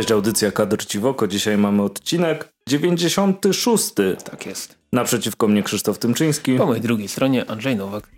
Cześć, 0.00 0.12
audycja 0.12 0.52
Kadr 0.52 0.84
Ci 0.86 0.98
w 0.98 1.06
oko. 1.06 1.26
Dzisiaj 1.28 1.58
mamy 1.58 1.82
odcinek 1.82 2.48
96. 2.68 3.92
Tak 4.30 4.46
jest. 4.46 4.78
Naprzeciwko 4.92 5.48
mnie 5.48 5.62
Krzysztof 5.62 5.98
Tymczyński. 5.98 6.56
Po 6.56 6.66
mojej 6.66 6.82
drugiej 6.82 7.08
stronie 7.08 7.50
Andrzej 7.50 7.76
Nowak. 7.76 8.08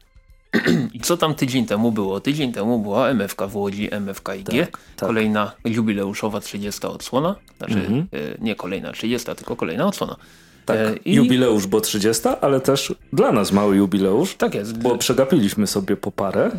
I 0.95 1.01
co 1.01 1.17
tam 1.17 1.35
tydzień 1.35 1.67
temu 1.67 1.93
było? 1.93 2.21
Tydzień 2.21 2.53
temu 2.53 2.79
była 2.79 3.09
MFK 3.09 3.47
w 3.49 3.57
Łodzi, 3.57 3.95
MFK 3.95 4.35
IG. 4.35 4.47
Tak, 4.47 4.79
tak. 4.97 5.07
Kolejna 5.07 5.53
jubileuszowa 5.65 6.41
30 6.41 6.87
odsłona. 6.87 7.37
Znaczy 7.59 7.79
Mhm. 7.79 8.01
e, 8.01 8.07
nie 8.39 8.55
kolejna 8.55 8.93
30, 8.93 9.35
tylko 9.37 9.57
kolejna 9.57 9.87
odsłona. 9.87 10.17
Tak, 10.65 10.77
E, 10.79 10.97
i- 11.05 11.15
jubileusz, 11.15 11.66
bo 11.66 11.80
30, 11.80 12.29
ale 12.41 12.61
też 12.61 12.95
dla 13.12 13.33
nas 13.33 13.53
mały 13.53 13.77
jubileusz, 13.77 14.34
Tak 14.34 14.55
jest. 14.55 14.79
bo 14.79 14.98
przegapiliśmy 14.98 15.66
sobie 15.66 15.97
po 15.97 16.12
parę. 16.12 16.51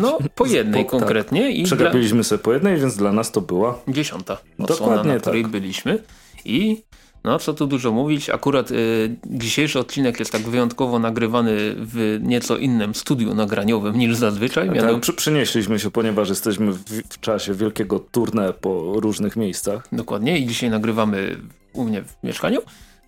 No 0.00 0.18
po 0.34 0.46
jednej 0.46 0.84
po- 0.84 0.90
tak. 0.90 1.00
konkretnie 1.00 1.50
i 1.50 1.62
dla, 1.62 1.76
Przegapiliśmy 1.76 2.24
sobie 2.24 2.38
po 2.38 2.52
jednej, 2.52 2.76
więc 2.76 2.96
dla 2.96 3.12
nas 3.12 3.32
to 3.32 3.40
była 3.40 3.78
dziesiąta 3.88 4.32
odsłona, 4.58 4.66
Dokładnie 4.92 5.12
na 5.14 5.20
której 5.20 5.42
tak. 5.42 5.50
byliśmy. 5.50 5.98
I 6.44 6.82
no 7.24 7.38
co 7.38 7.54
tu 7.54 7.66
dużo 7.66 7.92
mówić, 7.92 8.30
akurat 8.30 8.70
y, 8.70 9.16
dzisiejszy 9.26 9.78
odcinek 9.78 10.18
jest 10.18 10.32
tak 10.32 10.42
wyjątkowo 10.42 10.98
nagrywany 10.98 11.56
w 11.76 12.18
nieco 12.22 12.56
innym 12.56 12.94
studiu 12.94 13.34
nagraniowym 13.34 13.98
niż 13.98 14.16
zazwyczaj. 14.16 14.66
Tak, 14.66 14.76
mianowicie- 14.76 15.00
przy, 15.00 15.12
przynieśliśmy 15.12 15.78
się, 15.78 15.90
ponieważ 15.90 16.28
jesteśmy 16.28 16.72
w, 16.72 16.78
w 17.08 17.20
czasie 17.20 17.54
wielkiego 17.54 18.04
tournée 18.12 18.52
po 18.52 18.92
różnych 19.00 19.36
miejscach. 19.36 19.88
Dokładnie 19.92 20.38
i 20.38 20.46
dzisiaj 20.46 20.70
nagrywamy 20.70 21.36
u 21.72 21.84
mnie 21.84 22.02
w 22.02 22.14
mieszkaniu. 22.24 22.60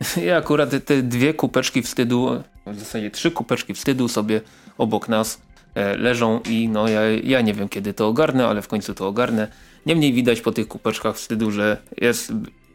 I 0.26 0.30
akurat 0.30 0.70
te 0.84 1.02
dwie 1.02 1.34
kupeczki 1.34 1.82
wstydu, 1.82 2.42
w 2.66 2.78
zasadzie 2.78 3.10
trzy 3.10 3.30
kupeczki 3.30 3.74
wstydu 3.74 4.08
sobie 4.08 4.40
obok 4.78 5.08
nas 5.08 5.42
e, 5.74 5.96
leżą 5.96 6.40
i 6.50 6.68
no 6.68 6.88
ja, 6.88 7.00
ja 7.10 7.40
nie 7.40 7.54
wiem 7.54 7.68
kiedy 7.68 7.94
to 7.94 8.08
ogarnę, 8.08 8.46
ale 8.46 8.62
w 8.62 8.68
końcu 8.68 8.94
to 8.94 9.08
ogarnę. 9.08 9.48
Niemniej 9.86 10.12
widać 10.12 10.40
po 10.40 10.52
tych 10.52 10.68
kupeczkach 10.68 11.16
wstydu, 11.16 11.50
że 11.50 11.76
jest, 12.00 12.32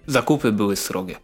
zakupy 0.08 0.52
były 0.52 0.76
srogie. 0.76 1.16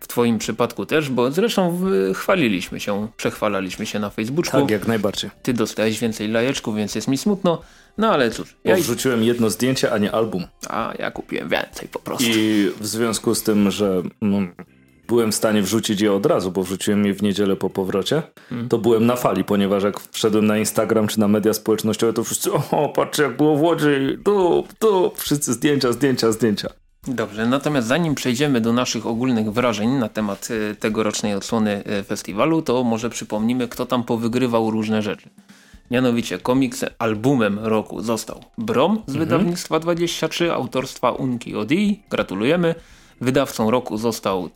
W 0.00 0.08
twoim 0.08 0.38
przypadku 0.38 0.86
też, 0.86 1.10
bo 1.10 1.30
zresztą 1.30 1.80
chwaliliśmy 2.14 2.80
się, 2.80 3.08
przechwalaliśmy 3.16 3.86
się 3.86 3.98
na 3.98 4.10
Facebooku. 4.10 4.60
Tak, 4.60 4.70
jak 4.70 4.86
najbardziej. 4.86 5.30
Ty 5.42 5.52
dostałeś 5.52 5.98
więcej 5.98 6.28
lajeczków, 6.28 6.76
więc 6.76 6.94
jest 6.94 7.08
mi 7.08 7.18
smutno. 7.18 7.62
No 7.98 8.12
ale 8.12 8.30
cóż, 8.30 8.56
ja, 8.64 8.76
wrzuciłem 8.76 9.22
jedno 9.24 9.50
zdjęcie, 9.50 9.92
a 9.92 9.98
nie 9.98 10.12
album. 10.12 10.44
a 10.68 10.92
ja 10.98 11.10
kupiłem 11.10 11.48
więcej 11.48 11.88
po 11.88 11.98
prostu. 11.98 12.24
I 12.28 12.70
w 12.80 12.86
związku 12.86 13.34
z 13.34 13.42
tym, 13.42 13.70
że 13.70 14.02
mm, 14.22 14.54
byłem 15.12 15.32
w 15.32 15.34
stanie 15.34 15.62
wrzucić 15.62 16.00
je 16.00 16.12
od 16.12 16.26
razu, 16.26 16.50
bo 16.50 16.62
wrzuciłem 16.62 17.06
je 17.06 17.14
w 17.14 17.22
niedzielę 17.22 17.56
po 17.56 17.70
powrocie, 17.70 18.22
to 18.68 18.78
byłem 18.78 19.06
na 19.06 19.16
fali, 19.16 19.44
ponieważ 19.44 19.82
jak 19.82 20.00
wszedłem 20.00 20.46
na 20.46 20.58
Instagram 20.58 21.06
czy 21.06 21.20
na 21.20 21.28
media 21.28 21.54
społecznościowe, 21.54 22.12
to 22.12 22.24
wszyscy, 22.24 22.52
o, 22.52 22.88
patrzcie 22.88 23.22
jak 23.22 23.36
było 23.36 23.56
w 23.56 23.62
Łodzi, 23.62 24.18
tu, 24.24 24.64
tu, 24.78 25.12
wszyscy 25.16 25.52
zdjęcia, 25.52 25.92
zdjęcia, 25.92 26.32
zdjęcia. 26.32 26.68
Dobrze, 27.06 27.46
natomiast 27.46 27.88
zanim 27.88 28.14
przejdziemy 28.14 28.60
do 28.60 28.72
naszych 28.72 29.06
ogólnych 29.06 29.52
wrażeń 29.52 29.90
na 29.90 30.08
temat 30.08 30.48
e, 30.50 30.74
tegorocznej 30.74 31.34
odsłony 31.34 31.84
e, 31.84 32.02
festiwalu, 32.02 32.62
to 32.62 32.84
może 32.84 33.10
przypomnimy, 33.10 33.68
kto 33.68 33.86
tam 33.86 34.04
powygrywał 34.04 34.70
różne 34.70 35.02
rzeczy. 35.02 35.30
Mianowicie 35.90 36.38
komiks 36.38 36.84
albumem 36.98 37.58
roku 37.58 38.02
został 38.02 38.44
Brom 38.58 39.02
z 39.06 39.16
wydawnictwa 39.16 39.78
23, 39.78 40.52
autorstwa 40.52 41.10
Unki 41.10 41.56
Odi. 41.56 42.02
Gratulujemy. 42.10 42.74
Wydawcą 43.20 43.70
roku 43.70 43.98
został 43.98 44.50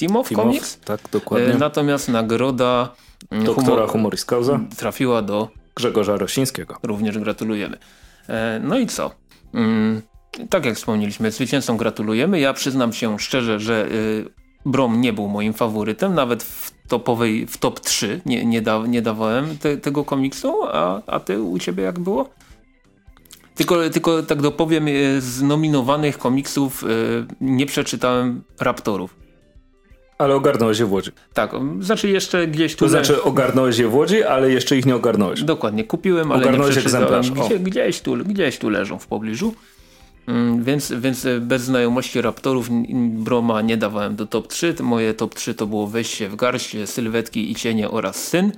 Timow 0.00 0.28
Timow, 0.28 0.44
Comics. 0.44 0.78
Tak, 0.84 1.00
E, 1.00 1.08
dokładnie. 1.12 1.54
Natomiast 1.58 2.08
nagroda 2.08 2.88
mm, 3.30 3.44
Doktora 3.44 3.66
humor- 3.86 3.88
Humoris 3.90 4.24
Causa, 4.24 4.60
trafiła 4.76 5.22
do 5.22 5.48
Grzegorza 5.76 6.16
Rosińskiego. 6.16 6.76
Również 6.82 7.18
gratulujemy. 7.18 7.78
E, 8.28 8.60
No 8.64 8.78
i 8.78 8.86
co? 8.86 9.10
Mm, 9.54 10.02
Tak 10.50 10.64
jak 10.64 10.76
wspomnieliśmy, 10.76 11.30
zwycięzcom 11.30 11.76
gratulujemy. 11.76 12.40
Ja 12.40 12.52
przyznam 12.52 12.92
się 12.92 13.18
szczerze, 13.18 13.60
że 13.60 13.86
y, 13.92 14.24
Brom 14.66 15.00
nie 15.00 15.12
był 15.12 15.28
moim 15.28 15.52
faworytem, 15.52 16.14
nawet 16.14 16.42
w 16.42 16.70
topowej, 16.88 17.46
w 17.46 17.58
top 17.58 17.80
3 17.80 18.20
nie, 18.26 18.44
nie, 18.44 18.62
da, 18.62 18.86
nie 18.86 19.02
dawałem 19.02 19.58
te, 19.58 19.76
tego 19.76 20.04
komiksu, 20.04 20.54
a, 20.64 21.02
a 21.06 21.20
ty 21.20 21.42
u 21.42 21.58
ciebie 21.58 21.82
jak 21.84 21.98
było? 21.98 22.30
Tylko, 23.54 23.90
tylko 23.90 24.22
tak 24.22 24.42
dopowiem, 24.42 24.88
y, 24.88 25.20
z 25.20 25.42
nominowanych 25.42 26.18
komiksów 26.18 26.84
y, 26.84 26.86
nie 27.40 27.66
przeczytałem 27.66 28.42
Raptorów. 28.60 29.14
Ale 30.20 30.34
ogarnąłeś 30.34 30.78
je 30.78 30.86
w 30.86 30.92
Łodzi. 30.92 31.10
Tak, 31.34 31.50
znaczy 31.80 32.08
jeszcze 32.08 32.46
gdzieś 32.46 32.76
tu... 32.76 32.84
To 32.84 32.88
znaczy 32.88 33.22
ogarnąłeś 33.22 33.78
je 33.78 33.88
w 33.88 33.94
Łodzi, 33.94 34.24
ale 34.24 34.50
jeszcze 34.50 34.76
ich 34.76 34.86
nie 34.86 34.96
ogarnąłeś. 34.96 35.42
Dokładnie, 35.42 35.84
kupiłem, 35.84 36.32
ale 36.32 36.42
Ogarnąłeś 36.42 36.76
nie 36.76 36.82
egzemplarz. 36.82 37.30
Gdzie, 37.30 37.58
gdzieś, 37.58 38.00
tu, 38.00 38.16
gdzieś 38.16 38.58
tu 38.58 38.70
leżą 38.70 38.98
w 38.98 39.06
pobliżu. 39.06 39.54
Mm, 40.26 40.64
Więc, 40.64 40.92
więc 40.92 41.26
bez 41.40 41.62
znajomości 41.62 42.20
Raptorów 42.20 42.68
Broma 43.10 43.62
nie 43.62 43.76
dawałem 43.76 44.16
do 44.16 44.26
top 44.26 44.48
3. 44.48 44.74
Moje 44.80 45.14
top 45.14 45.34
3 45.34 45.54
to 45.54 45.66
było 45.66 45.86
Wejście 45.86 46.28
w 46.28 46.36
garść, 46.36 46.76
Sylwetki 46.84 47.50
i 47.50 47.54
cienie 47.54 47.90
oraz 47.90 48.28
Syn 48.28 48.52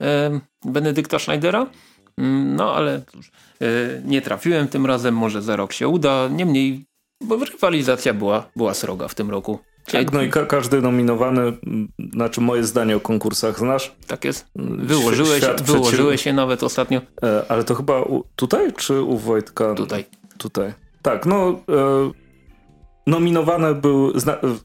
e, 0.00 0.40
Benedykta 0.64 1.18
Schneidera. 1.18 1.66
Mm, 2.18 2.56
No 2.56 2.74
ale 2.74 3.02
cóż, 3.12 3.30
e, 3.60 3.66
nie 4.04 4.22
trafiłem 4.22 4.68
tym 4.68 4.86
razem, 4.86 5.14
może 5.16 5.42
za 5.42 5.56
rok 5.56 5.72
się 5.72 5.88
uda. 5.88 6.28
Niemniej, 6.28 6.84
bo 7.24 7.36
rywalizacja 7.36 8.14
była, 8.14 8.50
była 8.56 8.74
sroga 8.74 9.08
w 9.08 9.14
tym 9.14 9.30
roku. 9.30 9.58
Tak, 9.92 10.12
no 10.12 10.22
i 10.22 10.30
ka 10.30 10.46
każdy 10.46 10.80
nominowany, 10.82 11.52
znaczy 12.12 12.40
moje 12.40 12.64
zdanie 12.64 12.96
o 12.96 13.00
konkursach 13.00 13.58
znasz, 13.58 13.94
Tak 14.06 14.24
jest. 14.24 14.46
Wyłożyłeś, 14.78 15.42
świat 15.42 15.62
wyłożyłeś 15.62 16.26
je 16.26 16.32
nawet 16.32 16.62
ostatnio 16.62 17.00
E, 17.22 17.44
ale 17.48 17.64
to 17.64 17.74
chyba 17.74 18.02
u, 18.02 18.24
tutaj, 18.36 18.72
czy 18.72 19.00
u 19.02 19.18
Wojtka? 19.18 19.74
tutaj. 19.74 20.04
Tutaj. 20.38 20.72
Tak, 21.02 21.26
no 21.26 21.48
e, 21.50 22.10
nominowane 23.06 23.74
był, 23.74 24.18
zna, 24.20 24.36
w 24.42 24.58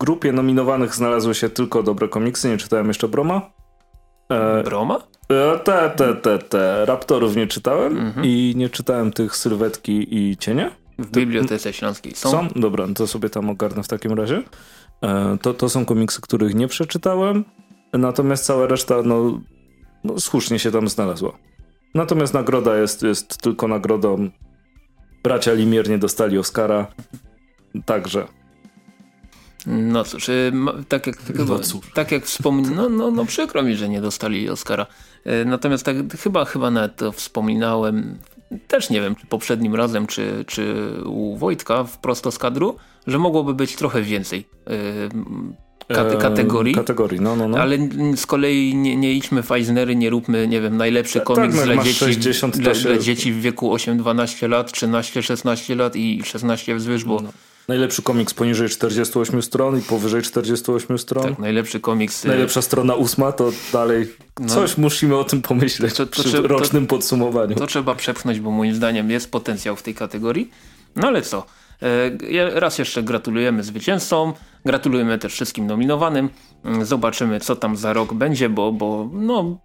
grupie 0.00 0.32
nominowanych 0.32 0.94
znalazły 0.94 1.34
się 1.34 1.48
tylko 1.50 1.82
dobre 1.82 2.08
komiksy, 2.08 2.48
nie 2.48 2.56
czytałem 2.56 2.88
jeszcze 2.88 3.08
Broma. 3.08 3.50
E, 4.30 4.62
Broma? 4.62 4.98
e, 5.28 5.58
te, 5.58 5.90
te, 5.96 6.14
te, 6.14 6.38
te, 6.38 6.84
Raptorów 6.86 7.36
nie 7.36 7.46
czytałem 7.46 7.98
Mhm. 7.98 8.26
i 8.26 8.52
nie 8.56 8.68
czytałem 8.70 9.12
tych 9.12 9.36
Sylwetki 9.36 10.16
i 10.16 10.36
Cienie. 10.36 10.70
W 10.98 11.10
Bibliotece 11.10 11.72
Śląskiej 11.72 12.14
są. 12.14 12.30
Są? 12.30 12.48
Dobra, 12.56 12.86
no 12.86 12.94
to 12.94 13.06
sobie 13.06 13.30
tam 13.30 13.50
ogarnę 13.50 13.82
w 13.82 13.88
takim 13.88 14.12
razie. 14.12 14.42
E, 15.02 15.38
to, 15.42 15.54
to 15.54 15.68
są 15.68 15.84
komiksy, 15.84 16.20
których 16.20 16.54
nie 16.54 16.68
przeczytałem, 16.68 17.44
natomiast 17.92 18.44
cała 18.44 18.66
reszta, 18.66 19.02
no, 19.04 19.40
no 20.04 20.20
słusznie 20.20 20.58
się 20.58 20.70
tam 20.70 20.88
znalazła. 20.88 21.38
Natomiast 21.94 22.34
nagroda 22.34 22.76
jest, 22.76 23.02
jest 23.02 23.38
tylko 23.42 23.68
nagrodą. 23.68 24.30
Bracia 25.22 25.52
Limier 25.52 25.88
nie 25.88 25.98
dostali 25.98 26.38
Oscara. 26.38 26.86
Także. 27.84 28.26
No 29.66 30.04
cóż, 30.04 30.28
y, 30.28 30.50
ma- 30.54 30.74
tak 30.88 31.06
jak, 31.06 31.16
chyba, 31.22 31.58
cóż. 31.58 31.86
tak 31.94 32.12
jak 32.12 32.24
wspomniałem, 32.24 32.76
no, 32.76 32.88
no, 32.88 33.10
no 33.10 33.24
przykro 33.24 33.62
mi, 33.62 33.76
że 33.76 33.88
nie 33.88 34.00
dostali 34.00 34.50
Oscara. 34.50 34.86
Y, 35.26 35.44
Natomiast 35.44 35.84
tak, 35.84 35.96
chyba, 36.22 36.44
chyba 36.44 36.70
nawet 36.70 36.96
to 36.96 37.12
wspominałem, 37.12 38.18
też 38.68 38.90
nie 38.90 39.00
wiem, 39.00 39.14
czy 39.14 39.26
poprzednim 39.26 39.74
razem, 39.74 40.06
czy, 40.06 40.44
czy 40.46 40.94
u 41.04 41.36
Wojtka 41.36 41.84
w 41.84 41.98
prosto 41.98 42.30
z 42.30 42.38
kadru, 42.38 42.76
że 43.06 43.18
mogłoby 43.18 43.54
być 43.54 43.76
trochę 43.76 44.02
więcej 44.02 44.48
y, 45.90 45.94
kate, 45.94 46.16
kategorii. 46.16 46.74
Kategorii, 46.74 47.20
no, 47.20 47.36
no, 47.36 47.48
no. 47.48 47.58
Ale 47.58 47.78
z 48.16 48.26
kolei 48.26 48.74
nie, 48.74 48.96
nie 48.96 49.12
idźmy 49.12 49.42
w 49.42 49.52
Eisnery, 49.52 49.96
nie 49.96 50.10
róbmy, 50.10 50.48
nie 50.48 50.60
wiem, 50.60 50.76
najlepszy 50.76 51.18
Tak, 51.18 51.26
komiks 51.26 51.54
no 51.54 51.60
jak 51.60 51.74
dla, 51.74 51.84
dzieci, 51.84 51.98
60, 51.98 52.54
to 52.54 52.60
dla, 52.60 52.72
dla 52.72 52.98
dzieci 52.98 53.32
w 53.32 53.40
wieku 53.40 53.74
8-12 53.74 54.48
lat, 54.48 54.70
13-16 54.70 55.76
lat 55.76 55.96
i 55.96 56.22
16 56.24 56.74
wzwyż, 56.74 57.04
bo 57.04 57.20
No. 57.20 57.32
Najlepszy 57.68 58.02
komiks 58.02 58.34
poniżej 58.34 58.68
48 58.68 59.42
stron 59.42 59.78
i 59.78 59.82
powyżej 59.82 60.22
48 60.22 60.98
stron. 60.98 61.24
tak, 61.24 61.38
najlepszy 61.38 61.80
komiks... 61.80 62.24
y, 62.24 62.28
Najlepsza 62.28 62.62
strona 62.62 62.94
ósma, 62.94 63.32
to 63.32 63.52
dalej 63.72 64.14
coś 64.48 64.78
musimy 64.78 65.16
o 65.16 65.24
tym 65.24 65.42
pomyśleć 65.42 65.94
To- 65.94 66.06
to 66.06 66.12
przy 66.22 66.32
to- 66.32 66.48
rocznym 66.48 66.86
podsumowaniu. 66.86 67.54
To 67.56 67.66
trzeba 67.66 67.94
przepchnąć, 67.94 68.40
bo 68.40 68.50
moim 68.50 68.74
zdaniem 68.74 69.10
jest 69.10 69.30
potencjał 69.30 69.76
w 69.76 69.82
tej 69.82 69.94
kategorii. 69.94 70.50
No 70.96 71.08
ale 71.08 71.22
co? 71.22 71.46
E, 71.82 72.60
Raz 72.60 72.78
jeszcze 72.78 73.02
gratulujemy 73.02 73.62
zwycięzcom, 73.62 74.32
gratulujemy 74.64 75.18
też 75.18 75.32
wszystkim 75.32 75.66
nominowanym. 75.66 76.28
Mm, 76.64 76.84
Zobaczymy, 76.84 77.40
co 77.40 77.56
tam 77.56 77.76
za 77.76 77.92
rok 77.92 78.14
będzie, 78.14 78.48
bo, 78.48 78.72
bo 78.72 79.10
no, 79.12 79.58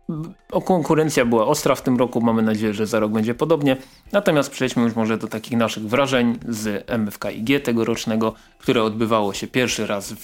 konkurencja 0.65 1.25
była 1.25 1.48
ostra 1.48 1.75
w 1.75 1.81
tym 1.81 1.98
roku. 1.98 2.21
Mamy 2.21 2.42
nadzieję, 2.42 2.74
że 2.74 2.88
za 2.88 3.00
rok 3.00 3.12
będzie 3.12 3.36
podobnie. 3.36 3.77
Natomiast 4.12 4.51
przejdźmy 4.51 4.83
już 4.83 4.95
może 4.95 5.18
do 5.18 5.27
takich 5.27 5.57
naszych 5.57 5.83
wrażeń 5.83 6.39
z 6.50 6.89
MFKIG 7.00 7.63
tegorocznego, 7.63 8.33
które 8.59 8.83
odbywało 8.83 9.33
się 9.33 9.48
pierwszy 9.48 9.88
raz 9.88 10.13
w 10.13 10.24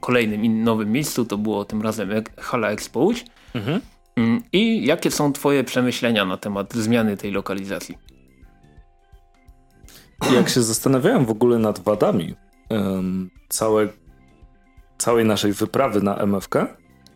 kolejnym 0.00 0.64
nowym 0.64 0.92
miejscu. 0.92 1.24
To 1.24 1.38
było 1.38 1.64
tym 1.64 1.82
razem 1.82 2.10
Hala 2.38 2.70
Expo 2.70 3.00
Łódź. 3.00 3.24
Mhm. 3.54 3.80
Mm, 4.16 4.42
I 4.52 4.86
jakie 4.86 5.10
są 5.10 5.32
twoje 5.32 5.64
przemyślenia 5.64 6.24
na 6.24 6.36
temat 6.36 6.74
zmiany 6.74 7.16
tej 7.16 7.30
lokalizacji? 7.30 8.11
Jak 10.30 10.48
się 10.48 10.62
zastanawiałem 10.62 11.26
w 11.26 11.30
ogóle 11.30 11.58
nad 11.58 11.78
wadami 11.78 12.34
em, 12.68 13.30
całe, 13.48 13.88
całej 14.98 15.24
naszej 15.24 15.52
wyprawy 15.52 16.02
na 16.02 16.16
MFK, 16.16 16.54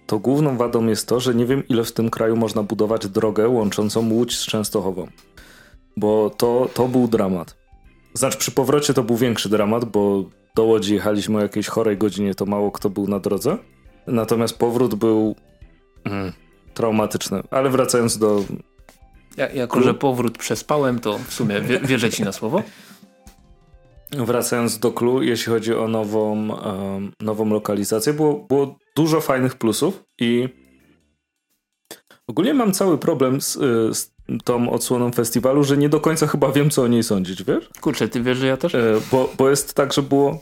to 0.06 0.18
główną 0.18 0.56
wadą 0.56 0.86
jest 0.86 1.08
to, 1.08 1.20
że 1.20 1.34
nie 1.34 1.46
wiem 1.46 1.68
ile 1.68 1.84
w 1.84 1.92
tym 1.92 2.10
kraju 2.10 2.36
można 2.36 2.62
budować 2.62 3.06
drogę 3.06 3.48
łączącą 3.48 4.10
Łódź 4.10 4.38
z 4.38 4.46
Częstochową. 4.46 5.08
Bo 5.96 6.30
to, 6.30 6.68
to 6.74 6.88
był 6.88 7.08
dramat. 7.08 7.56
znaczy 8.14 8.38
przy 8.38 8.50
powrocie 8.50 8.94
to 8.94 9.02
był 9.02 9.16
większy 9.16 9.48
dramat, 9.48 9.84
bo 9.84 10.24
do 10.54 10.64
Łodzi 10.64 10.94
jechaliśmy 10.94 11.38
o 11.38 11.40
jakiejś 11.40 11.66
chorej 11.66 11.96
godzinie, 11.96 12.34
to 12.34 12.46
mało 12.46 12.70
kto 12.70 12.90
był 12.90 13.08
na 13.08 13.20
drodze. 13.20 13.58
Natomiast 14.06 14.58
powrót 14.58 14.94
był 14.94 15.36
mm, 16.04 16.32
traumatyczny. 16.74 17.42
Ale 17.50 17.70
wracając 17.70 18.18
do... 18.18 18.44
Ja, 19.36 19.48
jako, 19.48 19.82
że 19.82 19.94
powrót 19.94 20.38
przespałem, 20.38 20.98
to 20.98 21.18
w 21.18 21.32
sumie 21.32 21.60
wierzę 21.60 22.10
ci 22.10 22.22
na 22.22 22.32
słowo. 22.32 22.62
Wracając 24.12 24.78
do 24.78 24.92
Klu, 24.92 25.22
jeśli 25.22 25.52
chodzi 25.52 25.74
o 25.74 25.88
nową, 25.88 26.48
um, 26.48 27.12
nową 27.20 27.48
lokalizację, 27.48 28.12
było, 28.12 28.34
było 28.34 28.78
dużo 28.96 29.20
fajnych 29.20 29.54
plusów 29.54 30.04
i 30.20 30.48
ogólnie 32.26 32.54
mam 32.54 32.72
cały 32.72 32.98
problem 32.98 33.40
z, 33.40 33.56
y, 33.56 33.94
z 33.94 34.12
tą 34.44 34.70
odsłoną 34.70 35.12
festiwalu, 35.12 35.64
że 35.64 35.76
nie 35.76 35.88
do 35.88 36.00
końca 36.00 36.26
chyba 36.26 36.52
wiem, 36.52 36.70
co 36.70 36.82
o 36.82 36.88
niej 36.88 37.02
sądzić, 37.02 37.44
wiesz? 37.44 37.68
Kurczę, 37.80 38.08
ty 38.08 38.22
wiesz, 38.22 38.38
że 38.38 38.46
ja 38.46 38.56
też? 38.56 38.74
E, 38.74 39.00
bo, 39.12 39.30
bo 39.38 39.50
jest 39.50 39.74
tak, 39.74 39.92
że 39.92 40.02
było 40.02 40.40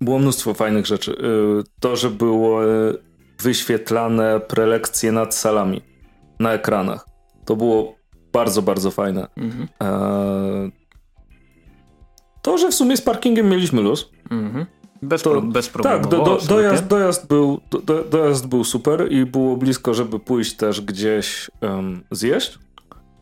było 0.00 0.18
mnóstwo 0.18 0.54
fajnych 0.54 0.86
rzeczy. 0.86 1.12
E, 1.12 1.62
to, 1.80 1.96
że 1.96 2.10
było 2.10 2.64
e, 2.64 2.68
wyświetlane 3.42 4.40
prelekcje 4.40 5.12
nad 5.12 5.34
salami 5.34 5.82
na 6.40 6.52
ekranach. 6.52 7.06
To 7.44 7.56
było 7.56 7.94
bardzo, 8.32 8.62
bardzo 8.62 8.90
fajne. 8.90 9.28
Mhm. 9.36 9.68
To, 12.44 12.58
że 12.58 12.70
w 12.70 12.74
sumie 12.74 12.96
z 12.96 13.00
parkingiem 13.00 13.48
mieliśmy 13.48 13.82
luz. 13.82 14.10
Mhm. 14.30 14.66
Bez, 15.02 15.22
to, 15.22 15.30
pro, 15.30 15.42
bez 15.42 15.68
problemu. 15.68 16.02
Tak, 16.02 16.10
do, 16.10 16.24
do, 16.24 16.38
dojazd, 16.48 16.86
dojazd, 16.86 17.26
był, 17.26 17.60
do, 17.70 18.04
dojazd 18.04 18.46
był 18.46 18.64
super 18.64 19.12
i 19.12 19.26
było 19.26 19.56
blisko, 19.56 19.94
żeby 19.94 20.18
pójść 20.18 20.54
też 20.56 20.80
gdzieś 20.80 21.50
um, 21.60 22.04
zjeść. 22.10 22.58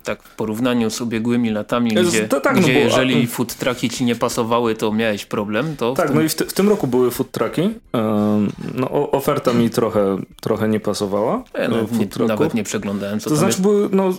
Tak, 0.05 0.23
w 0.23 0.37
porównaniu 0.37 0.91
z 0.91 1.01
ubiegłymi 1.01 1.51
latami, 1.51 1.91
gdzie, 1.91 2.29
to, 2.29 2.41
tak, 2.41 2.57
no 2.57 2.63
gdzie 2.63 2.73
no, 2.73 2.79
jeżeli 2.79 3.27
food 3.27 3.55
trucki 3.55 3.91
ci 3.91 4.05
nie 4.05 4.17
pasowały, 4.17 4.75
to 4.75 4.93
miałeś 4.93 5.27
problem. 5.27 5.77
To 5.77 5.95
tak, 5.95 6.07
tym... 6.07 6.17
no 6.17 6.23
i 6.23 6.29
w, 6.29 6.35
w, 6.35 6.53
tym 6.53 6.69
roku 6.69 6.87
były 6.87 7.11
food 7.11 7.31
trucki. 7.31 7.63
Um, 7.93 8.53
no, 8.75 9.11
oferta 9.11 9.53
mi 9.53 9.71
trochę, 9.71 10.19
trochę 10.41 10.69
nie 10.69 10.81
pasowała. 10.81 11.45
Ja 11.59 11.69
nawet, 11.69 11.93
nie, 11.93 12.27
nawet 12.27 12.55
nie 12.55 12.65
przeglądałem, 12.65 13.21
co 13.21 13.31
to 13.31 13.37
znaczy 13.37 13.51
jest. 13.51 13.63
były, 13.63 13.89
no, 13.93 14.13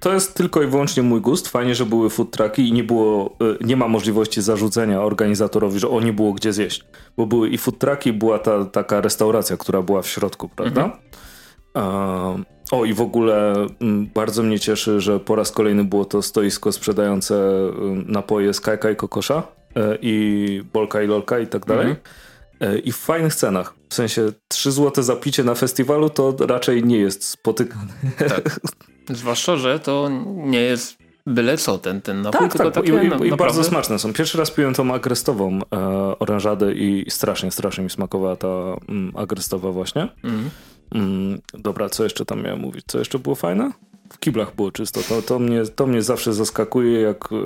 to 0.00 0.12
jest 0.12 0.34
tylko 0.34 0.62
i 0.62 0.66
wyłącznie 0.66 1.02
mój 1.02 1.20
gust. 1.20 1.48
Fajnie, 1.48 1.74
że 1.74 1.86
były 1.86 2.10
food 2.10 2.30
trucki 2.30 2.68
i 2.68 2.72
nie 2.72 2.84
było, 2.84 3.36
y, 3.60 3.64
nie 3.64 3.76
ma 3.76 3.88
możliwości 3.88 4.42
zarzucenia 4.42 5.02
organizatorowi, 5.02 5.78
że 5.78 5.88
o 5.88 6.00
nie 6.00 6.12
było 6.12 6.32
gdzie 6.32 6.52
zjeść. 6.52 6.84
Bo 7.16 7.26
były 7.26 7.48
i 7.48 7.58
food 7.58 7.78
trucki, 7.78 8.12
była 8.12 8.38
ta 8.38 8.64
taka 8.64 9.00
restauracja, 9.00 9.56
która 9.56 9.82
była 9.82 10.02
w 10.02 10.08
środku, 10.08 10.48
prawda? 10.48 10.84
Mhm. 10.84 12.44
o 12.70 12.84
i 12.84 12.94
w 12.94 13.00
ogóle 13.00 13.66
mm, 13.80 14.06
bardzo 14.14 14.42
mnie 14.42 14.60
cieszy, 14.60 15.00
że 15.00 15.20
po 15.20 15.36
raz 15.36 15.52
kolejny 15.52 15.84
było 15.84 16.04
to 16.04 16.22
stoisko 16.22 16.72
sprzedające 16.72 17.34
y, 17.34 17.70
napoje 18.06 18.54
z 18.54 18.60
kajka 18.60 18.90
i 18.90 18.96
kokosza 18.96 19.42
y, 19.76 19.98
i 20.02 20.62
bolka 20.72 21.02
i 21.02 21.06
lolka 21.06 21.38
i 21.38 21.46
tak 21.46 21.66
dalej. 21.66 21.86
Mhm. 21.86 22.82
I 22.84 22.92
w 22.92 22.96
fajnych 22.96 23.34
cenach. 23.34 23.74
W 23.88 23.94
sensie 23.94 24.32
3 24.48 24.72
zł 24.72 25.04
za 25.04 25.16
picie 25.16 25.44
na 25.44 25.54
festiwalu 25.54 26.10
to 26.10 26.36
raczej 26.40 26.84
nie 26.84 26.98
jest 26.98 27.24
spotykane. 27.24 27.92
Tak. 28.18 28.60
Zwłaszcza, 29.08 29.56
że 29.56 29.80
to 29.80 30.10
nie 30.36 30.60
jest 30.60 31.04
byle 31.26 31.56
co 31.56 31.78
ten, 31.78 32.02
ten 32.02 32.22
napój, 32.22 32.40
tak, 32.40 32.52
tylko 32.52 32.70
tak, 32.70 32.84
takie 32.84 33.18
i, 33.22 33.24
i, 33.24 33.28
i 33.28 33.36
bardzo 33.36 33.64
smaczne 33.64 33.98
są. 33.98 34.12
Pierwszy 34.12 34.38
raz 34.38 34.50
piłem 34.50 34.74
tą 34.74 34.94
agrestową 34.94 35.58
e, 35.72 35.78
orężadę 36.18 36.74
i 36.74 37.04
strasznie, 37.08 37.50
strasznie 37.50 37.84
mi 37.84 37.90
smakowała 37.90 38.36
ta 38.36 38.48
mm, 38.88 39.12
agrestowa 39.16 39.72
właśnie. 39.72 40.08
Mm. 40.24 40.50
Mm, 40.94 41.40
dobra, 41.54 41.88
co 41.88 42.04
jeszcze 42.04 42.24
tam 42.24 42.42
miałem 42.42 42.60
mówić? 42.60 42.84
Co 42.86 42.98
jeszcze 42.98 43.18
było 43.18 43.34
fajne? 43.34 43.72
W 44.12 44.18
kiblach 44.18 44.54
było 44.54 44.72
czysto. 44.72 45.00
To, 45.08 45.22
to, 45.22 45.38
mnie, 45.38 45.62
to 45.74 45.86
mnie 45.86 46.02
zawsze 46.02 46.32
zaskakuje, 46.32 47.00
jak 47.00 47.24
e, 47.32 47.36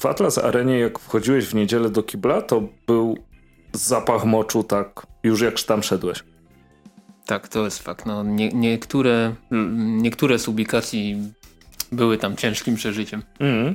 w 0.00 0.06
Atlas 0.06 0.38
Arenie, 0.38 0.78
jak 0.78 0.98
wchodziłeś 0.98 1.46
w 1.46 1.54
niedzielę 1.54 1.90
do 1.90 2.02
kibla, 2.02 2.42
to 2.42 2.62
był 2.86 3.18
zapach 3.72 4.24
moczu 4.24 4.64
tak, 4.64 5.06
już 5.22 5.40
jak 5.40 5.62
tam 5.62 5.82
szedłeś. 5.82 6.24
Tak, 7.30 7.48
to 7.48 7.64
jest 7.64 7.82
fakt. 7.82 8.06
No, 8.06 8.22
nie, 8.22 8.48
niektóre, 8.48 9.34
niektóre 10.02 10.38
z 10.38 10.44
publikacji 10.44 11.16
były 11.92 12.18
tam 12.18 12.36
ciężkim 12.36 12.74
przeżyciem. 12.74 13.22
Mm. 13.38 13.74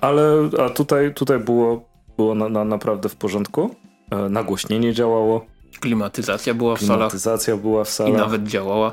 Ale 0.00 0.50
a 0.66 0.70
tutaj, 0.70 1.14
tutaj 1.14 1.38
było, 1.38 1.88
było 2.16 2.34
na, 2.34 2.48
na, 2.48 2.64
naprawdę 2.64 3.08
w 3.08 3.16
porządku. 3.16 3.74
E, 4.10 4.28
nagłośnienie 4.28 4.94
działało. 4.94 5.46
Klimatyzacja 5.80 6.54
była 6.54 6.76
w 6.76 6.80
salach. 6.80 6.96
Klimatyzacja 6.96 7.56
była 7.56 7.84
w 7.84 7.88
salach. 7.88 8.12
I 8.12 8.16
nawet 8.16 8.44
działała. 8.44 8.92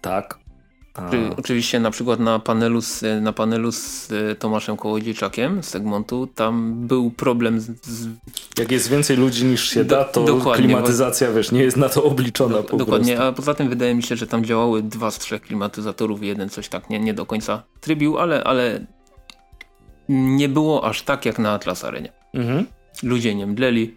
Tak. 0.00 0.38
Oczywiście 1.36 1.80
na 1.80 1.90
przykład 1.90 2.20
na 2.20 2.38
panelu 2.38 2.80
z, 2.80 3.04
na 3.22 3.32
panelu 3.32 3.72
z 3.72 4.08
e, 4.12 4.34
Tomaszem 4.34 4.76
Kołodziejczakiem 4.76 5.62
z 5.62 5.68
Segmontu 5.68 6.26
tam 6.26 6.86
był 6.86 7.10
problem 7.10 7.60
z, 7.60 7.86
z... 7.86 8.08
Jak 8.58 8.70
jest 8.70 8.88
więcej 8.88 9.16
ludzi 9.16 9.44
niż 9.44 9.68
się 9.68 9.84
da, 9.84 10.04
to 10.04 10.52
klimatyzacja, 10.54 11.28
bo... 11.28 11.34
wiesz, 11.34 11.52
nie 11.52 11.62
jest 11.62 11.76
na 11.76 11.88
to 11.88 12.04
obliczona 12.04 12.62
do, 12.62 12.76
Dokładnie, 12.76 13.14
prostu. 13.14 13.30
a 13.30 13.32
poza 13.32 13.54
tym 13.54 13.68
wydaje 13.68 13.94
mi 13.94 14.02
się, 14.02 14.16
że 14.16 14.26
tam 14.26 14.44
działały 14.44 14.82
dwa 14.82 15.10
z 15.10 15.18
trzech 15.18 15.42
klimatyzatorów, 15.42 16.22
jeden 16.22 16.48
coś 16.48 16.68
tak 16.68 16.90
nie, 16.90 17.00
nie 17.00 17.14
do 17.14 17.26
końca 17.26 17.62
trybił, 17.80 18.18
ale, 18.18 18.44
ale 18.44 18.86
nie 20.08 20.48
było 20.48 20.84
aż 20.84 21.02
tak 21.02 21.26
jak 21.26 21.38
na 21.38 21.52
Atlas 21.52 21.84
Arenie. 21.84 22.12
Mhm. 22.34 22.66
Ludzie 23.02 23.34
nie 23.34 23.46
mdleli, 23.46 23.94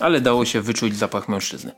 ale 0.00 0.20
dało 0.20 0.44
się 0.44 0.60
wyczuć 0.60 0.96
zapach 0.96 1.28
mężczyzny. 1.28 1.72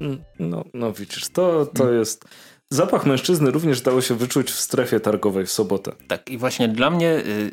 Mm, 0.00 0.18
no, 0.38 0.64
no 0.74 0.92
widzisz, 0.92 1.28
to, 1.28 1.66
to 1.66 1.84
mm. 1.84 1.98
jest 1.98 2.24
Zapach 2.72 3.06
mężczyzny 3.06 3.50
również 3.50 3.80
dało 3.80 4.00
się 4.00 4.14
wyczuć 4.14 4.50
w 4.50 4.60
strefie 4.60 5.00
targowej 5.00 5.46
w 5.46 5.50
sobotę. 5.50 5.92
Tak 6.08 6.30
i 6.30 6.38
właśnie 6.38 6.68
dla 6.68 6.90
mnie 6.90 7.10
y, 7.10 7.52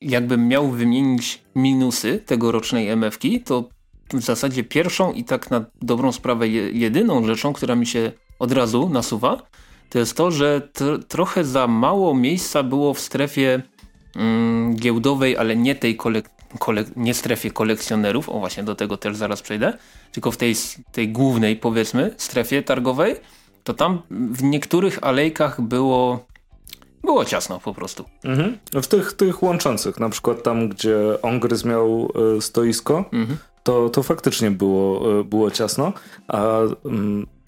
jakbym 0.00 0.48
miał 0.48 0.70
wymienić 0.70 1.42
minusy 1.54 2.18
tegorocznej 2.26 2.96
MFki, 2.96 3.40
to 3.40 3.68
w 4.12 4.20
zasadzie 4.20 4.64
pierwszą 4.64 5.12
i 5.12 5.24
tak 5.24 5.50
na 5.50 5.64
dobrą 5.82 6.12
sprawę 6.12 6.48
jedyną 6.48 7.26
rzeczą, 7.26 7.52
która 7.52 7.74
mi 7.74 7.86
się 7.86 8.12
od 8.38 8.52
razu 8.52 8.88
nasuwa, 8.88 9.42
to 9.90 9.98
jest 9.98 10.16
to, 10.16 10.30
że 10.30 10.68
trochę 11.08 11.44
za 11.44 11.66
mało 11.66 12.14
miejsca 12.14 12.62
było 12.62 12.94
w 12.94 13.00
strefie 13.00 13.62
mm, 14.16 14.76
giełdowej, 14.76 15.36
ale 15.36 15.56
nie 15.56 15.74
tej 15.74 15.98
nie 16.96 17.14
strefie 17.14 17.50
kolekcjonerów, 17.50 18.28
o 18.28 18.38
właśnie 18.38 18.62
do 18.62 18.74
tego 18.74 18.96
też 18.96 19.16
zaraz 19.16 19.42
przejdę, 19.42 19.78
tylko 20.12 20.30
w 20.30 20.36
tej, 20.36 20.54
tej 20.92 21.08
głównej 21.08 21.56
powiedzmy 21.56 22.14
strefie 22.16 22.62
targowej, 22.62 23.16
to 23.64 23.74
tam 23.74 24.02
w 24.10 24.42
niektórych 24.42 24.98
alejkach 25.02 25.60
było 25.60 26.26
było 27.04 27.24
ciasno 27.24 27.60
po 27.60 27.74
prostu. 27.74 28.04
Mhm. 28.24 28.58
W 28.74 28.86
tych, 28.86 29.12
tych 29.12 29.42
łączących, 29.42 30.00
na 30.00 30.08
przykład 30.08 30.42
tam, 30.42 30.68
gdzie 30.68 30.96
Ongryz 31.22 31.64
miał 31.64 32.12
y, 32.36 32.40
stoisko, 32.40 33.04
mhm. 33.12 33.38
to, 33.62 33.88
to 33.88 34.02
faktycznie 34.02 34.50
było, 34.50 35.20
y, 35.20 35.24
było 35.24 35.50
ciasno, 35.50 35.92
a 36.28 36.62
y, 36.62 36.68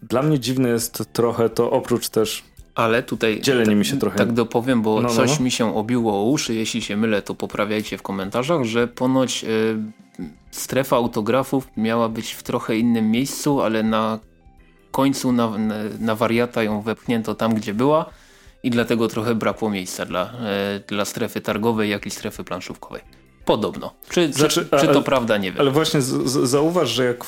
dla 0.03 0.23
mnie 0.23 0.39
dziwne 0.39 0.69
jest 0.69 1.05
trochę 1.13 1.49
to, 1.49 1.71
oprócz 1.71 2.09
też 2.09 2.43
ale 2.75 3.03
tutaj 3.03 3.41
dzielenie 3.41 3.75
mi 3.75 3.85
się 3.85 3.97
trochę. 3.97 4.19
Tak 4.19 4.33
dopowiem, 4.33 4.83
bo 4.83 4.95
no, 4.95 5.09
no, 5.09 5.15
coś 5.15 5.39
no. 5.39 5.45
mi 5.45 5.51
się 5.51 5.77
obiło 5.77 6.21
o 6.21 6.25
uszy, 6.25 6.55
jeśli 6.55 6.83
się 6.83 6.97
mylę, 6.97 7.23
to 7.23 7.35
poprawiajcie 7.35 7.99
w 7.99 8.03
komentarzach, 8.03 8.65
że 8.65 8.89
ponoć 8.89 9.45
y, 9.45 10.27
strefa 10.51 10.97
autografów 10.97 11.69
miała 11.77 12.09
być 12.09 12.33
w 12.33 12.43
trochę 12.43 12.77
innym 12.77 13.11
miejscu, 13.11 13.61
ale 13.61 13.83
na 13.83 14.19
końcu 14.95 15.33
na, 15.33 15.53
na 16.01 16.15
wariata 16.15 16.63
ją 16.63 16.83
wepchnięto 16.83 17.35
tam, 17.35 17.55
gdzie 17.55 17.75
była 17.75 18.11
i 18.63 18.71
dlatego 18.71 19.09
trochę 19.09 19.35
brakło 19.35 19.71
miejsca 19.71 20.07
dla, 20.07 20.23
e, 20.23 20.81
dla 20.89 21.05
strefy 21.05 21.41
targowej, 21.41 21.91
jak 21.91 22.07
i 22.07 22.11
strefy 22.11 22.45
planszówkowej. 22.45 23.03
Podobno. 23.45 23.95
Czy, 24.09 24.33
znaczy, 24.33 24.69
czy, 24.71 24.79
czy 24.81 24.89
to 24.89 25.03
prawda, 25.03 25.37
nie 25.37 25.53
wiem. 25.53 25.61
Ale 25.61 25.71
właśnie 25.71 26.03
z, 26.03 26.07
z, 26.07 26.51
zauważ, 26.51 26.89
że 26.89 27.05
jak 27.05 27.25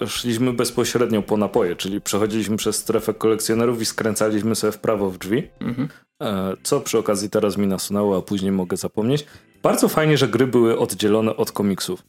e, 0.00 0.06
szliśmy 0.06 0.52
bezpośrednio 0.52 1.22
po 1.22 1.36
napoje, 1.36 1.76
czyli 1.76 2.00
przechodziliśmy 2.00 2.56
przez 2.56 2.76
strefę 2.76 3.14
kolekcjonerów 3.14 3.82
i 3.82 3.84
skręcaliśmy 3.84 4.54
sobie 4.54 4.72
w 4.72 4.78
prawo 4.78 5.10
w 5.10 5.18
drzwi, 5.18 5.48
mhm. 5.60 5.88
e, 6.22 6.56
co 6.62 6.80
przy 6.80 6.98
okazji 6.98 7.30
teraz 7.30 7.56
mi 7.56 7.66
nasunęło, 7.66 8.18
a 8.18 8.22
później 8.22 8.52
mogę 8.52 8.76
zapomnieć. 8.76 9.26
Bardzo 9.62 9.88
fajnie, 9.88 10.18
że 10.18 10.28
gry 10.28 10.46
były 10.46 10.78
oddzielone 10.78 11.36
od 11.36 11.52
komiksów. 11.52 12.02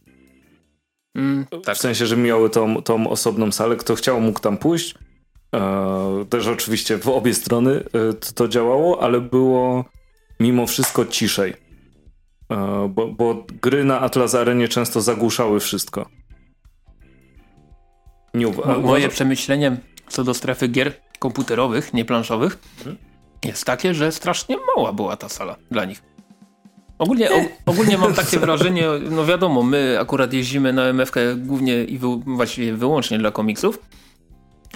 Mm, 1.15 1.45
tak. 1.63 1.75
W 1.75 1.79
sensie, 1.79 2.05
że 2.05 2.17
miały 2.17 2.49
tą, 2.49 2.83
tą 2.83 3.09
osobną 3.09 3.51
salę. 3.51 3.75
Kto 3.75 3.95
chciał, 3.95 4.21
mógł 4.21 4.39
tam 4.39 4.57
pójść. 4.57 4.95
E, 5.55 6.25
też 6.29 6.47
oczywiście 6.47 6.97
w 6.97 7.07
obie 7.07 7.33
strony 7.33 7.71
e, 7.71 8.13
to, 8.13 8.31
to, 8.35 8.47
działało, 8.47 9.03
ale 9.03 9.21
było 9.21 9.85
mimo 10.39 10.67
wszystko 10.67 11.05
ciszej. 11.05 11.53
E, 12.51 12.89
bo, 12.95 13.07
bo, 13.07 13.45
gry 13.61 13.83
na 13.83 13.99
Atlas 13.99 14.35
Arenie 14.35 14.67
często 14.67 15.01
zagłuszały 15.01 15.59
wszystko. 15.59 16.09
Nie 18.33 18.47
Moje 18.81 19.09
przemyślenie 19.09 19.77
co 20.11 20.23
do 20.23 20.33
strefy 20.33 20.67
gier 20.67 20.93
komputerowych, 21.19 21.93
nie 21.93 22.05
planszowych, 22.05 22.59
hmm? 22.83 22.97
jest 23.45 23.65
takie, 23.65 23.93
że 23.93 24.11
strasznie 24.11 24.57
mała 24.75 24.93
była 24.93 25.17
ta 25.17 25.29
sala 25.29 25.55
dla 25.71 25.85
nich. 25.85 26.03
Ogólnie, 27.01 27.29
ogólnie 27.65 27.97
mam 27.97 28.13
takie 28.13 28.39
wrażenie, 28.39 28.87
no 29.11 29.25
wiadomo, 29.25 29.63
my 29.63 29.97
akurat 29.99 30.33
jeździmy 30.33 30.73
na 30.73 30.83
MFK 30.93 31.15
głównie 31.37 31.83
i 31.83 31.97
wy, 31.97 32.07
właściwie 32.25 32.73
wyłącznie 32.73 33.17
dla 33.17 33.31
komiksów, 33.31 33.79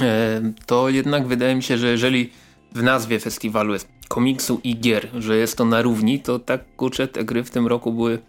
e, 0.01 0.41
to 0.65 0.89
jednak 0.89 1.27
wydaje 1.27 1.55
mi 1.55 1.63
się, 1.63 1.77
że 1.77 1.87
jeżeli 1.87 2.29
w 2.71 2.83
nazwie 2.83 3.19
festiwalu 3.19 3.73
jest 3.73 3.87
komiksu 4.07 4.59
i 4.63 4.79
gier, 4.79 5.07
że 5.13 5.37
jest 5.37 5.57
to 5.57 5.65
na 5.65 5.81
równi, 5.81 6.19
to 6.19 6.39
tak 6.39 6.75
kurczę 6.75 7.07
te 7.07 7.25
gry 7.25 7.43
w 7.43 7.49
tym 7.49 7.67
roku 7.67 7.93
były 7.93 8.19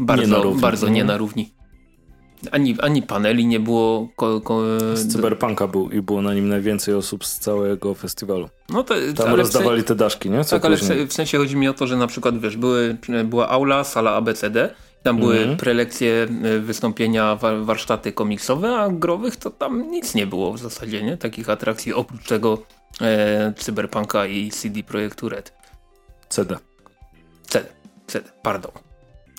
bardzo, 0.00 0.36
nie 0.36 0.42
równi. 0.42 0.60
bardzo 0.60 0.88
nie 0.88 1.04
na 1.04 1.16
równi. 1.16 1.50
Ani, 2.50 2.76
ani 2.80 3.02
paneli 3.02 3.46
nie 3.46 3.60
było. 3.60 4.08
Ko, 4.16 4.40
ko, 4.40 4.62
z 4.94 5.12
Cyberpunka 5.12 5.66
był 5.66 5.90
i 5.90 6.02
było 6.02 6.22
na 6.22 6.34
nim 6.34 6.48
najwięcej 6.48 6.94
osób 6.94 7.24
z 7.24 7.38
całego 7.38 7.94
festiwalu. 7.94 8.48
No 8.68 8.82
to, 8.82 8.94
Tam 9.16 9.34
rozdawali 9.34 9.84
te 9.84 9.94
daszki, 9.94 10.30
nie? 10.30 10.44
Co 10.44 10.60
tak, 10.60 10.72
później? 10.72 10.98
ale 10.98 11.06
w 11.06 11.12
sensie 11.12 11.38
chodzi 11.38 11.56
mi 11.56 11.68
o 11.68 11.74
to, 11.74 11.86
że 11.86 11.96
na 11.96 12.06
przykład 12.06 12.38
wiesz, 12.38 12.56
były, 12.56 12.96
była 13.24 13.48
aula, 13.48 13.84
sala 13.84 14.14
ABCD, 14.14 14.74
tam 15.02 15.16
były 15.16 15.36
-hmm. 15.36 15.56
prelekcje, 15.56 16.28
y, 16.44 16.60
wystąpienia, 16.60 17.38
warsztaty 17.62 18.12
komiksowe, 18.12 18.76
a 18.76 18.88
growych 18.88 19.36
to 19.36 19.50
tam 19.50 19.90
nic 19.90 20.14
nie 20.14 20.26
było 20.26 20.52
w 20.52 20.58
zasadzie, 20.58 21.02
nie? 21.02 21.16
Takich 21.16 21.50
atrakcji 21.50 21.94
oprócz 21.94 22.26
tego 22.26 22.58
e, 23.00 23.52
Cyberpunka 23.56 24.26
i 24.26 24.50
CD 24.50 24.82
Projektu 24.82 25.28
Red. 25.28 25.52
CD. 26.28 26.56
CD, 27.48 27.66
CD, 28.06 28.30
pardon. 28.42 28.72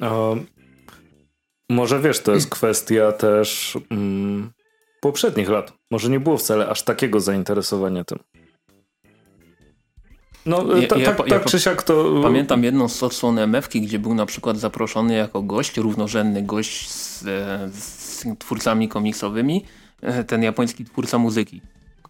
Um, 0.01 0.46
może 1.71 1.99
wiesz, 1.99 2.19
to 2.19 2.33
jest 2.33 2.49
kwestia 2.49 3.11
też 3.11 3.77
mm, 3.91 4.51
poprzednich 5.01 5.49
lat. 5.49 5.73
Może 5.91 6.09
nie 6.09 6.19
było 6.19 6.37
wcale 6.37 6.69
aż 6.69 6.83
takiego 6.83 7.19
zainteresowania 7.19 8.03
tym. 8.03 8.19
No, 10.45 10.75
ja, 10.75 10.87
ta, 10.87 10.97
ja, 10.97 11.13
tak, 11.13 11.27
ja, 11.27 11.39
tak 11.39 11.45
czy 11.45 11.59
siak 11.59 11.83
to... 11.83 12.19
Pamiętam 12.23 12.63
jedną 12.63 12.89
z 12.89 13.03
odsłon 13.03 13.39
MF-ki, 13.39 13.81
gdzie 13.81 13.99
był 13.99 14.13
na 14.13 14.25
przykład 14.25 14.57
zaproszony 14.57 15.13
jako 15.13 15.41
gość, 15.41 15.77
równorzędny 15.77 16.41
gość 16.43 16.89
z, 16.89 17.23
z 17.75 18.25
twórcami 18.39 18.89
komiksowymi, 18.89 19.65
e, 20.01 20.23
ten 20.23 20.43
japoński 20.43 20.85
twórca 20.85 21.17
muzyki 21.17 21.61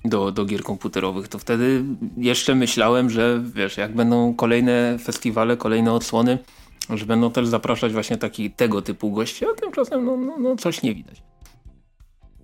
do, 0.05 0.31
do 0.31 0.45
gier 0.45 0.63
komputerowych. 0.63 1.27
To 1.27 1.39
wtedy 1.39 1.83
jeszcze 2.17 2.55
myślałem, 2.55 3.09
że 3.09 3.43
wiesz, 3.55 3.77
jak 3.77 3.95
będą 3.95 4.35
kolejne 4.35 4.97
festiwale, 5.03 5.57
kolejne 5.57 5.93
odsłony, 5.93 6.37
że 6.89 7.05
będą 7.05 7.31
też 7.31 7.47
zapraszać 7.47 7.93
właśnie 7.93 8.17
taki, 8.17 8.51
tego 8.51 8.81
typu 8.81 9.11
gości, 9.11 9.45
a 9.45 9.61
tymczasem 9.61 10.05
no, 10.05 10.17
no, 10.17 10.38
no 10.39 10.55
coś 10.55 10.83
nie 10.83 10.95
widać. 10.95 11.23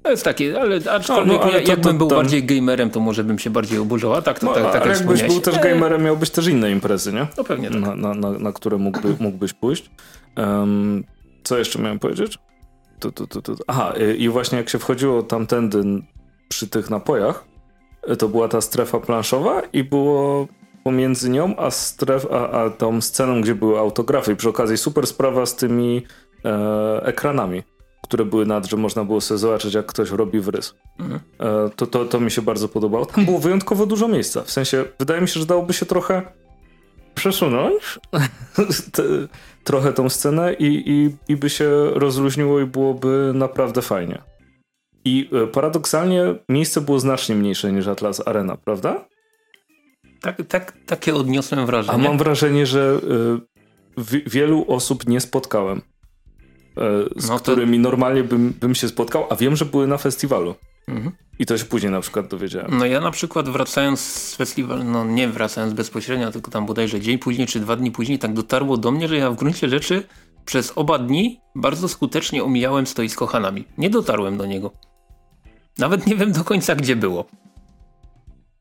To 0.03 0.11
jest 0.11 0.23
takie, 0.23 0.61
ale 0.61 0.79
aczkolwiek 0.91 1.27
no, 1.27 1.33
no, 1.33 1.43
ale 1.43 1.61
ja, 1.61 1.69
jakbym 1.69 1.93
to, 1.93 1.93
był 1.93 2.07
tam... 2.07 2.17
bardziej 2.17 2.43
gamerem, 2.43 2.89
to 2.89 2.99
może 2.99 3.23
bym 3.23 3.39
się 3.39 3.49
bardziej 3.49 3.79
oburzał, 3.79 4.13
a 4.13 4.21
tak 4.21 4.39
to 4.39 4.45
no, 4.45 4.53
tak, 4.53 4.63
tak 4.63 4.85
jak 4.85 4.97
jakbyś 4.97 5.23
był 5.23 5.39
też 5.39 5.59
gamerem, 5.59 6.03
miałbyś 6.03 6.29
też 6.29 6.47
inne 6.47 6.71
imprezy, 6.71 7.13
nie? 7.13 7.27
No 7.37 7.43
pewnie 7.43 7.69
tak. 7.69 7.79
Na, 7.79 7.95
na, 7.95 8.13
na, 8.13 8.31
na 8.31 8.51
które 8.51 8.77
mógłby, 8.77 9.15
mógłbyś 9.19 9.53
pójść. 9.53 9.89
Um, 10.37 11.03
co 11.43 11.57
jeszcze 11.57 11.79
miałem 11.79 11.99
powiedzieć? 11.99 12.37
Tu, 12.99 13.11
tu, 13.11 13.27
tu, 13.27 13.41
tu. 13.41 13.55
Aha, 13.67 13.93
i 14.17 14.29
właśnie 14.29 14.57
jak 14.57 14.69
się 14.69 14.79
wchodziło 14.79 15.23
tamtędy 15.23 15.83
przy 16.49 16.67
tych 16.67 16.89
napojach, 16.89 17.45
to 18.19 18.27
była 18.27 18.47
ta 18.47 18.61
strefa 18.61 18.99
planszowa 18.99 19.61
i 19.73 19.83
było 19.83 20.47
pomiędzy 20.87 21.29
nią 21.29 21.55
a, 21.57 21.71
stref, 21.71 22.25
a, 22.31 22.51
a 22.51 22.69
tą 22.69 23.01
sceną, 23.01 23.41
gdzie 23.41 23.55
były 23.55 23.79
autografy. 23.79 24.31
I 24.31 24.35
przy 24.35 24.49
okazji 24.49 24.77
super 24.77 25.07
sprawa 25.07 25.45
z 25.45 25.55
tymi 25.55 26.03
e, 26.45 27.03
ekranami, 27.03 27.63
które 28.03 28.25
były 28.25 28.45
nad, 28.45 28.65
że 28.65 28.77
można 28.77 29.03
było 29.03 29.21
sobie 29.21 29.37
zobaczyć, 29.37 29.73
jak 29.73 29.85
ktoś 29.85 30.09
robi 30.11 30.39
wrys. 30.39 30.73
Mhm. 30.99 31.19
E, 31.39 31.69
to, 31.75 31.87
to, 31.87 32.05
to 32.05 32.19
mi 32.19 32.31
się 32.31 32.41
bardzo 32.41 32.67
podobało. 32.67 33.05
Tam 33.05 33.25
było 33.25 33.39
wyjątkowo 33.39 33.85
dużo 33.85 34.07
miejsca. 34.07 34.43
W 34.43 34.51
sensie, 34.51 34.85
wydaje 34.99 35.21
mi 35.21 35.27
się, 35.27 35.39
że 35.39 35.45
dałoby 35.45 35.73
się 35.73 35.85
trochę 35.85 36.21
przesunąć 37.15 37.99
te, 38.95 39.03
trochę 39.63 39.93
tą 39.93 40.09
scenę 40.09 40.53
i, 40.53 40.91
i, 40.91 41.15
i 41.33 41.35
by 41.35 41.49
się 41.49 41.69
rozluźniło 41.93 42.59
i 42.59 42.65
byłoby 42.65 43.31
naprawdę 43.35 43.81
fajnie. 43.81 44.21
I 45.05 45.29
e, 45.43 45.47
paradoksalnie 45.47 46.35
miejsce 46.49 46.81
było 46.81 46.99
znacznie 46.99 47.35
mniejsze 47.35 47.71
niż 47.71 47.87
Atlas 47.87 48.27
Arena, 48.27 48.57
prawda? 48.57 49.05
Tak, 50.21 50.37
tak, 50.47 50.73
takie 50.85 51.15
odniosłem 51.15 51.65
wrażenie. 51.65 51.93
A 51.93 52.09
mam 52.09 52.17
wrażenie, 52.17 52.65
że 52.65 52.99
y, 54.13 54.29
wielu 54.29 54.65
osób 54.67 55.07
nie 55.07 55.21
spotkałem, 55.21 55.77
y, 55.77 55.81
z 57.15 57.29
no 57.29 57.39
to... 57.39 57.43
którymi 57.43 57.79
normalnie 57.79 58.23
bym, 58.23 58.53
bym 58.59 58.75
się 58.75 58.87
spotkał, 58.87 59.25
a 59.29 59.35
wiem, 59.35 59.55
że 59.55 59.65
były 59.65 59.87
na 59.87 59.97
festiwalu. 59.97 60.55
Mhm. 60.87 61.11
I 61.39 61.45
to 61.45 61.57
się 61.57 61.65
później 61.65 61.91
na 61.91 62.01
przykład 62.01 62.27
dowiedziałem. 62.27 62.77
No 62.77 62.85
ja 62.85 63.01
na 63.01 63.11
przykład 63.11 63.49
wracając 63.49 63.99
z 63.99 64.35
festiwalu, 64.35 64.83
no 64.83 65.05
nie 65.05 65.27
wracając 65.27 65.73
bezpośrednio, 65.73 66.31
tylko 66.31 66.51
tam 66.51 66.65
bodajże 66.65 66.99
dzień 66.99 67.17
później 67.17 67.47
czy 67.47 67.59
dwa 67.59 67.75
dni 67.75 67.91
później, 67.91 68.19
tak 68.19 68.33
dotarło 68.33 68.77
do 68.77 68.91
mnie, 68.91 69.07
że 69.07 69.17
ja 69.17 69.31
w 69.31 69.35
gruncie 69.35 69.69
rzeczy 69.69 70.03
przez 70.45 70.73
oba 70.75 70.99
dni 70.99 71.41
bardzo 71.55 71.87
skutecznie 71.87 72.43
omijałem 72.43 72.87
stoisko 72.87 73.27
Hanami. 73.27 73.65
Nie 73.77 73.89
dotarłem 73.89 74.37
do 74.37 74.45
niego. 74.45 74.71
Nawet 75.77 76.07
nie 76.07 76.15
wiem 76.15 76.31
do 76.31 76.43
końca 76.43 76.75
gdzie 76.75 76.95
było. 76.95 77.25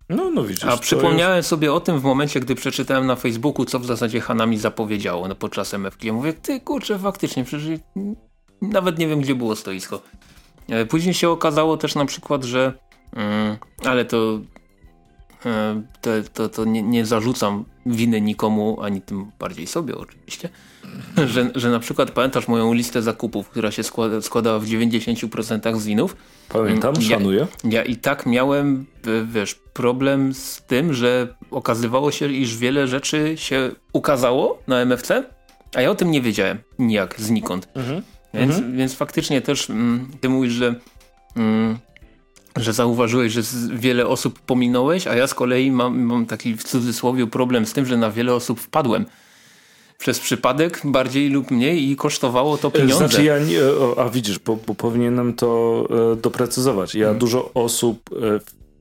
No, 0.09 0.31
no 0.31 0.45
widzisz. 0.45 0.65
A 0.65 0.77
przypomniałem 0.77 1.43
sobie 1.43 1.73
o 1.73 1.81
tym 1.81 2.01
w 2.01 2.03
momencie, 2.03 2.41
gdy 2.41 2.55
przeczytałem 2.55 3.07
na 3.07 3.17
Facebooku, 3.17 3.65
co 3.65 3.79
w 3.79 3.87
zasadzie 3.87 4.21
Hanami 4.21 4.59
zapowiedziało 4.59 5.29
no, 5.29 5.35
podczas 5.35 5.75
MFK. 5.75 6.05
Ja 6.05 6.13
mówię, 6.13 6.33
ty 6.33 6.61
kurczę, 6.61 6.99
faktycznie, 6.99 7.45
przecież 7.45 7.81
nawet 8.63 8.99
nie 8.99 9.09
wiem, 9.09 9.21
gdzie 9.21 9.35
było 9.35 9.57
stoisko. 9.57 10.03
E, 10.69 10.87
później 10.87 11.15
się 11.15 11.31
okazało 11.31 11.77
też 11.77 11.95
na 11.95 12.05
przykład, 12.05 12.45
że 12.45 12.73
mm, 13.13 13.57
ale 13.85 14.05
to 14.05 14.41
e, 15.47 15.83
to, 16.01 16.11
to, 16.35 16.49
to 16.49 16.65
nie, 16.65 16.83
nie, 16.83 17.07
zarzucam 17.07 17.65
winy 17.87 18.21
nikomu, 18.21 18.79
ani 18.83 19.03
tym 19.03 19.31
bardziej 19.39 19.67
sobie 19.67 19.99
oczywiście, 19.99 20.49
że, 21.33 21.51
że 21.55 21.71
na 21.71 21.79
przykład 21.79 22.11
pamiętasz 22.11 22.49
moją 22.49 22.73
listę 22.73 23.03
zakupów, 23.03 23.49
która 23.49 23.71
się 23.71 23.83
składa, 23.83 24.23
składała 24.23 24.59
w 24.59 24.67
90% 24.67 25.79
z 25.79 25.87
winów. 25.87 26.17
Pamiętam, 26.49 26.95
ja, 26.95 27.09
szanuję. 27.09 27.47
Ja 27.65 27.85
i 27.85 27.97
tak 27.97 28.27
miałem, 28.27 28.87
wiesz, 29.25 29.55
problem 29.55 30.35
z 30.35 30.63
tym, 30.67 30.95
że 30.95 31.35
okazywało 31.51 32.11
się, 32.11 32.33
iż 32.33 32.57
wiele 32.57 32.89
rzeczy 32.89 33.35
się 33.37 33.71
ukazało 33.93 34.63
na 34.67 34.77
MFC, 34.81 35.25
a 35.75 35.83
ja 35.83 35.91
o 35.91 35.95
tym 35.95 36.11
nie 36.11 36.21
wiedziałem 36.21 36.59
nijak, 36.79 37.15
znikąd. 37.21 37.69
Mhm. 37.75 38.03
Więc, 38.35 38.55
mhm. 38.55 38.77
więc 38.77 38.95
faktycznie 38.95 39.41
też 39.41 39.71
mm, 39.71 40.11
ty 40.21 40.29
mówisz, 40.29 40.53
że 40.53 40.75
mm, 41.37 41.79
że 42.57 42.73
zauważyłeś, 42.73 43.33
że 43.33 43.43
wiele 43.75 44.07
osób 44.07 44.41
pominąłeś, 44.41 45.07
a 45.07 45.15
ja 45.15 45.27
z 45.27 45.35
kolei 45.35 45.71
mam, 45.71 46.01
mam 46.01 46.27
taki 46.27 46.57
w 46.57 46.65
cudzysłowie 46.65 47.27
problem 47.27 47.67
z 47.67 47.73
tym, 47.73 47.87
że 47.87 47.97
na 47.97 48.11
wiele 48.11 48.35
osób 48.35 48.61
wpadłem 48.61 49.07
przez 49.99 50.21
przypadek 50.21 50.81
bardziej 50.85 51.31
lub 51.31 51.51
mniej 51.51 51.91
i 51.91 51.97
kosztowało 51.97 52.59
to 52.59 52.71
pieniądze. 52.71 52.97
Znaczy 52.97 53.25
ja 53.25 53.39
nie, 53.39 53.59
a 53.97 54.09
widzisz, 54.09 54.39
bo, 54.39 54.57
bo 54.67 54.75
powinienem 54.75 55.35
to 55.35 55.89
e, 56.13 56.17
doprecyzować. 56.17 56.95
Ja 56.95 57.05
hmm. 57.05 57.19
dużo 57.19 57.51
osób 57.55 58.11
e, 58.13 58.41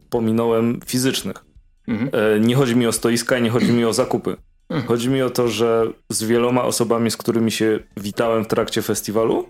pominąłem 0.10 0.80
fizycznych. 0.86 1.46
Hmm. 1.86 2.10
E, 2.14 2.40
nie 2.40 2.56
chodzi 2.56 2.76
mi 2.76 2.88
o 2.88 2.92
stoiska, 2.92 3.40
nie 3.40 3.50
chodzi 3.50 3.72
mi 3.72 3.86
o 3.86 3.94
zakupy. 3.94 4.36
Hmm. 4.68 4.88
Chodzi 4.88 5.10
mi 5.10 5.22
o 5.22 5.30
to, 5.30 5.48
że 5.48 5.88
z 6.10 6.24
wieloma 6.24 6.64
osobami, 6.64 7.12
z 7.12 7.18
którymi 7.18 7.52
się 7.52 7.80
witałem 7.98 8.44
w 8.44 8.48
trakcie 8.48 8.82
festiwalu, 8.82 9.50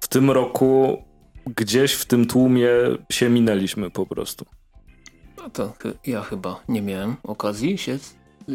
w 0.00 0.08
tym 0.08 0.30
roku 0.30 1.02
gdzieś 1.56 1.92
w 1.92 2.04
tym 2.04 2.26
tłumie 2.26 2.68
się 3.12 3.28
minęliśmy 3.28 3.90
po 3.90 4.06
prostu. 4.06 4.46
No 5.36 5.50
to 5.50 5.72
ja 6.06 6.22
chyba 6.22 6.60
nie 6.68 6.82
miałem 6.82 7.16
okazji 7.22 7.78
się 7.78 7.98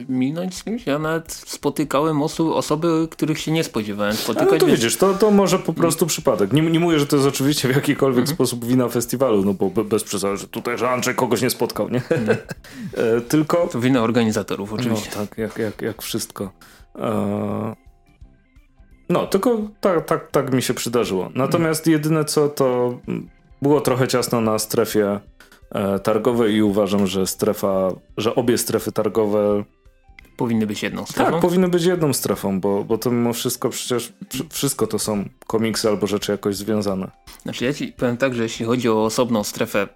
minąć 0.10 0.56
z 0.56 0.64
kimś. 0.64 0.86
Ja 0.86 1.00
nawet 1.00 1.32
spotykałem 1.32 2.22
oso 2.22 2.56
osoby, 2.56 3.08
których 3.12 3.40
się 3.40 3.52
nie 3.52 3.64
spodziewałem 3.64 4.14
spotykać. 4.14 4.52
No 4.52 4.60
to 4.60 4.66
więc... 4.66 4.80
widzisz, 4.80 4.98
to, 4.98 5.14
to 5.14 5.32
może 5.32 5.60
po 5.60 5.74
prostu 5.74 6.06
przypadek. 6.06 6.54
Nie, 6.54 6.62
nie 6.62 6.80
mówię, 6.80 7.00
że 7.00 7.08
to 7.08 7.16
jest 7.16 7.28
oczywiście 7.28 7.68
w 7.68 7.76
jakikolwiek 7.76 8.18
mm 8.18 8.32
sposób 8.32 8.66
wina 8.66 8.90
festiwalu, 8.90 9.46
no 9.46 9.54
bo 9.54 9.84
bez 9.84 10.04
przesady, 10.04 10.38
że 10.38 10.48
tutaj, 10.48 10.78
że 10.78 10.90
Andrzej 10.90 11.16
kogoś 11.16 11.42
nie 11.42 11.50
spotkał, 11.50 11.90
nie? 11.90 12.02
Mm. 12.10 12.38
Tylko... 13.30 13.68
To 13.68 13.80
wina 13.80 14.02
organizatorów 14.02 14.74
oczywiście. 14.74 15.10
No 15.16 15.26
tak, 15.26 15.38
jak, 15.38 15.58
jak, 15.58 15.82
jak 15.82 16.02
wszystko. 16.02 16.52
E... 16.96 17.76
No, 19.10 19.28
tylko 19.28 19.58
tak, 19.82 20.06
tak, 20.06 20.32
tak 20.32 20.54
mi 20.54 20.62
się 20.62 20.74
przydarzyło. 20.74 21.30
Natomiast 21.36 21.88
mm. 21.88 22.00
jedyne 22.00 22.26
co, 22.26 22.50
to 22.50 22.98
było 23.62 23.82
trochę 23.82 24.08
ciasno 24.08 24.42
na 24.42 24.60
strefie 24.60 25.20
e, 25.72 26.00
targowej 26.00 26.54
i 26.54 26.64
uważam, 26.64 27.08
że 27.08 27.28
strefa, 27.28 27.92
że 28.18 28.36
obie 28.36 28.58
strefy 28.58 28.92
targowe 28.92 29.64
powinny 30.42 30.68
być 30.68 30.84
jedną 30.84 31.06
strefą? 31.06 31.32
Tak, 31.32 31.42
powinny 31.42 31.68
być 31.68 31.84
jedną 31.84 32.14
strefą, 32.14 32.60
bo, 32.60 32.84
bo 32.84 32.98
to 32.98 33.12
mimo 33.12 33.34
wszystko 33.34 33.70
przecież 33.70 34.14
wszystko 34.50 34.88
to 34.88 35.00
są 35.00 35.26
komiksy 35.48 35.90
albo 35.90 36.08
rzeczy 36.08 36.32
jakoś 36.32 36.56
związane. 36.56 37.12
Znaczy 37.44 37.66
ja 37.66 37.74
ci 37.74 37.88
powiem 37.88 38.18
tak, 38.18 38.34
że 38.34 38.44
jeśli 38.44 38.66
chodzi 38.66 38.90
o 38.90 39.06
osobną 39.06 39.44
strefę 39.44 39.88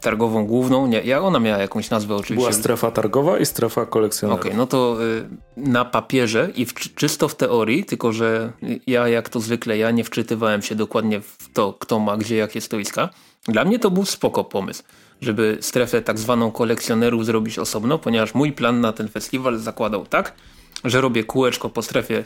targową 0.00 0.46
główną, 0.46 0.86
nie, 0.86 1.00
ja 1.00 1.20
ona 1.20 1.40
miała 1.40 1.58
jakąś 1.58 1.90
nazwę 1.90 2.14
oczywiście. 2.14 2.50
Była 2.50 2.60
strefa 2.60 2.90
targowa 2.90 3.38
i 3.38 3.46
strefa 3.46 3.86
kolekcjonerów. 3.86 4.40
Okej, 4.40 4.50
okay, 4.50 4.58
no 4.58 4.66
to 4.66 4.96
y, 5.04 5.28
na 5.56 5.84
papierze 5.84 6.50
i 6.54 6.66
w, 6.66 6.74
czysto 6.74 7.28
w 7.28 7.34
teorii, 7.34 7.84
tylko 7.84 8.12
że 8.12 8.52
ja 8.86 9.08
jak 9.08 9.28
to 9.28 9.40
zwykle, 9.40 9.78
ja 9.78 9.90
nie 9.90 10.04
wczytywałem 10.04 10.62
się 10.62 10.74
dokładnie 10.74 11.20
w 11.20 11.52
to, 11.52 11.72
kto 11.72 11.98
ma 11.98 12.16
gdzie 12.16 12.36
jakie 12.36 12.60
stoiska. 12.60 13.08
Dla 13.48 13.64
mnie 13.64 13.78
to 13.78 13.90
był 13.90 14.04
spoko 14.04 14.44
pomysł 14.44 14.82
żeby 15.22 15.58
strefę 15.60 16.02
tak 16.02 16.18
zwaną 16.18 16.52
kolekcjonerów 16.52 17.26
zrobić 17.26 17.58
osobno, 17.58 17.98
ponieważ 17.98 18.34
mój 18.34 18.52
plan 18.52 18.80
na 18.80 18.92
ten 18.92 19.08
festiwal 19.08 19.58
zakładał 19.58 20.06
tak, 20.06 20.32
że 20.84 21.00
robię 21.00 21.24
kółeczko 21.24 21.70
po 21.70 21.82
strefie, 21.82 22.24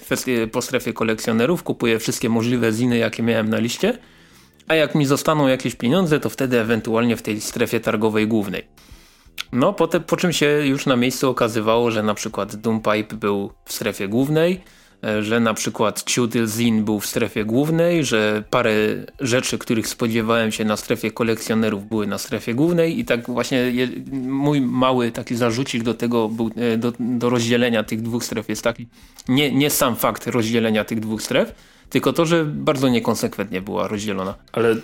po 0.53 0.63
strefie 0.63 0.93
kolekcjonerów, 0.93 1.63
kupuję 1.63 1.99
wszystkie 1.99 2.29
możliwe 2.29 2.73
ziny, 2.73 2.99
jakie 2.99 3.23
miałem 3.23 3.49
na 3.49 3.59
liście, 3.59 3.99
a 4.69 4.75
jak 4.75 4.95
mi 4.95 5.07
zostaną 5.07 5.49
jakieś 5.49 5.75
pieniądze, 5.75 6.21
to 6.21 6.31
wtedy 6.31 6.61
ewentualnie 6.61 7.17
w 7.17 7.23
tej 7.23 7.41
strefie 7.41 7.81
targowej 7.81 8.27
głównej. 8.27 8.65
No, 9.53 9.73
potem, 9.73 10.03
po 10.03 10.17
czym 10.17 10.33
się 10.33 10.47
już 10.47 10.87
na 10.87 10.97
miejscu 10.97 11.31
okazywało, 11.31 11.91
że 11.91 12.03
na 12.03 12.15
przykład 12.15 12.57
Doompipe 12.57 13.17
był 13.17 13.53
w 13.65 13.73
strefie 13.73 14.09
głównej, 14.09 14.61
że 15.21 15.41
na 15.41 15.55
przykład 15.55 16.05
Tutil 16.05 16.47
Zin 16.47 16.85
był 16.85 17.01
w 17.01 17.07
strefie 17.07 17.45
głównej, 17.45 18.05
że 18.05 18.45
parę 18.51 18.73
rzeczy, 19.21 19.59
których 19.59 19.89
spodziewałem 19.89 20.53
się 20.53 20.65
na 20.65 20.77
strefie 20.77 21.11
kolekcjonerów 21.11 21.89
były 21.89 22.07
na 22.07 22.19
strefie 22.19 22.55
głównej 22.55 22.99
i 22.99 23.05
tak 23.05 23.27
właśnie 23.31 23.73
mój 24.13 24.61
mały 24.61 25.13
taki 25.13 25.37
zarzucik 25.37 25.83
do 25.83 25.95
tego, 25.95 26.29
był, 26.29 26.51
e, 26.57 26.79
do, 26.79 26.93
do 26.99 27.31
rozdzielenia 27.31 27.85
tych 27.85 28.03
dwóch 28.03 28.25
stref 28.25 28.49
jest 28.49 28.63
taki, 28.63 28.87
nie, 29.29 29.53
nie 29.53 29.71
sam 29.71 29.97
fakt 29.97 30.27
rozdzielenia 30.27 30.85
tych 30.85 31.01
dwóch 31.01 31.23
stref, 31.23 31.55
tylko 31.91 32.13
to, 32.13 32.27
że 32.27 32.45
bardzo 32.45 32.89
niekonsekwentnie 32.89 33.61
była 33.63 33.89
rozdzielona. 33.89 34.35
Ale 34.53 34.77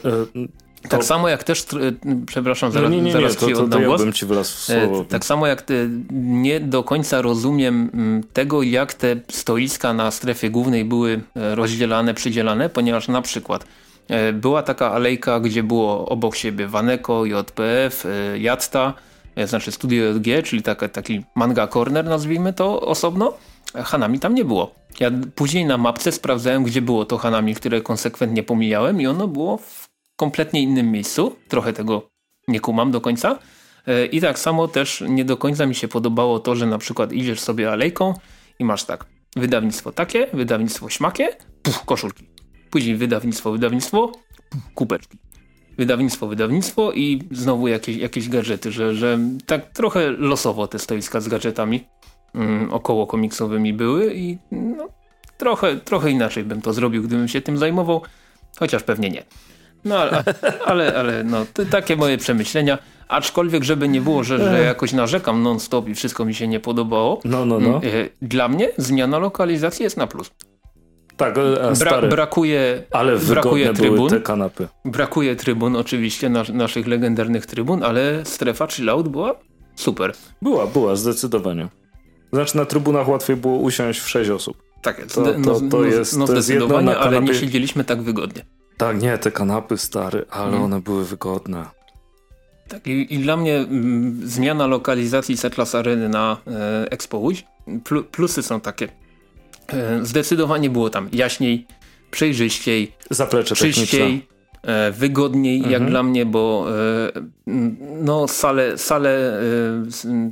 e, 0.84 0.88
tak 0.88 1.04
samo 1.04 1.28
jak 1.28 1.44
też, 1.44 1.66
przepraszam, 2.26 2.72
zaraz, 2.72 2.90
no 2.90 2.96
nie, 2.96 3.02
nie, 3.02 3.12
zaraz 3.12 3.42
nie, 3.42 3.54
to, 3.54 3.60
to, 3.62 3.68
to 3.68 3.80
ja 3.80 3.96
bym 3.96 4.12
ci 4.12 4.26
e, 4.26 4.44
słowo. 4.44 5.04
Tak 5.04 5.24
samo 5.24 5.46
jak 5.46 5.64
nie 6.10 6.60
do 6.60 6.84
końca 6.84 7.22
rozumiem 7.22 7.90
mm, 7.94 8.22
tego, 8.32 8.62
jak 8.62 8.94
te 8.94 9.16
stoiska 9.28 9.92
na 9.92 10.10
strefie 10.10 10.50
głównej 10.50 10.84
były 10.84 11.20
e, 11.36 11.54
rozdzielane, 11.54 12.14
przydzielane, 12.14 12.68
ponieważ 12.68 13.08
na 13.08 13.22
przykład 13.22 13.64
e, 14.08 14.32
była 14.32 14.62
taka 14.62 14.92
alejka, 14.92 15.40
gdzie 15.40 15.62
było 15.62 16.08
obok 16.08 16.36
siebie 16.36 16.68
Waneko, 16.68 17.24
JPF, 17.24 18.06
Jatta, 18.38 18.94
znaczy 19.46 19.72
Studio 19.72 20.04
JG, 20.04 20.42
czyli 20.44 20.62
taka, 20.62 20.88
taki 20.88 21.24
manga 21.34 21.66
corner 21.66 22.04
nazwijmy 22.04 22.52
to 22.52 22.80
osobno. 22.80 23.32
Hanami 23.74 24.20
tam 24.20 24.34
nie 24.34 24.44
było. 24.44 24.74
Ja 25.00 25.10
później 25.34 25.64
na 25.66 25.78
mapce 25.78 26.12
sprawdzałem, 26.12 26.64
gdzie 26.64 26.82
było 26.82 27.04
to 27.04 27.18
Hanami, 27.18 27.54
które 27.54 27.80
konsekwentnie 27.80 28.42
pomijałem 28.42 29.00
i 29.00 29.06
ono 29.06 29.28
było 29.28 29.56
w 29.56 29.81
kompletnie 30.22 30.62
innym 30.62 30.90
miejscu. 30.90 31.36
Trochę 31.48 31.72
tego 31.72 32.10
nie 32.48 32.60
kumam 32.60 32.90
do 32.90 33.00
końca. 33.00 33.38
E, 33.86 34.06
I 34.06 34.20
tak 34.20 34.38
samo 34.38 34.68
też 34.68 35.04
nie 35.08 35.24
do 35.24 35.36
końca 35.36 35.66
mi 35.66 35.74
się 35.74 35.88
podobało 35.88 36.38
to, 36.40 36.56
że 36.56 36.66
na 36.66 36.78
przykład 36.78 37.12
idziesz 37.12 37.40
sobie 37.40 37.72
alejką 37.72 38.14
i 38.58 38.64
masz 38.64 38.84
tak 38.84 39.06
wydawnictwo 39.36 39.92
takie, 39.92 40.26
wydawnictwo 40.32 40.88
śmakie, 40.88 41.28
puf, 41.62 41.84
koszulki. 41.84 42.28
Później 42.70 42.96
wydawnictwo, 42.96 43.52
wydawnictwo, 43.52 44.12
puf, 44.50 44.74
kupeczki. 44.74 45.18
Wydawnictwo, 45.78 46.26
wydawnictwo 46.26 46.92
i 46.92 47.22
znowu 47.30 47.68
jakieś, 47.68 47.96
jakieś 47.96 48.28
gadżety, 48.28 48.72
że, 48.72 48.94
że 48.94 49.18
tak 49.46 49.72
trochę 49.72 50.10
losowo 50.10 50.66
te 50.68 50.78
stoiska 50.78 51.20
z 51.20 51.28
gadżetami 51.28 51.84
mm, 52.34 52.72
około 52.72 53.06
komiksowymi 53.06 53.72
były 53.72 54.14
i 54.14 54.38
no, 54.50 54.88
trochę, 55.38 55.76
trochę 55.76 56.10
inaczej 56.10 56.44
bym 56.44 56.62
to 56.62 56.72
zrobił, 56.72 57.02
gdybym 57.02 57.28
się 57.28 57.40
tym 57.40 57.58
zajmował, 57.58 58.02
chociaż 58.58 58.82
pewnie 58.82 59.10
nie. 59.10 59.24
No 59.84 59.98
ale, 59.98 60.24
ale, 60.66 60.94
ale 60.96 61.24
no, 61.24 61.46
to 61.54 61.64
takie 61.64 61.96
moje 61.96 62.18
przemyślenia. 62.18 62.78
Aczkolwiek, 63.08 63.64
żeby 63.64 63.88
nie 63.88 64.00
było, 64.00 64.24
że, 64.24 64.38
że 64.38 64.62
jakoś 64.62 64.92
narzekam 64.92 65.42
non-stop 65.42 65.88
i 65.88 65.94
wszystko 65.94 66.24
mi 66.24 66.34
się 66.34 66.48
nie 66.48 66.60
podobało. 66.60 67.20
No, 67.24 67.44
no, 67.44 67.60
no. 67.60 67.76
E, 67.76 68.08
dla 68.22 68.48
mnie 68.48 68.68
zmiana 68.76 69.18
lokalizacji 69.18 69.82
jest 69.82 69.96
na 69.96 70.06
plus. 70.06 70.30
Tak, 71.16 71.38
e, 71.38 71.76
stary. 71.76 72.00
Bra 72.00 72.08
brakuje, 72.08 72.82
ale 72.90 73.18
brakuje 73.18 73.74
trybun. 73.74 73.96
były 73.96 74.10
te 74.10 74.20
kanapy. 74.20 74.68
Brakuje 74.84 75.36
trybun, 75.36 75.76
oczywiście, 75.76 76.28
nas, 76.28 76.48
naszych 76.48 76.86
legendarnych 76.86 77.46
trybun, 77.46 77.82
ale 77.82 78.24
strefa 78.24 78.66
chillout 78.66 79.08
była 79.08 79.34
super. 79.76 80.12
Była, 80.42 80.66
była, 80.66 80.96
zdecydowanie. 80.96 81.68
Znaczy 82.32 82.56
na 82.56 82.64
trybunach 82.64 83.08
łatwiej 83.08 83.36
było 83.36 83.56
usiąść 83.56 84.00
w 84.00 84.08
sześć 84.08 84.30
osób. 84.30 84.62
Tak. 84.82 85.06
To, 85.06 85.22
to, 85.22 85.60
to, 85.60 85.78
no, 85.78 85.84
jest, 85.84 86.18
no, 86.18 86.26
to 86.26 86.34
jest 86.34 86.50
jedno 86.50 86.66
na 86.68 86.74
kanapie... 86.74 87.00
ale 87.00 87.20
nie 87.20 87.34
siedzieliśmy 87.34 87.84
tak 87.84 88.02
wygodnie. 88.02 88.44
Tak, 88.82 89.02
nie, 89.02 89.18
te 89.18 89.30
kanapy 89.30 89.78
stare, 89.78 90.24
ale 90.30 90.50
hmm. 90.50 90.62
one 90.62 90.80
były 90.80 91.04
wygodne. 91.04 91.66
Tak, 92.68 92.86
i, 92.86 93.14
i 93.14 93.18
dla 93.18 93.36
mnie 93.36 93.56
mm, 93.56 94.20
zmiana 94.24 94.66
lokalizacji 94.66 95.36
Settlers 95.36 95.74
Areny 95.74 96.08
na 96.08 96.36
e, 96.46 96.90
Expo 96.90 97.18
Łódź, 97.18 97.44
pl 97.84 98.04
plusy 98.04 98.42
są 98.42 98.60
takie. 98.60 98.88
E, 99.68 100.04
zdecydowanie 100.04 100.70
było 100.70 100.90
tam 100.90 101.08
jaśniej, 101.12 101.66
przejrzyściej, 102.10 102.92
Zaplecze 103.10 103.54
czyściej, 103.54 104.26
e, 104.62 104.92
wygodniej 104.92 105.56
mhm. 105.56 105.72
jak 105.72 105.90
dla 105.90 106.02
mnie, 106.02 106.26
bo 106.26 106.66
e, 106.70 107.52
no 108.02 108.28
sale, 108.28 108.78
sale 108.78 109.40
e, 109.40 109.42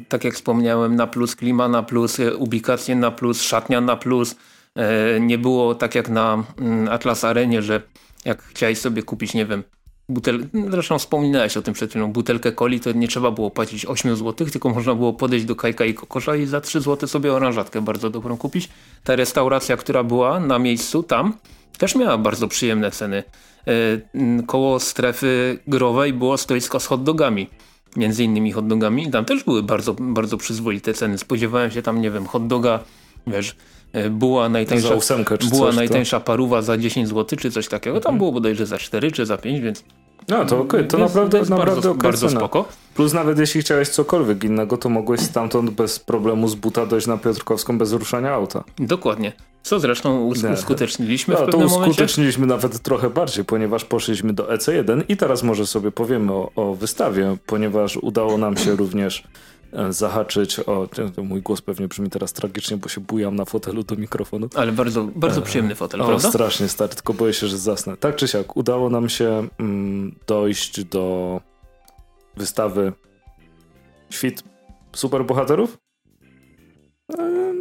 tak 0.08 0.24
jak 0.24 0.34
wspomniałem, 0.34 0.96
na 0.96 1.06
plus, 1.06 1.36
klima 1.36 1.68
na 1.68 1.82
plus, 1.82 2.20
e, 2.20 2.36
ubikacje 2.36 2.96
na 2.96 3.10
plus, 3.10 3.42
szatnia 3.42 3.80
na 3.80 3.96
plus. 3.96 4.36
nie 5.20 5.38
było 5.38 5.74
tak 5.74 5.94
jak 5.94 6.08
na 6.08 6.44
mm, 6.58 6.88
Atlas 6.88 7.24
Arenie, 7.24 7.62
że 7.62 7.82
jak 8.24 8.42
chciałeś 8.42 8.78
sobie 8.78 9.02
kupić, 9.02 9.34
nie 9.34 9.46
wiem, 9.46 9.64
butel, 10.08 10.46
zresztą 10.70 10.98
wspominałeś 10.98 11.56
o 11.56 11.62
tym 11.62 11.74
przed 11.74 11.90
chwilą, 11.90 12.12
butelkę 12.12 12.52
coli, 12.52 12.80
to 12.80 12.92
nie 12.92 13.08
trzeba 13.08 13.30
było 13.30 13.50
płacić 13.50 13.86
8 13.86 14.16
zł, 14.16 14.46
tylko 14.46 14.70
można 14.70 14.94
było 14.94 15.12
podejść 15.12 15.44
do 15.44 15.56
Kajka 15.56 15.84
i 15.84 15.94
Kokosza 15.94 16.36
i 16.36 16.46
za 16.46 16.60
3 16.60 16.80
zł 16.80 17.08
sobie 17.08 17.32
oranżatkę 17.32 17.82
bardzo 17.82 18.10
dobrą 18.10 18.36
kupić. 18.36 18.68
Ta 19.04 19.16
restauracja, 19.16 19.76
która 19.76 20.04
była 20.04 20.40
na 20.40 20.58
miejscu 20.58 21.02
tam, 21.02 21.34
też 21.78 21.94
miała 21.94 22.18
bardzo 22.18 22.48
przyjemne 22.48 22.90
ceny. 22.90 23.22
E, 23.66 24.42
koło 24.46 24.80
strefy 24.80 25.58
growej 25.66 26.12
było 26.12 26.36
stoisko 26.38 26.80
z 26.80 26.86
hot 26.86 27.02
dogami. 27.02 27.46
Między 27.96 28.24
innymi 28.24 28.52
hot 28.52 28.66
dogami. 28.66 29.10
Tam 29.10 29.24
też 29.24 29.44
były 29.44 29.62
bardzo, 29.62 29.94
bardzo 29.94 30.36
przyzwoite 30.36 30.94
ceny. 30.94 31.18
Spodziewałem 31.18 31.70
się 31.70 31.82
tam, 31.82 32.00
nie 32.00 32.10
wiem, 32.10 32.26
hot 32.26 32.46
doga, 32.46 32.78
wiesz, 33.26 33.56
była 34.10 34.48
najtańsza, 34.48 34.94
ósemkę, 34.94 35.36
była 35.50 35.66
coś, 35.66 35.76
najtańsza 35.76 36.20
parówa 36.20 36.62
za 36.62 36.78
10 36.78 37.08
zł 37.08 37.38
czy 37.38 37.50
coś 37.50 37.68
takiego. 37.68 38.00
Tam 38.00 38.10
mhm. 38.10 38.18
było 38.18 38.32
bodajże 38.32 38.66
za 38.66 38.78
4 38.78 39.12
czy 39.12 39.26
za 39.26 39.36
5, 39.36 39.60
więc 39.60 39.84
no 40.28 40.44
to 40.44 40.60
okay. 40.60 40.84
to 40.84 40.98
naprawdę, 40.98 41.44
to 41.44 41.50
naprawdę 41.50 41.74
bardzo, 41.74 41.94
bardzo 41.94 42.28
spoko. 42.28 42.68
Plus 42.94 43.12
nawet 43.12 43.38
jeśli 43.38 43.60
chciałeś 43.60 43.88
cokolwiek 43.88 44.44
innego, 44.44 44.76
to 44.76 44.88
mogłeś 44.88 45.20
stamtąd 45.20 45.70
bez 45.70 45.98
problemu 45.98 46.48
z 46.48 46.54
buta 46.54 46.86
dojść 46.86 47.06
na 47.06 47.16
Piotrkowską 47.16 47.78
bez 47.78 47.92
ruszania 47.92 48.32
auta. 48.32 48.64
Dokładnie. 48.78 49.32
Co 49.62 49.80
zresztą 49.80 50.24
uskuteczniliśmy 50.54 51.34
no, 51.34 51.40
w 51.40 51.44
pewnym 51.44 51.68
to 51.68 51.76
uskuteczniliśmy 51.80 52.46
momencie? 52.46 52.68
nawet 52.68 52.82
trochę 52.82 53.10
bardziej, 53.10 53.44
ponieważ 53.44 53.84
poszliśmy 53.84 54.32
do 54.32 54.44
EC1 54.44 55.02
i 55.08 55.16
teraz 55.16 55.42
może 55.42 55.66
sobie 55.66 55.90
powiemy 55.90 56.32
o, 56.32 56.50
o 56.56 56.74
wystawie, 56.74 57.36
ponieważ 57.46 57.96
udało 57.96 58.38
nam 58.38 58.56
się 58.56 58.76
również 58.76 59.22
E, 59.22 59.49
zahaczyć 59.90 60.60
o... 60.60 60.88
Mój 61.22 61.42
głos 61.42 61.62
pewnie 61.62 61.88
brzmi 61.88 62.10
teraz 62.10 62.32
tragicznie, 62.32 62.76
bo 62.76 62.88
się 62.88 63.00
bujam 63.00 63.36
na 63.36 63.44
fotelu 63.44 63.82
do 63.82 63.96
mikrofonu. 63.96 64.48
Ale 64.54 64.72
bardzo, 64.72 65.04
bardzo 65.04 65.42
przyjemny 65.42 65.74
fotel, 65.74 66.02
o, 66.02 66.06
prawda? 66.06 66.28
strasznie 66.28 66.68
stary, 66.68 66.94
tylko 66.94 67.14
boję 67.14 67.32
się, 67.32 67.46
że 67.46 67.58
zasnę. 67.58 67.96
Tak 67.96 68.16
czy 68.16 68.28
siak, 68.28 68.56
udało 68.56 68.90
nam 68.90 69.08
się 69.08 69.48
mm, 69.58 70.14
dojść 70.26 70.84
do 70.84 71.40
wystawy 72.36 72.92
Świt 74.10 74.44
superbohaterów? 74.92 75.78
E, 77.18 77.52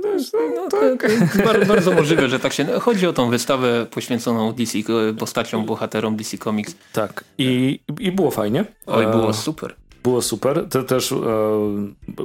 no, 0.55 0.67
tak. 0.71 1.11
bardzo, 1.45 1.65
bardzo 1.65 1.91
możliwe, 1.91 2.29
że 2.29 2.39
tak 2.39 2.53
się. 2.53 2.65
Chodzi 2.65 3.07
o 3.07 3.13
tą 3.13 3.29
wystawę 3.29 3.85
poświęconą 3.91 4.53
DC, 4.53 4.77
postaciom, 5.19 5.65
bohaterom 5.65 6.15
DC 6.15 6.37
Comics. 6.37 6.75
Tak. 6.93 7.23
I, 7.37 7.79
i 7.99 8.11
było 8.11 8.31
fajnie. 8.31 8.65
Oj, 8.85 9.07
było 9.07 9.33
super. 9.33 9.75
Było 10.03 10.21
super. 10.21 10.67
To 10.69 10.83
też 10.83 11.11
e, 11.11 11.15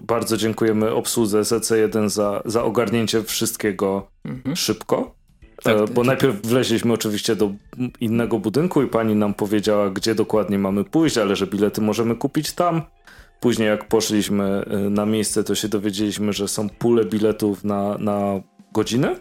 bardzo 0.02 0.36
dziękujemy 0.36 0.90
obsłudze 0.90 1.44
zc 1.44 1.70
1 1.70 2.08
za, 2.08 2.42
za 2.44 2.64
ogarnięcie 2.64 3.22
wszystkiego 3.22 4.06
mhm. 4.24 4.56
szybko. 4.56 5.14
Tak, 5.62 5.76
e, 5.76 5.78
bo 5.78 6.00
tak. 6.00 6.06
najpierw 6.06 6.42
wleźliśmy 6.42 6.92
oczywiście 6.92 7.36
do 7.36 7.52
innego 8.00 8.38
budynku 8.38 8.82
i 8.82 8.86
pani 8.86 9.14
nam 9.14 9.34
powiedziała, 9.34 9.90
gdzie 9.90 10.14
dokładnie 10.14 10.58
mamy 10.58 10.84
pójść, 10.84 11.18
ale 11.18 11.36
że 11.36 11.46
bilety 11.46 11.80
możemy 11.80 12.16
kupić 12.16 12.52
tam. 12.52 12.82
Później 13.40 13.68
jak 13.68 13.88
poszliśmy 13.88 14.44
e, 14.44 14.76
na 14.78 15.06
miejsce, 15.06 15.44
to 15.44 15.54
się 15.54 15.68
dowiedzieliśmy, 15.68 16.32
że 16.32 16.48
są 16.48 16.68
pule 16.68 17.04
biletów 17.04 17.64
na, 17.64 17.98
na 17.98 18.40
godzinę 18.72 19.16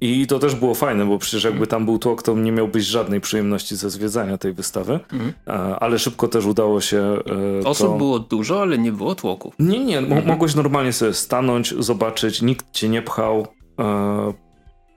I 0.00 0.26
to 0.26 0.38
też 0.38 0.54
było 0.54 0.74
fajne, 0.74 1.06
bo 1.06 1.18
przecież 1.18 1.44
jakby 1.44 1.66
tam 1.66 1.84
był 1.84 1.98
tłok, 1.98 2.22
to 2.22 2.34
nie 2.34 2.52
miałbyś 2.52 2.84
żadnej 2.84 3.20
przyjemności 3.20 3.76
ze 3.76 3.90
zwiedzania 3.90 4.38
tej 4.38 4.52
wystawy, 4.52 5.00
mhm. 5.12 5.32
E, 5.46 5.52
ale 5.52 5.98
szybko 5.98 6.28
też 6.28 6.46
udało 6.46 6.80
się 6.80 7.18
e, 7.62 7.66
Osób 7.66 7.86
to... 7.86 7.98
było 7.98 8.18
dużo, 8.18 8.62
ale 8.62 8.78
nie 8.78 8.92
było 8.92 9.14
tłoku. 9.14 9.52
Nie, 9.58 9.84
nie, 9.84 9.98
mhm. 9.98 10.26
mogłeś 10.26 10.54
normalnie 10.54 10.92
sobie 10.92 11.14
stanąć, 11.14 11.74
zobaczyć, 11.78 12.42
nikt 12.42 12.72
cię 12.72 12.88
nie 12.88 13.02
pchał, 13.02 13.46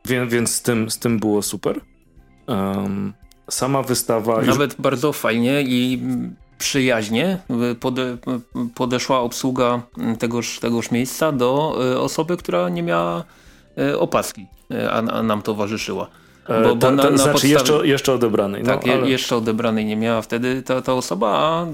więc, 0.05 0.51
z, 0.51 0.61
tym, 0.61 0.89
z 0.89 0.99
tym 0.99 1.19
było 1.19 1.41
super. 1.41 1.81
Sama 3.49 3.83
wystawa... 3.83 4.41
Nawet 4.41 4.71
już... 4.71 4.81
bardzo 4.81 5.13
fajnie 5.13 5.61
i 5.61 6.01
przyjaźnie 6.57 7.37
pode, 7.79 8.17
podeszła 8.75 9.19
obsługa 9.19 9.81
tegoż, 10.19 10.59
tegoż 10.59 10.91
miejsca 10.91 11.31
do 11.31 11.79
osoby, 11.99 12.37
która 12.37 12.69
nie 12.69 12.83
miała 12.83 13.23
E, 13.23 13.46
opaski, 13.99 14.47
e, 14.71 14.91
a, 14.91 14.97
a 14.97 15.23
nam 15.23 15.41
towarzyszyła. 15.41 16.07
E, 16.49 16.63
bo, 16.63 16.75
bo 16.75 16.91
na, 16.91 17.09
na 17.09 17.17
znaczy 17.17 17.31
podstawie, 17.31 17.53
jeszcze, 17.53 17.87
jeszcze 17.87 18.13
odebranej. 18.13 18.63
No, 18.63 18.69
tak, 18.69 18.87
ale... 18.87 19.09
jeszcze 19.09 19.35
odebranej 19.35 19.85
nie 19.85 19.95
miała 19.95 20.21
wtedy 20.21 20.63
ta, 20.63 20.81
ta 20.81 20.93
osoba, 20.93 21.27
a 21.29 21.67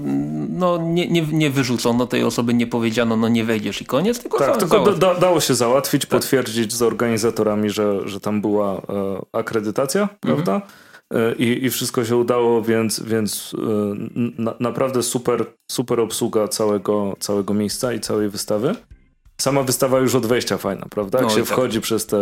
no, 0.48 0.78
nie, 0.78 1.08
nie, 1.08 1.22
nie 1.22 1.50
wyrzucono 1.50 2.06
tej 2.06 2.24
osoby, 2.24 2.54
nie 2.54 2.66
powiedziano, 2.66 3.16
no 3.16 3.28
nie 3.28 3.44
wejdziesz 3.44 3.82
i 3.82 3.84
koniec, 3.84 4.20
tylko 4.20 4.38
Tak, 4.38 4.56
tylko 4.56 4.92
da, 4.92 5.14
dało 5.14 5.40
się 5.40 5.54
załatwić, 5.54 6.02
tak. 6.02 6.10
potwierdzić 6.10 6.72
z 6.72 6.82
organizatorami, 6.82 7.70
że, 7.70 8.08
że 8.08 8.20
tam 8.20 8.40
była 8.40 8.72
e, 8.74 8.80
akredytacja, 9.32 10.02
mhm. 10.02 10.18
prawda? 10.20 10.66
i, 11.38 11.64
i 11.64 11.70
wszystko 11.70 12.04
się 12.04 12.16
udało, 12.16 12.62
więc, 12.62 13.02
więc 13.02 13.56
na, 14.38 14.54
naprawdę 14.60 15.02
super, 15.02 15.46
super 15.70 16.00
obsługa 16.00 16.48
całego, 16.48 17.16
całego 17.18 17.54
miejsca 17.54 17.92
i 17.92 18.00
całej 18.00 18.28
wystawy. 18.28 18.74
Sama 19.38 19.62
wystawa 19.62 19.98
już 19.98 20.14
od 20.14 20.26
wejścia 20.26 20.58
fajna, 20.58 20.86
prawda? 20.90 21.18
Jak 21.18 21.28
no, 21.28 21.34
się 21.34 21.40
tak. 21.40 21.48
wchodzi 21.48 21.80
przez 21.80 22.06
te 22.06 22.16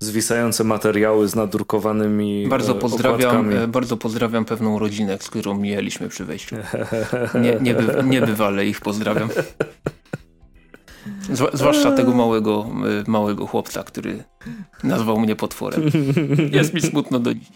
zwisające 0.00 0.64
materiały 0.64 1.28
z 1.28 1.34
nadrukowanymi 1.34 2.48
Bardzo 2.48 2.74
pozdrawiam, 2.74 3.50
bardzo 3.68 3.96
pozdrawiam 3.96 4.44
pewną 4.44 4.78
rodzinę, 4.78 5.18
z 5.20 5.30
którą 5.30 5.58
mijaliśmy 5.58 6.08
przy 6.08 6.24
wejściu. 6.24 6.56
Nie, 7.42 7.58
nieby, 7.60 8.04
niebywale 8.04 8.66
ich 8.66 8.80
pozdrawiam. 8.80 9.28
Zwłaszcza 11.52 11.92
tego 11.92 12.12
małego, 12.12 12.66
małego 13.06 13.46
chłopca, 13.46 13.82
który 13.82 14.24
nazwał 14.84 15.20
mnie 15.20 15.36
potworem. 15.36 15.82
Jest 16.52 16.74
mi 16.74 16.80
smutno 16.80 17.18
do 17.18 17.34
dziś. 17.34 17.48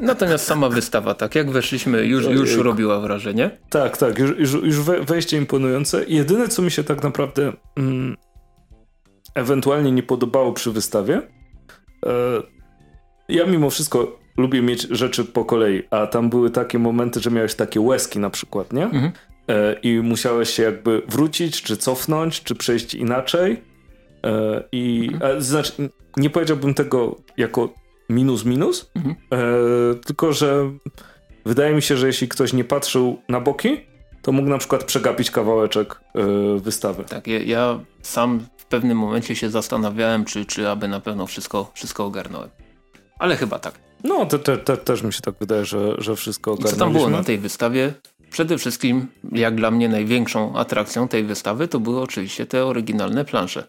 Natomiast 0.00 0.46
sama 0.46 0.68
wystawa, 0.68 1.14
tak 1.14 1.34
jak 1.34 1.50
weszliśmy, 1.50 2.06
już, 2.06 2.24
już 2.24 2.56
robiła 2.56 3.00
wrażenie. 3.00 3.50
Tak, 3.70 3.96
tak, 3.96 4.18
już, 4.18 4.52
już, 4.62 4.80
wejście 4.80 5.36
imponujące. 5.36 6.04
Jedyne, 6.08 6.48
co 6.48 6.62
mi 6.62 6.70
się 6.70 6.84
tak 6.84 7.02
naprawdę 7.02 7.52
mm, 7.76 8.16
ewentualnie 9.34 9.92
nie 9.92 10.02
podobało 10.02 10.52
przy 10.52 10.70
wystawie, 10.70 11.22
e, 12.06 12.12
ja 13.28 13.46
mimo 13.46 13.70
wszystko 13.70 14.18
lubię 14.36 14.62
mieć 14.62 14.82
rzeczy 14.82 15.24
po 15.24 15.44
kolei, 15.44 15.82
a 15.90 16.06
tam 16.06 16.30
były 16.30 16.50
takie 16.50 16.78
momenty, 16.78 17.20
że 17.20 17.30
miałeś 17.30 17.54
takie 17.54 17.80
łezki 17.80 18.18
na 18.18 18.30
przykład, 18.30 18.72
nie? 18.72 18.84
Mhm. 18.84 19.12
E, 19.48 19.72
I 19.82 20.00
musiałeś 20.00 20.50
się 20.50 20.62
jakby 20.62 21.02
wrócić, 21.08 21.62
czy 21.62 21.76
cofnąć, 21.76 22.42
czy 22.42 22.54
przejść 22.54 22.94
inaczej. 22.94 23.62
E, 24.26 24.64
I 24.72 25.10
mhm. 25.12 25.42
znaczy, 25.42 25.72
nie 26.16 26.30
powiedziałbym 26.30 26.74
tego 26.74 27.16
jako 27.36 27.74
minus 28.08 28.44
minus, 28.44 28.90
mhm. 28.96 29.16
e, 29.32 29.94
tylko 29.94 30.32
że 30.32 30.70
wydaje 31.44 31.74
mi 31.74 31.82
się, 31.82 31.96
że 31.96 32.06
jeśli 32.06 32.28
ktoś 32.28 32.52
nie 32.52 32.64
patrzył 32.64 33.22
na 33.28 33.40
boki, 33.40 33.80
to 34.22 34.32
mógł 34.32 34.48
na 34.48 34.58
przykład 34.58 34.84
przegapić 34.84 35.30
kawałeczek 35.30 36.00
e, 36.14 36.58
wystawy. 36.58 37.04
Tak, 37.04 37.26
ja, 37.26 37.38
ja, 37.38 37.80
sam 38.02 38.40
w 38.56 38.64
pewnym 38.64 38.98
momencie 38.98 39.36
się 39.36 39.50
zastanawiałem, 39.50 40.24
czy, 40.24 40.46
czy 40.46 40.68
aby 40.68 40.88
na 40.88 41.00
pewno 41.00 41.26
wszystko, 41.26 41.70
wszystko 41.74 42.04
ogarnąłem. 42.04 42.48
Ale 43.18 43.36
chyba 43.36 43.58
tak. 43.58 43.74
No, 44.04 44.26
te, 44.26 44.38
te, 44.38 44.58
te, 44.58 44.76
też 44.76 45.02
mi 45.02 45.12
się 45.12 45.20
tak 45.20 45.34
wydaje, 45.40 45.64
że, 45.64 45.94
że 45.98 46.16
wszystko 46.16 46.52
ogarnęliśmy. 46.52 46.76
I 46.76 46.78
co 46.78 46.84
tam 46.84 46.92
było 46.92 47.10
na 47.10 47.24
tej 47.24 47.38
wystawie? 47.38 47.94
Przede 48.30 48.58
wszystkim, 48.58 49.06
jak 49.32 49.54
dla 49.54 49.70
mnie 49.70 49.88
największą 49.88 50.56
atrakcją 50.56 51.08
tej 51.08 51.24
wystawy, 51.24 51.68
to 51.68 51.80
były 51.80 52.00
oczywiście 52.00 52.46
te 52.46 52.64
oryginalne 52.66 53.24
plansze. 53.24 53.64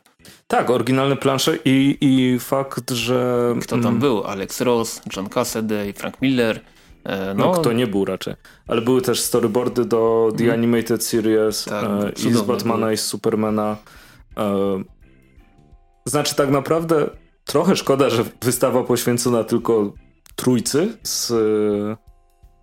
Tak, 0.49 0.69
oryginalne 0.69 1.15
plansze 1.15 1.57
i, 1.65 1.97
i 2.01 2.39
fakt, 2.39 2.91
że... 2.91 3.55
Kto 3.61 3.75
tam 3.75 3.85
mm, 3.85 3.99
był? 3.99 4.23
Alex 4.23 4.61
Ross, 4.61 5.01
John 5.15 5.29
Cassaday, 5.29 5.93
Frank 5.93 6.21
Miller. 6.21 6.61
E, 7.03 7.33
no, 7.33 7.45
no, 7.45 7.51
kto 7.51 7.73
nie 7.73 7.87
był 7.87 8.05
raczej. 8.05 8.33
Ale 8.67 8.81
były 8.81 9.01
też 9.01 9.21
storyboardy 9.21 9.85
do 9.85 10.31
The 10.37 10.43
mm. 10.43 10.53
Animated 10.55 11.03
Series 11.03 11.65
tak, 11.65 11.83
e, 11.83 12.11
i 12.27 12.33
z 12.33 12.41
Batmana 12.41 12.79
były. 12.79 12.93
i 12.93 12.97
z 12.97 13.05
Supermana. 13.05 13.77
E, 14.37 14.83
znaczy 16.05 16.35
tak 16.35 16.49
naprawdę 16.49 17.09
trochę 17.45 17.75
szkoda, 17.75 18.09
że 18.09 18.23
wystawa 18.41 18.83
poświęcona 18.83 19.43
tylko 19.43 19.93
trójcy 20.35 20.97
z 21.03 21.33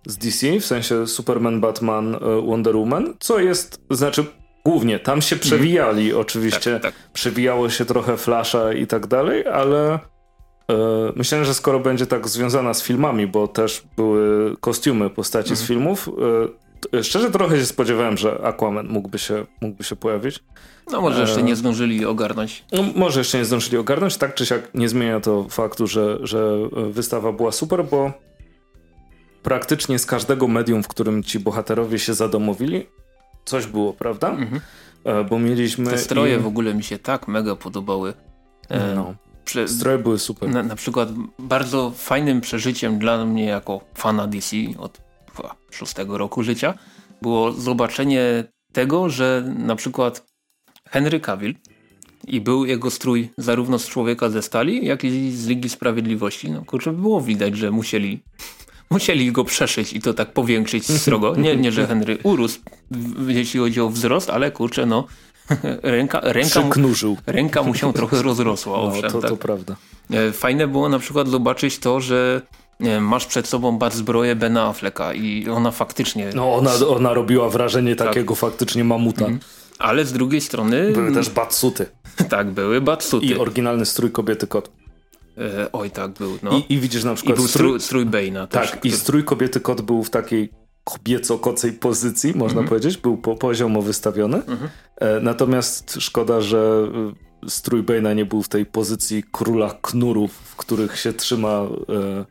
z 0.07 0.17
DC, 0.17 0.59
w 0.59 0.65
sensie 0.65 1.07
Superman, 1.07 1.61
Batman, 1.61 2.15
e, 2.15 2.19
Wonder 2.47 2.75
Woman, 2.75 3.13
co 3.19 3.39
jest, 3.39 3.81
znaczy 3.91 4.25
głównie 4.67 4.99
tam 4.99 5.21
się 5.21 5.35
przewijali 5.35 6.09
mm. 6.09 6.21
oczywiście, 6.21 6.73
tak, 6.73 6.81
tak. 6.81 6.93
przewijało 7.13 7.69
się 7.69 7.85
trochę 7.85 8.17
Flasha 8.17 8.73
i 8.73 8.87
tak 8.87 9.07
dalej, 9.07 9.47
ale 9.47 9.93
e, 9.93 9.99
myślałem, 11.15 11.45
że 11.45 11.53
skoro 11.53 11.79
będzie 11.79 12.05
tak 12.05 12.27
związana 12.27 12.73
z 12.73 12.83
filmami, 12.83 13.27
bo 13.27 13.47
też 13.47 13.83
były 13.97 14.55
kostiumy 14.59 15.09
postaci 15.09 15.49
mm. 15.49 15.57
z 15.57 15.61
mhm. 15.61 15.67
filmów, 15.67 16.09
e, 16.93 17.03
szczerze 17.03 17.31
trochę 17.31 17.57
się 17.57 17.65
spodziewałem, 17.65 18.17
że 18.17 18.41
Aquaman 18.43 18.87
mógłby 18.87 19.19
się, 19.19 19.45
mógłby 19.61 19.83
się 19.83 19.95
pojawić. 19.95 20.39
No 20.91 21.01
może 21.01 21.21
jeszcze 21.21 21.43
nie 21.43 21.55
zdążyli 21.55 22.05
ogarnąć. 22.05 22.65
No, 22.71 22.83
może 22.95 23.19
jeszcze 23.19 23.37
nie 23.37 23.45
zdążyli 23.45 23.77
ogarnąć, 23.77 24.17
tak 24.17 24.35
czy 24.35 24.45
siak 24.45 24.73
nie 24.73 24.89
zmienia 24.89 25.19
to 25.19 25.45
faktu, 25.49 25.87
że, 25.87 26.17
że 26.21 26.57
wystawa 26.89 27.31
była 27.31 27.51
super, 27.51 27.85
bo 27.85 28.11
praktycznie 29.43 29.99
z 29.99 30.05
każdego 30.05 30.47
medium, 30.47 30.83
w 30.83 30.87
którym 30.87 31.23
ci 31.23 31.39
bohaterowie 31.39 31.99
się 31.99 32.13
zadomowili, 32.13 32.85
coś 33.47 33.67
było, 33.67 33.93
prawda? 33.93 34.29
Mhm. 34.29 34.61
E, 35.03 35.23
bo 35.23 35.39
mieliśmy... 35.39 35.91
Te 35.91 35.97
stroje 35.97 36.35
i... 36.35 36.39
w 36.39 36.47
ogóle 36.47 36.73
mi 36.73 36.83
się 36.83 36.99
tak 36.99 37.27
mega 37.27 37.55
podobały. 37.55 38.13
E, 38.69 38.95
no. 38.95 39.15
Prze... 39.45 39.67
Stroje 39.67 39.97
były 39.97 40.19
super. 40.19 40.49
Na, 40.49 40.63
na, 40.63 40.75
przykład 40.75 41.09
bardzo 41.39 41.91
fajnym 41.91 42.41
przeżyciem 42.41 42.99
dla 42.99 43.25
mnie 43.25 43.45
jako 43.45 43.81
fana 43.93 44.27
DC 44.27 44.55
od 44.77 45.01
chyba 45.35 45.55
szóstego 45.71 46.17
roku 46.17 46.43
życia 46.43 46.73
było 47.21 47.51
zobaczenie 47.51 48.43
tego, 48.73 49.09
że 49.09 49.53
na 49.57 49.75
przykład 49.75 50.25
Henry 50.89 51.19
Cavill 51.19 51.55
i 52.27 52.41
był 52.41 52.65
jego 52.65 52.91
strój 52.91 53.29
zarówno 53.37 53.79
z 53.79 53.87
Człowieka 53.87 54.29
ze 54.29 54.41
Stali, 54.41 54.85
jak 54.85 55.03
i 55.03 55.31
z 55.31 55.47
Ligi 55.47 55.69
Sprawiedliwości. 55.69 56.51
No 56.51 56.65
kurczę, 56.65 56.93
było 56.93 57.21
widać, 57.21 57.57
że 57.57 57.71
musieli 57.71 58.23
musieli 58.89 59.31
go 59.31 59.43
przeszyć 59.43 59.93
i 59.93 60.01
to 60.01 60.13
tak 60.13 60.33
powiększyć 60.33 60.85
srogo. 60.85 61.35
Nie, 61.35 61.55
nie 61.55 61.71
że 61.71 61.87
Henry 61.87 62.17
urósł, 62.23 62.59
jeśli 63.27 63.59
chodzi 63.59 63.81
o 63.81 63.89
wzrost, 63.89 64.29
ale 64.29 64.51
kurczę, 64.51 64.85
no 64.85 65.07
ręka, 65.83 66.19
ręka, 66.23 66.61
mu, 66.61 66.71
ręka 67.25 67.63
mu 67.63 67.75
się 67.75 67.93
trochę 67.93 68.21
rozrosła. 68.21 68.77
No, 68.77 68.83
owszem, 68.83 69.11
to, 69.11 69.21
tak. 69.21 69.29
to 69.29 69.37
prawda. 69.37 69.75
E, 70.11 70.31
fajne 70.31 70.67
było 70.67 70.89
na 70.89 70.99
przykład 70.99 71.27
zobaczyć 71.27 71.79
to, 71.79 72.01
że 72.01 72.41
masz 73.01 73.25
przed 73.25 73.47
sobą 73.47 73.77
bat 73.77 73.93
zbroję 73.93 74.35
Bena 74.35 74.65
Afflecka 74.67 75.13
i 75.13 75.49
ona 75.49 75.71
faktycznie... 75.71 76.29
No 76.35 76.55
ona, 76.55 76.71
ona 76.89 77.13
robiła 77.13 77.49
wrażenie 77.49 77.95
tak. 77.95 78.07
takiego 78.07 78.35
faktycznie 78.35 78.83
mamuta. 78.83 79.25
Mhm. 79.25 79.39
Ale 79.79 80.05
z 80.05 80.13
drugiej 80.13 80.41
strony... 80.41 80.91
Były 80.91 81.13
też 81.13 81.29
batsuty. 81.29 81.85
tak, 82.29 82.51
były 82.51 82.81
batsuty. 82.81 83.25
I 83.25 83.37
oryginalny 83.37 83.85
strój 83.85 84.11
kobiety 84.11 84.47
kot. 84.47 84.69
E, 85.37 85.71
oj, 85.71 85.91
tak 85.91 86.11
był. 86.11 86.37
No. 86.43 86.57
I, 86.57 86.73
I, 86.73 86.79
widzisz 86.79 87.03
na 87.03 87.13
przykład. 87.13 87.37
I 87.37 87.39
był 87.39 87.47
strój, 87.47 87.79
strój 87.79 88.05
Bane'a 88.05 88.47
Tak, 88.47 88.71
też, 88.71 88.79
i 88.83 88.91
strój 88.91 89.23
kobiety 89.23 89.59
kot 89.59 89.81
był 89.81 90.03
w 90.03 90.09
takiej 90.09 90.49
kobieco-kocej 90.83 91.73
pozycji, 91.73 92.33
można 92.35 92.59
mm 92.59 92.65
-hmm. 92.65 92.69
powiedzieć. 92.69 92.97
Był 92.97 93.17
po, 93.17 93.35
poziomo 93.35 93.81
wystawiony. 93.81 94.41
Mm 94.47 94.59
-hmm. 94.59 94.67
e, 94.97 95.19
natomiast 95.19 95.97
szkoda, 95.99 96.41
że 96.41 96.87
e, 97.45 97.49
strój 97.49 97.83
Bane'a 97.83 98.15
nie 98.15 98.25
był 98.25 98.43
w 98.43 98.49
tej 98.49 98.65
pozycji 98.65 99.23
króla 99.31 99.77
knurów, 99.81 100.31
w 100.31 100.55
których 100.55 100.99
się 100.99 101.13
trzyma 101.13 101.49
e, 101.49 102.25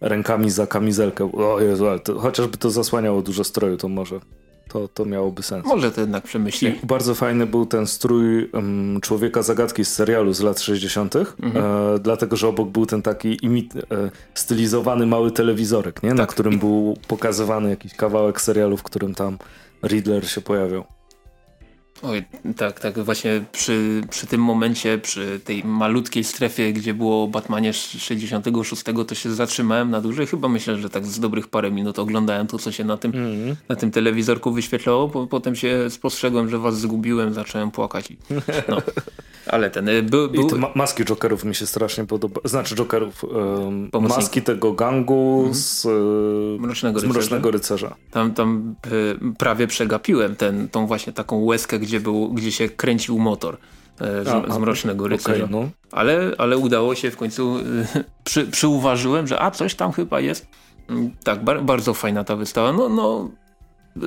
rękami 0.00 0.50
za 0.50 0.66
kamizelkę. 0.66 1.32
O 1.32 1.60
Jezu, 1.60 1.84
to, 2.04 2.18
chociażby 2.18 2.56
to 2.56 2.70
zasłaniało 2.70 3.22
dużo 3.22 3.44
stroju, 3.44 3.76
to 3.76 3.88
może 3.88 4.20
to, 4.68 4.88
to 4.88 5.04
miałoby 5.04 5.42
sens. 5.42 5.66
Może 5.66 5.92
to 5.92 6.00
jednak 6.00 6.24
przemyśli. 6.24 6.74
Bardzo 6.82 7.14
fajny 7.14 7.46
był 7.46 7.66
ten 7.66 7.86
strój 7.86 8.50
um, 8.50 9.00
Człowieka 9.00 9.42
Zagadki 9.42 9.84
z 9.84 9.92
serialu 9.94 10.32
z 10.32 10.40
lat 10.40 10.60
60., 10.60 11.16
mhm. 11.16 11.56
e, 11.56 11.98
dlatego 11.98 12.36
że 12.36 12.48
obok 12.48 12.68
był 12.68 12.86
ten 12.86 13.02
taki 13.02 13.44
imit, 13.46 13.76
e, 13.76 13.80
stylizowany 14.34 15.06
mały 15.06 15.30
telewizorek, 15.30 16.02
nie? 16.02 16.10
na 16.10 16.16
tak. 16.16 16.28
którym 16.28 16.58
był 16.58 16.96
pokazywany 17.08 17.70
jakiś 17.70 17.94
kawałek 17.94 18.40
serialu, 18.40 18.76
w 18.76 18.82
którym 18.82 19.14
tam 19.14 19.38
Riddler 19.84 20.30
się 20.30 20.40
pojawiał. 20.40 20.97
Oj, 22.02 22.24
tak, 22.56 22.80
tak. 22.80 22.98
Właśnie 22.98 23.44
przy, 23.52 24.00
przy 24.10 24.26
tym 24.26 24.40
momencie, 24.40 24.98
przy 24.98 25.40
tej 25.44 25.64
malutkiej 25.64 26.24
strefie, 26.24 26.72
gdzie 26.72 26.94
było 26.94 27.24
o 27.24 27.28
Batmanie 27.28 27.72
66, 27.72 28.82
to 29.08 29.14
się 29.14 29.34
zatrzymałem 29.34 29.90
na 29.90 30.00
dłużej. 30.00 30.26
Chyba 30.26 30.48
myślę, 30.48 30.76
że 30.76 30.90
tak 30.90 31.06
z 31.06 31.20
dobrych 31.20 31.48
parę 31.48 31.70
minut 31.70 31.98
oglądałem 31.98 32.46
to, 32.46 32.58
co 32.58 32.72
się 32.72 32.84
na 32.84 32.96
tym, 32.96 33.14
mm. 33.14 33.56
na 33.68 33.76
tym 33.76 33.90
telewizorku 33.90 34.52
wyświetlało. 34.52 35.08
Po, 35.08 35.26
potem 35.26 35.56
się 35.56 35.90
spostrzegłem, 35.90 36.48
że 36.48 36.58
was 36.58 36.78
zgubiłem, 36.80 37.34
zacząłem 37.34 37.70
płakać. 37.70 38.08
No. 38.68 38.76
Ale 39.48 39.70
ten 39.70 39.88
y, 39.88 40.02
był... 40.02 40.28
był... 40.28 40.46
I 40.46 40.50
te 40.50 40.56
ma 40.56 40.68
maski 40.74 41.04
Jokerów 41.04 41.44
mi 41.44 41.54
się 41.54 41.66
strasznie 41.66 42.04
podoba. 42.04 42.40
Znaczy 42.44 42.74
Jokerów. 42.74 43.24
Um, 43.24 43.90
maski 44.08 44.42
tego 44.42 44.72
gangu 44.72 45.48
-hmm. 45.48 45.54
z, 45.54 45.86
Mrocznego, 46.60 47.00
z 47.00 47.02
Rycerza. 47.02 47.18
Mrocznego 47.18 47.50
Rycerza. 47.50 47.96
Tam, 48.10 48.34
tam 48.34 48.74
y, 48.86 49.34
prawie 49.38 49.66
przegapiłem 49.66 50.36
ten, 50.36 50.68
tą 50.68 50.86
właśnie 50.86 51.12
taką 51.12 51.44
łezkę, 51.44 51.78
gdzie, 51.78 52.00
był, 52.00 52.28
gdzie 52.32 52.52
się 52.52 52.68
kręcił 52.68 53.18
motor. 53.18 53.56
Z, 54.24 54.28
a, 54.28 54.54
z 54.54 54.58
Mrocznego 54.58 55.08
Rycerza. 55.08 55.44
Okay, 55.44 55.48
no. 55.50 55.68
ale, 55.92 56.32
ale 56.38 56.58
udało 56.58 56.94
się 56.94 57.10
w 57.10 57.16
końcu, 57.16 57.58
y, 57.58 57.64
przy, 58.24 58.46
przyuważyłem, 58.46 59.26
że 59.26 59.42
a 59.42 59.50
coś 59.50 59.74
tam 59.74 59.92
chyba 59.92 60.20
jest. 60.20 60.46
Mm, 60.88 61.10
tak, 61.24 61.44
bar 61.44 61.62
bardzo 61.62 61.94
fajna 61.94 62.24
ta 62.24 62.36
wystawa. 62.36 62.72
No, 62.72 62.88
no, 62.88 63.30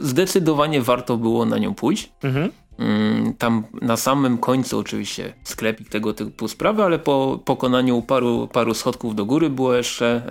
zdecydowanie 0.02 0.82
warto 0.82 1.18
było 1.18 1.46
na 1.46 1.58
nią 1.58 1.74
pójść. 1.74 2.12
Mhm. 2.24 2.52
Mm, 2.80 3.34
tam 3.34 3.64
na 3.82 3.98
samym 3.98 4.38
końcu 4.38 4.80
oczywiście 4.80 5.34
sklepik 5.44 5.90
tego 5.90 6.14
typu 6.14 6.48
sprawy, 6.48 6.84
ale 6.84 7.00
po 7.00 7.40
pokonaniu 7.46 8.02
paru, 8.02 8.48
paru 8.54 8.74
schodków 8.74 9.16
do 9.16 9.26
góry 9.26 9.50
była 9.50 9.78
jeszcze 9.78 10.22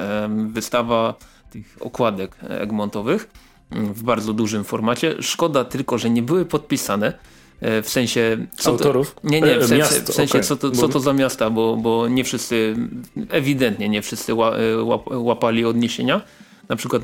wystawa 0.46 1.14
tych 1.50 1.76
okładek 1.80 2.36
egmontowych 2.48 3.30
mm, 3.70 3.94
w 3.94 4.02
bardzo 4.02 4.32
dużym 4.32 4.64
formacie. 4.64 5.14
Szkoda 5.20 5.64
tylko, 5.64 5.98
że 5.98 6.10
nie 6.10 6.22
były 6.22 6.44
podpisane, 6.44 7.12
w 7.82 7.88
sensie... 7.88 8.46
Co 8.56 8.70
Autorów? 8.70 9.14
To, 9.14 9.28
nie, 9.28 9.40
nie, 9.40 9.58
w, 9.58 9.66
sensie, 9.66 10.00
w 10.00 10.14
sensie 10.14 10.32
okay. 10.32 10.42
co, 10.42 10.56
to, 10.56 10.70
co 10.70 10.88
to 10.88 11.00
za 11.00 11.12
miasta, 11.12 11.50
bo, 11.50 11.76
bo 11.76 12.08
nie 12.08 12.24
wszyscy, 12.24 12.76
ewidentnie 13.28 13.88
nie 13.88 14.02
wszyscy 14.02 14.34
łap, 14.34 15.06
łapali 15.10 15.64
odniesienia. 15.64 16.20
Na 16.68 16.76
przykład 16.76 17.02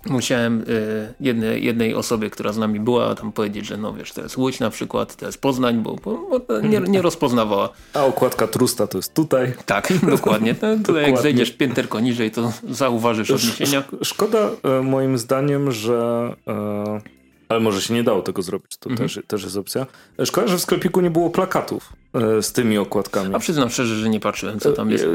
musiałem 0.07 0.61
y, 0.61 1.15
jednej, 1.21 1.65
jednej 1.65 1.95
osobie, 1.95 2.31
która 2.31 2.53
z 2.53 2.59
nami 2.59 2.81
była, 2.81 3.15
tam 3.15 3.33
powiedzieć, 3.33 3.67
że 3.67 3.77
no 3.77 3.95
wiesz, 3.95 4.13
to 4.13 4.23
jest 4.23 4.37
Łódź 4.37 4.61
na 4.61 4.71
przykład, 4.71 5.17
to 5.17 5.27
jest 5.27 5.41
Poznań, 5.41 5.83
bo, 5.83 5.97
bo, 6.05 6.41
nie, 6.63 6.81
nie, 6.81 7.03
rozpoznawała. 7.03 7.69
A 7.95 8.05
okładka 8.05 8.47
trusta 8.47 8.87
to 8.87 8.99
jest 8.99 9.15
tutaj. 9.15 9.53
Tak, 9.67 9.93
dokładnie. 10.17 10.55
No, 10.63 10.77
tutaj 10.85 11.03
jak 11.03 11.23
zejdziesz 11.23 11.51
pięterko 11.51 12.01
niżej, 12.01 12.31
to 12.31 12.53
zauważysz 12.71 13.31
odniesienia. 13.31 13.83
Szkoda 14.03 14.51
e, 14.63 14.83
moim 14.83 15.19
zdaniem, 15.19 15.73
że... 15.73 16.35
E 16.49 17.20
ale 17.51 17.61
może 17.61 17.83
się 17.83 17.95
nie 17.95 18.05
dało 18.05 18.23
tego 18.23 18.43
zrobić, 18.43 18.77
to 18.77 18.91
mhm. 18.91 19.09
też, 19.09 19.21
też 19.27 19.43
jest 19.43 19.57
opcja. 19.57 19.87
Szkoda, 20.25 20.49
że 20.49 20.57
w 20.57 20.61
sklepiku 20.61 21.01
nie 21.01 21.11
było 21.11 21.31
plakatów 21.31 21.93
e, 22.15 22.43
z 22.43 22.53
tymi 22.53 22.79
okładkami. 22.79 23.35
A 23.35 23.39
przyznam 23.39 23.71
szczerze, 23.71 23.97
że 23.97 24.09
nie 24.09 24.21
patrzyłem, 24.21 24.61
co 24.61 24.73
tam 24.73 24.91
jest. 24.91 25.05
E, 25.05 25.09
e, 25.09 25.13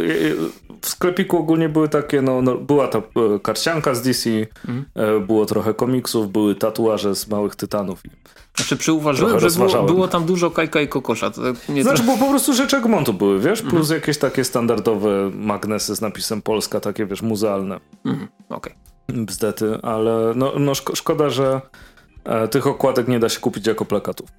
w 0.82 0.89
sklepiku 0.89 1.38
ogólnie 1.38 1.69
były 1.69 1.89
takie, 1.89 2.21
no, 2.21 2.41
no 2.41 2.56
była 2.56 2.88
ta 2.88 3.02
karcianka 3.43 3.95
z 3.95 4.02
DC, 4.02 4.30
mhm. 4.67 5.26
było 5.28 5.45
trochę 5.45 5.74
komiksów, 5.74 6.32
były 6.32 6.56
tatuaże 6.56 7.15
z 7.15 7.28
małych 7.28 7.56
tytanów. 7.56 8.02
Znaczy 8.56 8.78
przyuważyłem, 8.78 9.39
że 9.39 9.50
było, 9.50 9.84
było, 9.84 10.08
tam 10.08 10.26
dużo 10.26 10.52
kajka 10.52 10.82
i 10.82 10.88
kokosza. 10.88 11.32
To 11.32 11.41
tak 11.41 11.69
nie 11.69 11.84
znaczy, 11.84 12.04
bo 12.04 12.17
po 12.17 12.30
prostu 12.30 12.54
rzeczy 12.54 12.78
Egmontu 12.78 13.13
były, 13.13 13.39
wiesz, 13.39 13.62
plus 13.62 13.82
mhm. 13.82 14.02
jakieś 14.02 14.17
takie 14.17 14.43
standardowe 14.43 15.32
magnesy 15.34 15.95
z 15.95 16.02
napisem 16.02 16.41
Polska, 16.41 16.80
takie, 16.80 17.06
wiesz, 17.06 17.21
muzealne. 17.21 17.80
Mhm. 18.06 18.28
Okej. 18.50 18.74
Okay. 18.74 19.26
Bzdety, 19.26 19.78
ale 19.82 20.34
no, 20.36 20.54
no 20.60 20.76
szko 20.76 20.95
szkoda, 20.95 21.30
że 21.30 21.62
tych 22.52 22.68
okładek 22.68 23.08
nie 23.08 23.20
da 23.20 23.30
się 23.30 23.40
kupić 23.40 23.68
jako 23.68 23.86
plakatów. 23.86 24.30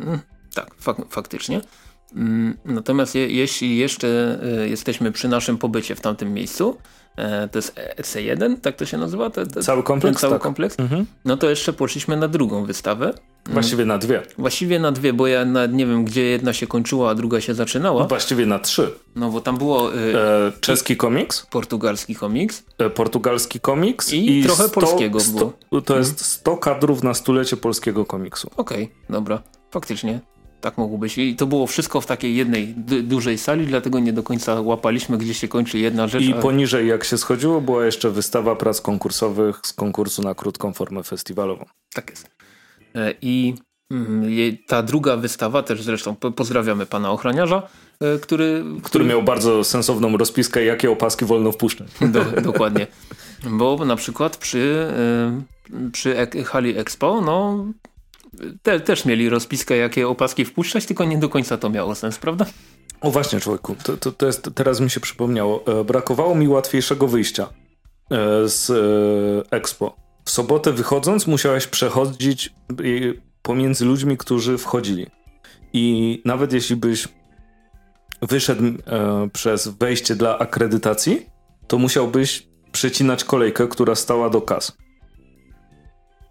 Mm, 0.00 0.18
tak, 0.54 0.74
fak 0.74 0.96
faktycznie. 1.08 1.60
Mm, 2.16 2.56
natomiast 2.64 3.14
je, 3.14 3.28
jeśli 3.28 3.76
jeszcze 3.76 4.38
y, 4.64 4.68
jesteśmy 4.68 5.12
przy 5.12 5.28
naszym 5.28 5.58
pobycie 5.58 5.94
w 5.94 6.00
tamtym 6.00 6.34
miejscu, 6.34 6.76
e, 6.76 6.99
to 7.52 7.58
jest 7.58 7.80
EC1, 7.96 8.60
tak 8.60 8.76
to 8.76 8.86
się 8.86 8.98
nazywa? 8.98 9.30
Te, 9.30 9.46
te, 9.46 9.62
cały 9.62 9.82
kompleks? 9.82 10.20
cały 10.20 10.32
tak. 10.32 10.42
kompleks? 10.42 10.80
Mhm. 10.80 11.06
No 11.24 11.36
to 11.36 11.50
jeszcze 11.50 11.72
poszliśmy 11.72 12.16
na 12.16 12.28
drugą 12.28 12.64
wystawę. 12.64 13.04
Mm. 13.06 13.52
Właściwie 13.52 13.84
na 13.84 13.98
dwie. 13.98 14.22
Właściwie 14.38 14.78
na 14.78 14.92
dwie, 14.92 15.12
bo 15.12 15.26
ja 15.26 15.44
na, 15.44 15.66
nie 15.66 15.86
wiem, 15.86 16.04
gdzie 16.04 16.22
jedna 16.22 16.52
się 16.52 16.66
kończyła, 16.66 17.10
a 17.10 17.14
druga 17.14 17.40
się 17.40 17.54
zaczynała. 17.54 18.06
Właściwie 18.06 18.46
na 18.46 18.58
trzy. 18.58 18.92
No 19.16 19.30
bo 19.30 19.40
tam 19.40 19.58
było... 19.58 19.94
Y, 19.94 20.18
e, 20.18 20.52
czeski 20.60 20.96
komiks. 20.96 21.46
Portugalski 21.46 22.14
komiks. 22.14 22.62
E, 22.78 22.90
portugalski 22.90 23.60
komiks. 23.60 24.12
I, 24.12 24.38
i 24.38 24.44
trochę 24.44 24.68
100, 24.68 24.80
polskiego 24.80 25.20
100, 25.20 25.32
było. 25.70 25.82
To 25.82 25.98
jest 25.98 26.24
100 26.24 26.56
kadrów 26.56 27.02
na 27.02 27.14
stulecie 27.14 27.56
polskiego 27.56 28.04
komiksu. 28.04 28.50
Okej, 28.56 28.84
okay, 28.84 28.96
dobra. 29.10 29.42
Faktycznie. 29.70 30.20
Tak 30.60 30.78
mogło 30.78 30.98
być. 30.98 31.18
I 31.18 31.36
to 31.36 31.46
było 31.46 31.66
wszystko 31.66 32.00
w 32.00 32.06
takiej 32.06 32.36
jednej 32.36 32.66
dużej 33.02 33.38
sali, 33.38 33.66
dlatego 33.66 33.98
nie 33.98 34.12
do 34.12 34.22
końca 34.22 34.60
łapaliśmy, 34.60 35.18
gdzie 35.18 35.34
się 35.34 35.48
kończy 35.48 35.78
jedna 35.78 36.08
rzecz. 36.08 36.22
I 36.22 36.34
poniżej 36.34 36.88
jak 36.88 37.04
się 37.04 37.18
schodziło, 37.18 37.60
była 37.60 37.84
jeszcze 37.84 38.10
wystawa 38.10 38.56
prac 38.56 38.80
konkursowych 38.80 39.60
z 39.62 39.72
konkursu 39.72 40.22
na 40.22 40.34
krótką 40.34 40.72
formę 40.72 41.02
festiwalową. 41.02 41.64
Tak 41.94 42.10
jest. 42.10 42.30
E, 42.94 43.14
I 43.22 43.54
mm, 43.90 44.56
ta 44.66 44.82
druga 44.82 45.16
wystawa, 45.16 45.62
też 45.62 45.82
zresztą 45.82 46.16
pozdrawiamy 46.16 46.86
pana 46.86 47.10
ochroniarza, 47.10 47.62
e, 48.00 48.18
który, 48.18 48.64
który... 48.64 48.80
który 48.82 49.04
miał 49.04 49.22
bardzo 49.22 49.64
sensowną 49.64 50.16
rozpiskę, 50.16 50.64
jakie 50.64 50.90
opaski 50.90 51.24
wolno 51.24 51.52
wpuszczać. 51.52 51.88
Do, 52.12 52.24
dokładnie. 52.24 52.86
Bo 53.50 53.84
na 53.84 53.96
przykład 53.96 54.36
przy, 54.36 54.88
e, 55.72 55.90
przy 55.92 56.16
hali 56.44 56.78
Expo, 56.78 57.20
no 57.20 57.64
te, 58.62 58.80
też 58.80 59.04
mieli 59.04 59.28
rozpiskę, 59.28 59.76
jakie 59.76 60.08
opaski 60.08 60.44
wpuszczać, 60.44 60.86
tylko 60.86 61.04
nie 61.04 61.18
do 61.18 61.28
końca 61.28 61.56
to 61.56 61.70
miało 61.70 61.94
sens, 61.94 62.18
prawda? 62.18 62.46
O 63.00 63.10
właśnie, 63.10 63.40
człowieku, 63.40 63.76
to, 63.84 63.96
to, 63.96 64.12
to 64.12 64.26
jest, 64.26 64.50
teraz 64.54 64.80
mi 64.80 64.90
się 64.90 65.00
przypomniało. 65.00 65.80
E, 65.80 65.84
brakowało 65.84 66.34
mi 66.34 66.48
łatwiejszego 66.48 67.08
wyjścia 67.08 67.42
e, 68.10 68.48
z 68.48 68.70
e, 68.70 69.56
Expo. 69.56 69.96
W 70.24 70.30
sobotę 70.30 70.72
wychodząc 70.72 71.26
musiałeś 71.26 71.66
przechodzić 71.66 72.54
pomiędzy 73.42 73.84
ludźmi, 73.84 74.16
którzy 74.16 74.58
wchodzili. 74.58 75.06
I 75.72 76.22
nawet 76.24 76.52
jeśli 76.52 76.76
byś 76.76 77.08
wyszedł 78.22 78.62
przez 79.32 79.68
wejście 79.68 80.16
dla 80.16 80.38
akredytacji, 80.38 81.26
to 81.66 81.78
musiałbyś 81.78 82.46
przecinać 82.72 83.24
kolejkę, 83.24 83.68
która 83.68 83.94
stała 83.94 84.30
do 84.30 84.40
kas. 84.40 84.76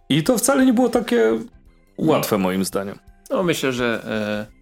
I 0.09 0.23
to 0.23 0.37
wcale 0.37 0.65
nie 0.65 0.73
było 0.73 0.89
takie 0.89 1.39
łatwe 2.07 2.37
moim 2.37 2.65
zdaniem. 2.65 2.99
No 3.29 3.43
myślę, 3.43 3.73
że 3.73 4.03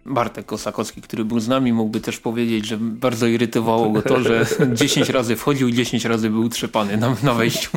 e, 0.06 0.10
Bartek 0.12 0.46
Kosakowski, 0.46 1.02
który 1.02 1.24
był 1.24 1.40
z 1.40 1.48
nami, 1.48 1.72
mógłby 1.72 2.00
też 2.00 2.18
powiedzieć, 2.18 2.66
że 2.66 2.76
bardzo 2.80 3.26
irytowało 3.26 3.90
go 3.90 4.02
to, 4.02 4.20
że 4.20 4.46
10 4.72 5.08
razy 5.08 5.36
wchodził 5.36 5.68
i 5.68 5.74
10 5.74 6.04
razy 6.04 6.30
był 6.30 6.48
trzepany 6.48 6.96
na, 6.96 7.16
na 7.22 7.34
wejściu. 7.34 7.70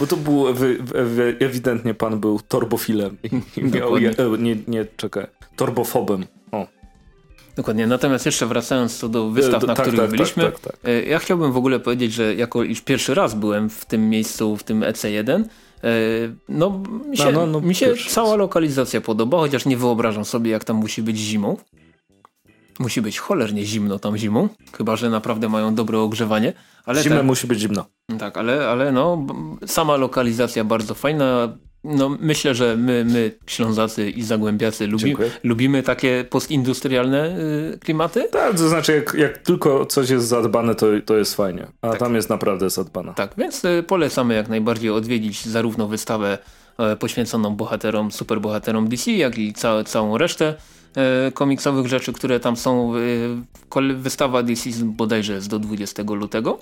Bo 0.00 0.06
to 0.06 0.16
był 0.16 0.44
ewidentnie 1.40 1.94
pan 1.94 2.20
był 2.20 2.40
torbofilem 2.48 3.16
miał, 3.56 3.98
je, 3.98 4.14
nie, 4.38 4.56
nie, 4.68 4.86
czekaj, 4.96 5.26
torbofobem. 5.56 6.26
O. 6.52 6.66
Dokładnie, 7.56 7.86
natomiast 7.86 8.26
jeszcze 8.26 8.46
wracając 8.46 8.98
co 8.98 9.08
do 9.08 9.30
wystaw, 9.30 9.64
e, 9.64 9.66
na 9.66 9.74
tak, 9.74 9.84
których 9.84 10.00
tak, 10.00 10.10
tak, 10.10 10.18
byliśmy, 10.18 10.44
tak, 10.44 10.60
tak, 10.60 10.76
e, 10.84 11.02
ja 11.02 11.18
chciałbym 11.18 11.52
w 11.52 11.56
ogóle 11.56 11.80
powiedzieć, 11.80 12.12
że 12.12 12.34
jako 12.34 12.64
iż 12.64 12.80
pierwszy 12.80 13.14
raz 13.14 13.34
byłem 13.34 13.70
w 13.70 13.84
tym 13.84 14.10
miejscu, 14.10 14.56
w 14.56 14.62
tym 14.62 14.80
EC1, 14.80 15.44
E, 15.44 15.48
no, 16.48 16.82
mi 17.08 17.16
się, 17.16 17.32
no, 17.32 17.46
no, 17.46 17.60
mi 17.60 17.74
się 17.74 17.94
cała 18.08 18.36
lokalizacja 18.36 19.00
podoba, 19.00 19.38
chociaż 19.38 19.66
nie 19.66 19.76
wyobrażam 19.76 20.24
sobie, 20.24 20.50
jak 20.50 20.64
tam 20.64 20.76
musi 20.76 21.02
być 21.02 21.18
zimą. 21.18 21.56
Musi 22.78 23.02
być 23.02 23.18
cholernie 23.18 23.64
zimno 23.64 23.98
tam 23.98 24.16
zimą, 24.16 24.48
chyba 24.76 24.96
że 24.96 25.10
naprawdę 25.10 25.48
mają 25.48 25.74
dobre 25.74 25.98
ogrzewanie. 25.98 26.52
Ale 26.84 27.02
Zimę 27.02 27.22
musi 27.22 27.46
być 27.46 27.60
zimno. 27.60 27.84
Tak, 28.18 28.36
ale, 28.36 28.68
ale 28.68 28.92
no, 28.92 29.26
sama 29.66 29.96
lokalizacja 29.96 30.64
bardzo 30.64 30.94
fajna. 30.94 31.56
No, 31.84 32.16
myślę, 32.20 32.54
że 32.54 32.76
my, 32.76 33.04
my 33.04 33.32
Ślązacy 33.46 34.10
i 34.10 34.22
Zagłębiacy 34.22 34.86
lubi, 34.86 35.16
lubimy 35.44 35.82
takie 35.82 36.24
postindustrialne 36.30 37.38
y, 37.74 37.78
klimaty. 37.78 38.28
Tak, 38.30 38.56
to 38.56 38.68
znaczy 38.68 38.92
jak, 38.92 39.14
jak, 39.14 39.38
tylko 39.38 39.86
coś 39.86 40.10
jest 40.10 40.26
zadbane, 40.26 40.74
to, 40.74 40.86
to 41.04 41.16
jest 41.16 41.34
fajnie. 41.34 41.66
A 41.82 41.90
tak. 41.90 41.98
tam 41.98 42.14
jest 42.14 42.30
naprawdę 42.30 42.70
zadbane. 42.70 43.14
Tak, 43.14 43.34
więc 43.38 43.64
y, 43.64 43.84
polecamy 43.86 44.34
jak 44.34 44.48
najbardziej 44.48 44.90
odwiedzić 44.90 45.46
zarówno 45.46 45.88
wystawę 45.88 46.38
y, 46.92 46.96
poświęconą 46.96 47.56
bohaterom, 47.56 48.12
superbohaterom 48.12 48.88
DC, 48.88 49.10
jak 49.10 49.38
i 49.38 49.52
ca 49.52 49.84
całą 49.84 50.18
resztę 50.18 50.54
y, 51.28 51.32
komiksowych 51.32 51.86
rzeczy, 51.86 52.12
które 52.12 52.40
tam 52.40 52.56
są. 52.56 52.92
Wystawa 53.96 54.42
DC 54.42 54.70
bodajże 54.84 55.32
jest 55.32 55.48
do 55.48 55.58
20 55.58 56.02
lutego. 56.02 56.58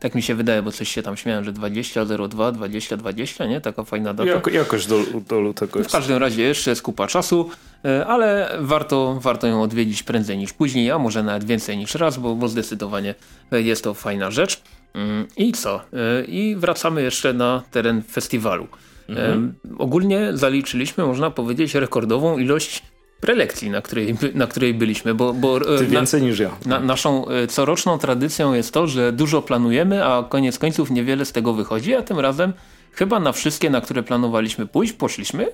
Tak 0.00 0.14
mi 0.14 0.22
się 0.22 0.34
wydaje, 0.34 0.62
bo 0.62 0.72
coś 0.72 0.88
się 0.88 1.02
tam 1.02 1.16
śmiałem, 1.16 1.44
że 1.44 1.52
20.02, 1.52 2.52
20.20, 2.52 3.48
nie? 3.48 3.60
Taka 3.60 3.84
fajna 3.84 4.14
data. 4.14 4.30
Jak, 4.30 4.46
jakoś 4.46 4.86
do, 4.86 5.00
do 5.28 5.40
lutego. 5.40 5.84
W 5.84 5.92
każdym 5.92 6.16
razie 6.16 6.42
jeszcze 6.42 6.70
jest 6.70 6.82
kupa 6.82 7.06
czasu, 7.06 7.50
e, 7.84 8.06
ale 8.06 8.56
warto, 8.60 9.18
warto 9.20 9.46
ją 9.46 9.62
odwiedzić 9.62 10.02
prędzej 10.02 10.38
niż 10.38 10.52
później, 10.52 10.90
a 10.90 10.98
może 10.98 11.22
nawet 11.22 11.44
więcej 11.44 11.78
niż 11.78 11.94
raz, 11.94 12.18
bo, 12.18 12.34
bo 12.34 12.48
zdecydowanie 12.48 13.14
jest 13.52 13.84
to 13.84 13.94
fajna 13.94 14.30
rzecz. 14.30 14.62
Mm, 14.94 15.26
I 15.36 15.52
co? 15.52 15.80
E, 15.92 16.24
I 16.24 16.56
wracamy 16.56 17.02
jeszcze 17.02 17.32
na 17.32 17.62
teren 17.70 18.02
festiwalu. 18.02 18.68
Mhm. 19.08 19.54
Ogólnie 19.78 20.30
zaliczyliśmy, 20.34 21.06
można 21.06 21.30
powiedzieć, 21.30 21.74
rekordową 21.74 22.38
ilość 22.38 22.82
prelekcji, 23.20 23.70
na 23.70 23.82
której, 23.82 24.14
na 24.34 24.46
której 24.46 24.74
byliśmy. 24.74 25.14
Bo, 25.14 25.32
bo 25.32 25.56
e, 25.74 25.78
Ty 25.78 25.86
więcej 25.86 26.20
na, 26.20 26.26
niż 26.26 26.38
ja. 26.38 26.50
Na, 26.66 26.80
naszą 26.80 27.28
e, 27.28 27.46
coroczną 27.46 27.98
tradycją 27.98 28.54
jest 28.54 28.74
to, 28.74 28.86
że 28.86 29.12
dużo 29.12 29.42
planujemy, 29.42 30.04
a 30.04 30.22
koniec 30.22 30.58
końców 30.58 30.90
niewiele 30.90 31.24
z 31.24 31.32
tego 31.32 31.54
wychodzi, 31.54 31.94
a 31.94 32.02
tym 32.02 32.20
razem 32.20 32.52
chyba 32.92 33.20
na 33.20 33.32
wszystkie, 33.32 33.70
na 33.70 33.80
które 33.80 34.02
planowaliśmy 34.02 34.66
pójść, 34.66 34.92
poszliśmy. 34.92 35.46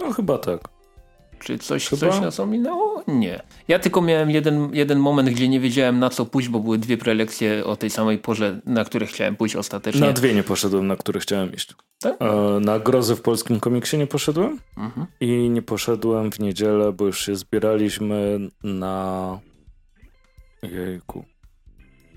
No 0.00 0.12
chyba 0.12 0.38
tak. 0.38 0.75
Czy 1.38 1.58
coś, 1.58 1.88
coś 1.88 2.20
nas 2.20 2.40
ominęło? 2.40 3.02
Nie. 3.08 3.42
Ja 3.68 3.78
tylko 3.78 4.02
miałem 4.02 4.30
jeden, 4.30 4.74
jeden 4.74 4.98
moment, 4.98 5.30
gdzie 5.30 5.48
nie 5.48 5.60
wiedziałem 5.60 5.98
na 5.98 6.10
co 6.10 6.26
pójść, 6.26 6.48
bo 6.48 6.60
były 6.60 6.78
dwie 6.78 6.96
prelekcje 6.96 7.64
o 7.64 7.76
tej 7.76 7.90
samej 7.90 8.18
porze, 8.18 8.60
na 8.66 8.84
które 8.84 9.06
chciałem 9.06 9.36
pójść 9.36 9.56
ostatecznie. 9.56 10.00
Na 10.00 10.12
dwie 10.12 10.34
nie 10.34 10.42
poszedłem, 10.42 10.86
na 10.86 10.96
które 10.96 11.20
chciałem 11.20 11.52
iść. 11.52 11.74
Tak? 12.00 12.16
E, 12.22 12.60
na 12.60 12.78
Grozy 12.78 13.16
w 13.16 13.22
polskim 13.22 13.60
komiksie 13.60 13.98
nie 13.98 14.06
poszedłem 14.06 14.58
mhm. 14.76 15.06
i 15.20 15.50
nie 15.50 15.62
poszedłem 15.62 16.32
w 16.32 16.38
niedzielę, 16.38 16.92
bo 16.92 17.06
już 17.06 17.26
się 17.26 17.36
zbieraliśmy 17.36 18.38
na 18.62 19.38
jejku 20.62 21.24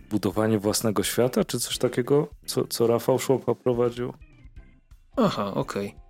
budowanie 0.10 0.60
własnego 0.60 1.03
świata, 1.03 1.43
czy 1.43 1.60
coś 1.60 1.77
takiego, 1.77 2.27
co, 2.45 2.67
co 2.67 2.88
Rafał 2.88 3.19
Szłopa 3.19 3.55
prowadził. 3.55 4.13
Aha, 5.17 5.53
okej. 5.53 5.88
Okay. 5.88 6.09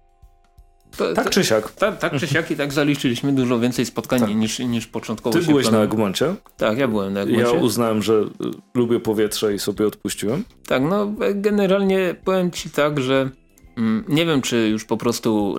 To, 0.97 1.13
tak 1.13 1.29
czy 1.29 1.43
siak. 1.43 1.71
Tak, 1.71 1.99
tak 1.99 2.19
czy 2.19 2.27
siak 2.27 2.51
i 2.51 2.55
tak 2.55 2.73
zaliczyliśmy 2.73 3.33
dużo 3.33 3.59
więcej 3.59 3.85
spotkań 3.85 4.19
tak. 4.19 4.35
niż, 4.35 4.59
niż 4.59 4.87
początkowo 4.87 5.39
Ty 5.39 5.45
byłeś 5.45 5.71
na 5.71 5.83
Egmoncie? 5.83 6.35
Tak, 6.57 6.77
ja 6.77 6.87
byłem 6.87 7.13
na 7.13 7.21
Egmoncie. 7.21 7.41
Ja 7.41 7.51
uznałem, 7.51 8.01
że 8.01 8.13
y, 8.13 8.25
lubię 8.73 8.99
powietrze 8.99 9.53
i 9.53 9.59
sobie 9.59 9.87
odpuściłem. 9.87 10.43
Tak, 10.67 10.83
no 10.83 11.13
generalnie 11.35 12.15
powiem 12.23 12.51
ci 12.51 12.69
tak, 12.69 12.99
że 12.99 13.29
Mm, 13.79 14.03
nie 14.07 14.25
wiem, 14.25 14.41
czy 14.41 14.69
już 14.69 14.85
po 14.85 14.97
prostu 14.97 15.55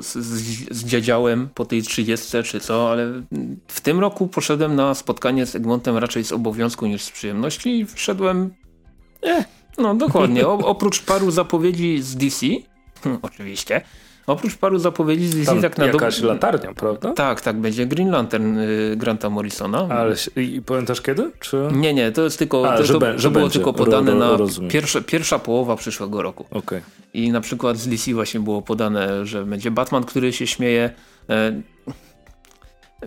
zdziadziałem 0.70 1.48
po 1.54 1.64
tej 1.64 1.82
30, 1.82 2.42
czy 2.42 2.60
co, 2.60 2.90
ale 2.90 3.22
w 3.68 3.80
tym 3.80 4.00
roku 4.00 4.28
poszedłem 4.28 4.76
na 4.76 4.94
spotkanie 4.94 5.46
z 5.46 5.54
Egmontem 5.54 5.96
raczej 5.96 6.24
z 6.24 6.32
obowiązku 6.32 6.86
niż 6.86 7.02
z 7.02 7.10
przyjemności 7.10 7.78
i 7.78 7.86
wszedłem... 7.86 8.54
Eh, 9.22 9.44
no 9.78 9.94
dokładnie. 9.94 10.46
O, 10.46 10.58
oprócz 10.58 11.02
paru 11.02 11.30
zapowiedzi 11.30 12.02
z 12.02 12.16
DC, 12.16 12.46
oczywiście, 13.22 13.80
Oprócz 14.26 14.56
paru 14.56 14.78
zapowiedzi 14.78 15.28
z 15.28 15.46
Tam 15.46 15.62
tak 15.62 15.78
na 15.78 15.87
jakaś 15.87 16.20
latarnia, 16.20 16.74
prawda? 16.74 17.12
Tak, 17.12 17.40
tak, 17.40 17.56
będzie 17.56 17.87
Green 17.87 18.11
Lantern 18.11 18.59
y, 18.59 18.94
Granta 18.96 19.30
Morrisona. 19.30 19.88
Ale 19.90 20.16
i 20.37 20.62
pamiętasz 20.62 21.00
kiedy? 21.00 21.30
Czy... 21.40 21.68
Nie, 21.72 21.94
nie, 21.94 22.12
to 22.12 22.22
jest 22.22 22.38
tylko, 22.38 22.72
A, 22.72 22.76
to, 22.76 22.85
że, 22.85 22.98
to, 22.98 23.18
że 23.18 23.30
było 23.30 23.44
będzie. 23.44 23.59
tylko 23.59 23.72
podane 23.72 24.12
ro, 24.12 24.37
ro, 24.37 24.46
na 24.46 24.68
pierwsze, 24.68 25.02
pierwsza 25.02 25.38
połowa 25.38 25.76
przyszłego 25.76 26.22
roku. 26.22 26.46
Okay. 26.50 26.83
I 27.14 27.33
na 27.33 27.40
przykład 27.40 27.76
z 27.76 27.88
DC 27.88 28.14
właśnie 28.14 28.40
było 28.40 28.62
podane, 28.62 29.26
że 29.26 29.44
będzie 29.44 29.70
Batman, 29.70 30.04
który 30.04 30.33
się 30.33 30.46
śmieje. 30.46 30.90
E, 31.30 31.62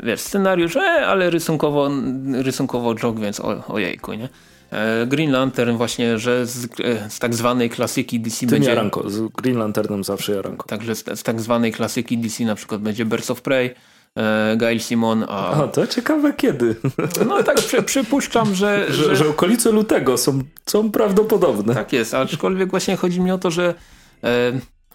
wiesz, 0.03 0.19
scenariusz, 0.19 0.75
e, 0.75 1.07
ale 1.07 1.29
rysunkowo, 1.29 1.89
rysunkowo 2.33 2.95
joke, 2.95 3.21
więc 3.21 3.39
o, 3.39 3.63
ojejku, 3.67 4.13
nie? 4.13 4.29
E, 4.73 5.05
Green 5.07 5.31
Lantern 5.31 5.77
właśnie, 5.77 6.19
że 6.19 6.45
z, 6.45 6.65
e, 6.65 7.09
z 7.09 7.19
tak 7.19 7.35
zwanej 7.35 7.69
klasyki 7.69 8.19
DC 8.19 8.39
Tym 8.39 8.49
będzie... 8.49 8.69
jaranko, 8.69 9.09
z 9.09 9.31
Green 9.31 9.57
Lanternem 9.57 10.03
zawsze 10.03 10.35
jaranko. 10.35 10.67
Także 10.67 10.95
z, 10.95 11.19
z 11.19 11.23
tak 11.23 11.41
zwanej 11.41 11.71
klasyki 11.71 12.17
DC 12.17 12.43
na 12.43 12.55
przykład 12.55 12.81
będzie 12.81 13.05
Birds 13.05 13.31
of 13.31 13.41
Prey, 13.41 13.75
e, 14.15 14.57
Gail 14.57 14.79
Simon, 14.79 15.25
a... 15.27 15.63
a... 15.63 15.67
to 15.67 15.87
ciekawe 15.87 16.33
kiedy. 16.33 16.75
No 17.27 17.43
tak 17.43 17.55
przy, 17.55 17.83
przypuszczam, 17.83 18.55
że 18.55 18.85
że, 18.89 19.03
że... 19.03 19.15
że... 19.15 19.29
okolice 19.29 19.71
lutego 19.71 20.17
są, 20.17 20.39
są 20.65 20.91
prawdopodobne. 20.91 21.73
Tak 21.73 21.93
jest, 21.93 22.13
aczkolwiek 22.13 22.69
właśnie 22.69 22.95
chodzi 22.95 23.21
mi 23.21 23.31
o 23.31 23.37
to, 23.37 23.51
że 23.51 23.73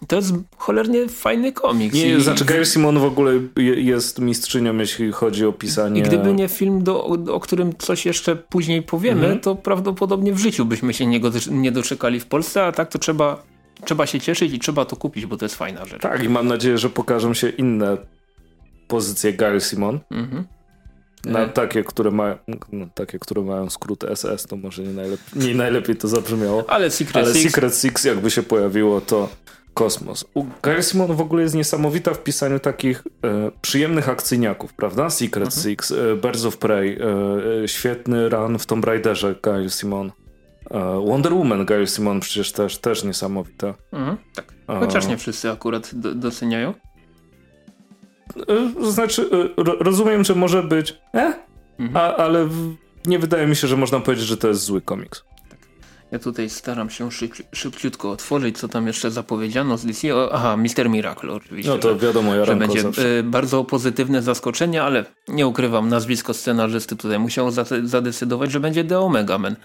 to 0.07 0.17
jest 0.17 0.33
cholernie 0.57 1.09
fajny 1.09 1.53
komiks. 1.53 1.95
Nie, 1.95 2.17
I, 2.17 2.23
znaczy 2.23 2.45
Gail 2.45 2.65
Simon 2.65 2.99
w 2.99 3.05
ogóle 3.05 3.33
jest 3.77 4.19
mistrzynią, 4.19 4.77
jeśli 4.77 5.13
chodzi 5.13 5.47
o 5.47 5.53
pisanie... 5.53 6.01
I 6.01 6.03
gdyby 6.03 6.35
nie 6.35 6.49
film, 6.49 6.85
do, 6.85 7.05
o 7.07 7.41
którym 7.41 7.73
coś 7.79 8.07
jeszcze 8.07 8.37
później 8.37 8.83
powiemy, 8.83 9.27
mm 9.27 9.39
-hmm. 9.39 9.41
to 9.41 9.55
prawdopodobnie 9.55 10.33
w 10.33 10.39
życiu 10.39 10.65
byśmy 10.65 10.95
się 10.95 11.07
nie, 11.07 11.21
nie 11.51 11.73
doczekali 11.73 12.21
w 12.21 12.27
Polsce, 12.27 12.65
a 12.65 12.73
tak 12.73 12.89
to 12.89 12.99
trzeba, 12.99 13.43
trzeba 13.85 14.07
się 14.07 14.21
cieszyć 14.21 14.53
i 14.53 14.59
trzeba 14.59 14.85
to 14.85 14.97
kupić, 14.97 15.27
bo 15.27 15.37
to 15.37 15.45
jest 15.45 15.55
fajna 15.55 15.85
rzecz. 15.85 16.03
Tak, 16.03 16.25
i 16.25 16.29
mam 16.29 16.47
nadzieję, 16.47 16.79
że 16.79 16.91
pokażą 16.91 17.35
się 17.35 17.49
inne 17.49 17.97
pozycje 18.89 19.33
Gail 19.33 19.61
Simon. 19.61 20.01
Mm 20.11 20.27
-hmm. 20.27 20.43
Na 21.25 21.41
e. 21.41 21.49
takie, 21.49 21.85
które 21.85 22.11
mają, 22.11 22.37
no, 22.73 22.87
takie, 22.95 23.19
które 23.19 23.43
mają 23.43 23.71
skrót 23.71 24.05
SS, 24.15 24.47
to 24.47 24.57
może 24.57 24.83
nie 24.83 24.93
najlepiej, 24.93 25.27
nie 25.35 25.55
najlepiej 25.55 25.97
to 25.97 26.09
zabrzmiało. 26.09 26.71
Ale 26.71 26.91
Secret 26.91 27.25
Ale 27.25 27.35
Six. 27.35 27.45
Secret 27.45 27.77
Six 27.77 28.05
jakby 28.05 28.31
się 28.31 28.43
pojawiło, 28.43 29.01
to 29.01 29.29
kosmos. 29.79 30.25
U 30.35 30.45
Simon 30.81 31.17
w 31.17 31.21
ogóle 31.21 31.43
jest 31.43 31.55
niesamowita 31.55 32.15
w 32.15 32.23
pisaniu 32.23 32.61
takich 32.61 33.05
e, 33.25 33.51
przyjemnych 33.63 34.09
akcyjniaków, 34.09 34.75
prawda? 34.75 35.11
Secret 35.11 35.47
mhm. 35.47 35.63
Six, 35.63 35.91
e, 35.91 36.17
Birds 36.17 36.45
of 36.45 36.57
Prey, 36.57 36.99
e, 37.01 37.63
e, 37.65 37.69
świetny 37.69 38.29
run 38.29 38.59
w 38.59 38.67
Tomb 38.67 38.85
Raiderze 38.85 39.35
Gail 39.43 39.71
Simon. 39.71 40.13
E, 40.71 41.05
Wonder 41.07 41.35
Woman 41.35 41.67
Gail 41.67 41.87
Simon 41.87 42.21
przecież 42.21 42.53
też, 42.53 42.79
też 42.79 43.05
niesamowita. 43.05 43.75
Mhm, 43.93 44.17
tak. 44.35 44.55
Chociaż 44.67 45.07
nie 45.07 45.17
wszyscy 45.17 45.51
akurat 45.51 45.91
do, 45.95 46.15
doceniają. 46.15 46.75
E, 48.49 48.91
znaczy, 48.93 49.31
rozumiem, 49.57 50.25
że 50.25 50.35
może 50.35 50.63
być 50.63 50.97
eh, 51.15 51.37
mhm. 51.79 51.97
a, 51.97 52.17
ale 52.17 52.47
w, 52.47 52.75
nie 53.07 53.19
wydaje 53.19 53.47
mi 53.47 53.57
się, 53.57 53.69
że 53.69 53.77
można 53.77 54.01
powiedzieć, 54.01 54.27
że 54.27 54.37
to 54.37 54.49
jest 54.49 54.63
zły 54.63 54.81
komiks. 54.81 55.25
Ja 56.13 56.19
tutaj 56.19 56.51
staram 56.51 56.91
się 56.91 57.09
szybciutko 57.53 58.11
otworzyć, 58.11 58.59
co 58.59 58.69
tam 58.69 58.87
jeszcze 58.87 59.11
zapowiedziano 59.11 59.79
z 59.79 59.87
DC. 59.87 60.17
O, 60.17 60.35
aha, 60.35 60.57
Mister 60.57 60.91
Miracle 60.91 61.33
oczywiście. 61.33 61.71
No 61.73 61.79
to 61.79 61.97
wiadomo, 61.97 62.35
ja 62.35 62.45
że 62.45 62.57
będzie 62.57 62.81
y, 63.19 63.23
bardzo 63.23 63.65
pozytywne 63.65 64.23
zaskoczenie, 64.23 64.83
ale 64.83 65.05
nie 65.29 65.47
ukrywam, 65.47 65.89
nazwisko 65.89 66.35
scenarzysty 66.35 66.97
tutaj 66.97 67.19
musiało 67.19 67.51
zadecydować, 67.83 68.53
że 68.53 68.61
będzie 68.61 68.85
The 68.85 68.99
Omega 68.99 69.39
Man 69.39 69.57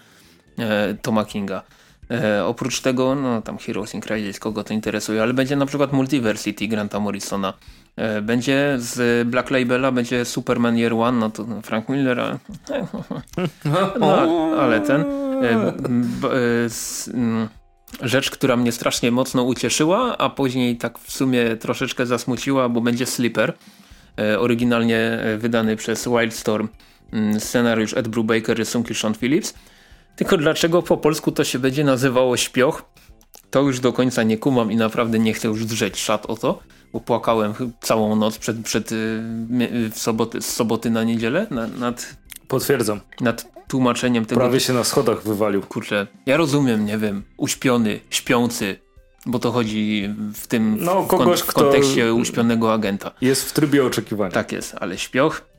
e, 0.59 0.95
Toma 1.01 1.25
Kinga. 1.25 1.63
E, 2.11 2.45
oprócz 2.45 2.81
tego, 2.81 3.15
no 3.15 3.41
tam 3.41 3.57
Heroes 3.57 3.93
in 3.93 4.01
Crisis, 4.01 4.39
kogo 4.39 4.63
to 4.63 4.73
interesuje, 4.73 5.21
ale 5.21 5.33
będzie 5.33 5.55
na 5.55 5.65
przykład 5.65 5.93
Multiversity 5.93 6.67
Granta 6.67 6.99
Morrisona. 6.99 7.53
E, 7.95 8.21
będzie 8.21 8.75
z 8.77 9.27
Black 9.27 9.51
Labela, 9.51 9.91
będzie 9.91 10.25
Superman 10.25 10.77
Year 10.77 10.93
One, 10.93 11.19
no 11.19 11.29
to 11.29 11.45
Frank 11.63 11.89
Miller, 11.89 12.19
ale, 12.19 12.39
no, 13.99 14.51
ale 14.63 14.81
ten 14.81 15.01
e, 15.01 15.73
mm, 17.13 17.49
rzecz, 18.01 18.31
która 18.31 18.57
mnie 18.57 18.71
strasznie 18.71 19.11
mocno 19.11 19.43
ucieszyła, 19.43 20.17
a 20.17 20.29
później 20.29 20.77
tak 20.77 20.99
w 20.99 21.11
sumie 21.11 21.57
troszeczkę 21.57 22.05
zasmuciła, 22.05 22.69
bo 22.69 22.81
będzie 22.81 23.05
Slipper, 23.05 23.53
oryginalnie 24.39 25.19
wydany 25.37 25.75
przez 25.75 26.07
Wildstorm, 26.07 26.67
scenariusz 27.39 27.93
Ed 27.93 28.07
Brubaker, 28.07 28.57
rysunki 28.57 28.95
Sean 28.95 29.13
Phillips. 29.13 29.53
Tylko 30.15 30.37
dlaczego 30.37 30.81
po 30.81 30.97
polsku 30.97 31.31
to 31.31 31.43
się 31.43 31.59
będzie 31.59 31.83
nazywało 31.83 32.37
śpioch? 32.37 32.85
To 33.51 33.61
już 33.61 33.79
do 33.79 33.93
końca 33.93 34.23
nie 34.23 34.37
kumam 34.37 34.71
i 34.71 34.75
naprawdę 34.75 35.19
nie 35.19 35.33
chcę 35.33 35.47
już 35.47 35.65
drzeć 35.65 35.99
szat 35.99 36.25
o 36.25 36.35
to, 36.35 36.59
bo 36.93 36.99
płakałem 36.99 37.53
całą 37.81 38.15
noc 38.15 38.37
przed, 38.37 38.57
przed 38.63 38.91
y, 38.91 38.95
w 39.89 39.99
soboty, 39.99 40.41
z 40.41 40.45
soboty 40.45 40.89
na 40.89 41.03
niedzielę 41.03 41.47
nad, 41.51 41.79
nad 41.79 42.15
Potwierdzam. 42.47 42.99
Nad 43.21 43.67
tłumaczeniem 43.67 44.25
tego. 44.25 44.41
Prawie 44.41 44.59
się 44.59 44.73
na 44.73 44.83
schodach 44.83 45.23
wywalił. 45.23 45.61
Kurczę, 45.61 46.07
ja 46.25 46.37
rozumiem, 46.37 46.85
nie 46.85 46.97
wiem, 46.97 47.23
uśpiony, 47.37 47.99
śpiący, 48.09 48.79
bo 49.25 49.39
to 49.39 49.51
chodzi 49.51 50.09
w 50.33 50.47
tym 50.47 50.77
no, 50.79 51.03
kogoś, 51.03 51.41
w, 51.41 51.45
kontekście 51.45 52.13
uśpionego 52.13 52.73
agenta. 52.73 53.11
Jest 53.21 53.49
w 53.49 53.53
trybie 53.53 53.85
oczekiwania. 53.85 54.31
Tak 54.31 54.51
jest, 54.51 54.75
ale 54.79 54.97
śpioch 54.97 55.52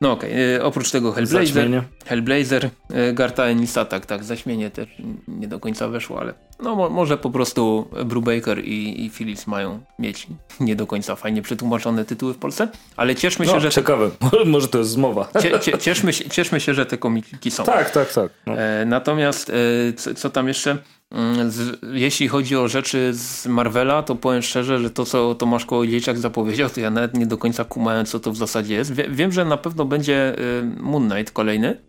no 0.00 0.12
okej, 0.12 0.30
okay. 0.30 0.66
oprócz 0.66 0.90
tego 0.90 1.12
Hellblazer, 1.12 1.46
zaćmienie. 1.46 1.82
Hellblazer 2.06 2.64
y, 2.64 3.12
Garta 3.12 3.44
Enisa, 3.44 3.84
tak, 3.84 4.06
tak, 4.06 4.24
zaśmienie 4.24 4.70
też 4.70 4.88
nie 5.28 5.48
do 5.48 5.60
końca 5.60 5.88
weszło, 5.88 6.20
ale 6.20 6.34
no 6.62 6.76
mo 6.76 6.90
może 6.90 7.18
po 7.18 7.30
prostu 7.30 7.88
Brubaker 8.04 8.64
i, 8.64 9.04
i 9.04 9.10
Phillips 9.10 9.46
mają 9.46 9.80
mieć 9.98 10.26
nie 10.60 10.76
do 10.76 10.86
końca 10.86 11.16
fajnie 11.16 11.42
przetłumaczone 11.42 12.04
tytuły 12.04 12.34
w 12.34 12.38
Polsce, 12.38 12.68
ale 12.96 13.14
cieszmy 13.14 13.46
się, 13.46 13.52
no, 13.52 13.60
że... 13.60 13.70
ciekawe, 13.70 14.10
te... 14.30 14.44
może 14.44 14.68
to 14.68 14.78
jest 14.78 14.90
zmowa. 14.90 15.28
Cie, 15.42 15.60
cie, 15.60 15.78
cieszmy, 15.78 16.12
się, 16.12 16.30
cieszmy 16.30 16.60
się, 16.60 16.74
że 16.74 16.86
te 16.86 16.98
komiki 16.98 17.50
są. 17.50 17.64
Tak, 17.64 17.90
tak, 17.90 18.12
tak. 18.12 18.32
No. 18.46 18.58
E, 18.58 18.84
natomiast 18.86 19.50
e, 19.50 19.92
co, 19.92 20.14
co 20.14 20.30
tam 20.30 20.48
jeszcze? 20.48 20.78
Mm, 21.10 21.50
jeśli 21.92 22.28
chodzi 22.28 22.56
o 22.56 22.68
rzeczy 22.68 23.10
z 23.14 23.46
Marvela, 23.46 24.02
to 24.02 24.14
powiem 24.14 24.42
szczerze, 24.42 24.78
że 24.78 24.90
to 24.90 25.04
co 25.04 25.34
Tomasz 25.34 25.66
Kołodziejczak 25.66 26.18
zapowiedział, 26.18 26.70
to 26.70 26.80
ja 26.80 26.90
nawet 26.90 27.14
nie 27.14 27.26
do 27.26 27.38
końca 27.38 27.64
kumałem 27.64 28.06
co 28.06 28.20
to 28.20 28.32
w 28.32 28.36
zasadzie 28.36 28.74
jest. 28.74 28.92
Wie, 28.92 29.08
wiem, 29.10 29.32
że 29.32 29.44
na 29.44 29.56
pewno 29.56 29.84
będzie 29.84 30.38
y, 30.38 30.62
Moon 30.76 31.10
Knight 31.10 31.32
kolejny. 31.32 31.80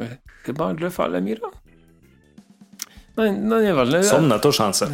Y, 0.00 0.16
chyba 0.42 0.74
Jeffa 0.80 1.06
Lemira? 1.06 1.48
No, 3.16 3.22
no 3.40 3.62
nieważne. 3.62 4.04
Są 4.04 4.22
na 4.22 4.38
to 4.38 4.52
szanse. 4.52 4.86
Y, 4.86 4.90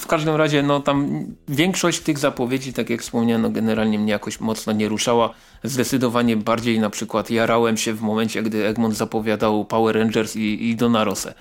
w 0.00 0.06
każdym 0.06 0.36
razie 0.36 0.62
no 0.62 0.80
tam 0.80 1.26
większość 1.48 2.00
tych 2.00 2.18
zapowiedzi, 2.18 2.72
tak 2.72 2.90
jak 2.90 3.02
wspomniano, 3.02 3.50
generalnie 3.50 3.98
mnie 3.98 4.12
jakoś 4.12 4.40
mocno 4.40 4.72
nie 4.72 4.88
ruszała. 4.88 5.34
Zdecydowanie 5.64 6.36
bardziej 6.36 6.80
na 6.80 6.90
przykład 6.90 7.30
jarałem 7.30 7.76
się 7.76 7.94
w 7.94 8.00
momencie, 8.00 8.42
gdy 8.42 8.66
Egmont 8.66 8.96
zapowiadał 8.96 9.64
Power 9.64 9.96
Rangers 9.96 10.36
i, 10.36 10.68
i 10.68 10.76
Donarosę. 10.76 11.34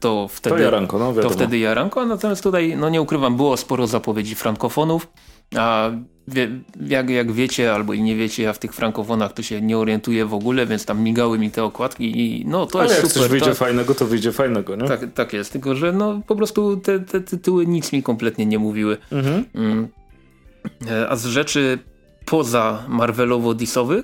To 0.00 0.28
wtedy, 0.28 0.56
to 0.56 0.62
jaranko, 0.62 0.98
no 0.98 1.14
To 1.14 1.30
wtedy 1.30 1.58
jaranko, 1.58 2.06
natomiast 2.06 2.42
tutaj, 2.42 2.76
no 2.76 2.88
nie 2.88 3.02
ukrywam, 3.02 3.36
było 3.36 3.56
sporo 3.56 3.86
zapowiedzi 3.86 4.34
frankofonów, 4.34 5.08
a 5.56 5.90
wie, 6.28 6.48
jak, 6.86 7.10
jak 7.10 7.32
wiecie, 7.32 7.74
albo 7.74 7.92
i 7.92 8.02
nie 8.02 8.16
wiecie, 8.16 8.42
ja 8.42 8.52
w 8.52 8.58
tych 8.58 8.74
frankofonach 8.74 9.32
to 9.32 9.42
się 9.42 9.60
nie 9.60 9.78
orientuję 9.78 10.26
w 10.26 10.34
ogóle, 10.34 10.66
więc 10.66 10.84
tam 10.84 11.00
migały 11.00 11.38
mi 11.38 11.50
te 11.50 11.64
okładki 11.64 12.20
i 12.20 12.46
no 12.46 12.66
to 12.66 12.80
Ale 12.80 12.88
jest 12.88 13.02
jak 13.02 13.06
super. 13.06 13.22
coś 13.22 13.30
wyjdzie 13.30 13.46
tak, 13.46 13.56
fajnego, 13.56 13.94
to 13.94 14.06
wyjdzie 14.06 14.32
fajnego, 14.32 14.76
nie? 14.76 14.88
Tak, 14.88 15.00
tak 15.14 15.32
jest, 15.32 15.52
tylko 15.52 15.74
że 15.74 15.92
no 15.92 16.20
po 16.26 16.36
prostu 16.36 16.76
te, 16.76 17.00
te 17.00 17.20
tytuły 17.20 17.66
nic 17.66 17.92
mi 17.92 18.02
kompletnie 18.02 18.46
nie 18.46 18.58
mówiły. 18.58 18.96
Mhm. 19.12 19.44
Mm. 19.54 19.88
E, 20.90 21.08
a 21.08 21.16
z 21.16 21.26
rzeczy 21.26 21.78
poza 22.24 22.84
Marvelowo-Disowych 22.88 24.02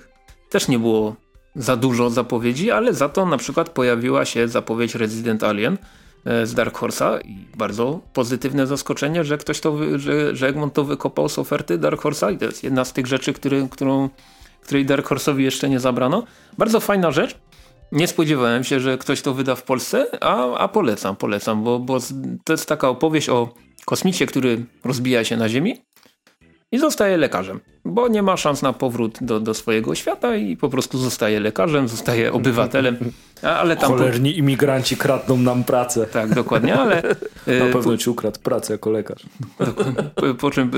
też 0.50 0.68
nie 0.68 0.78
było 0.78 1.16
za 1.54 1.76
dużo 1.76 2.10
zapowiedzi, 2.10 2.70
ale 2.70 2.94
za 2.94 3.08
to 3.08 3.26
na 3.26 3.36
przykład 3.36 3.68
pojawiła 3.68 4.24
się 4.24 4.48
zapowiedź 4.48 4.94
Resident 4.94 5.44
Alien 5.44 5.78
e, 6.24 6.46
z 6.46 6.54
Dark 6.54 6.78
Horse'a 6.78 7.20
i 7.24 7.56
bardzo 7.56 8.00
pozytywne 8.12 8.66
zaskoczenie, 8.66 9.24
że 9.24 9.38
ktoś 9.38 9.60
to, 9.60 9.98
że, 9.98 10.36
że 10.36 10.48
Egmont 10.48 10.74
to 10.74 10.84
wykopał 10.84 11.28
z 11.28 11.38
oferty 11.38 11.78
Dark 11.78 12.02
Horse'a 12.02 12.34
i 12.34 12.38
to 12.38 12.44
jest 12.44 12.64
jedna 12.64 12.84
z 12.84 12.92
tych 12.92 13.06
rzeczy, 13.06 13.32
który, 13.32 13.68
którą, 13.70 14.08
której 14.62 14.86
Dark 14.86 15.08
Horse'owi 15.08 15.38
jeszcze 15.38 15.68
nie 15.68 15.80
zabrano. 15.80 16.24
Bardzo 16.58 16.80
fajna 16.80 17.10
rzecz. 17.10 17.36
Nie 17.92 18.08
spodziewałem 18.08 18.64
się, 18.64 18.80
że 18.80 18.98
ktoś 18.98 19.22
to 19.22 19.34
wyda 19.34 19.54
w 19.54 19.62
Polsce, 19.62 20.06
a, 20.20 20.54
a 20.54 20.68
polecam, 20.68 21.16
polecam, 21.16 21.64
bo, 21.64 21.78
bo 21.78 21.98
to 22.44 22.52
jest 22.52 22.66
taka 22.66 22.88
opowieść 22.88 23.28
o 23.28 23.54
kosmicie, 23.84 24.26
który 24.26 24.64
rozbija 24.84 25.24
się 25.24 25.36
na 25.36 25.48
Ziemi 25.48 25.91
i 26.72 26.78
zostaje 26.78 27.16
lekarzem, 27.16 27.60
bo 27.84 28.08
nie 28.08 28.22
ma 28.22 28.36
szans 28.36 28.62
na 28.62 28.72
powrót 28.72 29.18
do, 29.20 29.40
do 29.40 29.54
swojego 29.54 29.94
świata 29.94 30.36
i 30.36 30.56
po 30.56 30.68
prostu 30.68 30.98
zostaje 30.98 31.40
lekarzem, 31.40 31.88
zostaje 31.88 32.32
obywatelem. 32.32 32.96
Ale 33.42 33.76
tam 33.76 33.92
Cholerni 33.92 34.38
imigranci 34.38 34.96
kradną 34.96 35.36
nam 35.36 35.64
pracę. 35.64 36.06
Tak, 36.06 36.34
dokładnie, 36.34 36.74
ale... 36.74 37.02
Na 37.46 37.52
e, 37.52 37.72
pewno 37.72 37.96
ci 37.96 38.10
ukradł 38.10 38.40
pracę 38.40 38.72
jako 38.72 38.90
lekarz. 38.90 39.22
Po, 40.14 40.34
po 40.34 40.50
czym... 40.50 40.70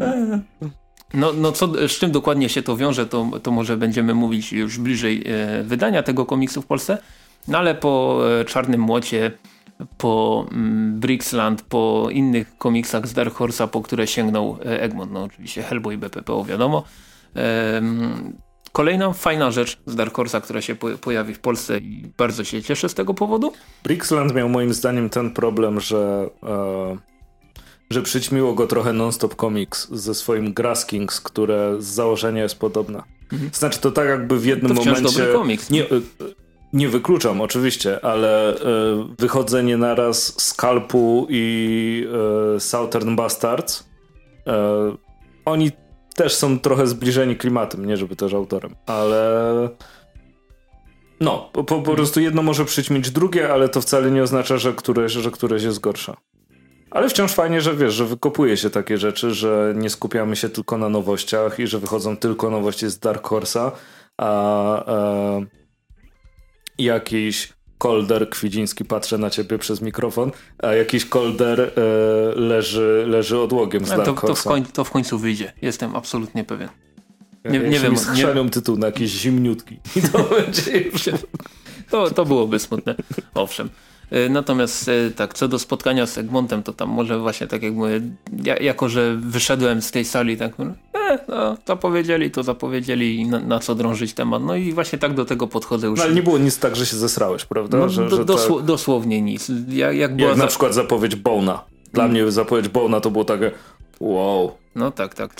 E, 0.00 0.40
no, 1.14 1.32
no 1.32 1.52
co, 1.52 1.88
z 1.88 1.90
czym 1.98 2.10
dokładnie 2.10 2.48
się 2.48 2.62
to 2.62 2.76
wiąże, 2.76 3.06
to, 3.06 3.30
to 3.42 3.50
może 3.50 3.76
będziemy 3.76 4.14
mówić 4.14 4.52
już 4.52 4.78
bliżej 4.78 5.24
e, 5.26 5.62
wydania 5.62 6.02
tego 6.02 6.26
komiksu 6.26 6.62
w 6.62 6.66
Polsce. 6.66 6.98
No 7.48 7.58
ale 7.58 7.74
po 7.74 8.20
Czarnym 8.46 8.80
Młocie 8.80 9.32
po 9.98 10.46
mm, 10.52 11.00
Brixland, 11.00 11.62
po 11.62 12.08
innych 12.12 12.58
komiksach 12.58 13.08
z 13.08 13.12
Dark 13.12 13.34
Horse'a, 13.34 13.68
po 13.68 13.82
które 13.82 14.06
sięgnął 14.06 14.58
e, 14.64 14.82
Egmont. 14.82 15.12
No 15.12 15.22
oczywiście 15.22 15.62
Hellboy, 15.62 15.98
BPPO 15.98 16.44
wiadomo. 16.44 16.84
Kolejna 18.72 19.12
fajna 19.12 19.50
rzecz 19.50 19.78
z 19.86 19.94
Dark 19.94 20.14
Horse'a, 20.14 20.40
która 20.40 20.62
się 20.62 20.74
pojawi 21.00 21.34
w 21.34 21.38
Polsce 21.38 21.78
i 21.78 22.06
bardzo 22.18 22.44
się 22.44 22.62
cieszę 22.62 22.88
z 22.88 22.94
tego 22.94 23.14
powodu. 23.14 23.52
Brixland 23.84 24.34
miał 24.34 24.48
moim 24.48 24.74
zdaniem 24.74 25.10
ten 25.10 25.30
problem, 25.30 25.80
że 25.80 26.30
e, 26.42 26.96
że 27.90 28.02
przyćmiło 28.02 28.54
go 28.54 28.66
trochę 28.66 28.92
Non-Stop 28.92 29.34
Comics 29.34 29.88
ze 29.90 30.14
swoim 30.14 30.52
Grass 30.52 30.86
Kings, 30.86 31.20
które 31.20 31.76
z 31.78 31.84
założenia 31.84 32.42
jest 32.42 32.58
podobne. 32.58 33.02
Mhm. 33.32 33.50
Znaczy 33.54 33.80
to 33.80 33.90
tak 33.90 34.08
jakby 34.08 34.38
w 34.38 34.44
jednym 34.44 34.76
to 34.76 34.84
momencie... 34.84 35.02
dobry 35.02 35.32
komiks. 35.32 35.70
Nie, 35.70 35.86
nie 36.72 36.88
wykluczam 36.88 37.40
oczywiście, 37.40 38.04
ale 38.04 38.54
y, 38.54 38.58
wychodzenie 39.18 39.76
naraz 39.76 40.42
Skalpu 40.42 41.26
i 41.30 42.06
y, 42.56 42.60
Southern 42.60 43.16
Bastards 43.16 43.80
y, 43.80 44.52
oni 45.44 45.70
też 46.14 46.34
są 46.34 46.58
trochę 46.58 46.86
zbliżeni 46.86 47.36
klimatem, 47.36 47.86
nie 47.86 47.96
żeby 47.96 48.16
też 48.16 48.34
autorem, 48.34 48.74
ale 48.86 49.68
no, 51.20 51.50
po, 51.52 51.64
po 51.64 51.80
prostu 51.94 52.20
jedno 52.20 52.42
może 52.42 52.64
przyćmić 52.64 53.10
drugie, 53.10 53.52
ale 53.52 53.68
to 53.68 53.80
wcale 53.80 54.10
nie 54.10 54.22
oznacza, 54.22 54.58
że 54.58 54.72
któreś, 54.72 55.12
że 55.12 55.30
któreś 55.30 55.62
jest 55.62 55.80
gorsza. 55.80 56.16
Ale 56.90 57.08
wciąż 57.08 57.32
fajnie, 57.32 57.60
że 57.60 57.76
wiesz, 57.76 57.94
że 57.94 58.04
wykopuje 58.04 58.56
się 58.56 58.70
takie 58.70 58.98
rzeczy, 58.98 59.34
że 59.34 59.74
nie 59.76 59.90
skupiamy 59.90 60.36
się 60.36 60.48
tylko 60.48 60.78
na 60.78 60.88
nowościach 60.88 61.58
i 61.58 61.66
że 61.66 61.78
wychodzą 61.78 62.16
tylko 62.16 62.50
nowości 62.50 62.88
z 62.88 62.98
Dark 62.98 63.28
Horse'a, 63.28 63.70
a, 64.18 64.84
a 64.84 65.40
jakiś 66.78 67.52
kolder 67.78 68.30
Kwidziński 68.30 68.84
patrzę 68.84 69.18
na 69.18 69.30
ciebie 69.30 69.58
przez 69.58 69.80
mikrofon, 69.80 70.30
a 70.58 70.72
jakiś 70.72 71.04
kolder 71.04 71.60
e, 71.60 71.70
leży, 72.40 73.04
leży 73.06 73.38
odłogiem 73.38 73.86
z 73.86 73.88
Dark 73.88 74.04
to, 74.04 74.26
to, 74.26 74.34
w 74.34 74.42
koń, 74.44 74.64
to 74.64 74.84
w 74.84 74.90
końcu 74.90 75.18
wyjdzie, 75.18 75.52
jestem 75.62 75.96
absolutnie 75.96 76.44
pewien. 76.44 76.68
Nie, 77.44 77.58
nie 77.58 77.80
wiem. 77.80 77.98
Schrzanią 77.98 78.44
nie... 78.44 78.50
tytuł 78.50 78.76
na 78.76 78.86
jakiś 78.86 79.10
zimniutki 79.10 79.78
i 79.96 80.02
to 80.02 80.18
będzie 80.38 80.80
już... 80.80 81.08
To, 81.90 82.10
to 82.10 82.24
byłoby 82.24 82.58
smutne, 82.58 82.94
owszem. 83.34 83.70
E, 84.10 84.28
natomiast 84.28 84.88
e, 84.88 85.10
tak, 85.10 85.34
co 85.34 85.48
do 85.48 85.58
spotkania 85.58 86.06
z 86.06 86.18
Egmontem, 86.18 86.62
to 86.62 86.72
tam 86.72 86.88
może 86.88 87.18
właśnie 87.18 87.46
tak 87.46 87.62
jak 87.62 87.74
mówię, 87.74 88.00
ja, 88.44 88.56
jako 88.56 88.88
że 88.88 89.16
wyszedłem 89.16 89.82
z 89.82 89.90
tej 89.90 90.04
sali, 90.04 90.36
tak, 90.36 90.52
no, 91.28 91.56
zapowiedzieli, 91.66 92.30
to 92.30 92.42
zapowiedzieli 92.42 93.26
na, 93.26 93.40
na, 93.40 93.58
co 93.58 93.74
drążyć 93.74 94.14
temat. 94.14 94.42
No 94.42 94.56
i 94.56 94.72
właśnie 94.72 94.98
tak 94.98 95.14
do 95.14 95.24
tego 95.24 95.46
podchodzę 95.46 95.86
już. 95.86 95.98
No, 95.98 96.04
ale 96.04 96.14
nie 96.14 96.22
było 96.22 96.38
nic 96.38 96.58
tak, 96.58 96.76
że 96.76 96.86
się 96.86 96.96
zesrałeś, 96.96 97.44
prawda? 97.44 97.78
No, 97.78 97.88
że, 97.88 98.08
do, 98.08 98.16
że 98.16 98.24
dosł 98.24 98.56
tak... 98.56 98.64
Dosłownie 98.66 99.22
nic. 99.22 99.48
Jak, 99.68 99.96
jak, 99.96 100.20
jak 100.20 100.36
na 100.36 100.46
przykład 100.46 100.74
zapowiedź 100.74 101.16
Bona. 101.16 101.64
Dla 101.92 102.04
hmm. 102.04 102.22
mnie 102.22 102.32
zapowiedź 102.32 102.68
Bona 102.68 103.00
to 103.00 103.10
było 103.10 103.24
takie 103.24 103.50
wow. 104.00 104.52
No 104.74 104.90
tak, 104.90 105.14
tak. 105.14 105.34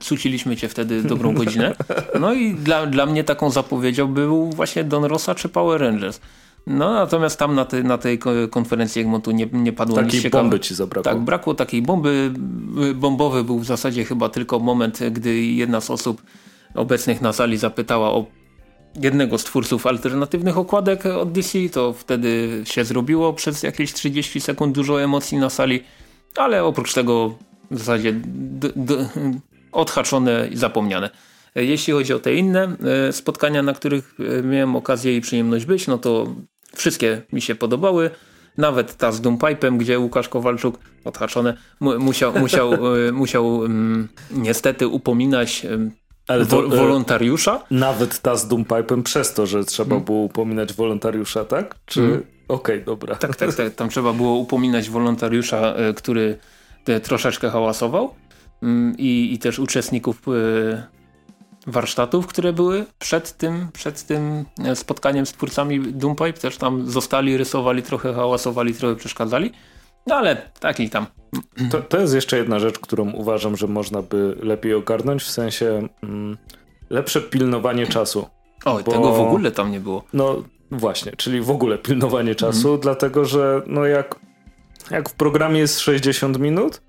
cuciliśmy 0.00 0.56
cię 0.56 0.68
wtedy 0.68 1.02
dobrą 1.02 1.34
godzinę. 1.44 1.74
No 2.20 2.32
i 2.32 2.54
dla, 2.54 2.86
dla 2.86 3.06
mnie 3.06 3.24
taką 3.24 3.50
zapowiedzią 3.50 4.06
był 4.06 4.50
właśnie 4.50 4.84
Don 4.84 5.04
Rosa 5.04 5.34
czy 5.34 5.48
Power 5.48 5.80
Rangers. 5.80 6.20
No 6.68 6.94
natomiast 6.94 7.38
tam 7.38 7.54
na, 7.54 7.64
te, 7.64 7.82
na 7.82 7.98
tej 7.98 8.18
konferencji 8.50 9.02
Egmontu 9.02 9.30
nie, 9.30 9.48
nie 9.52 9.72
padło 9.72 9.96
takiej 9.96 10.12
nic 10.12 10.22
ciekawe. 10.22 10.42
bomby 10.42 10.60
ci 10.60 10.74
zabrakło. 10.74 11.12
Tak, 11.12 11.20
brakło 11.20 11.54
takiej 11.54 11.82
bomby. 11.82 12.32
Bombowy 12.94 13.44
był 13.44 13.58
w 13.58 13.64
zasadzie 13.64 14.04
chyba 14.04 14.28
tylko 14.28 14.58
moment, 14.58 15.00
gdy 15.10 15.42
jedna 15.42 15.80
z 15.80 15.90
osób 15.90 16.22
obecnych 16.74 17.20
na 17.20 17.32
sali 17.32 17.56
zapytała 17.56 18.10
o 18.10 18.26
jednego 19.00 19.38
z 19.38 19.44
twórców 19.44 19.86
alternatywnych 19.86 20.58
okładek 20.58 21.06
od 21.06 21.32
DC, 21.32 21.58
to 21.72 21.92
wtedy 21.92 22.62
się 22.64 22.84
zrobiło 22.84 23.32
przez 23.32 23.62
jakieś 23.62 23.92
30 23.92 24.40
sekund 24.40 24.74
dużo 24.74 25.02
emocji 25.02 25.38
na 25.38 25.50
sali, 25.50 25.82
ale 26.36 26.64
oprócz 26.64 26.94
tego 26.94 27.34
w 27.70 27.78
zasadzie 27.78 28.14
odhaczone 29.72 30.48
i 30.52 30.56
zapomniane. 30.56 31.10
Jeśli 31.54 31.92
chodzi 31.92 32.12
o 32.12 32.18
te 32.18 32.34
inne 32.34 32.76
e, 33.08 33.12
spotkania, 33.12 33.62
na 33.62 33.72
których 33.72 34.14
e, 34.38 34.42
miałem 34.42 34.76
okazję 34.76 35.16
i 35.16 35.20
przyjemność 35.20 35.64
być, 35.64 35.86
no 35.86 35.98
to 35.98 36.34
wszystkie 36.74 37.22
mi 37.32 37.42
się 37.42 37.54
podobały. 37.54 38.10
Nawet 38.56 38.96
ta 38.96 39.12
z 39.12 39.20
Doompipe'em, 39.20 39.76
gdzie 39.76 39.98
Łukasz 39.98 40.28
Kowalczuk, 40.28 40.78
odhaczone, 41.04 41.56
musiał, 41.80 42.38
musiał, 42.38 42.72
e, 42.72 43.12
musiał 43.22 43.56
um, 43.56 44.08
niestety 44.30 44.88
upominać 44.88 45.66
ale 46.28 46.46
to, 46.46 46.62
Wo 46.62 46.76
wolontariusza? 46.76 47.64
Nawet 47.70 48.20
ta 48.20 48.36
z 48.36 48.48
Doompipe'em 48.48 49.02
przez 49.02 49.34
to, 49.34 49.46
że 49.46 49.64
trzeba 49.64 49.88
hmm. 49.88 50.04
było 50.04 50.18
upominać 50.18 50.72
wolontariusza, 50.72 51.44
tak? 51.44 51.74
Czy... 51.86 52.00
Hmm. 52.00 52.22
Okej, 52.48 52.76
okay, 52.76 52.84
dobra. 52.84 53.16
Tak, 53.16 53.36
tak, 53.36 53.54
tak. 53.54 53.74
Tam 53.74 53.88
trzeba 53.88 54.12
było 54.12 54.34
upominać 54.34 54.90
wolontariusza, 54.90 55.74
który 55.96 56.38
troszeczkę 57.02 57.50
hałasował 57.50 58.14
mm, 58.62 58.94
i, 58.98 59.30
i 59.32 59.38
też 59.38 59.58
uczestników 59.58 60.22
warsztatów, 61.68 62.26
które 62.26 62.52
były 62.52 62.84
przed 62.98 63.36
tym, 63.36 63.68
przed 63.72 64.02
tym 64.02 64.44
e, 64.64 64.76
spotkaniem 64.76 65.26
z 65.26 65.32
twórcami 65.32 65.80
Doompipe. 65.92 66.32
Też 66.32 66.56
tam 66.56 66.90
zostali, 66.90 67.36
rysowali, 67.36 67.82
trochę 67.82 68.14
hałasowali, 68.14 68.74
trochę 68.74 68.96
przeszkadzali. 68.96 69.52
No 70.06 70.14
ale 70.14 70.50
taki 70.60 70.90
tam. 70.90 71.06
To, 71.70 71.80
to 71.82 72.00
jest 72.00 72.14
jeszcze 72.14 72.38
jedna 72.38 72.58
rzecz, 72.58 72.78
którą 72.78 73.10
uważam, 73.10 73.56
że 73.56 73.66
można 73.66 74.02
by 74.02 74.36
lepiej 74.42 74.74
ogarnąć, 74.74 75.22
w 75.22 75.30
sensie 75.30 75.88
mm, 76.02 76.36
lepsze 76.90 77.20
pilnowanie 77.20 77.86
czasu. 77.86 78.26
O, 78.64 78.74
bo, 78.74 78.92
tego 78.92 79.12
w 79.12 79.20
ogóle 79.20 79.50
tam 79.50 79.70
nie 79.70 79.80
było. 79.80 80.04
No 80.12 80.42
właśnie, 80.70 81.12
czyli 81.16 81.40
w 81.40 81.50
ogóle 81.50 81.78
pilnowanie 81.78 82.34
czasu, 82.34 82.68
mm. 82.68 82.80
dlatego 82.80 83.24
że 83.24 83.62
no 83.66 83.84
jak, 83.86 84.14
jak 84.90 85.08
w 85.08 85.14
programie 85.14 85.60
jest 85.60 85.80
60 85.80 86.38
minut, 86.38 86.82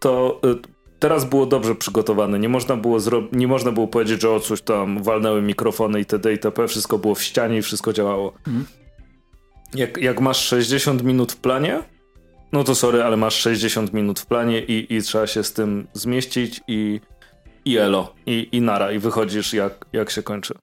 to 0.00 0.40
y, 0.44 0.77
teraz 0.98 1.24
było 1.24 1.46
dobrze 1.46 1.74
przygotowane. 1.74 2.38
Nie 2.38 2.48
można 2.48 2.76
było, 2.76 2.98
nie 3.32 3.48
można 3.48 3.72
było 3.72 3.88
powiedzieć, 3.88 4.22
że 4.22 4.30
o 4.30 4.40
coś 4.40 4.62
tam 4.62 5.02
walnęły 5.02 5.42
mikrofony 5.42 5.98
itd. 5.98 6.32
itp. 6.32 6.68
Wszystko 6.68 6.98
było 6.98 7.14
w 7.14 7.22
ścianie 7.22 7.58
i 7.58 7.62
wszystko 7.62 7.92
działało. 7.92 8.32
Mhm. 8.46 8.66
Jak, 9.74 9.96
jak 9.96 10.20
masz 10.20 10.44
60 10.44 11.02
minut 11.02 11.32
w 11.32 11.36
planie, 11.36 11.82
no 12.52 12.64
to 12.64 12.74
sorry, 12.74 13.02
ale 13.02 13.16
masz 13.16 13.34
60 13.34 13.92
minut 13.92 14.20
w 14.20 14.26
planie 14.26 14.60
i, 14.64 14.94
i 14.94 15.02
trzeba 15.02 15.26
się 15.26 15.44
z 15.44 15.52
tym 15.52 15.86
zmieścić 15.92 16.60
i, 16.68 17.00
i 17.64 17.76
elo, 17.76 18.14
i, 18.26 18.48
i 18.52 18.60
nara, 18.60 18.92
i 18.92 18.98
wychodzisz 18.98 19.52
jak, 19.52 19.86
jak 19.92 20.10
się 20.10 20.22
kończy. 20.22 20.54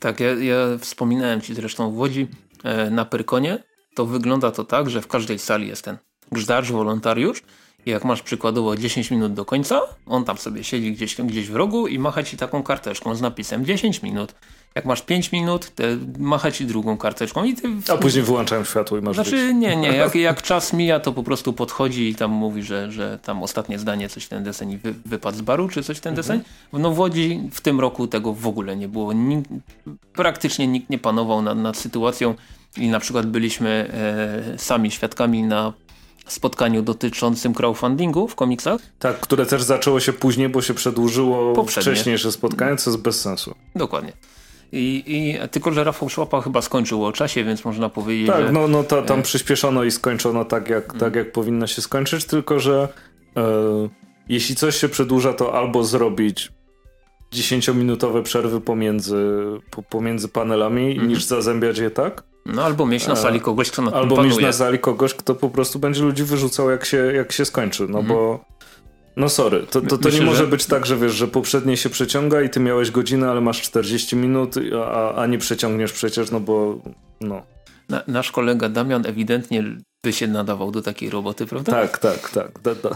Tak, 0.00 0.20
ja, 0.20 0.34
ja 0.34 0.56
wspominałem 0.78 1.40
ci 1.40 1.54
zresztą 1.54 1.90
w 1.90 1.98
Łodzi 1.98 2.28
e, 2.64 2.90
na 2.90 3.04
Pyrkonie, 3.04 3.62
to 3.94 4.06
wygląda 4.06 4.50
to 4.50 4.64
tak, 4.64 4.90
że 4.90 5.00
w 5.00 5.06
każdej 5.06 5.38
sali 5.38 5.68
jest 5.68 5.84
ten 5.84 5.98
grzdarz, 6.32 6.72
wolontariusz 6.72 7.42
jak 7.86 8.04
masz 8.04 8.22
przykładowo 8.22 8.76
10 8.76 9.10
minut 9.10 9.32
do 9.32 9.44
końca, 9.44 9.80
on 10.06 10.24
tam 10.24 10.38
sobie 10.38 10.64
siedzi 10.64 10.92
gdzieś, 10.92 11.16
gdzieś 11.16 11.48
w 11.48 11.56
rogu 11.56 11.86
i 11.86 11.98
macha 11.98 12.22
ci 12.22 12.36
taką 12.36 12.62
karteczką 12.62 13.14
z 13.14 13.20
napisem 13.20 13.64
10 13.64 14.02
minut. 14.02 14.34
Jak 14.74 14.84
masz 14.84 15.02
5 15.02 15.32
minut, 15.32 15.74
to 15.74 15.82
macha 16.18 16.50
ci 16.50 16.66
drugą 16.66 16.96
karteczką. 16.96 17.44
I 17.44 17.54
ty... 17.54 17.68
A 17.92 17.96
później 17.96 18.24
wyłączają 18.24 18.64
światło 18.64 18.98
i 18.98 19.02
masz 19.02 19.14
Znaczy 19.14 19.30
być. 19.30 19.56
nie, 19.56 19.76
nie. 19.76 19.88
Jak, 19.88 20.14
jak 20.30 20.42
czas 20.42 20.72
mija, 20.72 21.00
to 21.00 21.12
po 21.12 21.22
prostu 21.22 21.52
podchodzi 21.52 22.08
i 22.08 22.14
tam 22.14 22.30
mówi, 22.30 22.62
że, 22.62 22.92
że 22.92 23.18
tam 23.22 23.42
ostatnie 23.42 23.78
zdanie 23.78 24.08
coś 24.08 24.26
ten 24.26 24.44
deseń 24.44 24.78
wy, 24.78 24.94
wypadł 25.06 25.38
z 25.38 25.40
baru, 25.40 25.68
czy 25.68 25.82
coś 25.82 26.00
ten 26.00 26.14
deseń. 26.14 26.40
No 26.72 26.90
w 26.90 26.98
Łodzi 26.98 27.40
w 27.52 27.60
tym 27.60 27.80
roku 27.80 28.06
tego 28.06 28.34
w 28.34 28.46
ogóle 28.46 28.76
nie 28.76 28.88
było. 28.88 29.12
Nikt, 29.12 29.50
praktycznie 30.12 30.66
nikt 30.66 30.90
nie 30.90 30.98
panował 30.98 31.42
nad, 31.42 31.58
nad 31.58 31.76
sytuacją 31.76 32.34
i 32.76 32.88
na 32.88 33.00
przykład 33.00 33.26
byliśmy 33.26 33.90
e, 34.54 34.58
sami 34.58 34.90
świadkami 34.90 35.42
na 35.42 35.72
spotkaniu 36.26 36.82
dotyczącym 36.82 37.54
crowdfundingu 37.54 38.28
w 38.28 38.34
komiksach. 38.34 38.80
Tak, 38.98 39.20
które 39.20 39.46
też 39.46 39.62
zaczęło 39.62 40.00
się 40.00 40.12
później, 40.12 40.48
bo 40.48 40.62
się 40.62 40.74
przedłużyło 40.74 41.52
Poprzednie. 41.52 41.92
wcześniejsze 41.92 42.32
spotkanie, 42.32 42.76
co 42.76 42.90
jest 42.90 43.02
bez 43.02 43.20
sensu. 43.20 43.54
Dokładnie. 43.76 44.12
I, 44.72 45.04
i, 45.06 45.48
tylko, 45.48 45.72
że 45.72 45.84
Rafał 45.84 46.08
Szłapa 46.08 46.40
chyba 46.40 46.62
skończył 46.62 47.04
o 47.04 47.12
czasie, 47.12 47.44
więc 47.44 47.64
można 47.64 47.88
powiedzieć, 47.88 48.26
Tak, 48.26 48.46
że... 48.46 48.52
no, 48.52 48.68
no 48.68 48.84
to, 48.84 49.02
tam 49.02 49.20
e... 49.20 49.22
przyspieszono 49.22 49.84
i 49.84 49.90
skończono 49.90 50.44
tak 50.44 50.68
jak, 50.68 50.84
hmm. 50.84 51.00
tak, 51.00 51.14
jak 51.14 51.32
powinno 51.32 51.66
się 51.66 51.82
skończyć, 51.82 52.24
tylko, 52.24 52.60
że 52.60 52.88
e, 53.36 53.42
jeśli 54.28 54.56
coś 54.56 54.76
się 54.76 54.88
przedłuża, 54.88 55.32
to 55.32 55.54
albo 55.54 55.84
zrobić 55.84 56.52
10-minutowe 57.32 58.22
przerwy 58.22 58.60
pomiędzy, 58.60 59.36
pomiędzy 59.90 60.28
panelami, 60.28 60.94
hmm. 60.94 61.08
niż 61.08 61.24
zazębiać 61.24 61.78
je 61.78 61.90
tak, 61.90 62.22
no 62.46 62.64
albo 62.64 62.86
mieć 62.86 63.06
na 63.06 63.16
sali 63.16 63.40
kogoś, 63.40 63.70
kto 63.70 63.82
nad 63.82 63.94
Albo 63.94 64.22
mieć 64.22 64.38
na 64.38 64.52
sali 64.52 64.78
kogoś, 64.78 65.14
kto 65.14 65.34
po 65.34 65.48
prostu 65.48 65.78
będzie 65.78 66.02
ludzi 66.02 66.24
wyrzucał 66.24 66.70
jak 66.70 66.84
się, 66.84 66.96
jak 66.96 67.32
się 67.32 67.44
skończy, 67.44 67.82
no 67.82 67.98
mhm. 67.98 68.06
bo 68.06 68.44
No 69.16 69.28
sorry, 69.28 69.66
to, 69.70 69.80
to, 69.80 69.98
to 69.98 70.08
Myślę, 70.08 70.20
nie 70.20 70.26
może 70.26 70.44
że... 70.44 70.46
być 70.46 70.66
tak, 70.66 70.86
że 70.86 70.96
wiesz, 70.96 71.12
że 71.12 71.28
poprzednie 71.28 71.76
się 71.76 71.90
przeciąga 71.90 72.42
i 72.42 72.50
ty 72.50 72.60
miałeś 72.60 72.90
godzinę, 72.90 73.30
ale 73.30 73.40
masz 73.40 73.62
40 73.62 74.16
minut, 74.16 74.54
a, 74.86 75.14
a 75.14 75.26
nie 75.26 75.38
przeciągniesz 75.38 75.92
przecież, 75.92 76.30
no 76.30 76.40
bo 76.40 76.78
no. 77.20 77.42
Na, 77.88 78.02
nasz 78.06 78.32
kolega 78.32 78.68
Damian 78.68 79.06
ewidentnie 79.06 79.64
by 80.04 80.12
się 80.12 80.26
nadawał 80.26 80.70
do 80.70 80.82
takiej 80.82 81.10
roboty, 81.10 81.46
prawda? 81.46 81.72
Tak, 81.72 81.98
tak, 81.98 82.30
tak. 82.30 82.60
Da, 82.62 82.74
da. 82.74 82.90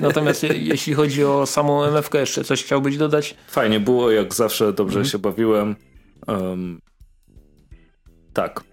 Natomiast 0.00 0.42
jeśli 0.42 0.94
chodzi 0.94 1.24
o 1.24 1.46
samą 1.46 1.84
MFK, 1.84 2.14
jeszcze 2.14 2.44
coś 2.44 2.64
chciałbyś 2.64 2.96
dodać? 2.96 3.34
Fajnie 3.48 3.80
było, 3.80 4.10
jak 4.10 4.34
zawsze 4.34 4.72
dobrze 4.72 4.98
mhm. 4.98 5.12
się 5.12 5.18
bawiłem. 5.18 5.76
Um, 6.26 6.80
tak. 8.34 8.64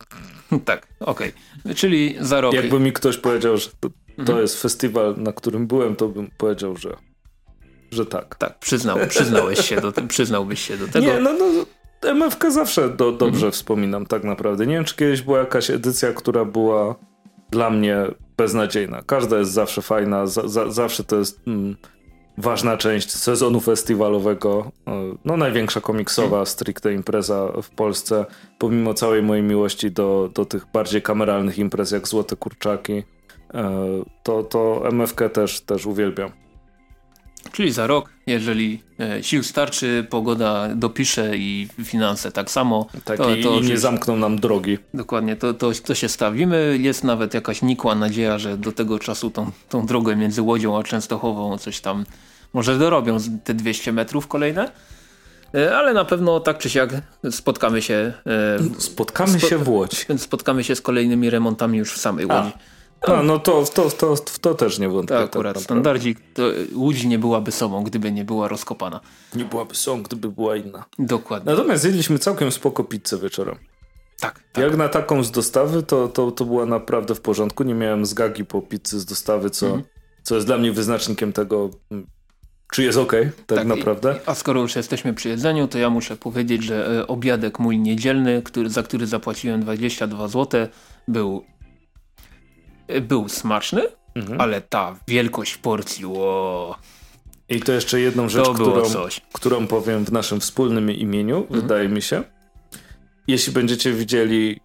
tak, 0.64 0.86
okej. 1.00 1.32
Okay. 1.60 1.74
Czyli 1.74 2.16
za 2.20 2.40
rok. 2.40 2.54
Jakby 2.54 2.80
mi 2.80 2.92
ktoś 2.92 3.18
powiedział, 3.18 3.56
że 3.56 3.68
to, 3.80 3.88
to 4.16 4.18
mhm. 4.18 4.38
jest 4.38 4.62
festiwal, 4.62 5.14
na 5.16 5.32
którym 5.32 5.66
byłem, 5.66 5.96
to 5.96 6.08
bym 6.08 6.30
powiedział, 6.38 6.76
że, 6.76 6.96
że 7.90 8.06
tak. 8.06 8.34
Tak, 8.34 8.58
przyznał, 8.58 8.98
przyznałeś 9.08 9.60
się 9.60 9.80
do, 9.80 9.92
przyznałbyś 10.08 10.60
się 10.60 10.76
do 10.76 10.88
tego. 10.88 11.06
Nie, 11.06 11.20
no, 11.20 11.32
no 11.32 11.46
MFK 12.12 12.50
zawsze 12.50 12.88
do, 12.88 13.12
dobrze 13.12 13.36
mhm. 13.36 13.52
wspominam 13.52 14.06
tak 14.06 14.24
naprawdę. 14.24 14.66
Nie 14.66 14.74
wiem, 14.74 14.84
czy 14.84 14.96
kiedyś 14.96 15.22
była 15.22 15.38
jakaś 15.38 15.70
edycja, 15.70 16.12
która 16.12 16.44
była 16.44 16.94
dla 17.50 17.70
mnie 17.70 17.96
beznadziejna. 18.36 19.02
Każda 19.02 19.38
jest 19.38 19.52
zawsze 19.52 19.82
fajna, 19.82 20.26
za, 20.26 20.48
za, 20.48 20.70
zawsze 20.70 21.04
to 21.04 21.16
jest 21.16 21.40
mm, 21.46 21.76
ważna 22.38 22.76
część 22.76 23.10
sezonu 23.10 23.60
festiwalowego. 23.60 24.72
E, 24.86 25.14
no 25.24 25.36
największa 25.36 25.80
komiksowa 25.80 26.26
mhm. 26.26 26.46
stricte 26.46 26.94
impreza 26.94 27.52
w 27.62 27.70
Polsce, 27.70 28.26
pomimo 28.58 28.94
całej 28.94 29.22
mojej 29.22 29.44
miłości 29.44 29.90
do, 29.90 30.30
do 30.34 30.44
tych 30.44 30.66
bardziej 30.72 31.02
kameralnych 31.02 31.58
imprez 31.58 31.90
jak 31.90 32.08
Złote 32.08 32.36
Kurczaki, 32.36 33.02
e, 33.54 33.72
to, 34.22 34.42
to 34.42 34.82
MFK 34.92 35.28
też, 35.28 35.60
też 35.60 35.86
uwielbiam. 35.86 36.45
Czyli 37.56 37.72
za 37.72 37.86
rok, 37.86 38.10
jeżeli 38.26 38.82
e, 39.00 39.22
sił 39.22 39.42
starczy, 39.42 40.06
pogoda 40.10 40.68
dopisze 40.74 41.36
i 41.36 41.68
finanse 41.84 42.32
tak 42.32 42.50
samo. 42.50 42.86
Tak, 43.04 43.18
to, 43.18 43.34
i, 43.34 43.42
to, 43.42 43.54
i 43.54 43.62
nie 43.62 43.78
zamkną 43.78 44.16
nam 44.16 44.38
drogi. 44.38 44.78
Dokładnie, 44.94 45.36
to, 45.36 45.54
to, 45.54 45.70
to 45.84 45.94
się 45.94 46.08
stawimy. 46.08 46.78
Jest 46.80 47.04
nawet 47.04 47.34
jakaś 47.34 47.62
nikła 47.62 47.94
nadzieja, 47.94 48.38
że 48.38 48.56
do 48.56 48.72
tego 48.72 48.98
czasu 48.98 49.30
tą, 49.30 49.50
tą 49.68 49.86
drogę 49.86 50.16
między 50.16 50.42
Łodzią 50.42 50.78
a 50.78 50.82
Częstochową 50.82 51.58
coś 51.58 51.80
tam 51.80 52.04
może 52.52 52.78
dorobią 52.78 53.18
te 53.44 53.54
200 53.54 53.92
metrów 53.92 54.28
kolejne. 54.28 54.70
E, 55.54 55.76
ale 55.76 55.94
na 55.94 56.04
pewno 56.04 56.40
tak 56.40 56.58
czy 56.58 56.70
siak 56.70 56.90
spotkamy 57.30 57.82
się. 57.82 58.12
E, 58.26 58.80
spotkamy 58.80 59.40
się 59.40 59.58
w 59.58 59.68
Łodzi. 59.68 59.96
Spotkamy 60.16 60.64
się 60.64 60.74
z 60.74 60.80
kolejnymi 60.80 61.30
remontami 61.30 61.78
już 61.78 61.92
w 61.92 61.98
samej 61.98 62.26
Łodzi. 62.26 62.52
A. 62.54 62.75
No, 63.08 63.22
no 63.22 63.38
to, 63.38 63.64
to, 63.64 63.90
to, 63.90 64.14
to 64.40 64.54
też 64.54 64.78
nie 64.78 64.88
wątpię. 64.88 65.14
Tak, 65.14 65.24
akurat 65.24 65.54
tak 65.54 65.64
standardzik. 65.64 66.18
To 66.34 66.42
Łódź 66.74 67.04
nie 67.04 67.18
byłaby 67.18 67.52
sobą, 67.52 67.84
gdyby 67.84 68.12
nie 68.12 68.24
była 68.24 68.48
rozkopana. 68.48 69.00
Nie 69.34 69.44
byłaby 69.44 69.74
sobą, 69.74 70.02
gdyby 70.02 70.28
była 70.30 70.56
inna. 70.56 70.84
Dokładnie. 70.98 71.52
Natomiast 71.52 71.84
jedliśmy 71.84 72.18
całkiem 72.18 72.52
spoko 72.52 72.84
pizzę 72.84 73.18
wieczorem. 73.18 73.56
Tak, 74.20 74.40
tak. 74.52 74.64
Jak 74.64 74.76
na 74.76 74.88
taką 74.88 75.24
z 75.24 75.30
dostawy, 75.30 75.82
to, 75.82 76.08
to, 76.08 76.30
to 76.30 76.44
była 76.44 76.66
naprawdę 76.66 77.14
w 77.14 77.20
porządku. 77.20 77.64
Nie 77.64 77.74
miałem 77.74 78.06
zgagi 78.06 78.44
po 78.44 78.62
pizzy 78.62 79.00
z 79.00 79.04
dostawy, 79.04 79.50
co, 79.50 79.66
mhm. 79.66 79.84
co 80.22 80.34
jest 80.34 80.46
dla 80.46 80.58
mnie 80.58 80.72
wyznacznikiem 80.72 81.32
tego, 81.32 81.70
czy 82.72 82.82
jest 82.82 82.98
ok, 82.98 83.12
tak, 83.46 83.58
tak 83.58 83.66
naprawdę. 83.66 84.20
A 84.26 84.34
skoro 84.34 84.60
już 84.60 84.76
jesteśmy 84.76 85.14
przy 85.14 85.28
jedzeniu, 85.28 85.68
to 85.68 85.78
ja 85.78 85.90
muszę 85.90 86.16
powiedzieć, 86.16 86.62
że 86.62 87.00
e, 87.00 87.06
obiadek 87.06 87.58
mój 87.58 87.78
niedzielny, 87.78 88.42
który, 88.42 88.70
za 88.70 88.82
który 88.82 89.06
zapłaciłem 89.06 89.60
22 89.60 90.28
zł, 90.28 90.66
był 91.08 91.44
był 93.02 93.28
smaczny, 93.28 93.82
mhm. 94.14 94.40
ale 94.40 94.60
ta 94.60 94.96
wielkość 95.08 95.56
porcji, 95.56 96.06
ło. 96.06 96.78
I 97.48 97.60
to 97.60 97.72
jeszcze 97.72 98.00
jedną 98.00 98.28
rzecz, 98.28 98.48
którą, 98.48 98.82
którą 99.32 99.66
powiem 99.66 100.04
w 100.04 100.12
naszym 100.12 100.40
wspólnym 100.40 100.90
imieniu, 100.90 101.36
mhm. 101.36 101.60
wydaje 101.60 101.88
mi 101.88 102.02
się. 102.02 102.22
Jeśli 103.28 103.52
będziecie 103.52 103.92
widzieli 103.92 104.60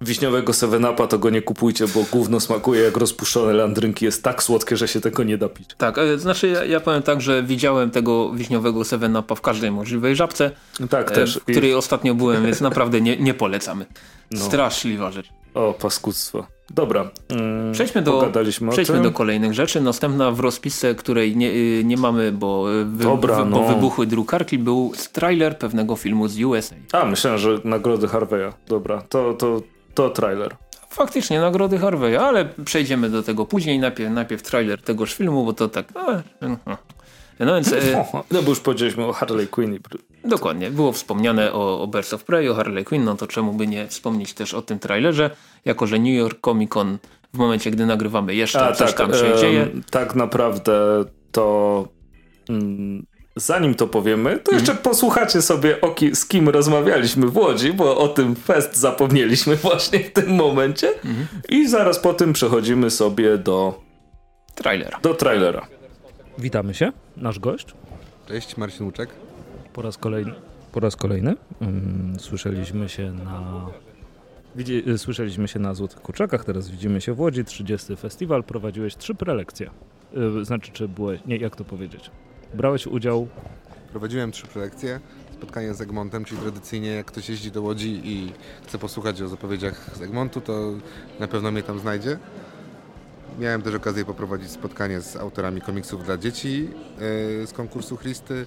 wiśniowego 0.00 0.52
Sevenapa, 0.52 1.06
to 1.06 1.18
go 1.18 1.30
nie 1.30 1.42
kupujcie, 1.42 1.86
bo 1.88 2.04
gówno 2.12 2.40
smakuje 2.40 2.82
jak 2.82 2.96
rozpuszczone 2.96 3.52
landrynki. 3.52 4.04
Jest 4.04 4.22
tak 4.22 4.42
słodkie, 4.42 4.76
że 4.76 4.88
się 4.88 5.00
tego 5.00 5.24
nie 5.24 5.38
da 5.38 5.48
pić. 5.48 5.70
Tak, 5.78 5.98
e, 5.98 6.18
znaczy 6.18 6.48
ja, 6.48 6.64
ja 6.64 6.80
powiem 6.80 7.02
tak, 7.02 7.20
że 7.20 7.42
widziałem 7.42 7.90
tego 7.90 8.32
wiśniowego 8.32 8.84
Sevenapa 8.84 9.34
w 9.34 9.40
każdej 9.40 9.70
możliwej 9.70 10.16
żabce. 10.16 10.50
Tak, 10.90 11.10
e, 11.10 11.14
też. 11.14 11.38
W 11.38 11.42
której 11.42 11.70
I... 11.70 11.74
ostatnio 11.74 12.14
byłem, 12.14 12.44
więc 12.44 12.60
naprawdę 12.60 13.00
nie, 13.00 13.16
nie 13.16 13.34
polecamy. 13.34 13.86
No. 14.30 14.40
Straszliwa 14.40 15.10
rzecz. 15.10 15.28
O, 15.54 15.72
paskudztwo. 15.72 16.46
Dobra. 16.70 17.10
Mm, 17.28 17.72
przejdźmy 17.72 18.02
do, 18.02 18.32
przejdźmy 18.70 19.02
do 19.02 19.12
kolejnych 19.12 19.54
rzeczy. 19.54 19.80
Następna 19.80 20.30
w 20.30 20.40
rozpisce, 20.40 20.94
której 20.94 21.36
nie, 21.36 21.50
y, 21.50 21.82
nie 21.84 21.96
mamy, 21.96 22.32
bo, 22.32 22.72
y, 22.72 22.84
wy, 22.84 23.04
Dobra, 23.04 23.36
wy, 23.36 23.50
bo 23.50 23.60
no. 23.60 23.68
wybuchły 23.68 24.06
drukarki, 24.06 24.58
był 24.58 24.92
trailer 25.12 25.58
pewnego 25.58 25.96
filmu 25.96 26.28
z 26.28 26.40
USA. 26.40 26.74
A, 26.92 27.04
myślałem, 27.04 27.38
że 27.38 27.58
nagrody 27.64 28.08
Harveya. 28.08 28.52
Dobra, 28.68 29.02
to, 29.08 29.34
to, 29.34 29.62
to 29.94 30.10
trailer. 30.10 30.56
Faktycznie, 30.88 31.40
nagrody 31.40 31.78
Harveya, 31.78 32.16
ale 32.16 32.48
przejdziemy 32.64 33.10
do 33.10 33.22
tego 33.22 33.46
później. 33.46 33.78
Najpierw, 33.78 34.12
najpierw 34.12 34.42
trailer 34.42 34.82
tegoż 34.82 35.14
filmu, 35.14 35.44
bo 35.44 35.52
to 35.52 35.68
tak... 35.68 35.92
No 37.40 37.54
więc... 37.54 37.72
E, 37.72 38.04
no 38.30 38.42
bo 38.42 38.50
już 38.50 38.60
powiedzieliśmy 38.60 39.04
o 39.04 39.12
Harley 39.12 39.46
Quinn. 39.46 39.78
Dokładnie. 40.24 40.70
Było 40.70 40.92
wspomniane 40.92 41.52
o, 41.52 41.82
o 41.82 41.86
Birds 41.86 42.12
of 42.12 42.24
Prey, 42.24 42.48
o 42.48 42.54
Harley 42.54 42.84
Quinn, 42.84 43.04
no 43.04 43.16
to 43.16 43.26
czemu 43.26 43.52
by 43.52 43.66
nie 43.66 43.88
wspomnieć 43.88 44.34
też 44.34 44.54
o 44.54 44.62
tym 44.62 44.78
trailerze, 44.78 45.30
jako 45.64 45.86
że 45.86 45.98
New 45.98 46.14
York 46.14 46.38
Comic 46.44 46.70
Con 46.70 46.98
w 47.34 47.38
momencie, 47.38 47.70
gdy 47.70 47.86
nagrywamy 47.86 48.34
jeszcze 48.34 48.64
A, 48.64 48.72
coś 48.72 48.94
tak, 48.94 48.96
tam 48.96 49.14
się 49.14 49.40
dzieje. 49.40 49.68
Tak 49.90 50.14
naprawdę 50.14 51.04
to... 51.32 51.88
Mm, 52.48 53.06
zanim 53.36 53.74
to 53.74 53.86
powiemy, 53.86 54.38
to 54.38 54.52
jeszcze 54.52 54.72
mhm. 54.72 54.84
posłuchacie 54.84 55.42
sobie 55.42 55.76
ki 55.94 56.16
z 56.16 56.26
kim 56.26 56.48
rozmawialiśmy 56.48 57.26
w 57.26 57.36
Łodzi, 57.36 57.72
bo 57.72 57.98
o 57.98 58.08
tym 58.08 58.34
fest 58.34 58.76
zapomnieliśmy 58.76 59.56
właśnie 59.66 59.98
w 59.98 60.12
tym 60.12 60.34
momencie. 60.34 60.88
Mhm. 60.88 61.26
I 61.48 61.68
zaraz 61.68 61.98
po 61.98 62.14
tym 62.14 62.32
przechodzimy 62.32 62.90
sobie 62.90 63.38
do 63.38 63.80
trailera. 64.54 65.00
Do 65.02 65.14
trailera. 65.14 65.66
Witamy 66.38 66.74
się, 66.74 66.92
nasz 67.16 67.38
gość. 67.38 67.74
Cześć, 68.26 68.56
Marcin 68.56 68.86
Łuczek. 68.86 69.10
Po 69.72 69.82
raz 69.82 69.98
kolejny. 69.98 70.32
Po 70.72 70.80
raz 70.80 70.96
kolejny. 70.96 71.34
Um, 71.60 72.16
słyszeliśmy 72.18 72.88
się 72.88 73.12
na 73.12 73.66
Widzi, 74.56 74.84
słyszeliśmy 74.96 75.48
się 75.48 75.58
na 75.58 75.74
Złotych 75.74 76.00
Kurczakach, 76.00 76.44
teraz 76.44 76.70
widzimy 76.70 77.00
się 77.00 77.14
w 77.14 77.20
Łodzi, 77.20 77.44
30 77.44 77.96
festiwal, 77.96 78.44
prowadziłeś 78.44 78.96
trzy 78.96 79.14
prelekcje. 79.14 79.70
Yy, 80.12 80.44
znaczy, 80.44 80.72
czy 80.72 80.88
byłeś, 80.88 81.20
nie, 81.26 81.36
jak 81.36 81.56
to 81.56 81.64
powiedzieć? 81.64 82.10
Brałeś 82.54 82.86
udział... 82.86 83.28
Prowadziłem 83.90 84.32
trzy 84.32 84.46
prelekcje, 84.46 85.00
spotkanie 85.32 85.74
z 85.74 85.80
Egmontem, 85.80 86.24
czyli 86.24 86.40
tradycyjnie 86.40 86.90
jak 86.90 87.06
ktoś 87.06 87.28
jeździ 87.28 87.50
do 87.50 87.62
Łodzi 87.62 88.00
i 88.04 88.32
chce 88.66 88.78
posłuchać 88.78 89.22
o 89.22 89.28
zapowiedziach 89.28 89.90
z 89.96 90.02
Egmontu, 90.02 90.40
to 90.40 90.72
na 91.20 91.28
pewno 91.28 91.52
mnie 91.52 91.62
tam 91.62 91.78
znajdzie. 91.78 92.18
Miałem 93.38 93.62
też 93.62 93.74
okazję 93.74 94.04
poprowadzić 94.04 94.50
spotkanie 94.50 95.00
z 95.00 95.16
autorami 95.16 95.60
komiksów 95.60 96.04
dla 96.04 96.18
dzieci 96.18 96.68
yy, 97.40 97.46
z 97.46 97.52
konkursu 97.52 97.96
Christy. 97.96 98.46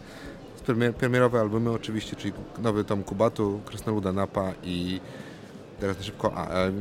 Premier, 0.66 0.96
premierowe 0.96 1.40
albumy 1.40 1.72
oczywiście, 1.72 2.16
czyli 2.16 2.34
nowy 2.62 2.84
tom 2.84 3.04
Kubatu, 3.04 3.60
Krasnoluda 3.66 4.14
Napa 4.14 4.54
i 4.64 5.02
teraz 5.80 5.98
na 5.98 6.04
szybko, 6.04 6.32
a, 6.36 6.48
e, 6.48 6.72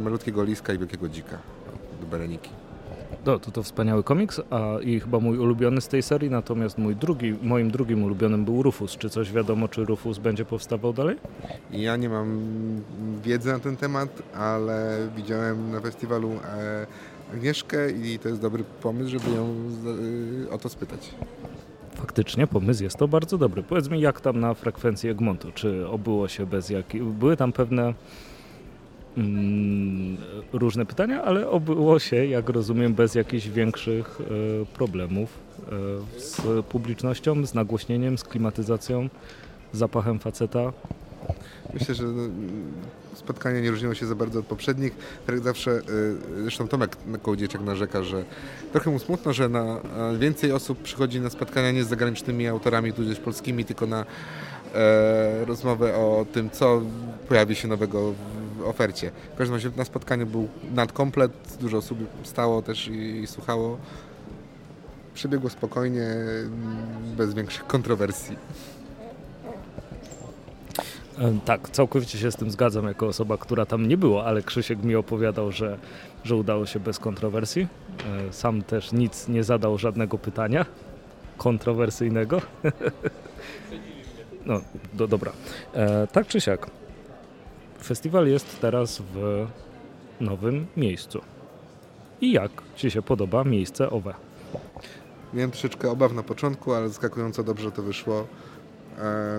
Malutkiego 0.00 0.44
Liska 0.44 0.72
i 0.72 0.78
Wielkiego 0.78 1.08
Dzika 1.08 1.38
do 2.00 2.06
Bereniki. 2.06 2.50
No, 3.26 3.38
to 3.38 3.50
to 3.50 3.62
wspaniały 3.62 4.02
komiks, 4.02 4.40
a 4.50 4.80
i 4.80 5.00
chyba 5.00 5.20
mój 5.20 5.38
ulubiony 5.38 5.80
z 5.80 5.88
tej 5.88 6.02
serii, 6.02 6.30
natomiast 6.30 6.78
mój 6.78 6.96
drugi, 6.96 7.34
moim 7.42 7.70
drugim 7.70 8.04
ulubionym 8.04 8.44
był 8.44 8.62
Rufus. 8.62 8.96
Czy 8.96 9.10
coś 9.10 9.32
wiadomo, 9.32 9.68
czy 9.68 9.84
Rufus 9.84 10.18
będzie 10.18 10.44
powstawał 10.44 10.92
dalej? 10.92 11.16
Ja 11.70 11.96
nie 11.96 12.08
mam 12.08 12.40
wiedzy 13.22 13.52
na 13.52 13.58
ten 13.58 13.76
temat, 13.76 14.22
ale 14.34 15.08
widziałem 15.16 15.70
na 15.70 15.80
festiwalu 15.80 16.30
e, 16.30 16.86
Agnieszkę 17.32 17.90
i 17.90 18.18
to 18.18 18.28
jest 18.28 18.40
dobry 18.40 18.64
pomysł, 18.82 19.10
żeby 19.10 19.30
ją 19.30 19.54
y, 20.44 20.50
o 20.50 20.58
to 20.58 20.68
spytać. 20.68 21.10
Faktycznie 21.94 22.46
pomysł 22.46 22.82
jest 22.82 22.96
to 22.96 23.08
bardzo 23.08 23.38
dobry. 23.38 23.62
Powiedz 23.62 23.88
mi, 23.88 24.00
jak 24.00 24.20
tam 24.20 24.40
na 24.40 24.54
frekwencji 24.54 25.10
Egmontu? 25.10 25.52
Czy 25.52 25.88
obyło 25.88 26.28
się 26.28 26.46
bez 26.46 26.70
jakich... 26.70 27.04
Były 27.04 27.36
tam 27.36 27.52
pewne 27.52 27.94
mm, 29.16 30.16
różne 30.52 30.86
pytania, 30.86 31.22
ale 31.22 31.50
obyło 31.50 31.98
się, 31.98 32.26
jak 32.26 32.48
rozumiem, 32.48 32.94
bez 32.94 33.14
jakichś 33.14 33.48
większych 33.48 34.18
e, 34.20 34.66
problemów 34.66 35.38
e, 36.16 36.20
z 36.20 36.66
publicznością, 36.66 37.46
z 37.46 37.54
nagłośnieniem, 37.54 38.18
z 38.18 38.24
klimatyzacją, 38.24 39.08
zapachem 39.72 40.18
faceta. 40.18 40.72
Myślę, 41.74 41.94
że 41.94 42.04
spotkania 43.14 43.60
nie 43.60 43.70
różniło 43.70 43.94
się 43.94 44.06
za 44.06 44.14
bardzo 44.14 44.38
od 44.40 44.46
poprzednich. 44.46 44.92
Tak 45.26 45.40
zawsze, 45.40 45.70
y, 45.70 46.42
zresztą 46.42 46.68
Tomek 46.68 46.96
Kołodziejczak 47.22 47.60
narzeka, 47.60 48.02
że 48.02 48.24
trochę 48.72 48.90
mu 48.90 48.98
smutno, 48.98 49.32
że 49.32 49.48
na 49.48 49.80
więcej 50.18 50.52
osób 50.52 50.82
przychodzi 50.82 51.20
na 51.20 51.30
spotkania 51.30 51.70
nie 51.70 51.84
z 51.84 51.88
zagranicznymi 51.88 52.46
autorami, 52.46 52.92
tudzież 52.92 53.18
polskimi, 53.18 53.64
tylko 53.64 53.86
na 53.86 54.04
e, 54.74 55.44
rozmowę 55.44 55.94
o 55.94 56.26
tym, 56.32 56.50
co 56.50 56.82
pojawi 57.28 57.54
się 57.54 57.68
nowego 57.68 58.12
w 58.12 58.66
ofercie. 58.66 59.10
W 59.34 59.38
każdym 59.38 59.54
razie 59.54 59.70
na 59.76 59.84
spotkaniu 59.84 60.26
był 60.26 60.48
nadkomplet, 60.74 61.32
dużo 61.60 61.76
osób 61.78 61.98
stało 62.22 62.62
też 62.62 62.88
i, 62.88 63.20
i 63.22 63.26
słuchało. 63.26 63.78
przebiegło 65.14 65.50
spokojnie, 65.50 66.08
bez 67.16 67.34
większych 67.34 67.66
kontrowersji. 67.66 68.36
E, 71.18 71.38
tak, 71.44 71.70
całkowicie 71.70 72.18
się 72.18 72.30
z 72.30 72.36
tym 72.36 72.50
zgadzam 72.50 72.86
jako 72.86 73.06
osoba, 73.06 73.38
która 73.38 73.66
tam 73.66 73.88
nie 73.88 73.96
była, 73.96 74.24
ale 74.24 74.42
Krzysiek 74.42 74.82
mi 74.82 74.94
opowiadał, 74.94 75.52
że, 75.52 75.78
że 76.24 76.36
udało 76.36 76.66
się 76.66 76.80
bez 76.80 76.98
kontrowersji. 76.98 77.66
E, 78.28 78.32
sam 78.32 78.62
też 78.62 78.92
nic 78.92 79.28
nie 79.28 79.44
zadał 79.44 79.78
żadnego 79.78 80.18
pytania 80.18 80.66
kontrowersyjnego. 81.36 82.40
No, 84.46 84.60
do, 84.92 85.08
dobra. 85.08 85.32
E, 85.74 86.06
tak 86.06 86.26
czy 86.26 86.40
siak, 86.40 86.66
festiwal 87.82 88.26
jest 88.26 88.60
teraz 88.60 89.02
w 89.14 89.46
nowym 90.20 90.66
miejscu. 90.76 91.20
I 92.20 92.32
jak 92.32 92.50
Ci 92.76 92.90
się 92.90 93.02
podoba 93.02 93.44
miejsce 93.44 93.90
owe? 93.90 94.14
Miałem 95.34 95.50
troszeczkę 95.50 95.90
obaw 95.90 96.12
na 96.12 96.22
początku, 96.22 96.72
ale 96.72 96.88
zaskakująco 96.88 97.44
dobrze 97.44 97.72
to 97.72 97.82
wyszło. 97.82 98.26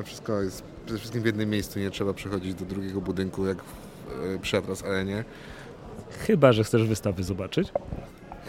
Wszystko 0.03 0.41
jest 0.41 0.72
przede 0.86 0.99
wszystkim 0.99 1.21
w 1.21 1.25
jednym 1.25 1.49
miejscu, 1.49 1.79
nie 1.79 1.91
trzeba 1.91 2.13
przechodzić 2.13 2.53
do 2.53 2.65
drugiego 2.65 3.01
budynku 3.01 3.45
jak 3.45 3.57
w, 3.63 4.36
e, 4.36 4.39
przy 4.39 4.57
Atlas 4.57 4.84
Arenie. 4.84 5.25
Chyba, 6.19 6.53
że 6.53 6.63
chcesz 6.63 6.88
wystawy 6.88 7.23
zobaczyć. 7.23 7.71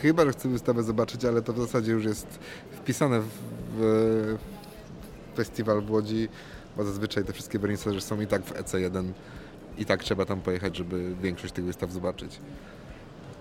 Chyba, 0.03 0.25
że 0.25 0.33
chcę 0.33 0.49
wystawę 0.49 0.83
zobaczyć, 0.83 1.25
ale 1.25 1.43
to 1.43 1.53
w 1.53 1.59
zasadzie 1.59 1.93
już 1.93 2.05
jest 2.05 2.27
wpisane 2.73 3.21
w, 3.21 3.29
w 3.77 4.37
festiwal 5.37 5.83
w 5.83 5.91
Łodzi, 5.91 6.29
bo 6.77 6.85
zazwyczaj 6.85 7.25
te 7.25 7.33
wszystkie 7.33 7.59
wernisaże 7.59 8.01
są 8.01 8.21
i 8.21 8.27
tak 8.27 8.43
w 8.43 8.53
EC1 8.53 9.05
i 9.79 9.85
tak 9.87 10.05
trzeba 10.05 10.25
tam 10.25 10.41
pojechać, 10.41 10.77
żeby 10.77 11.15
większość 11.23 11.53
tych 11.53 11.65
wystaw 11.65 11.93
zobaczyć. 11.93 12.39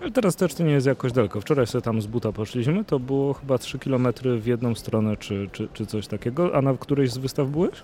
Ale 0.04 0.12
teraz 0.12 0.36
też 0.36 0.54
to 0.54 0.62
nie 0.62 0.72
jest 0.72 0.86
jakoś 0.86 1.12
daleko. 1.12 1.40
Wczoraj 1.40 1.66
sobie 1.66 1.82
tam 1.82 2.02
z 2.02 2.06
buta 2.06 2.32
poszliśmy, 2.32 2.84
to 2.84 2.98
było 2.98 3.34
chyba 3.34 3.58
3 3.58 3.78
km 3.78 4.08
w 4.40 4.46
jedną 4.46 4.74
stronę, 4.74 5.16
czy, 5.16 5.48
czy, 5.52 5.68
czy 5.72 5.86
coś 5.86 6.06
takiego. 6.06 6.56
A 6.56 6.62
na 6.62 6.74
którejś 6.74 7.10
z 7.10 7.18
wystaw 7.18 7.48
byłeś? 7.48 7.82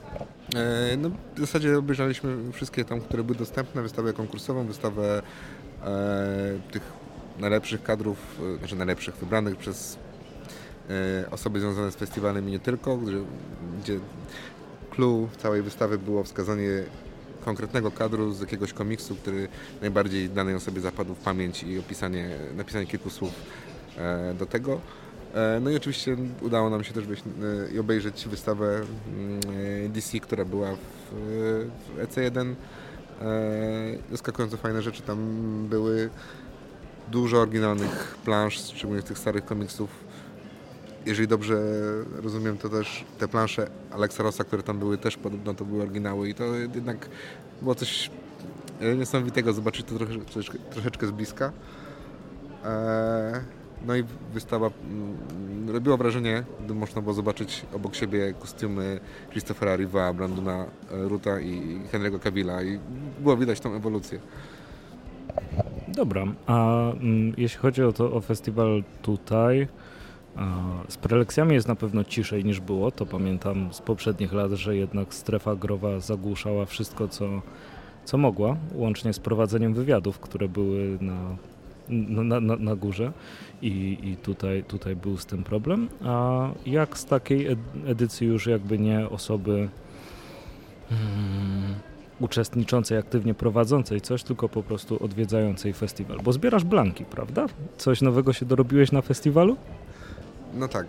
E, 0.55 0.97
no, 0.97 1.11
w 1.37 1.41
zasadzie 1.41 1.79
obejrzeliśmy 1.79 2.53
wszystkie 2.53 2.85
tam, 2.85 3.01
które 3.01 3.25
były 3.25 3.39
dostępne, 3.39 3.83
wystawę 3.83 4.13
konkursową, 4.13 4.67
wystawę 4.67 5.23
e, 5.85 6.59
tych 6.73 6.83
najlepszych 7.39 7.83
kadrów, 7.83 8.41
e, 8.55 8.59
znaczy 8.59 8.77
najlepszych, 8.77 9.17
wybranych 9.17 9.57
przez 9.57 9.99
e, 10.91 11.31
osoby 11.31 11.61
związane 11.61 11.93
z 11.93 11.97
festiwalem 11.97 12.49
i 12.49 12.53
nie 12.53 12.61
tylko, 12.61 12.97
gdzie, 12.97 13.19
gdzie 13.83 13.99
clue 14.91 15.29
całej 15.39 15.63
wystawy 15.63 15.99
było 15.99 16.25
wskazanie 16.25 16.85
konkretnego 17.45 17.91
kadru 17.91 18.33
z 18.33 18.41
jakiegoś 18.41 18.73
komiksu, 18.73 19.17
który 19.17 19.49
najbardziej 19.81 20.29
danej 20.29 20.55
osobie 20.55 20.81
zapadł 20.81 21.15
w 21.15 21.19
pamięć 21.19 21.63
i 21.63 21.79
opisanie, 21.79 22.31
napisanie 22.57 22.87
kilku 22.87 23.11
słów 23.11 23.33
e, 23.99 24.35
do 24.35 24.47
tego. 24.47 24.81
E, 25.35 25.61
no 25.61 25.71
i 25.71 25.77
oczywiście 25.77 26.17
udało 26.41 26.71
nam 26.71 26.85
się 26.85 26.93
też 26.93 27.05
wyjść 27.07 27.23
e, 27.23 27.73
i 27.73 27.79
obejrzeć 27.79 28.29
wystawę 28.29 28.67
mm, 28.77 29.93
DC, 29.93 30.21
która 30.21 30.45
była 30.45 30.73
w, 30.73 31.15
w 31.97 32.07
EC1. 32.07 32.55
Zaskakująco 34.11 34.57
fajne 34.57 34.83
rzeczy 34.83 35.03
tam 35.03 35.19
były. 35.69 36.11
Dużo 37.11 37.41
oryginalnych 37.41 38.17
plansz, 38.25 38.55
szczególnie 38.55 39.03
tych 39.03 39.19
starych 39.19 39.45
komiksów 39.45 40.10
jeżeli 41.07 41.29
dobrze 41.29 41.59
rozumiem, 42.23 42.59
to 42.59 42.69
też 42.69 43.05
te 43.19 43.29
plansze 43.29 43.71
Alexa 43.91 44.23
Rossa, 44.23 44.45
które 44.45 44.63
tam 44.63 44.79
były, 44.79 44.99
też 44.99 45.17
podobno 45.17 45.55
to 45.55 45.65
były 45.65 45.83
oryginały 45.83 46.29
i 46.29 46.35
to 46.35 46.45
jednak 46.55 47.09
było 47.63 47.75
coś 47.75 48.11
e, 48.81 48.97
niesamowitego 48.97 49.53
zobaczyć 49.53 49.87
to 49.87 49.95
trosze, 49.95 50.19
troszeczkę, 50.19 50.59
troszeczkę 50.59 51.07
z 51.07 51.11
bliska. 51.11 51.53
Eee, 52.65 53.41
no 53.87 53.97
i 53.97 54.05
wystawa 54.33 54.71
mm, 54.91 55.71
robiła 55.71 55.97
wrażenie, 55.97 56.45
gdy 56.65 56.75
można 56.75 57.03
było 57.03 57.15
zobaczyć 57.15 57.67
obok 57.75 57.95
siebie 57.95 58.35
kostiumy 58.41 59.01
Christophera 59.31 59.77
Riva, 59.77 60.13
Brandona 60.13 60.65
e, 60.65 61.09
Ruta 61.09 61.41
i 61.41 61.81
Henry'ego 61.93 62.21
Cavilla 62.21 62.63
i 62.63 62.79
było 63.21 63.37
widać 63.37 63.61
tą 63.61 63.75
ewolucję. 63.75 64.21
Dobra, 65.89 66.27
a 66.47 66.91
mm, 66.93 67.35
jeśli 67.37 67.59
chodzi 67.59 67.83
o 67.83 67.93
to 67.93 68.13
o 68.13 68.21
festiwal 68.21 68.85
tutaj, 69.03 69.69
z 70.89 70.97
prelekcjami 70.97 71.55
jest 71.55 71.69
na 71.69 71.75
pewno 71.75 72.05
ciszej 72.05 72.45
niż 72.45 72.61
było. 72.61 72.91
To 72.91 73.07
pamiętam 73.07 73.73
z 73.73 73.81
poprzednich 73.81 74.33
lat, 74.33 74.53
że 74.53 74.77
jednak 74.77 75.15
strefa 75.15 75.57
growa 75.57 76.01
zagłuszała 76.01 76.67
wszystko, 76.67 77.09
co, 77.09 77.43
co 78.05 78.19
mogła, 78.19 78.57
łącznie 78.75 79.13
z 79.13 79.19
prowadzeniem 79.19 79.75
wywiadów, 79.75 80.19
które 80.19 80.49
były 80.49 80.99
na, 81.01 81.37
na, 81.89 82.41
na, 82.41 82.57
na 82.57 82.77
górze. 82.77 83.13
I, 83.63 83.99
i 84.03 84.17
tutaj, 84.17 84.65
tutaj 84.65 84.97
był 84.97 85.17
z 85.17 85.27
tym 85.27 85.45
problem. 85.45 85.89
A 86.05 86.49
jak 86.67 86.99
z 86.99 87.05
takiej 87.05 87.47
edycji 87.87 88.27
już 88.27 88.47
jakby 88.47 88.79
nie 88.79 89.09
osoby 89.09 89.69
hmm, 90.89 91.75
uczestniczącej, 92.21 92.99
aktywnie 92.99 93.35
prowadzącej 93.35 94.01
coś, 94.01 94.23
tylko 94.23 94.49
po 94.49 94.63
prostu 94.63 95.05
odwiedzającej 95.05 95.73
festiwal? 95.73 96.19
Bo 96.25 96.33
zbierasz 96.33 96.65
blanki, 96.65 97.05
prawda? 97.05 97.47
Coś 97.77 98.03
nowego 98.03 98.33
się 98.33 98.47
dorobiłeś 98.47 98.93
na 98.93 99.03
festiwalu? 99.03 99.57
No 100.55 100.69
tak, 100.69 100.87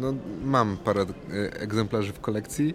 no, 0.00 0.14
mam 0.44 0.76
parę 0.76 1.02
e, 1.02 1.60
egzemplarzy 1.60 2.12
w 2.12 2.20
kolekcji. 2.20 2.74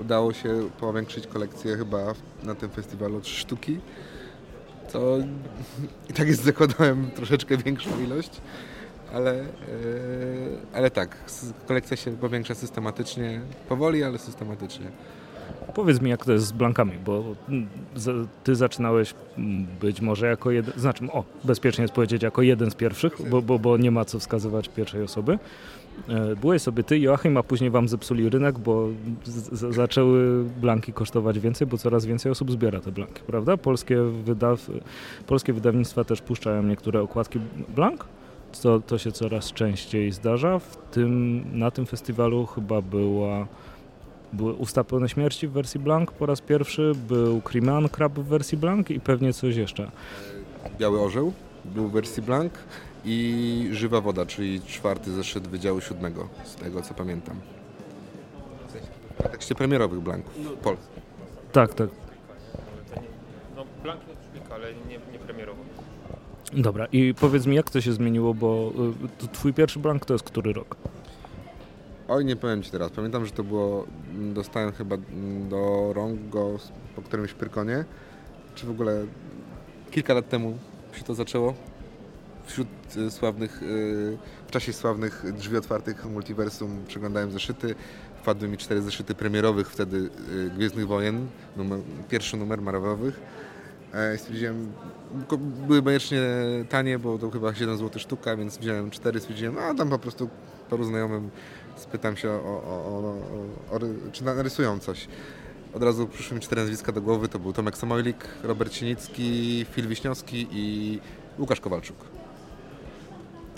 Udało 0.00 0.32
się 0.32 0.70
powiększyć 0.80 1.26
kolekcję 1.26 1.76
chyba 1.76 2.14
na 2.42 2.54
tym 2.54 2.70
festiwalu 2.70 3.20
trzy 3.20 3.40
sztuki. 3.40 3.80
To 4.92 5.18
i 6.10 6.12
tak 6.12 6.28
jest 6.28 6.42
zakładałem 6.42 7.10
troszeczkę 7.10 7.56
większą 7.56 8.00
ilość, 8.00 8.40
ale, 9.12 9.34
yy, 9.34 9.44
ale 10.72 10.90
tak, 10.90 11.16
kolekcja 11.66 11.96
się 11.96 12.16
powiększa 12.16 12.54
systematycznie, 12.54 13.40
powoli, 13.68 14.04
ale 14.04 14.18
systematycznie. 14.18 14.86
Powiedz 15.74 16.00
mi, 16.00 16.10
jak 16.10 16.24
to 16.24 16.32
jest 16.32 16.46
z 16.46 16.52
blankami, 16.52 16.92
bo 17.04 17.24
ty 18.44 18.54
zaczynałeś 18.54 19.14
być 19.80 20.00
może 20.00 20.26
jako 20.26 20.50
jeden, 20.50 20.74
znaczy, 20.76 21.04
o, 21.12 21.24
bezpiecznie 21.44 21.82
jest 21.82 21.94
powiedzieć, 21.94 22.22
jako 22.22 22.42
jeden 22.42 22.70
z 22.70 22.74
pierwszych, 22.74 23.28
bo, 23.30 23.42
bo, 23.42 23.58
bo 23.58 23.76
nie 23.76 23.90
ma 23.90 24.04
co 24.04 24.18
wskazywać 24.18 24.68
pierwszej 24.68 25.02
osoby. 25.02 25.38
E, 26.08 26.36
byłeś 26.36 26.62
sobie 26.62 26.82
ty, 26.82 26.98
Joachim, 26.98 27.36
a 27.36 27.42
później 27.42 27.70
wam 27.70 27.88
zepsuli 27.88 28.28
rynek, 28.28 28.58
bo 28.58 28.88
zaczęły 29.70 30.44
blanki 30.44 30.92
kosztować 30.92 31.38
więcej, 31.38 31.66
bo 31.66 31.78
coraz 31.78 32.06
więcej 32.06 32.32
osób 32.32 32.50
zbiera 32.50 32.80
te 32.80 32.92
blanki, 32.92 33.22
prawda? 33.26 33.56
Polskie, 33.56 34.02
wydaw, 34.02 34.70
polskie 35.26 35.52
wydawnictwa 35.52 36.04
też 36.04 36.22
puszczają 36.22 36.62
niektóre 36.62 37.02
okładki 37.02 37.38
blank. 37.68 38.04
To, 38.62 38.80
to 38.80 38.98
się 38.98 39.12
coraz 39.12 39.52
częściej 39.52 40.12
zdarza. 40.12 40.58
W 40.58 40.76
tym, 40.90 41.42
na 41.58 41.70
tym 41.70 41.86
festiwalu 41.86 42.46
chyba 42.46 42.82
była 42.82 43.46
były 44.32 44.52
Usta 44.52 44.84
Pełne 44.84 45.08
Śmierci 45.08 45.48
w 45.48 45.52
wersji 45.52 45.80
Blank 45.80 46.12
po 46.12 46.26
raz 46.26 46.40
pierwszy, 46.40 46.92
był 47.08 47.40
Crimean 47.40 47.88
Crab 47.88 48.12
w 48.12 48.24
wersji 48.24 48.58
Blank 48.58 48.90
i 48.90 49.00
pewnie 49.00 49.32
coś 49.32 49.56
jeszcze. 49.56 49.90
Biały 50.78 51.00
Orzeł 51.00 51.32
był 51.64 51.88
w 51.88 51.92
wersji 51.92 52.22
Blank 52.22 52.52
i 53.04 53.68
Żywa 53.72 54.00
Woda, 54.00 54.26
czyli 54.26 54.60
czwarty 54.60 55.10
zeszyt 55.10 55.48
Wydziału 55.48 55.80
Siódmego, 55.80 56.28
z 56.44 56.54
tego 56.54 56.82
co 56.82 56.94
pamiętam. 56.94 57.36
W 59.18 59.28
tekście 59.28 59.54
premierowych 59.54 60.00
Blanków. 60.00 60.34
Pol. 60.62 60.76
Tak, 61.52 61.74
tak. 61.74 61.88
No, 63.56 63.64
Blank 63.82 64.00
nie 64.34 64.54
ale 64.54 64.74
nie, 64.74 64.98
nie 65.12 65.18
premierowo. 65.18 65.62
Dobra, 66.52 66.86
i 66.92 67.14
powiedz 67.20 67.46
mi, 67.46 67.56
jak 67.56 67.70
to 67.70 67.80
się 67.80 67.92
zmieniło, 67.92 68.34
bo 68.34 68.72
y, 69.24 69.28
twój 69.28 69.54
pierwszy 69.54 69.78
Blank 69.78 70.04
to 70.04 70.14
jest 70.14 70.24
który 70.24 70.52
rok? 70.52 70.76
Oj, 72.12 72.24
nie 72.24 72.36
powiem 72.36 72.62
Ci 72.62 72.70
teraz. 72.70 72.90
Pamiętam, 72.90 73.26
że 73.26 73.32
to 73.32 73.44
było, 73.44 73.86
mm, 74.14 74.34
dostałem 74.34 74.72
chyba 74.72 74.96
mm, 74.96 75.48
do 75.48 75.92
rąk 75.92 76.28
go 76.28 76.58
po 76.96 77.02
którymś 77.02 77.32
Pyrkonie, 77.32 77.84
czy 78.54 78.66
w 78.66 78.70
ogóle 78.70 79.04
kilka 79.90 80.14
lat 80.14 80.28
temu 80.28 80.58
się 80.92 81.04
to 81.04 81.14
zaczęło. 81.14 81.54
Wśród 82.46 82.68
y, 82.96 83.10
sławnych, 83.10 83.62
y, 83.62 84.18
w 84.46 84.50
czasie 84.50 84.72
sławnych 84.72 85.24
drzwi 85.32 85.56
otwartych 85.56 86.04
multiversum 86.06 86.84
przeglądałem 86.88 87.30
zeszyty. 87.30 87.74
Wpadły 88.22 88.48
mi 88.48 88.58
cztery 88.58 88.82
zeszyty 88.82 89.14
premierowych 89.14 89.70
wtedy 89.70 89.96
y, 89.96 90.50
Gwiezdnych 90.56 90.86
Wojen, 90.86 91.26
numer, 91.56 91.78
pierwszy 92.08 92.36
numer 92.36 92.62
Marvelowych. 92.62 93.20
E, 93.94 94.18
stwierdziłem, 94.18 94.72
były 95.66 95.82
bajecznie 95.82 96.20
tanie, 96.68 96.98
bo 96.98 97.18
to 97.18 97.30
chyba 97.30 97.54
7 97.54 97.76
zł 97.76 98.00
sztuka, 98.00 98.36
więc 98.36 98.58
wziąłem 98.58 98.90
cztery, 98.90 99.20
stwierdziłem, 99.20 99.58
a 99.58 99.74
tam 99.74 99.90
po 99.90 99.98
prostu 99.98 100.28
paru 100.70 100.84
znajomym 100.84 101.30
spytam 101.82 102.16
się 102.16 102.30
o, 102.30 102.62
o, 102.66 103.14
o, 103.70 103.78
czy 104.12 104.24
narysują 104.24 104.78
coś. 104.78 105.08
Od 105.74 105.82
razu 105.82 106.08
przyszły 106.08 106.34
mi 106.34 106.40
cztery 106.40 106.60
nazwiska 106.60 106.92
do 106.92 107.02
głowy. 107.02 107.28
To 107.28 107.38
był 107.38 107.52
Tomek 107.52 107.78
Samojlik, 107.78 108.16
Robert 108.42 108.72
Sienicki, 108.72 109.66
Fil 109.70 109.88
Wiśniowski 109.88 110.46
i 110.50 110.98
Łukasz 111.38 111.60
Kowalczuk. 111.60 111.96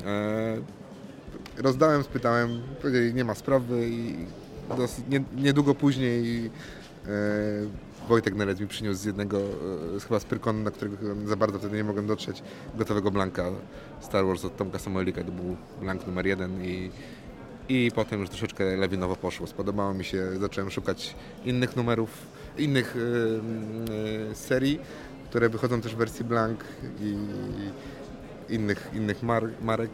E, 0.07 0.57
rozdałem, 1.59 2.03
spytałem, 2.03 2.63
powiedzieli 2.83 3.15
nie 3.15 3.25
ma 3.25 3.35
sprawy 3.35 3.89
i 3.89 4.17
dosyć, 4.77 5.05
nie, 5.09 5.25
niedługo 5.37 5.75
później 5.75 6.47
e, 6.47 7.11
Wojtek 8.09 8.35
Nelec 8.35 8.61
mi 8.61 8.67
przyniósł 8.67 9.01
z 9.01 9.05
jednego, 9.05 9.39
e, 9.97 10.01
chyba 10.09 10.21
z 10.21 10.25
Pyrkonu, 10.25 10.63
na 10.63 10.71
którego 10.71 10.97
za 11.27 11.37
bardzo 11.37 11.59
wtedy 11.59 11.77
nie 11.77 11.85
mogłem 11.85 12.07
dotrzeć, 12.07 12.43
gotowego 12.75 13.11
blanka 13.11 13.45
Star 14.01 14.27
Wars 14.27 14.45
od 14.45 14.57
Tomka 14.57 14.79
Samojlika. 14.79 15.25
To 15.25 15.33
był 15.33 15.57
blank 15.81 16.07
numer 16.07 16.27
jeden 16.27 16.65
i 16.65 16.91
I 17.69 17.91
potem 17.95 18.21
już 18.21 18.29
troszeczkę 18.29 18.77
lawinowo 18.77 19.17
poszło. 19.17 19.47
Spodobało 19.47 19.95
mi 19.95 20.05
się, 20.05 20.31
zacząłem 20.41 20.71
szukać 20.71 21.15
innych 21.45 21.77
numerów, 21.77 22.11
innych 22.59 22.97
yy, 24.29 24.35
serii, 24.35 24.81
które 25.31 25.49
wychodzą 25.49 25.81
też 25.81 25.95
w 25.95 25.99
wersji 25.99 26.25
blank 26.25 26.65
i 27.01 27.17
innych, 28.55 28.91
innych 28.95 29.23
mar 29.23 29.49
marek. 29.63 29.91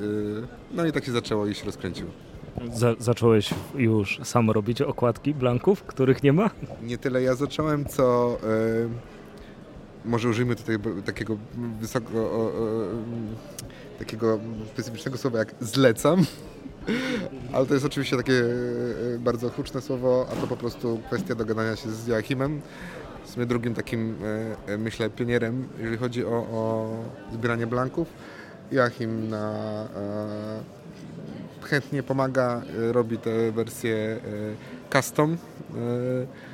Yy, 0.00 0.46
no 0.70 0.86
i 0.86 0.92
tak 0.92 1.04
się 1.04 1.12
zaczęło 1.12 1.46
i 1.46 1.54
się 1.54 1.66
rozkręciło. 1.66 2.10
Za 2.72 2.94
zacząłeś 2.98 3.50
już 3.74 4.20
sam 4.24 4.50
robić 4.50 4.82
okładki 4.82 5.34
blanków, 5.34 5.82
których 5.82 6.22
nie 6.22 6.32
ma? 6.32 6.50
Nie 6.82 6.98
tyle 6.98 7.22
ja 7.22 7.34
zacząłem, 7.34 7.84
co 7.84 8.36
yy, 8.42 8.88
może 10.04 10.28
użyjmy 10.28 10.56
tutaj 10.56 10.78
takiego 11.04 11.36
wysoko, 11.80 12.52
takiego 13.98 14.38
specyficznego 14.72 15.18
słowa 15.18 15.38
jak 15.38 15.54
zlecam. 15.60 16.24
Ale 17.52 17.66
to 17.66 17.74
jest 17.74 17.86
oczywiście 17.86 18.16
takie 18.16 18.44
e, 19.14 19.18
bardzo 19.18 19.50
huczne 19.50 19.80
słowo, 19.80 20.26
a 20.32 20.36
to 20.40 20.46
po 20.46 20.56
prostu 20.56 21.00
kwestia 21.06 21.34
dogadania 21.34 21.76
się 21.76 21.90
z 21.90 22.06
Joachimem. 22.06 22.60
W 23.24 23.30
sumie 23.30 23.46
drugim 23.46 23.74
takim, 23.74 24.16
e, 24.66 24.72
e, 24.72 24.78
myślę, 24.78 25.10
pionierem, 25.10 25.68
jeżeli 25.78 25.96
chodzi 25.96 26.24
o, 26.24 26.30
o 26.30 26.90
zbieranie 27.32 27.66
blanków. 27.66 28.08
Joachim 28.72 29.28
na, 29.28 29.54
chętnie 31.62 32.02
pomaga, 32.02 32.62
robi 32.92 33.18
te 33.18 33.52
wersje 33.52 34.20
custom 34.92 35.36
E, 35.76 36.47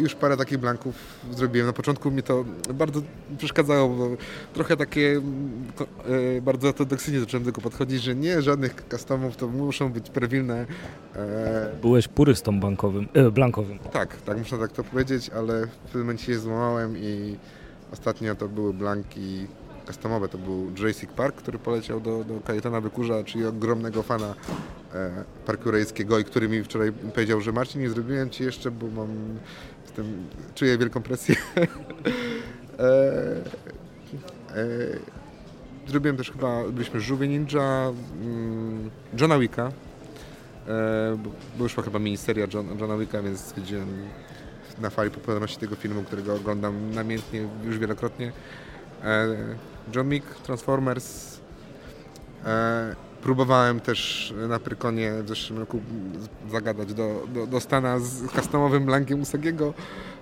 już 0.00 0.14
parę 0.14 0.36
takich 0.36 0.58
blanków 0.58 0.94
zrobiłem. 1.30 1.66
Na 1.66 1.72
początku 1.72 2.10
mi 2.10 2.22
to 2.22 2.44
bardzo 2.74 3.02
przeszkadzało, 3.38 3.88
bo 3.88 4.08
trochę 4.54 4.76
takie 4.76 5.10
mm, 5.10 5.72
e, 6.38 6.40
bardzo 6.40 6.68
ortodoksyjnie 6.68 7.20
zacząłem 7.20 7.44
do 7.44 7.50
tego 7.50 7.60
podchodzić, 7.60 8.02
że 8.02 8.14
nie, 8.14 8.42
żadnych 8.42 8.84
customów, 8.90 9.36
to 9.36 9.48
muszą 9.48 9.92
być 9.92 10.10
prawilne. 10.10 10.66
E, 11.16 11.70
Byłeś 11.82 12.08
purystą 12.08 12.60
bankowym, 12.60 13.08
e, 13.14 13.30
blankowym. 13.30 13.78
Tak, 13.78 14.16
tak, 14.16 14.38
muszę 14.38 14.58
tak 14.58 14.72
to 14.72 14.84
powiedzieć, 14.84 15.30
ale 15.30 15.66
w 15.66 15.70
pewnym 15.70 16.02
momencie 16.02 16.24
się 16.26 16.38
złamałem 16.38 16.96
i 16.98 17.36
ostatnio 17.92 18.34
to 18.34 18.48
były 18.48 18.74
blanki 18.74 19.46
customowe. 19.88 20.28
To 20.28 20.38
był 20.38 20.70
Jurassic 20.78 21.10
Park, 21.10 21.36
który 21.36 21.58
poleciał 21.58 22.00
do, 22.00 22.24
do 22.24 22.40
Kajetana 22.40 22.80
Wykurza, 22.80 23.24
czyli 23.24 23.46
ogromnego 23.46 24.02
fana 24.02 24.34
e, 24.94 25.24
parku 25.46 25.70
rejskiego 25.70 26.18
i 26.18 26.24
który 26.24 26.48
mi 26.48 26.64
wczoraj 26.64 26.92
powiedział, 26.92 27.40
że 27.40 27.52
Marcin, 27.52 27.80
nie 27.80 27.90
zrobiłem 27.90 28.30
Ci 28.30 28.44
jeszcze, 28.44 28.70
bo 28.70 28.86
mam, 28.86 29.08
jestem, 29.82 30.26
czuję 30.54 30.78
wielką 30.78 31.02
presję. 31.02 31.34
e, 31.56 32.84
e, 34.54 34.66
zrobiłem 35.86 36.16
też 36.16 36.30
chyba, 36.30 36.64
byliśmy 36.64 37.00
Żółwie 37.00 37.28
Ninja, 37.28 37.92
mm, 38.22 38.90
Johna 39.20 39.38
Wicka, 39.38 39.72
e, 40.68 41.18
bo 41.24 41.30
wyszła 41.64 41.82
chyba 41.82 41.98
miniseria 41.98 42.46
John, 42.54 42.78
Johna 42.80 42.96
Wicka, 42.96 43.22
więc 43.22 43.40
stwierdziłem 43.40 43.88
na 44.80 44.90
fali 44.90 45.10
popularności 45.10 45.58
tego 45.58 45.76
filmu, 45.76 46.02
którego 46.02 46.34
oglądam 46.34 46.94
namiętnie 46.94 47.48
już 47.64 47.78
wielokrotnie. 47.78 48.32
Wick, 49.92 50.34
Transformers. 50.34 51.38
E, 52.44 52.96
próbowałem 53.22 53.80
też 53.80 54.34
na 54.48 54.58
Prykonie 54.58 55.12
w 55.22 55.28
zeszłym 55.28 55.58
roku 55.58 55.80
zagadać 56.50 56.94
do, 56.94 57.26
do, 57.34 57.46
do 57.46 57.60
Stana 57.60 57.98
z 57.98 58.32
customowym 58.32 58.84
blankiem 58.84 59.20
Usagiego, 59.20 59.74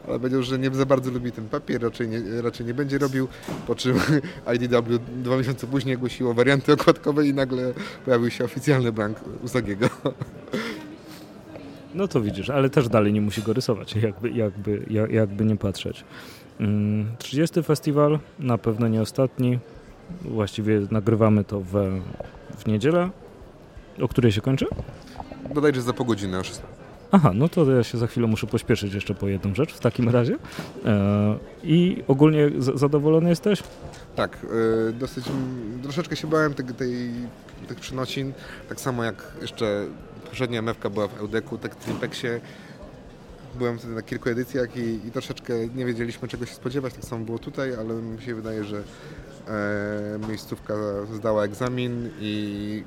ale 0.09 0.19
powiedział, 0.19 0.43
że 0.43 0.59
nie 0.59 0.71
za 0.71 0.87
bardzo 0.87 1.11
lubi 1.11 1.33
ten 1.33 1.49
papier, 1.49 1.83
raczej 1.83 2.09
nie, 2.09 2.43
raczej 2.43 2.67
nie 2.67 2.75
będzie 2.75 2.99
robił, 2.99 3.29
po 3.67 3.75
czym 3.75 3.97
IDW 4.55 4.99
dwa 5.23 5.37
miesiące 5.37 5.67
później 5.67 5.97
ogłosiło 5.97 6.35
warianty 6.35 6.73
okładkowe 6.73 7.27
i 7.27 7.35
nagle 7.35 7.73
pojawił 8.05 8.31
się 8.31 8.45
oficjalny 8.45 8.93
blank 8.93 9.21
Usagiego. 9.43 9.89
No 11.95 12.09
to 12.09 12.21
widzisz, 12.21 12.51
ale 12.51 12.71
też 12.71 12.89
dalej 12.89 13.13
nie 13.13 13.21
musi 13.21 13.43
go 13.43 13.53
rysować, 13.53 13.97
jakby, 13.97 14.31
jakby, 14.31 14.87
jakby 15.11 15.45
nie 15.45 15.57
patrzeć. 15.57 16.05
30 17.19 17.59
mm, 17.59 17.65
festiwal, 17.65 18.19
na 18.39 18.59
pewno 18.59 18.89
nie 18.89 19.03
ostatni. 19.03 19.59
Właściwie 20.21 20.81
nagrywamy 20.91 21.45
to 21.45 21.61
w, 21.61 22.01
w 22.57 22.67
niedzielę. 22.67 23.11
O 24.03 24.09
której 24.09 24.33
się 24.33 24.41
kończy? 24.41 24.67
Bodajże 25.55 25.83
za 25.83 25.93
pół 25.93 26.07
godziny 26.07 26.39
już. 26.39 26.51
Aha, 27.13 27.31
no 27.35 27.49
to 27.49 27.71
ja 27.71 27.85
się 27.85 27.99
za 27.99 28.07
chwilę 28.07 28.27
muszę 28.27 28.47
pośpieszyć 28.47 28.95
jeszcze 28.95 29.15
po 29.15 29.29
jedną 29.29 29.55
rzecz 29.55 29.75
w 29.75 29.81
takim 29.81 30.09
razie. 30.09 30.39
E, 30.85 31.39
I 31.65 32.03
ogólnie 32.09 32.51
zadowolony 32.59 33.29
jesteś? 33.29 33.63
Tak, 34.17 34.47
e, 34.89 34.93
dosyć, 34.93 35.25
troszeczkę 35.83 36.17
się 36.17 36.27
bałem 36.27 36.55
tej, 36.55 36.67
tej, 36.67 37.11
tych 37.69 37.81
przenosin, 37.81 38.33
tak 38.69 38.81
samo 38.81 39.05
jak 39.05 39.33
jeszcze 39.41 39.87
poprzednia 40.25 40.63
MFK 40.63 40.91
była 40.91 41.09
w 41.09 41.19
Eudeku, 41.19 41.59
tak 41.59 41.75
w 41.75 41.85
Trimpexie 41.85 42.41
byłem 43.57 43.79
wtedy 43.79 43.95
na 43.95 44.03
kilku 44.03 44.29
edycjach 44.29 44.77
i, 44.77 45.07
i, 45.07 45.11
troszeczkę 45.13 45.55
nie 45.75 45.85
wiedzieliśmy 45.85 46.29
czego 46.29 46.47
się 46.47 46.55
spodziewać, 46.55 46.95
tak 46.95 47.05
samo 47.05 47.25
było 47.25 47.39
tutaj, 47.39 47.75
ale 47.75 47.95
mi 47.95 48.23
się 48.23 48.35
wydaje, 48.35 48.65
że 48.65 48.83
e, 49.49 50.29
miejscówka 50.29 50.75
zdała 51.15 51.45
egzamin 51.45 52.11
i 52.21 52.85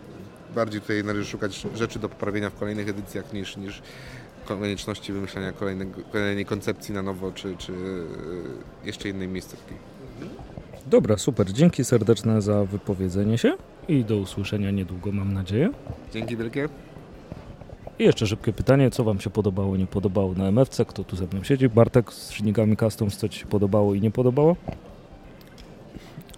bardziej 0.56 0.82
tutaj 0.82 1.04
należy 1.04 1.30
szukać 1.30 1.68
rzeczy 1.76 2.00
do 2.00 2.10
poprawienia 2.10 2.50
w 2.50 2.56
kolejnych 2.56 2.90
edycjach 2.90 3.34
niż, 3.34 3.58
niż 3.58 3.82
konieczności 4.46 5.14
wymyślania 5.14 5.52
kolejnej, 5.52 5.88
kolejnej 6.12 6.46
koncepcji 6.46 6.94
na 6.94 7.02
nowo, 7.02 7.32
czy, 7.32 7.58
czy 7.58 7.72
e, 7.74 8.88
jeszcze 8.88 9.10
innej 9.10 9.28
miejscówki. 9.28 9.74
Dobra, 10.88 11.18
super. 11.18 11.54
Dzięki 11.54 11.86
serdeczne 11.86 12.42
za 12.42 12.66
wypowiedzenie 12.66 13.38
się 13.38 13.58
i 13.88 14.04
do 14.04 14.18
usłyszenia 14.18 14.72
niedługo, 14.72 15.12
mam 15.12 15.34
nadzieję. 15.34 15.70
Dzięki 16.14 16.38
wielkie. 16.38 16.70
I 18.00 18.04
jeszcze 18.04 18.28
szybkie 18.28 18.54
pytanie, 18.54 18.92
co 18.92 19.04
Wam 19.04 19.20
się 19.20 19.30
podobało, 19.30 19.78
nie 19.78 19.88
podobało 19.88 20.34
na 20.34 20.52
MFC? 20.52 20.86
Kto 20.86 21.04
tu 21.04 21.16
ze 21.16 21.26
mną 21.26 21.44
siedzi? 21.44 21.70
Bartek 21.70 22.14
z 22.14 22.32
silnikami 22.32 22.78
Customs, 22.78 23.18
co 23.18 23.30
Ci 23.30 23.40
się 23.40 23.46
podobało 23.46 23.94
i 23.96 24.02
nie 24.02 24.12
podobało? 24.12 24.56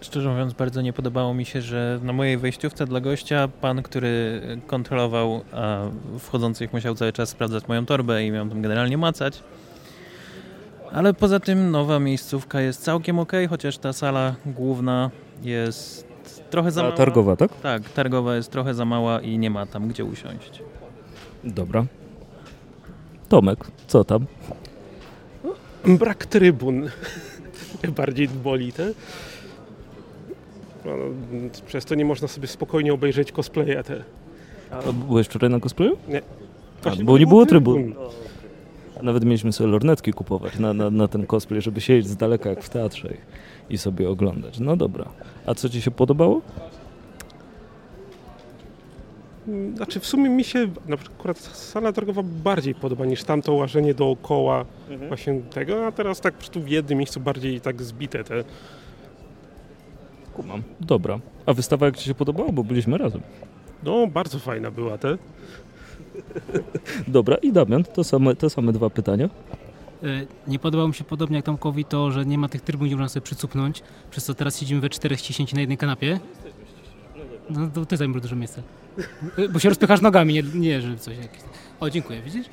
Szczerze 0.01 0.29
mówiąc, 0.29 0.53
bardzo 0.53 0.81
nie 0.81 0.93
podobało 0.93 1.33
mi 1.33 1.45
się, 1.45 1.61
że 1.61 1.99
na 2.03 2.13
mojej 2.13 2.37
wejściówce 2.37 2.85
dla 2.85 2.99
gościa 2.99 3.47
pan, 3.61 3.83
który 3.83 4.41
kontrolował 4.67 5.41
a 5.53 5.81
wchodzących, 6.19 6.73
musiał 6.73 6.95
cały 6.95 7.13
czas 7.13 7.29
sprawdzać 7.29 7.67
moją 7.67 7.85
torbę 7.85 8.23
i 8.23 8.31
miał 8.31 8.49
tam 8.49 8.61
generalnie 8.61 8.97
macać. 8.97 9.43
Ale 10.91 11.13
poza 11.13 11.39
tym 11.39 11.71
nowa 11.71 11.99
miejscówka 11.99 12.61
jest 12.61 12.83
całkiem 12.83 13.19
ok, 13.19 13.31
chociaż 13.49 13.77
ta 13.77 13.93
sala 13.93 14.35
główna 14.45 15.11
jest 15.43 16.07
trochę 16.49 16.71
za 16.71 16.83
mała. 16.83 16.95
targowa, 16.95 17.35
tak? 17.35 17.61
Tak, 17.61 17.89
targowa 17.89 18.35
jest 18.35 18.51
trochę 18.51 18.73
za 18.73 18.85
mała 18.85 19.21
i 19.21 19.37
nie 19.37 19.49
ma 19.49 19.65
tam 19.65 19.87
gdzie 19.87 20.05
usiąść. 20.05 20.63
Dobra. 21.43 21.85
Tomek, 23.29 23.59
co 23.87 24.03
tam? 24.03 24.25
Brak 25.85 26.25
trybun. 26.25 26.89
Bardziej 27.97 28.27
boli 28.27 28.73
te. 28.73 28.93
No, 30.85 30.91
przez 31.65 31.85
to 31.85 31.95
nie 31.95 32.05
można 32.05 32.27
sobie 32.27 32.47
spokojnie 32.47 32.93
obejrzeć 32.93 33.31
cosplaya 33.31 33.83
te. 33.83 34.03
A 34.71 34.91
byłeś 34.91 35.27
wczoraj 35.27 35.49
na 35.49 35.59
cosplayu? 35.59 35.97
Nie. 36.07 36.21
A, 36.83 36.95
bo 37.03 37.17
nie 37.17 37.27
było 37.27 37.45
trybun. 37.45 37.83
trybun. 37.83 38.05
Nawet 39.01 39.25
mieliśmy 39.25 39.53
sobie 39.53 39.69
lornetki 39.69 40.13
kupować 40.13 40.59
na, 40.59 40.73
na, 40.73 40.89
na 40.89 41.07
ten 41.07 41.25
cosplay, 41.25 41.61
żeby 41.61 41.81
siedzieć 41.81 42.07
z 42.07 42.15
daleka 42.15 42.49
jak 42.49 42.63
w 42.63 42.69
teatrze 42.69 43.13
i 43.69 43.77
sobie 43.77 44.09
oglądać. 44.09 44.59
No 44.59 44.77
dobra. 44.77 45.05
A 45.45 45.55
co 45.55 45.69
ci 45.69 45.81
się 45.81 45.91
podobało? 45.91 46.41
Znaczy 49.75 49.99
w 49.99 50.05
sumie 50.05 50.29
mi 50.29 50.43
się 50.43 50.67
na 50.87 50.97
przykład 50.97 51.37
sala 51.39 51.91
drogowa 51.91 52.21
bardziej 52.23 52.75
podoba 52.75 53.05
niż 53.05 53.23
tamto 53.23 53.53
łażenie 53.53 53.93
dookoła 53.93 54.65
mhm. 54.89 55.07
właśnie 55.07 55.41
tego, 55.53 55.87
a 55.87 55.91
teraz 55.91 56.21
tak 56.21 56.33
po 56.33 56.39
prostu 56.39 56.61
w 56.61 56.69
jednym 56.69 56.97
miejscu 56.97 57.19
bardziej 57.19 57.61
tak 57.61 57.81
zbite 57.81 58.23
te. 58.23 58.43
Kumam. 60.33 60.63
Dobra. 60.79 61.19
A 61.45 61.53
wystawa 61.53 61.85
jak 61.85 61.97
Ci 61.97 62.05
się 62.05 62.13
podobała, 62.13 62.51
bo 62.51 62.63
byliśmy 62.63 62.97
razem? 62.97 63.21
No, 63.83 64.07
bardzo 64.07 64.39
fajna 64.39 64.71
była 64.71 64.97
te. 64.97 65.17
Dobra, 67.07 67.35
i 67.35 67.51
Damian, 67.51 67.83
to 67.83 68.03
same, 68.03 68.35
te 68.35 68.49
same 68.49 68.73
dwa 68.73 68.89
pytania. 68.89 69.29
E, 70.03 70.07
nie 70.47 70.59
podobało 70.59 70.87
mi 70.87 70.93
się 70.93 71.03
podobnie 71.03 71.35
jak 71.35 71.45
Tomkowi 71.45 71.85
to, 71.85 72.11
że 72.11 72.25
nie 72.25 72.37
ma 72.37 72.49
tych 72.49 72.61
trybun, 72.61 72.87
gdzie 72.87 72.95
można 72.95 73.09
sobie 73.09 73.23
przycupnąć, 73.23 73.83
przez 74.11 74.25
co 74.25 74.33
teraz 74.33 74.59
siedzimy 74.59 74.81
we 74.81 74.89
czterech 74.89 75.19
ściśnięci 75.19 75.55
na 75.55 75.61
jednej 75.61 75.77
kanapie. 75.77 76.19
No 77.51 77.67
to 77.73 77.85
ty 77.85 77.97
zajmujesz 77.97 78.21
dużo 78.21 78.35
miejsca. 78.35 78.61
Bo 79.53 79.59
się 79.59 79.69
rozpychasz 79.69 80.01
nogami, 80.01 80.33
nie, 80.33 80.43
nie 80.43 80.81
że 80.81 80.97
coś 80.97 81.17
jakieś. 81.17 81.41
O, 81.79 81.89
dziękuję, 81.89 82.21
widzisz? 82.21 82.47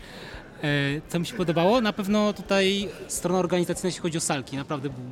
E, 0.62 0.66
co 1.09 1.18
mi 1.18 1.26
się 1.26 1.36
podobało? 1.36 1.80
Na 1.80 1.92
pewno 1.92 2.32
tutaj 2.32 2.88
strona 3.09 3.38
organizacyjna, 3.38 3.88
jeśli 3.88 4.03
chodzi 4.03 4.18
o 4.18 4.20
salki, 4.20 4.57
naprawdę 4.57 4.88
był, 4.88 5.05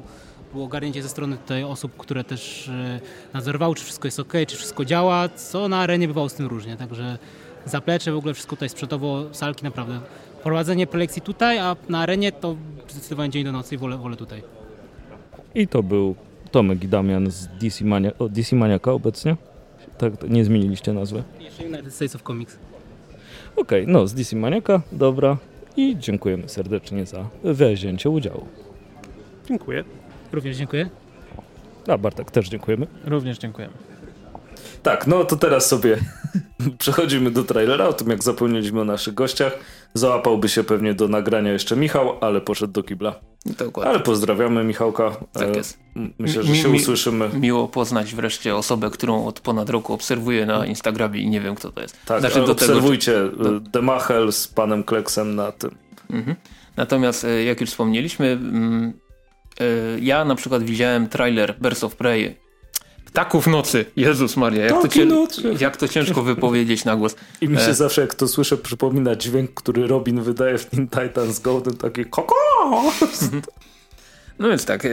było 0.53 0.65
ogarnięcie 0.65 1.03
ze 1.03 1.09
strony 1.09 1.37
tutaj 1.37 1.65
osób, 1.65 1.97
które 1.97 2.25
też 2.25 2.69
e, 2.69 3.01
nadzorowały, 3.35 3.75
czy 3.75 3.85
wszystko 3.85 4.09
jest 4.09 4.21
ok, 4.21 4.33
czy 4.47 4.57
wszystko 4.57 4.85
działa, 4.85 5.29
co 5.29 5.69
na 5.69 5.79
arenie 5.79 6.09
bywało 6.09 6.29
z 6.29 6.35
tym 6.35 6.47
różnie, 6.47 6.77
także 6.77 7.19
zaplecze, 7.65 8.13
w 8.13 8.17
ogóle 8.17 8.35
wszystko 8.35 8.57
tutaj 8.57 8.69
sprzętowo, 8.69 9.25
salki 9.33 9.65
naprawdę. 9.65 10.01
Prowadzenie 10.43 10.87
prelekcji 10.87 11.23
tutaj, 11.23 11.59
a 11.59 11.77
na 11.89 11.99
arenie 11.99 12.33
to 12.33 12.57
zdecydowanie 12.89 13.31
dzień 13.31 13.45
do 13.45 13.53
nocy 13.53 13.75
i 13.75 13.79
wolę, 13.79 13.97
wolę 13.97 14.17
tutaj. 14.17 14.43
I 15.55 15.69
to 15.69 15.83
był 15.83 16.15
Tomek 16.51 16.85
i 16.85 16.89
Damian 16.89 17.31
z 17.31 17.47
DC, 17.47 17.85
Mania, 17.85 18.11
DC 18.31 18.57
Maniaka 18.57 18.93
obecnie 18.93 19.37
tak, 19.99 20.13
nie 20.29 20.45
zmieniliście 20.45 20.93
nazwy. 20.93 21.23
Jeszcze 21.41 21.65
United 21.65 21.95
States 21.95 22.17
of 22.17 22.23
Comics. 22.23 22.59
Okej, 23.57 23.83
okay, 23.83 23.93
no 23.93 24.07
z 24.07 24.15
DC 24.15 24.37
Maniaka, 24.37 24.83
dobra. 24.93 25.37
I 25.77 25.97
dziękujemy 25.99 26.49
serdecznie 26.49 27.07
za 27.07 27.29
wzięcie 27.45 28.11
udziału. 28.11 28.47
Dziękuję. 29.49 29.85
Również 30.33 30.57
dziękuję. 30.57 30.91
A 31.89 31.99
Bartek 31.99 32.31
też 32.31 32.49
dziękujemy. 32.49 32.87
Również 33.05 33.39
dziękujemy. 33.39 33.75
Tak, 34.83 35.07
no 35.07 35.25
to 35.25 35.37
teraz 35.37 35.69
sobie 35.69 35.99
przechodzimy 36.79 37.31
do 37.31 37.45
trailera, 37.45 37.89
o 37.89 37.93
tym 37.93 38.11
jak 38.11 38.25
zapomnieliśmy 38.25 38.81
o 38.81 38.85
naszych 38.85 39.15
gościach. 39.15 39.59
Załapałby 39.95 40.49
się 40.49 40.65
pewnie 40.65 40.95
do 40.95 41.09
nagrania 41.09 41.53
jeszcze 41.53 41.77
Michał, 41.77 42.19
ale 42.21 42.41
poszedł 42.41 42.73
do 42.73 42.83
kibla. 42.83 43.21
Dokładnie. 43.59 43.91
Ale 43.91 44.01
pozdrawiamy 44.01 44.65
Michałka. 44.65 45.17
Tak 45.33 45.57
jest. 45.57 45.79
Myślę, 46.19 46.43
że 46.43 46.57
się 46.57 46.69
mi, 46.69 46.81
usłyszymy. 46.81 47.29
Miło 47.41 47.69
poznać 47.69 48.15
wreszcie 48.15 48.57
osobę, 48.57 48.91
którą 48.91 49.27
od 49.27 49.41
ponad 49.41 49.71
roku 49.71 49.93
obserwuję 49.93 50.47
na 50.47 50.67
Instagramie 50.67 51.21
i 51.21 51.29
nie 51.29 51.41
wiem 51.41 51.55
kto 51.55 51.73
to 51.73 51.81
jest. 51.81 51.99
Tak, 52.07 52.21
znaczy, 52.21 52.45
obserwujcie 52.45 53.13
tego, 53.13 53.61
Demachel 53.61 54.33
z 54.33 54.49
panem 54.49 54.85
Kleksem 54.85 55.35
na 55.35 55.53
tym. 55.53 55.71
Mhm. 56.11 56.37
Natomiast 56.77 57.25
e, 57.25 57.45
jak 57.45 57.61
już 57.61 57.71
wspomnieliśmy, 57.71 58.27
mm, 58.27 58.93
e, 59.61 59.65
ja 60.01 60.25
na 60.25 60.35
przykład 60.35 60.63
widziałem 60.63 61.09
trailer 61.09 61.55
Birds 61.61 61.85
of 61.85 61.97
Prey 61.97 62.37
Ptaków 63.17 63.47
nocy. 63.47 63.85
Jezus 63.97 64.37
Maria, 64.37 64.65
jak, 64.65 64.83
to, 64.83 64.89
cię, 64.89 65.07
jak 65.61 65.77
to 65.77 65.89
ciężko 65.89 66.23
wypowiedzieć 66.23 66.85
na 66.85 66.97
głos. 66.97 67.17
I 67.41 67.49
mi 67.49 67.57
się 67.59 67.69
e... 67.69 67.75
zawsze, 67.75 68.01
jak 68.01 68.15
to 68.15 68.29
słyszę, 68.29 68.57
przypomina 68.57 69.17
dźwięk, 69.17 69.55
który 69.55 69.87
Robin 69.87 70.21
wydaje 70.21 70.59
w 70.59 70.67
Teen 70.67 70.89
Titans 70.89 71.41
Go, 71.41 71.61
ten 71.61 71.77
taki 71.77 72.05
koko. 72.05 72.35
No 74.39 74.49
więc 74.49 74.65
tak, 74.65 74.85
e, 74.85 74.91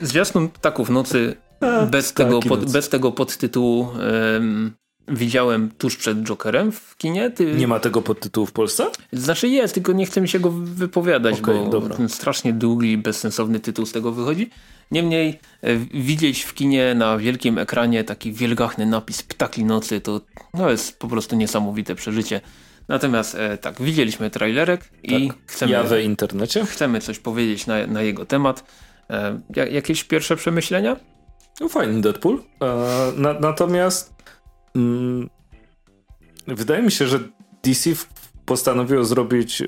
zwiastun 0.00 0.48
Ptaków 0.48 0.90
nocy 0.90 1.36
A, 1.60 1.86
bez, 1.86 2.12
tego 2.12 2.40
pod, 2.40 2.72
bez 2.72 2.88
tego 2.88 3.12
podtytułu 3.12 3.88
um, 4.34 4.72
widziałem 5.10 5.70
tuż 5.78 5.96
przed 5.96 6.22
Jokerem 6.22 6.72
w 6.72 6.96
kinie. 6.96 7.30
Ty... 7.30 7.54
Nie 7.54 7.68
ma 7.68 7.80
tego 7.80 8.02
podtytułu 8.02 8.46
w 8.46 8.52
Polsce? 8.52 8.86
Znaczy 9.12 9.48
jest, 9.48 9.74
tylko 9.74 9.92
nie 9.92 10.06
chce 10.06 10.20
mi 10.20 10.28
się 10.28 10.40
go 10.40 10.50
wypowiadać, 10.50 11.40
okay, 11.40 11.54
bo 11.54 11.70
dobra. 11.70 11.96
ten 11.96 12.08
strasznie 12.08 12.52
długi 12.52 12.98
bezsensowny 12.98 13.60
tytuł 13.60 13.86
z 13.86 13.92
tego 13.92 14.12
wychodzi. 14.12 14.50
Niemniej 14.90 15.38
e, 15.62 15.76
widzieć 15.76 16.42
w 16.42 16.54
kinie 16.54 16.94
na 16.94 17.18
wielkim 17.18 17.58
ekranie 17.58 18.04
taki 18.04 18.32
wielgachny 18.32 18.86
napis 18.86 19.22
Ptaki 19.22 19.64
Nocy 19.64 20.00
to 20.00 20.20
no, 20.54 20.70
jest 20.70 20.98
po 20.98 21.08
prostu 21.08 21.36
niesamowite 21.36 21.94
przeżycie. 21.94 22.40
Natomiast 22.88 23.34
e, 23.34 23.58
tak, 23.58 23.82
widzieliśmy 23.82 24.30
trailerek 24.30 24.90
i 25.02 25.28
tak, 25.28 25.36
chcemy, 25.46 25.72
ja 25.72 25.82
we 25.82 26.02
internecie. 26.02 26.66
chcemy 26.66 27.00
coś 27.00 27.18
powiedzieć 27.18 27.66
na, 27.66 27.86
na 27.86 28.02
jego 28.02 28.26
temat. 28.26 28.64
E, 29.10 29.40
jakieś 29.70 30.04
pierwsze 30.04 30.36
przemyślenia? 30.36 30.96
No 31.60 31.68
fajny 31.68 32.00
Deadpool. 32.00 32.42
E, 32.62 32.66
na, 33.16 33.32
natomiast 33.32 34.19
wydaje 36.46 36.82
mi 36.82 36.92
się, 36.92 37.06
że 37.06 37.18
DC 37.62 37.90
postanowiło 38.46 39.04
zrobić 39.04 39.62
e, 39.62 39.66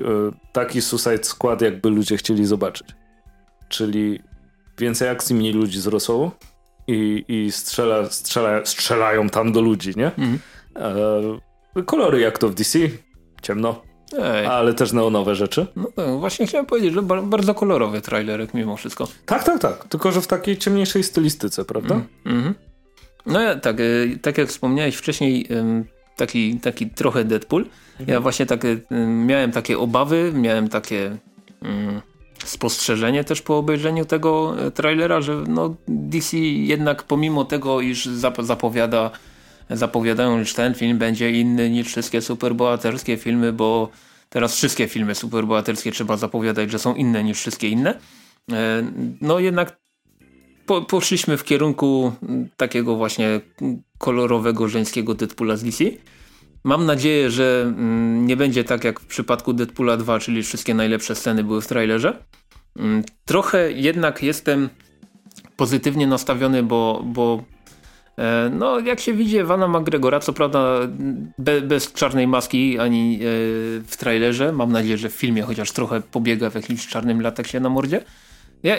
taki 0.51 0.81
Suicide 0.81 1.23
Squad, 1.23 1.61
jakby 1.61 1.89
ludzie 1.89 2.17
chcieli 2.17 2.45
zobaczyć. 2.45 2.87
Czyli 3.69 4.19
więcej 4.77 5.09
akcji, 5.09 5.35
mniej 5.35 5.53
ludzi 5.53 5.81
z 5.81 5.87
Rosołu 5.87 6.31
i, 6.87 7.25
i 7.27 7.51
strzela, 7.51 8.09
strzela, 8.09 8.65
strzelają 8.65 9.29
tam 9.29 9.51
do 9.51 9.61
ludzi, 9.61 9.93
nie? 9.95 10.05
Mhm. 10.05 10.39
E, 11.75 11.83
kolory 11.83 12.19
jak 12.19 12.37
to 12.37 12.49
w 12.49 12.55
DC, 12.55 12.79
ciemno, 13.41 13.81
Ej. 14.19 14.45
ale 14.45 14.73
też 14.73 14.91
neonowe 14.93 15.35
rzeczy. 15.35 15.67
No 15.75 15.87
tak, 15.95 16.19
właśnie 16.19 16.47
chciałem 16.47 16.65
powiedzieć, 16.65 16.93
że 16.93 17.01
bardzo 17.01 17.53
kolorowy 17.53 18.01
trailerek 18.01 18.53
mimo 18.53 18.77
wszystko. 18.77 19.07
Tak, 19.25 19.43
tak, 19.43 19.59
tak, 19.59 19.87
tylko 19.87 20.11
że 20.11 20.21
w 20.21 20.27
takiej 20.27 20.57
ciemniejszej 20.57 21.03
stylistyce, 21.03 21.65
prawda? 21.65 22.01
Mhm. 22.25 22.55
No 23.25 23.41
ja, 23.41 23.55
tak, 23.55 23.79
e, 23.79 23.83
tak 24.21 24.37
jak 24.37 24.49
wspomniałeś 24.49 24.95
wcześniej, 24.95 25.47
taki, 26.15 26.59
taki 26.59 26.89
trochę 26.89 27.23
Deadpool. 27.23 27.65
Mhm. 27.91 28.09
Ja 28.09 28.19
właśnie 28.19 28.45
tak 28.45 28.61
miałem 29.25 29.51
takie 29.51 29.79
obawy, 29.79 30.31
miałem 30.35 30.69
takie... 30.69 31.17
Spostrzeżenie 32.45 33.23
też 33.23 33.41
po 33.41 33.57
obejrzeniu 33.57 34.05
tego 34.05 34.55
e, 34.65 34.71
trailera, 34.71 35.21
że 35.21 35.43
no 35.47 35.75
DC 35.87 36.37
jednak 36.37 37.03
pomimo 37.03 37.45
tego, 37.45 37.81
iż 37.81 38.05
zapowiada, 38.39 39.11
zapowiadają, 39.69 40.43
że 40.43 40.53
ten 40.53 40.73
film 40.73 40.97
będzie 40.97 41.31
inny 41.31 41.69
niż 41.69 41.87
wszystkie 41.87 42.21
superbohaterskie 42.21 43.17
filmy, 43.17 43.53
bo 43.53 43.89
teraz 44.29 44.55
wszystkie 44.55 44.87
filmy 44.87 45.15
superbohaterskie 45.15 45.91
trzeba 45.91 46.17
zapowiadać, 46.17 46.71
że 46.71 46.79
są 46.79 46.95
inne 46.95 47.23
niż 47.23 47.37
wszystkie 47.37 47.69
inne. 47.69 47.99
No 49.21 49.39
jednak 49.39 49.77
po, 50.65 50.81
poszliśmy 50.81 51.37
w 51.37 51.43
kierunku 51.43 52.11
takiego 52.57 52.95
właśnie 52.95 53.41
kolorowego 53.97 54.67
żeńskiego 54.67 55.13
Deadpoola 55.13 55.57
z 55.57 55.63
DC. 55.63 55.83
Mam 56.63 56.85
nadzieję, 56.85 57.31
że 57.31 57.63
mm, 57.65 58.25
nie 58.25 58.37
będzie 58.37 58.63
tak 58.63 58.83
jak 58.83 58.99
w 58.99 59.05
przypadku 59.05 59.53
Deadpoola 59.53 59.97
2, 59.97 60.19
czyli 60.19 60.43
wszystkie 60.43 60.73
najlepsze 60.73 61.15
sceny 61.15 61.43
były 61.43 61.61
w 61.61 61.67
trailerze. 61.67 62.23
Mm, 62.79 63.03
trochę 63.25 63.71
jednak 63.71 64.23
jestem 64.23 64.69
pozytywnie 65.57 66.07
nastawiony, 66.07 66.63
bo, 66.63 67.03
bo 67.05 67.43
e, 68.17 68.51
no, 68.53 68.79
jak 68.79 68.99
się 68.99 69.13
widzi 69.13 69.43
Vana 69.43 69.67
McGregora, 69.67 70.19
co 70.19 70.33
prawda 70.33 70.79
be, 71.37 71.61
bez 71.61 71.93
czarnej 71.93 72.27
maski 72.27 72.79
ani 72.79 73.15
e, 73.15 73.19
w 73.87 73.93
trailerze, 73.97 74.51
mam 74.51 74.71
nadzieję, 74.71 74.97
że 74.97 75.09
w 75.09 75.13
filmie 75.13 75.41
chociaż 75.41 75.71
trochę 75.71 76.01
pobiega 76.01 76.49
w 76.49 76.55
jakimś 76.55 76.87
czarnym 76.87 77.21
lateksie 77.21 77.59
na 77.59 77.69
mordzie, 77.69 78.03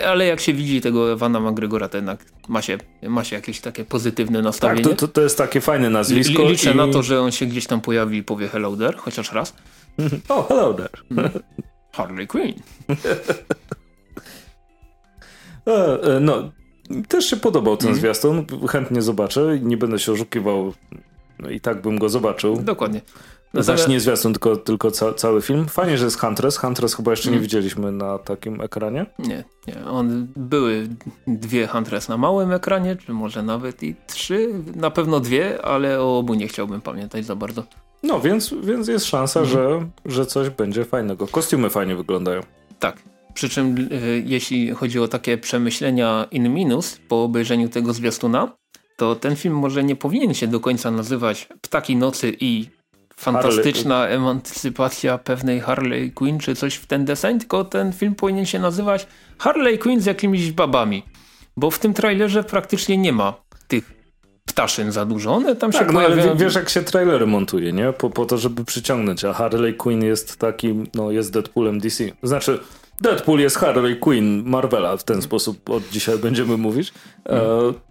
ale 0.06 0.26
jak 0.26 0.40
się 0.40 0.52
widzi 0.52 0.80
tego 0.80 1.12
Ewana 1.12 1.40
McGregora, 1.40 1.88
to 1.88 1.98
jednak 1.98 2.24
ma 2.48 2.62
się, 2.62 2.78
ma 3.02 3.24
się 3.24 3.36
jakieś 3.36 3.60
takie 3.60 3.84
pozytywne 3.84 4.42
nastawienie. 4.42 4.82
Tak, 4.82 4.92
to, 4.92 5.06
to, 5.06 5.12
to 5.12 5.20
jest 5.20 5.38
takie 5.38 5.60
fajne 5.60 5.90
nazwisko. 5.90 6.42
L 6.42 6.48
liczę 6.48 6.72
i... 6.72 6.76
na 6.76 6.88
to, 6.88 7.02
że 7.02 7.20
on 7.20 7.32
się 7.32 7.46
gdzieś 7.46 7.66
tam 7.66 7.80
pojawi 7.80 8.18
i 8.18 8.22
powie 8.22 8.48
hello 8.48 8.76
there, 8.76 8.96
chociaż 8.96 9.32
raz. 9.32 9.54
o, 10.28 10.34
oh, 10.34 10.48
hello 10.48 10.74
there. 10.74 10.90
Mm. 11.10 11.30
Harley 11.92 12.26
Quinn. 12.26 12.54
e, 15.66 16.02
e, 16.16 16.20
no, 16.20 16.50
też 17.08 17.30
się 17.30 17.36
podobał 17.36 17.76
ten 17.76 17.88
mm. 17.88 18.00
zwiastun. 18.00 18.46
Chętnie 18.68 19.02
zobaczę. 19.02 19.58
Nie 19.62 19.76
będę 19.76 19.98
się 19.98 20.12
oszukiwał. 20.12 20.74
No 21.38 21.50
i 21.50 21.60
tak 21.60 21.82
bym 21.82 21.98
go 21.98 22.08
zobaczył. 22.08 22.56
Dokładnie. 22.56 23.00
Znaczy 23.62 23.90
nie 23.90 24.00
zwiastun, 24.00 24.32
tylko, 24.32 24.56
tylko 24.56 24.90
ca 24.90 25.12
cały 25.12 25.42
film. 25.42 25.66
Fajnie, 25.66 25.98
że 25.98 26.04
jest 26.04 26.20
Huntress. 26.20 26.56
Huntress 26.56 26.94
chyba 26.94 27.10
jeszcze 27.10 27.28
mm. 27.28 27.40
nie 27.40 27.42
widzieliśmy 27.42 27.92
na 27.92 28.18
takim 28.18 28.60
ekranie. 28.60 29.06
Nie, 29.18 29.44
nie. 29.66 29.86
On, 29.86 30.28
były 30.36 30.88
dwie 31.26 31.66
Huntress 31.66 32.08
na 32.08 32.16
małym 32.16 32.52
ekranie, 32.52 32.96
czy 32.96 33.12
może 33.12 33.42
nawet 33.42 33.82
i 33.82 33.94
trzy. 34.06 34.48
Na 34.76 34.90
pewno 34.90 35.20
dwie, 35.20 35.64
ale 35.64 36.00
o 36.00 36.18
obu 36.18 36.34
nie 36.34 36.48
chciałbym 36.48 36.80
pamiętać 36.80 37.26
za 37.26 37.36
bardzo. 37.36 37.64
No, 38.02 38.20
więc, 38.20 38.54
więc 38.62 38.88
jest 38.88 39.06
szansa, 39.06 39.40
mm. 39.40 39.52
że, 39.52 39.88
że 40.06 40.26
coś 40.26 40.50
będzie 40.50 40.84
fajnego. 40.84 41.26
Kostiumy 41.26 41.70
fajnie 41.70 41.96
wyglądają. 41.96 42.40
Tak. 42.78 43.02
Przy 43.34 43.48
czym 43.48 43.88
y, 43.92 44.22
jeśli 44.26 44.70
chodzi 44.70 45.00
o 45.00 45.08
takie 45.08 45.38
przemyślenia 45.38 46.26
in 46.30 46.54
minus 46.54 46.98
po 47.08 47.24
obejrzeniu 47.24 47.68
tego 47.68 47.92
zwiastuna, 47.92 48.56
to 48.96 49.14
ten 49.14 49.36
film 49.36 49.54
może 49.54 49.84
nie 49.84 49.96
powinien 49.96 50.34
się 50.34 50.46
do 50.46 50.60
końca 50.60 50.90
nazywać 50.90 51.48
Ptaki 51.60 51.96
Nocy 51.96 52.36
i 52.40 52.66
fantastyczna 53.24 53.94
Harley. 53.94 54.16
emancypacja 54.16 55.18
pewnej 55.18 55.60
Harley 55.60 56.12
Quinn 56.12 56.38
czy 56.38 56.54
coś 56.54 56.74
w 56.74 56.86
ten 56.86 57.04
deseń, 57.04 57.38
tylko 57.38 57.64
ten 57.64 57.92
film 57.92 58.14
powinien 58.14 58.46
się 58.46 58.58
nazywać 58.58 59.06
Harley 59.38 59.78
Quinn 59.78 60.00
z 60.00 60.06
jakimiś 60.06 60.52
babami. 60.52 61.02
Bo 61.56 61.70
w 61.70 61.78
tym 61.78 61.94
trailerze 61.94 62.44
praktycznie 62.44 62.96
nie 62.96 63.12
ma 63.12 63.34
tych 63.68 63.94
ptaszyn 64.44 64.92
za 64.92 65.04
dużo. 65.04 65.34
One 65.34 65.56
tam 65.56 65.72
tak, 65.72 65.86
się 65.86 65.92
no, 65.92 66.00
ale 66.00 66.36
wiesz 66.36 66.54
jak 66.54 66.68
się 66.68 66.82
trailery 66.82 67.26
montuje, 67.26 67.72
nie? 67.72 67.92
Po, 67.92 68.10
po 68.10 68.26
to, 68.26 68.38
żeby 68.38 68.64
przyciągnąć, 68.64 69.24
a 69.24 69.32
Harley 69.32 69.74
Quinn 69.74 70.04
jest 70.04 70.36
takim, 70.36 70.86
no 70.94 71.10
jest 71.10 71.32
Deadpoolem 71.32 71.80
DC. 71.80 72.04
Znaczy 72.22 72.60
Deadpool 73.00 73.40
jest 73.40 73.56
Harley 73.56 73.96
Quinn 73.96 74.42
Marvela, 74.46 74.96
w 74.96 75.04
ten 75.04 75.22
sposób 75.22 75.70
od 75.70 75.88
dzisiaj 75.88 76.18
będziemy 76.18 76.56
mówić. 76.56 76.92
E, 77.28 77.40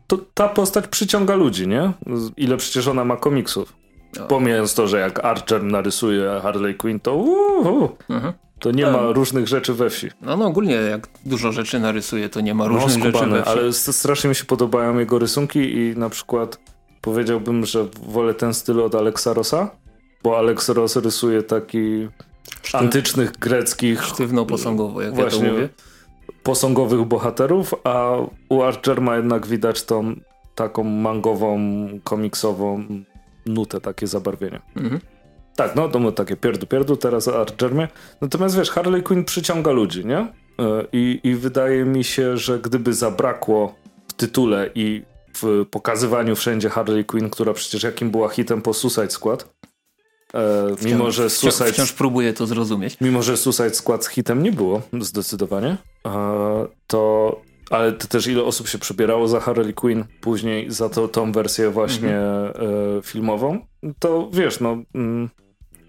to 0.07 0.17
ta 0.33 0.49
postać 0.49 0.87
przyciąga 0.87 1.35
ludzi, 1.35 1.67
nie? 1.67 1.91
Ile 2.37 2.57
przecież 2.57 2.87
ona 2.87 3.05
ma 3.05 3.17
komiksów. 3.17 3.82
No. 4.19 4.27
Pomijając 4.27 4.73
to, 4.73 4.87
że 4.87 4.99
jak 4.99 5.25
Archer 5.25 5.63
narysuje 5.63 6.39
Harley 6.43 6.75
Quinn, 6.75 6.99
to 6.99 7.15
uh, 7.15 7.91
mhm. 8.09 8.33
to 8.59 8.71
nie 8.71 8.85
ma 8.85 8.97
tak. 8.97 9.15
różnych 9.15 9.47
rzeczy 9.47 9.73
we 9.73 9.89
wsi. 9.89 10.09
No, 10.21 10.37
no 10.37 10.45
ogólnie 10.45 10.73
jak 10.73 11.07
dużo 11.25 11.51
rzeczy 11.51 11.79
narysuje, 11.79 12.29
to 12.29 12.41
nie 12.41 12.53
ma 12.53 12.63
no, 12.63 12.69
różnych 12.69 13.13
no, 13.13 13.19
rzeczy 13.19 13.29
we 13.29 13.41
wsi. 13.41 13.51
Ale 13.51 13.73
strasznie 13.73 14.27
mi 14.27 14.35
się 14.35 14.45
podobają 14.45 14.99
jego 14.99 15.19
rysunki 15.19 15.59
i 15.59 15.97
na 15.97 16.09
przykład 16.09 16.59
powiedziałbym, 17.01 17.65
że 17.65 17.85
wolę 18.07 18.33
ten 18.33 18.53
styl 18.53 18.81
od 18.81 18.95
Alexa 18.95 19.33
Rossa, 19.33 19.69
bo 20.23 20.37
Alex 20.37 20.69
Ross 20.69 20.95
rysuje 20.95 21.43
taki 21.43 22.07
Sztyw... 22.61 22.75
antycznych, 22.75 23.31
greckich... 23.31 24.03
Sztywno-posągowo, 24.03 25.01
jak 25.01 25.15
właśnie, 25.15 25.43
ja 25.43 25.49
to 25.49 25.53
mówię. 25.53 25.69
posągowych 26.43 27.01
bohaterów, 27.01 27.73
a 27.83 28.11
u 28.49 28.61
Archer 28.61 29.01
ma 29.01 29.15
jednak 29.15 29.47
widać 29.47 29.83
tą 29.83 30.15
taką 30.55 30.83
mangową, 30.83 31.59
komiksową 32.03 32.83
nutę, 33.45 33.81
takie 33.81 34.07
zabarwienie. 34.07 34.61
Mhm. 34.75 35.01
Tak, 35.55 35.75
no 35.75 35.89
to 35.89 35.99
było 35.99 36.11
takie 36.11 36.35
pierdu 36.35 36.67
pierdu 36.67 36.97
teraz 36.97 37.27
Archermie. 37.27 37.87
Natomiast 38.21 38.57
wiesz, 38.57 38.69
Harley 38.71 39.03
Quinn 39.03 39.25
przyciąga 39.25 39.71
ludzi, 39.71 40.05
nie? 40.05 40.17
E, 40.17 40.27
I, 40.93 41.19
I 41.23 41.35
wydaje 41.35 41.85
mi 41.85 42.03
się, 42.03 42.37
że 42.37 42.59
gdyby 42.59 42.93
zabrakło 42.93 43.75
w 44.07 44.13
tytule 44.13 44.69
i 44.75 45.01
w 45.37 45.65
pokazywaniu 45.71 46.35
wszędzie 46.35 46.69
Harley 46.69 47.05
Quinn, 47.05 47.29
która 47.29 47.53
przecież 47.53 47.83
jakim 47.83 48.11
była 48.11 48.29
hitem 48.29 48.61
po 48.61 48.73
Suicide 48.73 49.09
Squad. 49.09 49.53
E, 50.33 50.75
Wciąż, 50.75 50.91
mimo, 50.91 51.11
że 51.11 51.29
Suicide, 51.29 51.73
wciąż 51.73 51.93
próbuję 51.93 52.33
to 52.33 52.47
zrozumieć. 52.47 52.97
mimo, 53.01 53.23
że 53.23 53.37
Suicide 53.37 53.73
Squad 53.73 54.05
hitem 54.05 54.43
nie 54.43 54.51
było, 54.51 54.81
zdecydowanie, 55.01 55.77
e, 56.05 56.67
to 56.87 57.41
ale 57.73 57.91
to 57.91 58.07
też 58.07 58.27
ile 58.27 58.43
osób 58.43 58.67
się 58.67 58.77
przebierało 58.77 59.27
za 59.27 59.39
Harley 59.39 59.73
Quinn 59.73 60.03
później 60.21 60.71
za 60.71 60.89
to, 60.89 61.07
tą 61.07 61.31
wersję 61.31 61.69
właśnie 61.69 62.17
Mhm. 62.17 62.53
e, 62.97 63.01
filmową, 63.01 63.59
to 63.99 64.29
wiesz, 64.33 64.59
no 64.59 64.77
mm, 64.95 65.29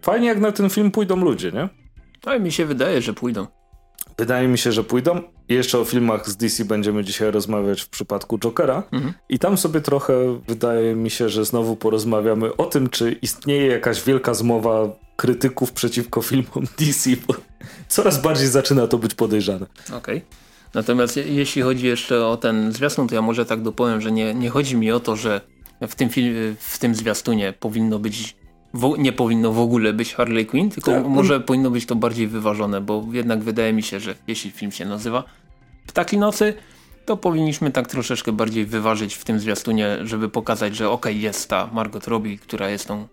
fajnie 0.03 0.27
jak 0.29 0.41
na 0.41 0.53
ten 0.53 0.71
film 0.71 0.91
pójdą 0.91 1.17
ludzie, 1.17 1.53
nie? 1.53 1.69
Ale 2.27 2.41
mi 2.41 2.53
się 2.53 2.67
wydaje, 2.67 3.03
że 3.03 3.15
pójdą. 3.15 3.47
Wydaje 4.19 4.49
mi 4.49 4.59
się, 4.59 4.73
że 4.73 4.85
pójdą. 4.85 5.21
Jeszcze 5.49 5.79
o 5.79 5.85
filmach 5.85 6.29
z 6.29 6.37
DC 6.37 6.65
będziemy 6.65 7.05
dzisiaj 7.05 7.31
rozmawiać 7.31 7.83
w 7.83 7.89
przypadku 7.89 8.39
Jokera. 8.39 8.83
Mhm. 8.93 9.13
I 9.29 9.39
tam 9.39 9.59
sobie 9.59 9.81
trochę 9.81 10.41
wydaje 10.49 10.95
mi 10.95 11.11
się, 11.11 11.29
że 11.29 11.45
znowu 11.45 11.77
porozmawiamy 11.77 12.57
o 12.57 12.65
tym, 12.67 12.89
czy 12.89 13.13
istnieje 13.23 13.67
jakaś 13.67 14.03
wielka 14.05 14.35
zmowa 14.35 14.89
krytyków 15.17 15.73
przeciwko 15.73 16.23
filmom 16.23 16.65
DC, 16.79 17.11
bo 17.29 17.35
coraz 17.89 18.23
bardziej 18.23 18.49
zaczyna 18.49 18.87
to 18.87 18.99
być 18.99 19.15
podejrzane. 19.15 19.67
Okej. 19.97 20.23
Natomiast 20.75 21.17
je, 21.17 21.23
jeśli 21.23 21.63
chodzi 21.63 21.87
jeszcze 21.87 22.27
o 22.27 22.37
ten 22.37 22.73
zwiastun, 22.73 23.09
to 23.09 23.15
ja 23.15 23.23
może 23.23 23.47
tak 23.47 23.63
dopowiem, 23.63 24.01
że 24.01 24.13
nie, 24.13 24.35
nie 24.35 24.51
chodzi 24.51 24.77
mi 24.77 24.93
o 24.93 25.01
to, 25.01 25.17
że 25.17 25.41
w 25.89 25.95
tym, 25.95 26.09
film, 26.09 26.57
w 26.59 26.79
tym 26.79 26.95
zwiastunie 26.95 27.55
powinno 27.61 27.99
być, 27.99 28.37
nie 28.99 29.13
powinno 29.13 29.53
w 29.53 29.59
ogóle 29.59 29.93
być 29.93 30.15
Harley 30.15 30.47
Quinn, 30.47 30.71
tylko 30.71 30.91
Tak. 30.91 31.07
może 31.07 31.41
powinno 31.41 31.71
być 31.71 31.87
to 31.87 31.97
bardziej 31.97 32.27
wyważone, 32.29 32.81
bo 32.81 33.05
jednak 33.13 33.43
wydaje 33.43 33.73
mi 33.73 33.83
się, 33.83 34.01
że 34.01 34.15
jeśli 34.27 34.51
film 34.51 34.73
się 34.73 34.85
nazywa 34.85 35.25
Ptaki 35.87 36.19
Nocy, 36.19 36.55
to 37.05 37.17
powinniśmy 37.17 37.71
tak 37.71 37.89
troszeczkę 37.89 38.33
bardziej 38.33 38.65
wyważyć 38.67 39.15
w 39.15 39.25
tym 39.25 39.41
zwiastunie, 39.41 39.99
żeby 40.05 40.29
pokazać, 40.29 40.77
że 40.77 40.91
okej, 40.91 41.21
jest 41.21 41.49
ta 41.49 41.71
Margot 41.73 42.09
Robbie, 42.09 42.39
która 42.39 42.71
jest 42.71 42.89
tą 42.89 43.09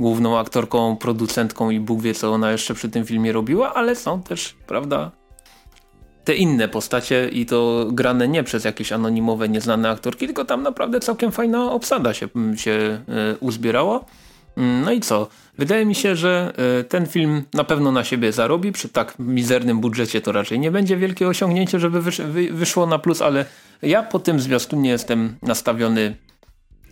główną 0.00 0.38
aktorką, 0.38 0.96
producentką 0.96 1.70
i 1.70 1.80
Bóg 1.80 2.02
wie 2.02 2.14
co 2.14 2.32
ona 2.32 2.52
jeszcze 2.52 2.74
przy 2.74 2.88
tym 2.88 3.04
filmie 3.04 3.32
robiła, 3.32 3.74
ale 3.74 3.96
są 3.96 4.22
też, 4.22 4.54
prawda, 4.66 5.10
te 6.24 6.34
inne 6.34 6.68
postacie 6.68 7.28
i 7.28 7.46
to 7.46 7.86
grane 7.92 8.28
nie 8.28 8.44
przez 8.44 8.64
jakieś 8.64 8.92
anonimowe, 8.92 9.48
nieznane 9.48 9.90
aktorki, 9.90 10.26
tylko 10.26 10.44
tam 10.44 10.62
naprawdę 10.62 11.00
całkiem 11.00 11.32
fajna 11.32 11.72
obsada 11.72 12.14
się, 12.14 12.28
się 12.56 12.70
e, 13.08 13.36
uzbierała. 13.40 14.04
Mm, 14.56 14.82
No 14.84 14.92
i 14.92 15.00
co? 15.00 15.28
Wydaje 15.58 15.86
mi 15.86 15.94
się, 15.94 16.16
że 16.16 16.52
e, 16.80 16.84
ten 16.84 17.06
film 17.06 17.42
na 17.54 17.64
pewno 17.64 17.92
na 17.92 18.04
siebie 18.04 18.32
zarobi. 18.32 18.72
Przy 18.72 18.88
tak 18.88 19.18
mizernym 19.18 19.80
budżecie 19.80 20.20
to 20.20 20.32
raczej 20.32 20.58
nie 20.58 20.70
będzie 20.70 20.96
wielkie 20.96 21.28
osiągnięcie, 21.28 21.80
żeby 21.80 22.02
wysz, 22.02 22.20
wy, 22.20 22.52
wyszło 22.52 22.86
na 22.86 22.98
plus, 22.98 23.22
ale 23.22 23.44
ja 23.82 24.02
po 24.02 24.18
tym 24.18 24.40
zwiastunie 24.40 24.90
jestem 24.90 25.36
nastawiony 25.42 26.16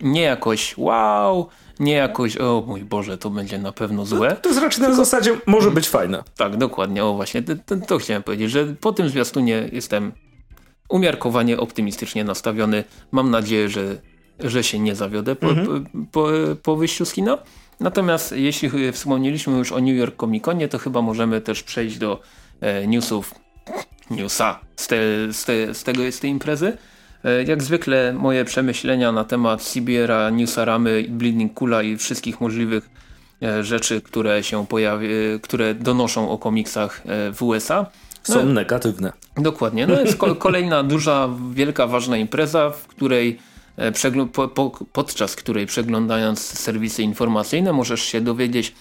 nie 0.03 0.23
jakoś 0.23 0.75
wow, 0.79 1.49
nie 1.81 1.93
jakoś 1.93 2.37
o 2.37 2.65
mój 2.67 2.85
Boże, 2.85 3.19
to 3.19 3.31
będzie 3.31 3.59
na 3.59 3.73
pewno 3.73 4.07
złe. 4.07 4.37
To 4.43 4.49
jest 4.49 4.61
raczej 4.61 4.83
na 4.83 4.95
zasadzie 4.95 5.37
może 5.47 5.71
być 5.71 5.89
fajne. 5.89 6.25
Tak, 6.37 6.57
dokładnie, 6.57 7.05
o 7.05 7.15
właśnie, 7.15 7.43
to, 7.43 7.77
to, 7.77 7.99
chciałem 7.99 8.23
powiedzieć, 8.23 8.51
że 8.51 8.67
po 8.81 8.93
tym 8.93 9.09
zwiastunie 9.09 9.69
jestem 9.73 10.13
umiarkowanie 10.89 11.61
optymistycznie 11.61 12.25
nastawiony. 12.25 12.85
Mam 13.13 13.31
nadzieję, 13.31 13.69
że, 13.69 13.99
że 14.39 14.65
się 14.65 14.79
nie 14.79 14.95
zawiodę 14.95 15.37
po, 15.37 15.47
po, 16.13 16.29
po 16.63 16.77
wyjściu 16.77 17.05
z 17.05 17.13
kina. 17.13 17.39
Natomiast 17.81 18.33
jeśli 18.33 18.93
wspomnieliśmy 18.93 19.59
już 19.59 19.73
o 19.73 19.81
New 19.81 19.97
York 19.97 20.21
Comic 20.21 20.45
Conie, 20.45 20.69
to 20.69 20.79
chyba 20.79 21.03
możemy 21.03 21.41
też 21.41 21.63
przejść 21.63 21.99
do 21.99 22.21
e, 22.61 22.87
newsów, 22.87 23.35
newsa 24.11 24.61
z, 24.77 24.87
te, 24.89 24.97
z, 25.33 25.45
te, 25.45 25.75
z, 25.75 25.85
tego, 25.85 26.13
z 26.13 26.21
tej 26.21 26.31
imprezy. 26.31 26.77
E, 27.25 27.43
Jak 27.45 27.62
zwykle 27.62 28.12
moje 28.12 28.45
przemyślenia 28.45 29.12
na 29.12 29.25
temat 29.25 29.62
CBR-a, 29.62 30.31
Newsaramy, 30.31 31.05
Bleeding 31.09 31.55
Kula 31.55 31.83
i 31.83 31.97
wszystkich 31.97 32.41
możliwych 32.41 32.91
e, 33.43 33.64
rzeczy, 33.64 34.01
które 34.01 34.43
się 34.45 34.66
pojawi, 34.66 35.07
e, 35.07 35.39
które 35.43 35.75
donoszą 35.75 36.31
o 36.31 36.39
komiksach 36.39 37.03
w 37.35 37.43
USA. 37.43 37.87
Są 38.23 38.47
negatywne. 38.47 39.12
Dokładnie. 39.37 39.87
No 39.87 40.01
jest 40.01 40.16
ko 40.16 40.35
kolejna 40.47 40.83
duża, 40.83 41.29
wielka, 41.53 41.87
ważna 41.87 42.16
impreza, 42.16 42.70
w 42.70 42.87
której 42.87 43.39
przegl- 43.79 44.29
po, 44.29 44.49
po, 44.49 44.70
podczas 44.93 45.37
której 45.37 45.66
przeglądając 45.66 46.41
serwisy 46.41 47.03
informacyjne 47.03 47.73
możesz 47.73 48.03
się 48.03 48.20
dowiedzieć 48.20 48.75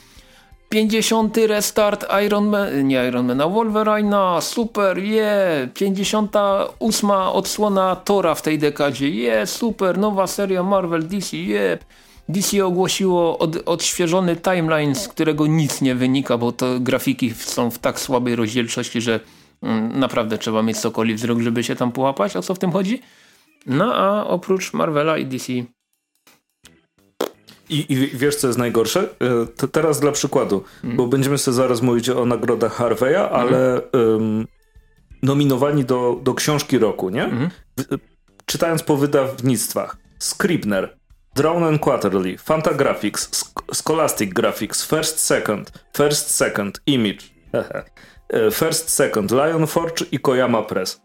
50. 0.71 1.37
restart 1.47 2.05
Iron 2.25 2.49
Man, 2.49 2.87
nie 2.87 3.07
Iron 3.07 3.27
Mana, 3.27 3.45
Wolverine'a, 3.45 4.41
super, 4.41 4.97
je, 4.97 5.13
yeah. 5.13 5.73
58. 5.73 7.11
odsłona 7.11 7.95
Tora 7.95 8.35
w 8.35 8.41
tej 8.41 8.59
dekadzie, 8.59 9.09
je, 9.09 9.33
yeah, 9.33 9.49
super, 9.49 9.97
nowa 9.97 10.27
seria 10.27 10.63
Marvel, 10.63 11.07
DC, 11.07 11.37
je. 11.37 11.59
Yeah. 11.59 11.79
DC 12.29 12.65
ogłosiło 12.65 13.37
od, 13.37 13.55
odświeżony 13.65 14.35
timeline, 14.35 14.95
z 14.95 15.07
którego 15.07 15.47
nic 15.47 15.81
nie 15.81 15.95
wynika, 15.95 16.37
bo 16.37 16.51
to 16.51 16.79
grafiki 16.79 17.33
są 17.33 17.71
w 17.71 17.79
tak 17.79 17.99
słabej 17.99 18.35
rozdzielczości, 18.35 19.01
że 19.01 19.19
mm, 19.61 19.99
naprawdę 19.99 20.37
trzeba 20.37 20.63
mieć 20.63 20.77
sokoli 20.77 21.15
wzrok, 21.15 21.39
żeby 21.39 21.63
się 21.63 21.75
tam 21.75 21.91
połapać, 21.91 22.35
o 22.35 22.41
co 22.41 22.55
w 22.55 22.59
tym 22.59 22.71
chodzi. 22.71 23.01
No 23.65 23.95
a 23.95 24.27
oprócz 24.27 24.73
Marvela 24.73 25.17
i 25.17 25.25
DC 25.25 25.53
I, 27.71 27.93
I 27.93 28.07
wiesz, 28.07 28.35
co 28.35 28.47
jest 28.47 28.59
najgorsze? 28.59 29.01
E, 29.01 29.45
To 29.57 29.67
teraz 29.67 29.99
dla 29.99 30.11
przykładu, 30.11 30.63
bo 30.83 31.07
będziemy 31.07 31.37
sobie 31.37 31.55
zaraz 31.55 31.81
mówić 31.81 32.09
o 32.09 32.25
nagrodach 32.25 32.73
Harveya, 32.73 33.15
ale 33.31 33.75
em, 33.91 34.47
nominowani 35.23 35.85
do, 35.85 36.19
do 36.23 36.33
książki 36.33 36.77
roku, 36.77 37.09
nie? 37.09 37.27
W- 37.77 37.97
Czytając 38.45 38.83
po 38.83 38.97
wydawnictwach. 38.97 39.97
Scribner, 40.19 40.97
Drawn 41.35 41.63
and 41.63 41.81
Quarterly, 41.81 42.37
Fantagraphics, 42.37 43.45
Scholastic 43.73 44.33
Graphics, 44.33 44.85
First 44.85 45.19
Second, 45.19 45.71
First 45.97 46.29
Second, 46.35 46.81
Image, 46.85 47.33
e, 48.29 48.51
First 48.51 48.89
Second, 48.89 49.31
Lion 49.31 49.67
Forge 49.67 50.05
i 50.11 50.19
Koyama 50.19 50.61
Press. 50.61 51.01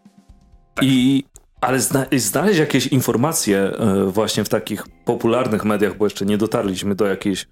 I 0.82 1.24
ale 1.60 1.80
zna 1.80 2.06
znaleźć 2.16 2.58
jakieś 2.58 2.86
informacje 2.86 3.58
e, 3.58 4.04
właśnie 4.04 4.44
w 4.44 4.48
takich 4.48 4.84
popularnych 5.04 5.64
mediach, 5.64 5.96
bo 5.96 6.06
jeszcze 6.06 6.26
nie 6.26 6.38
dotarliśmy 6.38 6.94
do 6.94 7.06
jakichś 7.06 7.46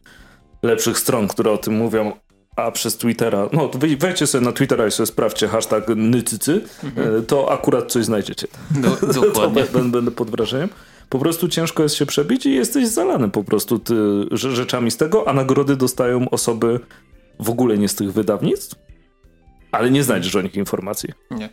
lepszych 0.63 0.99
stron, 0.99 1.29
które 1.29 1.51
o 1.51 1.59
tym 1.59 1.75
mówią, 1.75 2.13
a 2.57 2.71
przez 2.71 2.97
Twittera, 2.97 3.49
no 3.53 3.69
to 3.69 3.79
wej- 3.79 3.97
wejdźcie 4.01 4.27
sobie 4.27 4.45
na 4.45 4.53
Twittera 4.53 4.87
i 4.87 4.91
sobie 4.91 5.07
sprawdźcie 5.07 5.49
hashtag 5.49 5.89
nycycy, 5.97 6.61
e, 7.19 7.23
to 7.23 7.53
akurat 7.53 7.93
coś 7.93 8.05
znajdziecie. 8.05 8.47
Do, 8.71 8.91
To 9.15 9.21
dokładnie. 9.21 9.63
będę, 9.73 9.91
będę 9.91 10.11
pod 10.11 10.31
wrażeniem. 10.31 10.69
Po 11.09 11.19
prostu 11.19 11.49
ciężko 11.49 11.83
jest 11.83 11.95
się 11.95 12.07
przebić 12.07 12.47
i 12.47 12.55
jesteś 12.55 12.89
zalany 12.89 13.31
po 13.31 13.45
prostu 13.45 13.79
ty, 13.79 13.95
rze- 14.31 14.51
rzeczami 14.55 14.91
z 14.91 14.97
tego, 14.97 15.29
a 15.29 15.33
nagrody 15.33 15.77
dostają 15.77 16.31
osoby 16.31 16.81
w 17.41 17.51
ogóle 17.51 17.79
nie 17.79 17.89
z 17.89 17.95
tych 17.95 18.13
wydawnictw, 18.13 18.75
ale 19.73 19.91
nie 19.91 20.03
znajdziesz 20.03 20.37
o 20.37 20.43
nich 20.43 20.55
informacji. 20.55 21.11
Nie. 21.31 21.49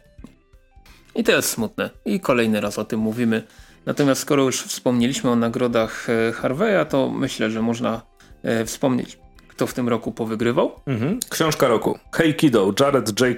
I 1.16 1.24
to 1.24 1.32
jest 1.32 1.49
smutne. 1.49 1.89
I 2.05 2.20
kolejny 2.20 2.62
raz 2.62 2.80
o 2.80 2.86
tym 2.86 2.99
mówimy. 2.99 3.43
Natomiast 3.86 4.22
skoro 4.22 4.43
już 4.43 4.62
wspomnieliśmy 4.64 5.30
o 5.30 5.36
nagrodach 5.36 6.07
e, 6.09 6.32
Harveya, 6.32 6.86
to 6.89 7.09
myślę, 7.09 7.49
że 7.51 7.62
można 7.62 8.01
e, 8.43 8.66
wspomnieć, 8.66 9.20
kto 9.47 9.68
w 9.68 9.74
tym 9.74 9.89
roku 9.89 10.12
powygrywał. 10.12 10.72
Mhm. 10.88 11.20
Książka 11.30 11.68
roku. 11.68 11.99
Hey 12.16 12.34
Kiddo, 12.34 12.74
Jared 12.80 13.22
J. 13.22 13.38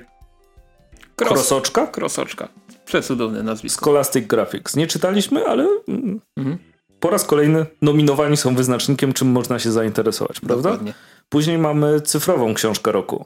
Krosoczka? 1.16 1.88
Krosoczka. 1.88 2.48
Przecudowne 2.86 3.44
nazwisko. 3.44 3.82
Scholastic 3.82 4.28
Graphics. 4.28 4.76
Nie 4.76 4.88
czytaliśmy, 4.88 5.46
ale 5.46 5.68
mm, 5.88 6.20
Mhm. 6.38 6.58
po 7.00 7.10
raz 7.10 7.26
kolejny 7.26 7.66
nominowani 7.82 8.38
są 8.38 8.56
wyznacznikiem, 8.56 9.14
czym 9.14 9.28
można 9.28 9.60
się 9.60 9.72
zainteresować, 9.72 10.40
prawda? 10.40 10.70
Dokładnie. 10.70 10.94
Później 11.30 11.58
mamy 11.58 12.02
cyfrową 12.02 12.54
książkę 12.54 12.92
roku. 12.92 13.26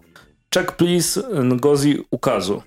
Check 0.53 0.71
Please 0.71 1.21
Ngozi 1.43 2.05
Ukazu. 2.11 2.61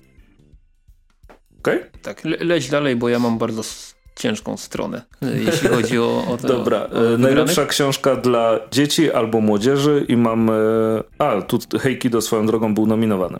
Okej? 1.61 1.79
Tak, 2.01 2.25
le 2.25 2.37
leć 2.37 2.69
dalej, 2.69 2.95
bo 2.95 3.09
ja 3.09 3.19
mam 3.19 3.37
bardzo 3.37 3.61
ciężką 4.15 4.57
stronę, 4.57 5.01
e, 5.21 5.37
jeśli 5.37 5.67
chodzi 5.75 5.99
o, 5.99 6.23
o 6.27 6.37
to. 6.37 6.47
Dobra, 6.47 6.77
o, 6.77 6.81
o 6.81 6.85
e, 6.85 6.89
wygranych. 6.91 7.19
najlepsza 7.19 7.65
książka 7.65 8.15
dla 8.15 8.59
dzieci 8.71 9.11
albo 9.11 9.41
młodzieży 9.41 10.05
i 10.07 10.17
mamy... 10.17 10.53
A, 11.19 11.41
tu 11.41 11.59
Hey 11.79 11.95
Kiddo 11.97 12.21
swoją 12.21 12.45
drogą 12.45 12.73
był 12.73 12.87
nominowany. 12.87 13.39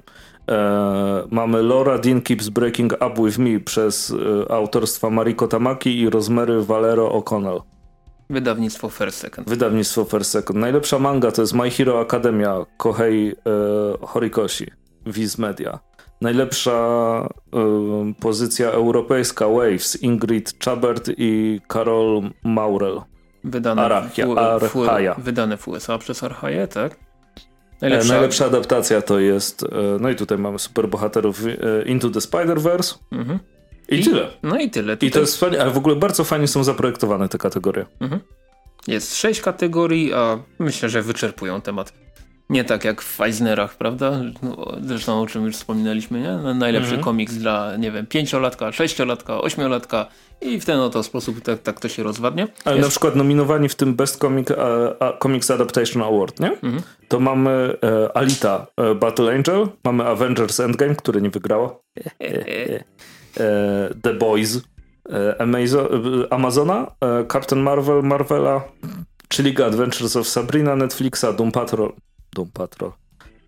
E, 0.49 1.27
mamy 1.31 1.63
Laura 1.63 1.97
Dean 1.97 2.21
Keeps 2.21 2.49
Breaking 2.49 2.93
Up 2.93 3.25
With 3.25 3.37
Me 3.37 3.59
przez 3.59 4.13
e, 4.47 4.51
autorstwa 4.51 5.09
Mariko 5.09 5.47
Tamaki 5.47 5.99
i 5.99 6.09
Rosemary 6.09 6.63
Valero 6.63 7.11
O'Connell. 7.11 7.61
Wydawnictwo 8.29 8.89
First 8.89 9.17
Second. 9.17 9.49
Wydawnictwo 9.49 10.05
First 10.05 10.31
Second. 10.31 10.59
Najlepsza 10.59 10.99
manga 10.99 11.31
to 11.31 11.41
jest 11.41 11.53
My 11.53 11.71
Hero 11.71 11.99
Academia 11.99 12.65
Kohei 12.77 13.31
e, 13.31 13.35
Horikoshi, 14.01 14.71
Viz 15.05 15.37
Media. 15.37 15.79
Najlepsza 16.21 16.71
e, 17.53 18.13
pozycja 18.19 18.71
europejska 18.71 19.47
Waves, 19.47 20.03
Ingrid 20.03 20.53
Chabert 20.65 21.09
i 21.17 21.61
Karol 21.67 22.21
Maurel. 22.43 23.01
Wydane, 23.43 23.81
Arachia- 23.81 24.35
w, 24.35 24.37
Archaja. 24.37 25.15
wydane 25.17 25.57
w 25.57 25.67
USA 25.67 25.97
przez 25.97 26.23
Archaję, 26.23 26.67
tak? 26.67 26.95
Najlepsza, 27.81 28.13
najlepsza 28.13 28.45
adaptacja 28.45 29.01
to 29.01 29.19
jest, 29.19 29.63
e, 29.63 29.67
no 29.99 30.09
i 30.09 30.15
tutaj 30.15 30.37
mamy 30.37 30.59
superbohaterów 30.59 31.41
e, 31.45 31.83
Into 31.85 32.09
the 32.09 32.19
Spider-Verse 32.19 32.95
Mhm. 33.11 33.39
I, 33.89 33.95
I 33.99 34.03
tyle. 34.03 34.27
No 34.43 34.57
i 34.59 34.69
tyle. 34.69 34.97
Tutaj... 34.97 35.09
I 35.09 35.11
to 35.11 35.19
jest 35.19 35.39
fajnie, 35.39 35.61
ale 35.61 35.71
w 35.71 35.77
ogóle 35.77 35.95
bardzo 35.95 36.23
fajnie 36.23 36.47
są 36.47 36.63
zaprojektowane 36.63 37.29
te 37.29 37.37
kategorie. 37.37 37.85
Mhm. 37.99 38.21
Jest 38.87 39.15
sześć 39.17 39.41
kategorii, 39.41 40.13
a 40.13 40.39
myślę, 40.59 40.89
że 40.89 41.01
wyczerpują 41.01 41.61
temat. 41.61 41.93
Nie 42.49 42.63
tak 42.63 42.85
jak 42.85 43.01
w 43.01 43.21
Eisnerach, 43.21 43.77
prawda? 43.77 44.21
No, 44.43 44.75
zresztą 44.81 45.21
o 45.21 45.27
czym 45.27 45.45
już 45.45 45.55
wspominaliśmy, 45.55 46.21
nie? 46.21 46.53
Najlepszy 46.53 46.89
mhm. 46.89 47.03
komiks 47.03 47.33
dla, 47.33 47.77
nie 47.77 47.91
wiem, 47.91 48.05
pięciolatka, 48.05 48.71
sześciolatka, 48.71 49.41
ośmiolatka 49.41 50.05
i 50.41 50.59
w 50.59 50.65
ten 50.65 50.79
oto 50.79 51.03
sposób 51.03 51.41
tak, 51.41 51.61
tak 51.61 51.79
to 51.79 51.89
się 51.89 52.03
rozwadnia. 52.03 52.47
Ale 52.65 52.75
Jest... 52.75 52.87
na 52.87 52.89
przykład 52.89 53.15
nominowani 53.15 53.69
w 53.69 53.75
tym 53.75 53.95
Best 53.95 54.17
Comic, 54.17 54.49
uh, 54.49 54.57
Comics 55.19 55.51
Adaptation 55.51 56.03
Award, 56.03 56.39
nie? 56.39 56.51
Mhm. 56.51 56.81
To 57.07 57.19
mamy 57.19 57.77
uh, 57.81 58.17
Alita 58.17 58.67
uh, 58.77 58.97
Battle 58.97 59.35
Angel, 59.35 59.67
mamy 59.83 60.03
Avengers 60.03 60.59
Endgame, 60.59 60.95
które 60.95 61.21
nie 61.21 61.29
wygrało. 61.29 61.83
The 64.03 64.13
Boys 64.13 64.61
Amazona, 66.29 66.91
Captain 67.31 67.61
Marvel, 67.61 68.03
Marvela, 68.03 68.61
czyli 69.27 69.63
Adventures 69.63 70.15
of 70.15 70.27
Sabrina, 70.27 70.75
Netflixa, 70.75 71.25
Doom 71.37 71.51
Patrol, 71.51 71.93
Doom 72.35 72.51
Patrol. 72.53 72.91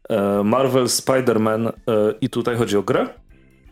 E, 0.10 0.44
Marvel 0.44 0.86
Spider-Man 0.88 1.68
e, 1.68 1.72
i 2.22 2.30
tutaj 2.30 2.56
chodzi 2.56 2.78
o 2.78 2.84
grę. 2.84 3.08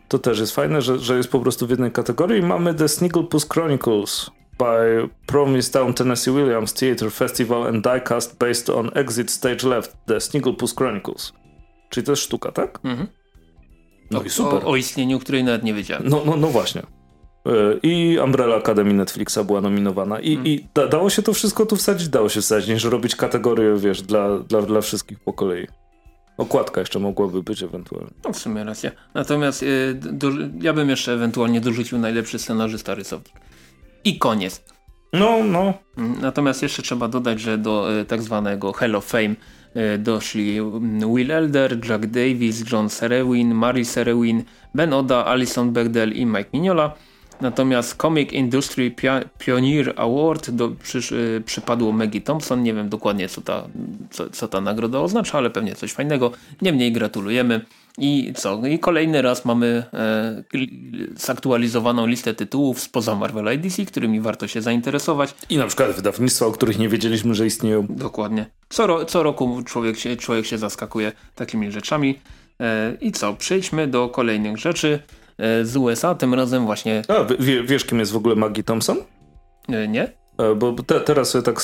To 0.08 0.18
też 0.18 0.40
jest 0.40 0.54
fajne, 0.54 0.82
że, 0.82 0.98
że 0.98 1.16
jest 1.16 1.30
po 1.30 1.40
prostu 1.40 1.66
w 1.66 1.70
jednej 1.70 1.92
kategorii. 1.92 2.42
Mamy 2.42 2.74
The 2.74 2.88
Snigglepuss 2.88 3.48
Chronicles 3.48 4.30
by 4.58 5.08
Provincetown 5.26 5.94
Tennessee 5.94 6.30
Williams 6.30 6.74
Theatre 6.74 7.10
Festival 7.10 7.66
and 7.66 7.84
Diecast 7.84 8.38
based 8.38 8.70
on 8.70 8.90
Exit 8.94 9.30
Stage 9.30 9.68
Left 9.68 9.96
The 10.06 10.20
Snigglepuss 10.20 10.74
Chronicles. 10.74 11.32
Czyli 11.88 12.06
to 12.06 12.12
jest 12.12 12.22
sztuka, 12.22 12.52
tak? 12.52 12.78
Mhm. 12.84 13.06
No 14.10 14.18
o, 14.18 14.22
i 14.22 14.30
super. 14.30 14.64
O, 14.64 14.66
o, 14.66 14.76
istnieniu, 14.76 15.18
której 15.18 15.44
nawet 15.44 15.62
nie 15.62 15.74
wiedziałem. 15.74 16.08
No, 16.08 16.22
no, 16.26 16.36
no 16.36 16.48
właśnie. 16.48 16.82
E, 17.46 17.78
I 17.82 18.18
Umbrella 18.24 18.56
Academy 18.56 18.94
Netflixa 18.94 19.38
była 19.46 19.60
nominowana. 19.60 20.20
I, 20.20 20.34
hmm. 20.34 20.46
i 20.46 20.66
da, 20.74 20.88
dało 20.88 21.10
się 21.10 21.22
to 21.22 21.32
wszystko 21.32 21.66
tu 21.66 21.76
wsadzić? 21.76 22.08
Dało 22.08 22.28
się 22.28 22.40
wsadzić, 22.40 22.80
że 22.80 22.90
robić 22.90 23.16
kategorię, 23.16 23.76
wiesz, 23.76 24.02
dla, 24.02 24.38
dla, 24.38 24.62
dla 24.62 24.80
wszystkich 24.80 25.20
po 25.20 25.32
kolei. 25.32 25.66
Okładka 26.38 26.80
jeszcze 26.80 26.98
mogłaby 26.98 27.42
być 27.42 27.62
ewentualnie. 27.62 28.10
No 28.24 28.32
w 28.32 28.38
sumie 28.38 28.64
racja. 28.64 28.90
Natomiast 29.14 29.62
y, 29.62 29.94
do, 29.94 30.30
ja 30.60 30.72
bym 30.72 30.88
jeszcze 30.88 31.12
ewentualnie 31.12 31.60
dorzucił 31.60 31.98
najlepszy 31.98 32.38
scenarzysta 32.38 32.94
rysownik. 32.94 33.32
I 34.04 34.18
koniec. 34.18 34.64
No, 35.12 35.44
no. 35.44 35.74
Natomiast 36.20 36.62
jeszcze 36.62 36.82
trzeba 36.82 37.08
dodać, 37.08 37.40
że 37.40 37.58
do 37.58 38.00
y, 38.00 38.04
tak 38.04 38.22
zwanego 38.22 38.72
Hall 38.72 38.94
of 38.94 39.06
Fame 39.06 39.34
y, 39.76 39.98
doszli 39.98 40.58
mm, 40.58 41.14
Will 41.14 41.30
Elder, 41.30 41.88
Jack 41.88 42.06
Davis, 42.06 42.72
John 42.72 42.90
Serewin, 42.90 43.54
Mary 43.54 43.84
Serewin, 43.84 44.44
Ben 44.74 44.92
Oda, 44.92 45.24
Alison 45.24 45.72
Bechdel 45.72 46.12
i 46.12 46.26
Mike 46.26 46.50
Mignola. 46.52 46.94
Natomiast 47.42 47.96
Comic 47.96 48.32
Industry 48.32 48.94
Pioneer 49.38 49.94
Award 49.96 50.50
do, 50.50 50.70
przy, 50.82 50.98
y, 51.16 51.42
przypadło 51.46 51.92
Maggie 51.92 52.20
Thompson. 52.20 52.62
Nie 52.62 52.74
wiem 52.74 52.88
dokładnie 52.88 53.28
co 53.28 53.40
ta, 53.40 53.64
co, 54.10 54.30
co 54.30 54.48
ta 54.48 54.60
nagroda 54.60 55.00
oznacza, 55.00 55.38
ale 55.38 55.50
pewnie 55.50 55.74
coś 55.74 55.92
fajnego. 55.92 56.30
Niemniej 56.62 56.92
gratulujemy. 56.92 57.60
I 57.98 58.32
co? 58.36 58.66
I 58.66 58.78
kolejny 58.78 59.22
raz 59.22 59.44
mamy 59.44 59.84
e, 59.94 60.44
zaktualizowaną 61.16 62.06
listę 62.06 62.34
tytułów 62.34 62.80
spoza 62.80 63.14
Marvel 63.14 63.54
i 63.54 63.58
DC, 63.58 63.84
którymi 63.84 64.20
warto 64.20 64.48
się 64.48 64.62
zainteresować. 64.62 65.34
I 65.50 65.56
na 65.56 65.66
przykład 65.66 65.96
wydawnictwa, 65.96 66.46
o 66.46 66.52
których 66.52 66.78
nie 66.78 66.88
wiedzieliśmy, 66.88 67.34
że 67.34 67.46
istnieją. 67.46 67.86
Dokładnie. 67.90 68.46
Co, 68.68 68.86
ro, 68.86 69.04
co 69.04 69.22
roku 69.22 69.62
człowiek 69.62 69.98
się, 69.98 70.16
człowiek 70.16 70.46
się 70.46 70.58
zaskakuje 70.58 71.12
takimi 71.34 71.72
rzeczami. 71.72 72.18
E, 72.60 72.96
I 73.00 73.12
co? 73.12 73.34
Przejdźmy 73.34 73.86
do 73.86 74.08
kolejnych 74.08 74.58
rzeczy. 74.58 74.98
E, 75.42 75.64
z 75.64 75.76
USA, 75.76 76.14
tym 76.14 76.34
razem 76.34 76.66
właśnie... 76.66 77.02
A, 77.08 77.14
wiesz 77.64 77.84
kim 77.84 77.98
jest 77.98 78.12
w 78.12 78.16
ogóle 78.16 78.34
Maggie 78.34 78.64
Thompson? 78.64 78.96
E, 79.68 79.88
nie. 79.88 80.12
E, 80.38 80.54
bo 80.54 80.72
te, 80.72 81.00
teraz 81.00 81.30
sobie 81.30 81.42
tak 81.42 81.62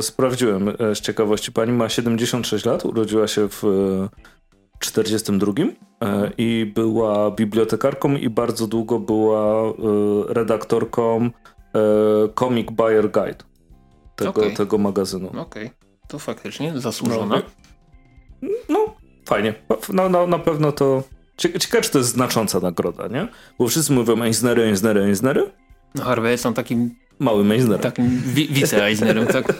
sprawdziłem 0.00 0.72
z 0.94 1.00
ciekawości. 1.00 1.52
Pani 1.52 1.72
ma 1.72 1.88
76 1.88 2.64
lat, 2.64 2.84
urodziła 2.84 3.28
się 3.28 3.48
w 3.48 3.62
42 4.78 5.52
i 6.38 6.72
była 6.74 7.30
bibliotekarką 7.30 8.16
i 8.16 8.30
bardzo 8.30 8.66
długo 8.66 8.98
była 8.98 9.72
redaktorką 10.28 11.30
Comic 12.34 12.70
Buyer 12.70 13.10
Guide 13.10 13.44
tego, 14.16 14.30
okay. 14.30 14.50
tego 14.50 14.78
magazynu. 14.78 15.28
Okej, 15.28 15.66
okay. 15.66 15.70
to 16.08 16.18
faktycznie 16.18 16.80
zasłużona. 16.80 17.42
No, 18.42 18.48
no 18.68 18.94
fajnie. 19.26 19.54
No, 19.92 20.08
no, 20.08 20.26
na 20.26 20.38
pewno 20.38 20.72
to 20.72 21.02
Ciekawe, 21.38 21.82
czy 21.82 21.90
to 21.90 21.98
jest 21.98 22.10
znacząca 22.10 22.60
nagroda, 22.60 23.06
nie? 23.08 23.28
Bo 23.58 23.68
wszyscy 23.68 23.92
mówią 23.92 24.22
Eisnery, 24.22 24.62
Eisnery, 24.62 25.04
Eisnery. 25.04 25.50
No 25.94 26.04
Harvey 26.04 26.38
są 26.38 26.54
takim... 26.54 26.94
Małym 27.18 27.52
Eisnerem. 27.52 27.82
Takim 27.82 28.20
wi 28.26 28.48
wice-Eisnerem, 28.48 29.26
tak? 29.26 29.52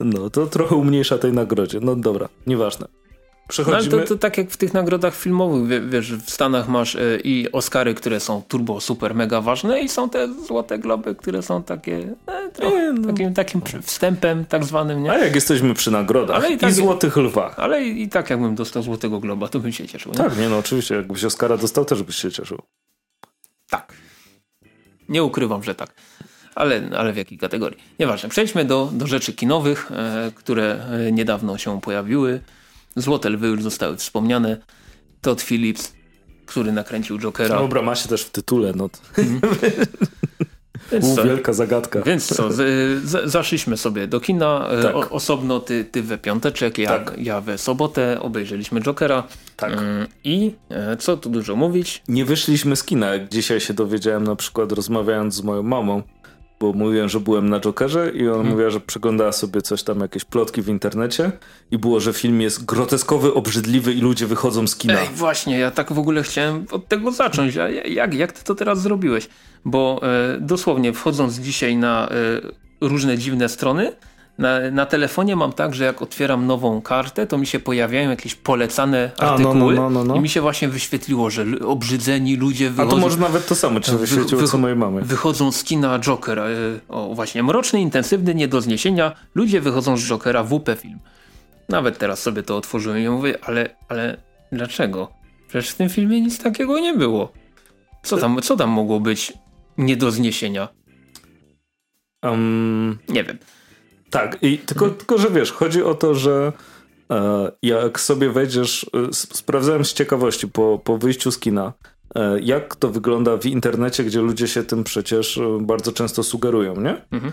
No, 0.00 0.30
to 0.30 0.46
trochę 0.46 0.76
umniejsza 0.76 1.18
tej 1.18 1.32
nagrodzie. 1.32 1.80
No 1.80 1.96
dobra, 1.96 2.28
nieważne. 2.46 2.86
Przechodzimy... 3.48 3.90
No, 3.90 3.96
ale 3.96 4.06
to, 4.06 4.14
to, 4.14 4.20
tak 4.20 4.38
jak 4.38 4.50
w 4.50 4.56
tych 4.56 4.74
nagrodach 4.74 5.14
filmowych, 5.14 5.88
wiesz, 5.88 6.14
w 6.14 6.30
Stanach 6.30 6.68
masz 6.68 6.94
y, 6.94 7.20
i 7.24 7.52
Oscary, 7.52 7.94
które 7.94 8.20
są 8.20 8.42
turbo, 8.48 8.80
super, 8.80 9.14
mega 9.14 9.40
ważne 9.40 9.80
i 9.80 9.88
są 9.88 10.10
te 10.10 10.28
Złote 10.46 10.78
Globy, 10.78 11.14
które 11.14 11.42
są 11.42 11.62
takie 11.62 12.14
e, 12.26 12.50
trochę, 12.50 12.92
no. 12.92 13.06
takim, 13.06 13.34
takim 13.34 13.62
wstępem 13.82 14.44
tak 14.44 14.64
zwanym, 14.64 15.02
nie? 15.02 15.12
A 15.12 15.18
jak 15.18 15.34
jesteśmy 15.34 15.74
przy 15.74 15.90
nagrodach 15.90 16.36
ale 16.36 16.52
i, 16.52 16.58
tak, 16.58 16.70
i 16.70 16.72
Złotych 16.72 17.16
Lwach. 17.16 17.58
Ale 17.58 17.84
i, 17.84 18.02
i, 18.02 18.08
tak 18.08 18.30
jakbym 18.30 18.54
dostał 18.54 18.82
Złotego 18.82 19.20
Globa, 19.20 19.48
to 19.48 19.60
bym 19.60 19.72
się 19.72 19.86
cieszył. 19.86 20.12
Nie? 20.12 20.18
Tak, 20.18 20.38
nie 20.38 20.48
no 20.48 20.58
oczywiście, 20.58 20.94
jakbyś 20.94 21.24
Oscara 21.24 21.56
dostał, 21.56 21.84
też 21.84 22.02
byś 22.02 22.16
się 22.16 22.30
cieszył. 22.30 22.58
Tak. 23.70 23.92
Nie 25.08 25.22
ukrywam, 25.22 25.62
że 25.62 25.74
tak. 25.74 25.94
Ale, 26.54 26.90
ale 26.96 27.12
w 27.12 27.16
jakiej 27.16 27.38
kategorii? 27.38 27.78
Nieważne. 27.98 28.28
Przejdźmy 28.28 28.64
do, 28.64 28.90
do 28.92 29.06
rzeczy 29.06 29.32
kinowych, 29.32 29.92
e, 29.92 30.32
które 30.34 30.84
e, 30.90 31.12
niedawno 31.12 31.58
się 31.58 31.80
pojawiły. 31.80 32.40
Złote 32.96 33.30
lwy 33.30 33.48
już 33.48 33.62
zostały 33.62 33.96
wspomniane. 33.96 34.56
Todd 35.20 35.42
Phillips, 35.42 35.92
który 36.46 36.72
nakręcił 36.72 37.18
Jokera. 37.18 37.58
Dobra, 37.58 37.82
ma 37.82 37.94
się 37.94 38.08
też 38.08 38.22
w 38.22 38.30
tytule. 38.30 38.72
No. 38.76 38.88
Mm. 39.18 39.40
Więc 40.92 41.14
co, 41.14 41.24
wielka 41.24 41.52
zagadka. 41.52 42.02
Więc 42.02 42.26
co, 42.26 42.52
z, 42.52 42.56
z, 43.04 43.30
zaszliśmy 43.30 43.76
sobie 43.76 44.06
do 44.06 44.20
kina, 44.20 44.68
e, 44.70 44.82
tak. 44.82 44.96
o, 44.96 45.10
osobno 45.10 45.60
ty, 45.60 45.84
ty 45.84 46.02
we 46.02 46.18
piąteczek, 46.18 46.78
ja, 46.78 46.88
tak. 46.88 47.14
ja 47.18 47.40
we 47.40 47.58
sobotę, 47.58 48.20
obejrzeliśmy 48.20 48.80
Jokera. 48.80 49.22
Tak. 49.56 49.72
Mm, 49.72 50.06
I 50.24 50.54
e, 50.70 50.96
co 50.96 51.16
tu 51.16 51.30
dużo 51.30 51.56
mówić? 51.56 52.02
Nie 52.08 52.24
wyszliśmy 52.24 52.76
z 52.76 52.84
kina, 52.84 53.14
jak 53.14 53.28
dzisiaj 53.28 53.60
się 53.60 53.74
dowiedziałem 53.74 54.24
na 54.24 54.36
przykład 54.36 54.72
rozmawiając 54.72 55.34
z 55.34 55.42
moją 55.42 55.62
mamą, 55.62 56.02
bo 56.62 56.72
mówiłem, 56.72 57.08
że 57.08 57.20
byłem 57.20 57.48
na 57.48 57.60
Jokerze 57.60 58.10
i 58.14 58.28
on 58.28 58.34
hmm. 58.34 58.50
mówiła, 58.50 58.70
że 58.70 58.80
przeglądała 58.80 59.32
sobie 59.32 59.62
coś 59.62 59.82
tam, 59.82 60.00
jakieś 60.00 60.24
plotki 60.24 60.62
w 60.62 60.68
internecie 60.68 61.32
i 61.70 61.78
było, 61.78 62.00
że 62.00 62.12
film 62.12 62.40
jest 62.40 62.64
groteskowy, 62.64 63.34
obrzydliwy 63.34 63.92
i 63.92 64.00
ludzie 64.00 64.26
wychodzą 64.26 64.66
z 64.66 64.76
kina. 64.76 65.00
Ej, 65.00 65.08
właśnie, 65.14 65.58
ja 65.58 65.70
tak 65.70 65.92
w 65.92 65.98
ogóle 65.98 66.22
chciałem 66.22 66.66
od 66.70 66.88
tego 66.88 67.10
zacząć. 67.12 67.56
A 67.56 67.68
jak, 67.70 68.14
jak 68.14 68.32
ty 68.32 68.44
to 68.44 68.54
teraz 68.54 68.80
zrobiłeś? 68.80 69.28
Bo 69.64 70.00
e, 70.02 70.38
dosłownie 70.40 70.92
wchodząc 70.92 71.38
dzisiaj 71.38 71.76
na 71.76 72.08
e, 72.08 72.12
różne 72.80 73.18
dziwne 73.18 73.48
strony, 73.48 73.92
na, 74.38 74.70
na, 74.70 74.86
telefonie 74.86 75.36
mam 75.36 75.52
tak, 75.52 75.74
że 75.74 75.84
jak 75.84 76.02
otwieram 76.02 76.46
nową 76.46 76.82
kartę, 76.82 77.26
to 77.26 77.38
mi 77.38 77.46
się 77.46 77.60
pojawiają 77.60 78.10
jakieś 78.10 78.34
polecane 78.34 79.10
artykuły 79.18 79.74
no, 79.74 79.90
no, 79.90 79.90
no, 79.90 80.04
no, 80.04 80.16
i 80.16 80.20
mi 80.20 80.28
się 80.28 80.40
właśnie 80.40 80.68
wyświetliło, 80.68 81.30
że 81.30 81.44
obrzydzeni 81.66 82.36
ludzie 82.36 82.70
wychodzą... 82.70 82.96
A 82.96 83.00
to 83.00 83.00
może 83.00 83.16
nawet 83.16 83.46
to 83.46 83.54
samo 83.54 83.80
ci 83.80 83.92
wyświetliło, 83.92 84.42
wy, 84.42 84.48
co 84.48 84.58
mojej 84.58 84.76
mamy. 84.76 85.02
Wychodzą 85.02 85.52
z 85.52 85.64
kina 85.64 85.98
Joker. 85.98 86.38
E, 86.38 86.44
o 86.88 87.14
właśnie, 87.14 87.42
mroczny, 87.42 87.80
intensywny, 87.80 88.34
nie 88.34 88.48
do 88.48 88.60
zniesienia. 88.60 89.12
Ludzie 89.34 89.60
wychodzą 89.60 89.96
z 89.96 90.00
Jokera, 90.00 90.44
WP 90.44 90.76
film. 90.76 90.98
Nawet 91.68 91.98
teraz 91.98 92.22
sobie 92.22 92.42
to 92.42 92.56
otworzyłem 92.56 92.98
i 92.98 93.08
mówię, 93.08 93.38
ale, 93.42 93.76
ale 93.88 94.16
dlaczego? 94.52 95.08
Przecież 95.48 95.70
w 95.70 95.74
tym 95.74 95.88
filmie 95.88 96.20
nic 96.20 96.42
takiego 96.42 96.78
nie 96.78 96.94
było. 96.94 97.32
Co 98.02 98.16
tam, 98.16 98.42
co 98.42 98.56
tam 98.56 98.70
mogło 98.70 99.00
być 99.00 99.32
nie 99.78 99.96
do 99.96 100.10
zniesienia? 100.10 100.68
Um, 102.22 102.98
nie 103.08 103.24
wiem. 103.24 103.38
Tak, 104.12 104.38
i 104.42 104.58
tylko, 104.58 104.90
tylko 104.90 105.18
że 105.18 105.30
wiesz, 105.30 105.52
chodzi 105.52 105.82
o 105.82 105.94
to, 105.94 106.14
że 106.14 106.52
e, 107.10 107.52
jak 107.62 108.00
sobie 108.00 108.30
wejdziesz, 108.30 108.86
e, 109.08 109.12
sprawdzałem 109.12 109.84
z 109.84 109.92
ciekawości 109.92 110.48
po, 110.48 110.80
po 110.84 110.98
wyjściu 110.98 111.30
z 111.30 111.38
kina, 111.38 111.72
e, 112.14 112.40
jak 112.40 112.76
to 112.76 112.88
wygląda 112.88 113.36
w 113.36 113.46
internecie, 113.46 114.04
gdzie 114.04 114.20
ludzie 114.20 114.48
się 114.48 114.62
tym 114.62 114.84
przecież 114.84 115.40
bardzo 115.60 115.92
często 115.92 116.22
sugerują, 116.22 116.80
nie? 116.80 117.04
Mhm. 117.10 117.32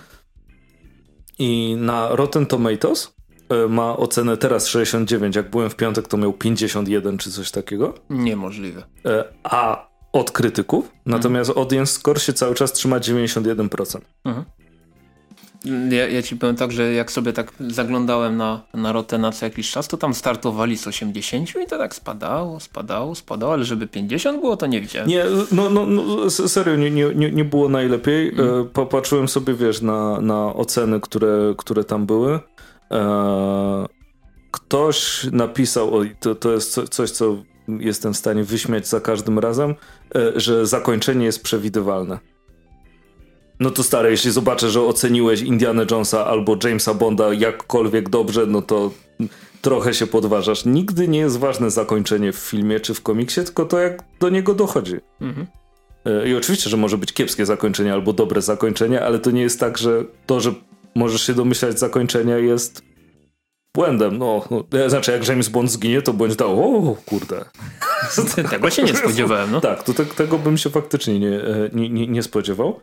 I 1.39 1.75
na 1.79 2.15
Rotten 2.15 2.45
Tomatoes 2.45 3.13
ma 3.69 3.97
ocenę 3.97 4.37
teraz 4.37 4.67
69, 4.67 5.35
jak 5.35 5.49
byłem 5.49 5.69
w 5.69 5.75
piątek 5.75 6.07
to 6.07 6.17
miał 6.17 6.33
51 6.33 7.17
czy 7.17 7.31
coś 7.31 7.51
takiego. 7.51 7.93
Niemożliwe. 8.09 8.83
A 9.43 9.89
od 10.13 10.31
krytyków, 10.31 10.91
natomiast 11.05 11.49
mhm. 11.49 11.63
audience 11.63 11.93
score 11.93 12.19
się 12.19 12.33
cały 12.33 12.55
czas 12.55 12.73
trzyma 12.73 12.99
91%. 12.99 14.01
Mhm. 14.25 14.45
Ja, 15.65 16.07
ja, 16.07 16.21
ci 16.21 16.37
powiem 16.37 16.55
tak, 16.55 16.71
że 16.71 16.93
jak 16.93 17.11
sobie 17.11 17.33
tak 17.33 17.51
zaglądałem 17.59 18.37
na, 18.37 18.61
na 18.73 18.91
Rotena 18.91 19.31
co 19.31 19.45
jakiś 19.45 19.71
czas, 19.71 19.87
to 19.87 19.97
tam 19.97 20.13
startowali 20.13 20.77
z 20.77 20.87
80 20.87 21.49
i 21.49 21.67
to 21.67 21.77
tak 21.77 21.95
spadało, 21.95 22.59
spadało, 22.59 23.15
spadało, 23.15 23.53
ale 23.53 23.63
żeby 23.63 23.87
50 23.87 24.41
było, 24.41 24.57
to 24.57 24.67
nie 24.67 24.81
widziałem. 24.81 25.09
Nie, 25.09 25.25
no, 25.51 25.69
no, 25.69 25.85
no 25.85 26.29
serio, 26.29 26.75
nie, 26.75 26.91
nie, 26.91 27.31
nie 27.31 27.45
było 27.45 27.69
najlepiej. 27.69 28.29
Mm. 28.29 28.69
Popatrzyłem 28.73 29.27
sobie, 29.27 29.53
wiesz, 29.53 29.81
na, 29.81 30.21
na 30.21 30.53
oceny, 30.53 30.99
które, 30.99 31.53
które 31.57 31.83
tam 31.83 32.05
były. 32.05 32.39
E, 32.91 33.85
ktoś 34.51 35.27
napisał, 35.31 35.95
oj, 35.95 36.15
to, 36.19 36.35
to 36.35 36.51
jest 36.51 36.79
coś, 36.89 37.11
co 37.11 37.37
jestem 37.79 38.13
w 38.13 38.17
stanie 38.17 38.43
wyśmiać 38.43 38.87
za 38.87 39.01
każdym 39.01 39.39
razem, 39.39 39.75
e, 40.15 40.39
że 40.39 40.65
zakończenie 40.65 41.25
jest 41.25 41.43
przewidywalne. 41.43 42.19
No 43.59 43.71
to 43.71 43.83
stary, 43.83 44.11
jeśli 44.11 44.31
zobaczę, 44.31 44.69
że 44.69 44.81
oceniłeś 44.81 45.41
Indiana 45.41 45.85
Jonesa 45.91 46.25
albo 46.25 46.57
Jamesa 46.63 46.93
Bonda 46.93 47.33
jakkolwiek 47.33 48.09
dobrze, 48.09 48.45
no 48.45 48.61
to 48.61 48.91
trochę 49.61 49.93
się 49.93 50.07
podważasz. 50.07 50.65
Nigdy 50.65 51.07
nie 51.07 51.19
jest 51.19 51.37
ważne 51.37 51.71
zakończenie 51.71 52.31
w 52.31 52.35
filmie 52.35 52.79
czy 52.79 52.93
w 52.93 53.01
komiksie, 53.01 53.43
tylko 53.43 53.65
to 53.65 53.79
jak 53.79 54.03
do 54.19 54.29
niego 54.29 54.53
dochodzi. 54.53 54.95
Mhm. 55.21 55.47
E, 56.05 56.29
I 56.29 56.35
oczywiście, 56.35 56.69
że 56.69 56.77
może 56.77 56.97
być 56.97 57.13
kiepskie 57.13 57.45
zakończenie 57.45 57.93
albo 57.93 58.13
dobre 58.13 58.41
zakończenie, 58.41 59.01
ale 59.01 59.19
to 59.19 59.31
nie 59.31 59.41
jest 59.41 59.59
tak, 59.59 59.77
że 59.77 60.05
to, 60.25 60.39
że 60.39 60.53
możesz 60.95 61.27
się 61.27 61.33
domyślać 61.33 61.79
zakończenia 61.79 62.37
jest 62.37 62.81
błędem. 63.73 64.17
No, 64.17 64.45
no, 64.51 64.89
znaczy 64.89 65.11
jak 65.11 65.27
James 65.27 65.49
Bond 65.49 65.71
zginie, 65.71 66.01
to 66.01 66.13
bądź 66.13 66.35
dał, 66.35 66.89
o 66.89 66.95
kurde. 67.05 67.45
Tego 68.49 68.69
się 68.69 68.83
nie 68.83 68.95
spodziewałem. 68.95 69.51
No. 69.51 69.61
Tak, 69.61 69.83
to 69.83 69.93
te, 69.93 70.05
tego 70.05 70.37
bym 70.37 70.57
się 70.57 70.69
faktycznie 70.69 71.19
nie, 71.19 71.41
e, 71.41 71.69
nie, 71.73 71.89
nie, 71.89 72.07
nie 72.07 72.23
spodziewał. 72.23 72.79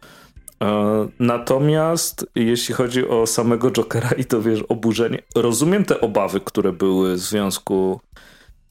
E, 0.62 1.08
natomiast 1.20 2.26
jeśli 2.34 2.74
chodzi 2.74 3.08
o 3.08 3.26
samego 3.26 3.70
Jokera 3.70 4.10
i 4.18 4.24
to 4.24 4.42
wiesz, 4.42 4.62
oburzenie, 4.68 5.18
rozumiem 5.34 5.84
te 5.84 6.00
obawy, 6.00 6.40
które 6.40 6.72
były 6.72 7.14
w 7.14 7.18
związku 7.18 8.00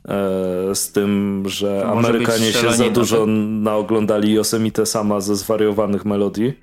e, 0.08 0.76
z 0.76 0.92
tym, 0.92 1.44
że 1.48 1.86
Amerykanie 1.86 2.54
się 2.54 2.74
za 2.74 2.90
dużo 2.90 3.18
tak? 3.18 3.28
naoglądali 3.50 4.34
Yosemite 4.34 4.86
sama 4.86 5.22
ze 5.22 5.36
zwariowanych 5.36 6.06
melodii 6.06 6.54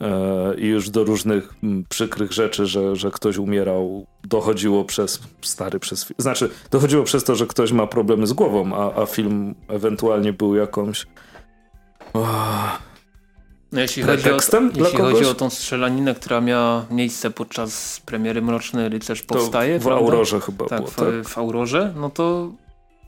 e, 0.00 0.54
i 0.58 0.66
już 0.66 0.90
do 0.90 1.04
różnych 1.04 1.54
przykrych 1.88 2.32
rzeczy, 2.32 2.66
że, 2.66 2.96
że 2.96 3.10
ktoś 3.10 3.38
umierał, 3.38 4.06
dochodziło 4.24 4.84
przez 4.84 5.20
stary, 5.42 5.80
przez 5.80 6.12
znaczy 6.18 6.50
dochodziło 6.70 7.04
przez 7.04 7.24
to, 7.24 7.34
że 7.34 7.46
ktoś 7.46 7.72
ma 7.72 7.86
problemy 7.86 8.26
z 8.26 8.32
głową, 8.32 8.74
a, 8.74 9.02
a 9.02 9.06
film 9.06 9.54
ewentualnie 9.68 10.32
był 10.32 10.54
jakąś 10.54 11.06
oh, 12.12 12.78
no, 13.72 13.80
jeśli 13.80 14.02
chodzi, 14.02 14.30
o, 14.30 14.36
jeśli 14.74 14.98
chodzi 14.98 15.24
o 15.24 15.34
tą 15.34 15.50
strzelanina, 15.50 16.14
która 16.14 16.40
miała 16.40 16.86
miejsce 16.90 17.30
podczas 17.30 18.00
premiery 18.06 18.42
Mroczny 18.42 18.88
Rycerz 18.88 19.22
powstaje, 19.22 19.74
to 19.74 19.80
w 19.80 19.84
prawda? 19.84 20.04
Aurorze 20.04 20.40
chyba 20.40 20.66
tak, 20.66 20.78
było, 20.78 20.90
w, 20.90 20.94
tak? 20.94 21.28
w 21.28 21.38
Aurorze, 21.38 21.92
no 21.96 22.10
to 22.10 22.52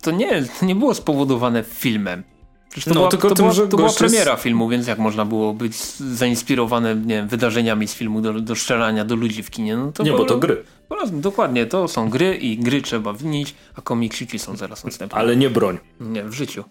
to 0.03 0.11
nie, 0.11 0.45
to 0.61 0.67
nie 0.67 0.75
było 0.75 0.95
spowodowane 0.95 1.63
filmem. 1.63 2.23
Przecież 2.71 2.85
to, 2.85 2.91
no, 2.91 3.01
była, 3.01 3.11
tylko 3.11 3.29
to, 3.29 3.35
tym, 3.35 3.45
była, 3.45 3.69
to 3.69 3.77
była 3.77 3.93
premiera 3.93 4.37
filmu, 4.37 4.69
więc 4.69 4.87
jak 4.87 4.99
można 4.99 5.25
było 5.25 5.55
być 5.55 5.77
zainspirowane 5.97 6.95
nie 6.95 7.15
wiem, 7.15 7.29
wydarzeniami 7.29 7.89
z 7.89 7.95
filmu 7.95 8.21
do, 8.21 8.33
do 8.33 8.57
strzelania 8.57 9.05
do 9.05 9.17
ludzi 9.17 9.43
w 9.43 9.51
kinie? 9.51 9.77
No 9.77 9.93
to 9.93 10.03
nie, 10.03 10.13
bo 10.13 10.25
to 10.25 10.39
gry. 10.39 10.65
Dokładnie, 11.13 11.67
to 11.67 11.89
są 11.89 12.11
gry 12.11 12.37
i 12.37 12.59
gry 12.59 12.83
trzeba 12.83 13.13
winić, 13.13 13.55
a 13.75 13.83
komiksiki 13.83 14.39
są 14.39 14.57
zaraz 14.57 14.85
następne. 14.85 15.19
Ale 15.19 15.37
nie 15.37 15.51
broń. 15.51 15.79
Nie, 16.01 16.25
w 16.25 16.33
życiu. 16.33 16.65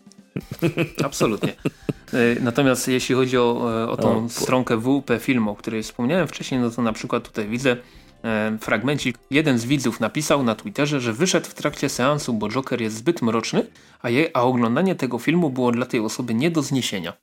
Absolutnie. 1.06 1.56
E, 2.14 2.40
natomiast 2.42 2.88
jeśli 2.88 3.16
chodzi 3.16 3.38
o, 3.38 3.72
e, 3.84 3.90
o 3.90 3.98
tą 3.98 4.26
o, 4.26 4.30
stronkę 4.30 4.78
WP 4.78 5.20
filmu, 5.20 5.52
o 5.52 5.56
której 5.56 5.84
wspomniałem 5.84 6.28
wcześniej, 6.28 6.62
no 6.62 6.70
to 6.70 6.82
na 6.82 6.94
przykład 6.94 7.28
tutaj 7.28 7.48
widzę 7.48 7.78
e, 8.24 8.58
fragmencik. 8.62 9.18
Jeden 9.32 9.60
z 9.60 9.66
widzów 9.66 10.00
napisał 10.00 10.44
na 10.44 10.56
Twitterze, 10.56 11.02
że 11.02 11.14
wyszedł 11.14 11.48
w 11.48 11.54
trakcie 11.54 11.90
seansu, 11.90 12.34
bo 12.34 12.50
Joker 12.50 12.82
jest 12.82 12.96
zbyt 12.96 13.22
mroczny, 13.22 13.68
a, 14.02 14.10
je, 14.10 14.30
a 14.34 14.42
oglądanie 14.42 14.96
tego 14.96 15.20
filmu 15.20 15.50
było 15.50 15.72
dla 15.72 15.86
tej 15.86 16.00
osoby 16.00 16.34
nie 16.34 16.52
do 16.52 16.62
zniesienia. 16.62 17.14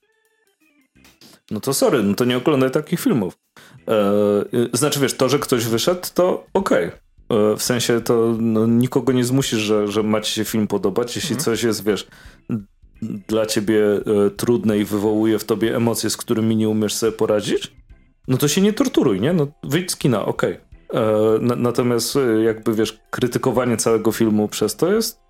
No 1.50 1.60
to 1.60 1.74
sorry, 1.74 2.02
no 2.02 2.14
to 2.14 2.24
nie 2.24 2.36
oglądaj 2.36 2.70
takich 2.70 3.00
filmów. 3.00 3.38
Eee, 3.86 4.68
znaczy 4.72 5.00
wiesz, 5.00 5.16
to, 5.16 5.28
że 5.28 5.38
ktoś 5.38 5.64
wyszedł, 5.64 6.00
to 6.14 6.46
okej. 6.54 6.86
Okay. 6.86 7.56
W 7.56 7.62
sensie 7.62 8.00
to 8.00 8.36
no, 8.38 8.66
nikogo 8.66 9.12
nie 9.12 9.24
zmusisz, 9.24 9.58
że, 9.58 9.88
że 9.88 10.02
ma 10.02 10.20
ci 10.20 10.32
się 10.32 10.44
film 10.44 10.66
podobać. 10.66 11.16
Jeśli 11.16 11.30
mhm. 11.30 11.44
coś 11.44 11.62
jest, 11.62 11.84
wiesz, 11.84 12.06
dla 13.28 13.46
ciebie 13.46 13.82
e, 13.84 14.30
trudne 14.30 14.78
i 14.78 14.84
wywołuje 14.84 15.38
w 15.38 15.44
tobie 15.44 15.76
emocje, 15.76 16.10
z 16.10 16.16
którymi 16.16 16.56
nie 16.56 16.68
umiesz 16.68 16.94
sobie 16.94 17.12
poradzić, 17.12 17.72
no 18.28 18.36
to 18.36 18.48
się 18.48 18.60
nie 18.60 18.72
torturuj, 18.72 19.20
nie? 19.20 19.32
No 19.32 19.46
wyjdź 19.62 19.90
z 19.90 19.96
kina, 19.96 20.24
okej. 20.24 20.58
Okay. 20.88 21.00
E, 21.02 21.38
natomiast 21.56 22.16
e, 22.16 22.42
jakby 22.42 22.74
wiesz, 22.74 22.98
krytykowanie 23.10 23.76
całego 23.76 24.12
filmu 24.12 24.48
przez 24.48 24.76
to 24.76 24.92
jest 24.92 25.24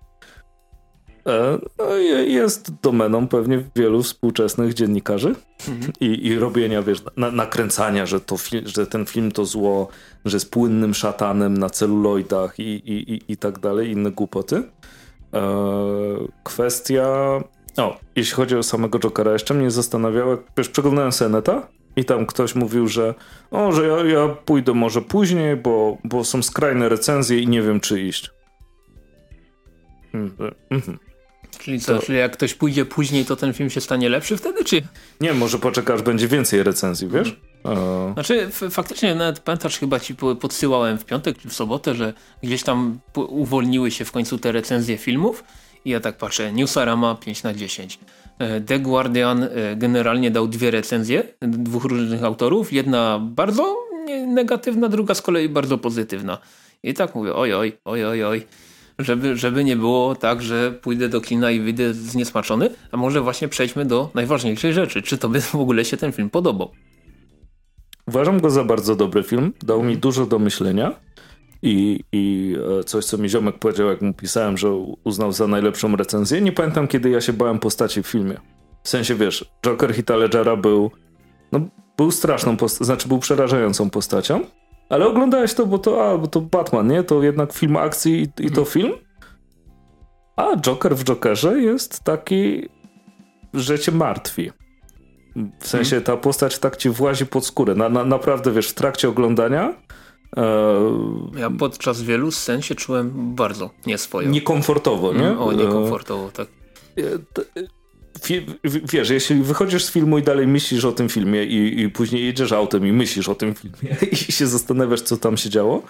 no, 1.77 1.95
jest 2.27 2.71
domeną 2.81 3.27
pewnie 3.27 3.63
wielu 3.75 4.03
współczesnych 4.03 4.73
dziennikarzy 4.73 5.35
mhm. 5.67 5.93
I, 5.99 6.27
i 6.27 6.39
robienia, 6.39 6.81
wiesz, 6.81 7.03
na, 7.17 7.31
nakręcania, 7.31 8.05
że, 8.05 8.21
to 8.21 8.35
że 8.65 8.87
ten 8.87 9.05
film 9.05 9.31
to 9.31 9.45
zło, 9.45 9.87
że 10.25 10.35
jest 10.35 10.51
płynnym 10.51 10.93
szatanem 10.93 11.57
na 11.57 11.69
celuloidach 11.69 12.59
i, 12.59 12.63
i, 12.63 13.13
i, 13.13 13.21
i 13.27 13.37
tak 13.37 13.59
dalej, 13.59 13.91
inne 13.91 14.11
głupoty. 14.11 14.63
Kwestia 16.43 17.39
o, 17.77 17.99
jeśli 18.15 18.33
chodzi 18.33 18.55
o 18.55 18.63
samego 18.63 18.99
Jokera, 18.99 19.33
jeszcze 19.33 19.53
mnie 19.53 19.71
zastanawiało, 19.71 20.37
wiesz, 20.57 20.69
przeglądałem 20.69 21.11
Seneta 21.11 21.67
i 21.95 22.05
tam 22.05 22.25
ktoś 22.25 22.55
mówił, 22.55 22.87
że 22.87 23.13
o, 23.51 23.71
że 23.71 23.87
ja, 23.87 24.03
ja 24.03 24.27
pójdę 24.27 24.73
może 24.73 25.01
później, 25.01 25.55
bo, 25.55 25.97
bo 26.03 26.23
są 26.23 26.43
skrajne 26.43 26.89
recenzje 26.89 27.39
i 27.39 27.47
nie 27.47 27.61
wiem, 27.61 27.79
czy 27.79 28.01
iść. 28.01 28.31
Mhm. 30.13 30.99
Czyli 31.59 31.79
co, 31.79 31.99
to... 31.99 32.05
czyli 32.05 32.17
jak 32.17 32.31
ktoś 32.31 32.53
pójdzie 32.53 32.85
później, 32.85 33.25
to 33.25 33.35
ten 33.35 33.53
film 33.53 33.69
się 33.69 33.81
stanie 33.81 34.09
lepszy 34.09 34.37
wtedy, 34.37 34.63
czy? 34.63 34.81
Nie, 35.21 35.33
może 35.33 35.59
poczekasz, 35.59 36.01
będzie 36.01 36.27
więcej 36.27 36.63
recenzji, 36.63 37.07
wiesz? 37.07 37.39
O. 37.63 38.11
Znaczy, 38.13 38.49
faktycznie 38.69 39.15
nawet 39.15 39.39
pamiętasz, 39.39 39.79
chyba 39.79 39.99
ci 39.99 40.15
podsyłałem 40.15 40.97
w 40.97 41.05
piątek 41.05 41.37
czy 41.37 41.49
w 41.49 41.53
sobotę, 41.53 41.95
że 41.95 42.13
gdzieś 42.43 42.63
tam 42.63 42.99
uwolniły 43.15 43.91
się 43.91 44.05
w 44.05 44.11
końcu 44.11 44.37
te 44.37 44.51
recenzje 44.51 44.97
filmów 44.97 45.43
i 45.85 45.89
ja 45.89 45.99
tak 45.99 46.17
patrzę, 46.17 46.51
Newsarama 46.53 47.15
5 47.15 47.43
na 47.43 47.53
10. 47.53 47.99
E, 48.39 48.61
The 48.61 48.79
Guardian 48.79 49.43
e, 49.43 49.49
generalnie 49.75 50.31
dał 50.31 50.47
dwie 50.47 50.71
recenzje 50.71 51.23
dwóch 51.41 51.85
różnych 51.85 52.23
autorów. 52.23 52.73
Jedna 52.73 53.19
bardzo 53.21 53.75
negatywna, 54.27 54.89
druga 54.89 55.13
z 55.13 55.21
kolei 55.21 55.49
bardzo 55.49 55.77
pozytywna. 55.77 56.37
I 56.83 56.93
tak 56.93 57.15
mówię, 57.15 57.35
oj, 57.35 57.53
oj, 57.53 57.77
oj, 57.85 58.05
oj, 58.05 58.23
oj. 58.23 58.45
Żeby, 58.99 59.37
żeby 59.37 59.63
nie 59.63 59.75
było 59.75 60.15
tak, 60.15 60.41
że 60.41 60.71
pójdę 60.71 61.09
do 61.09 61.21
kina 61.21 61.51
i 61.51 61.59
wyjdę 61.59 61.93
zniesmaczony, 61.93 62.69
a 62.91 62.97
może 62.97 63.21
właśnie 63.21 63.47
przejdźmy 63.47 63.85
do 63.85 64.09
najważniejszej 64.13 64.73
rzeczy. 64.73 65.01
Czy 65.01 65.17
tobie 65.17 65.41
w 65.41 65.55
ogóle 65.55 65.85
się 65.85 65.97
ten 65.97 66.11
film 66.11 66.29
podobał? 66.29 66.71
Uważam 68.07 68.39
go 68.39 68.49
za 68.49 68.63
bardzo 68.63 68.95
dobry 68.95 69.23
film. 69.23 69.53
Dał 69.63 69.83
mi 69.83 69.97
dużo 69.97 70.25
do 70.25 70.39
myślenia. 70.39 70.93
I, 71.65 72.03
I 72.11 72.55
e, 72.79 72.83
coś, 72.83 73.05
co 73.05 73.17
mi 73.17 73.29
ziomek 73.29 73.59
powiedział, 73.59 73.87
jak 73.87 74.01
mu 74.01 74.13
pisałem, 74.13 74.57
że 74.57 74.69
uznał 75.03 75.31
za 75.31 75.47
najlepszą 75.47 75.95
recenzję. 75.95 76.41
Nie 76.41 76.51
pamiętam, 76.51 76.87
kiedy 76.87 77.09
ja 77.09 77.21
się 77.21 77.33
bałem 77.33 77.59
postaci 77.59 78.03
w 78.03 78.07
filmie. 78.07 78.37
W 78.83 78.89
sensie, 78.89 79.15
wiesz, 79.15 79.51
Joker 79.65 79.93
Hita 79.93 80.15
Ledgera 80.15 80.55
był, 80.55 80.91
no, 81.51 81.59
był 81.97 82.11
straszną 82.11 82.57
postacią, 82.57 82.85
znaczy 82.85 83.07
był 83.07 83.19
przerażającą 83.19 83.89
postacią, 83.89 84.41
ale 84.89 85.07
oglądałeś 85.07 85.53
to, 85.53 85.65
bo 85.65 85.77
to, 85.77 86.09
a, 86.09 86.17
bo 86.17 86.27
to 86.27 86.41
Batman, 86.41 86.87
nie? 86.87 87.03
To 87.03 87.23
jednak 87.23 87.53
film 87.53 87.77
akcji 87.77 88.13
i, 88.13 88.23
i 88.23 88.51
to 88.51 88.61
mhm. 88.61 88.65
film. 88.65 88.93
A 90.35 90.57
Joker 90.57 90.95
w 90.95 91.03
Jokerze 91.03 91.61
jest 91.61 92.03
taki, 92.03 92.69
że 93.53 93.79
cię 93.79 93.91
martwi. 93.91 94.51
W 95.59 95.67
sensie 95.67 96.01
ta 96.01 96.17
postać 96.17 96.59
tak 96.59 96.77
ci 96.77 96.89
włazi 96.89 97.25
pod 97.25 97.45
skórę. 97.45 97.75
Na, 97.75 97.89
na, 97.89 98.03
naprawdę, 98.03 98.51
wiesz, 98.51 98.69
w 98.69 98.73
trakcie 98.73 99.09
oglądania 99.09 99.73
ja 101.37 101.49
podczas 101.59 102.01
wielu 102.01 102.31
scen 102.31 102.61
się 102.61 102.75
czułem 102.75 103.35
bardzo 103.35 103.69
nieswojo. 103.85 104.29
Niekomfortowo, 104.29 105.13
nie? 105.13 105.27
Mm, 105.27 105.39
o, 105.39 105.53
niekomfortowo, 105.53 106.31
tak. 106.31 106.47
E, 106.97 107.01
wiesz, 108.63 109.09
jeśli 109.09 109.41
wychodzisz 109.41 109.85
z 109.85 109.91
filmu 109.91 110.17
i 110.17 110.23
dalej 110.23 110.47
myślisz 110.47 110.85
o 110.85 110.91
tym 110.91 111.09
filmie 111.09 111.43
i, 111.43 111.81
i 111.81 111.89
później 111.89 112.25
jedziesz 112.25 112.51
autem 112.51 112.87
i 112.87 112.91
myślisz 112.91 113.29
o 113.29 113.35
tym 113.35 113.55
filmie 113.55 113.95
i 114.11 114.15
się 114.15 114.47
zastanawiasz, 114.47 115.01
co 115.01 115.17
tam 115.17 115.37
się 115.37 115.49
działo, 115.49 115.83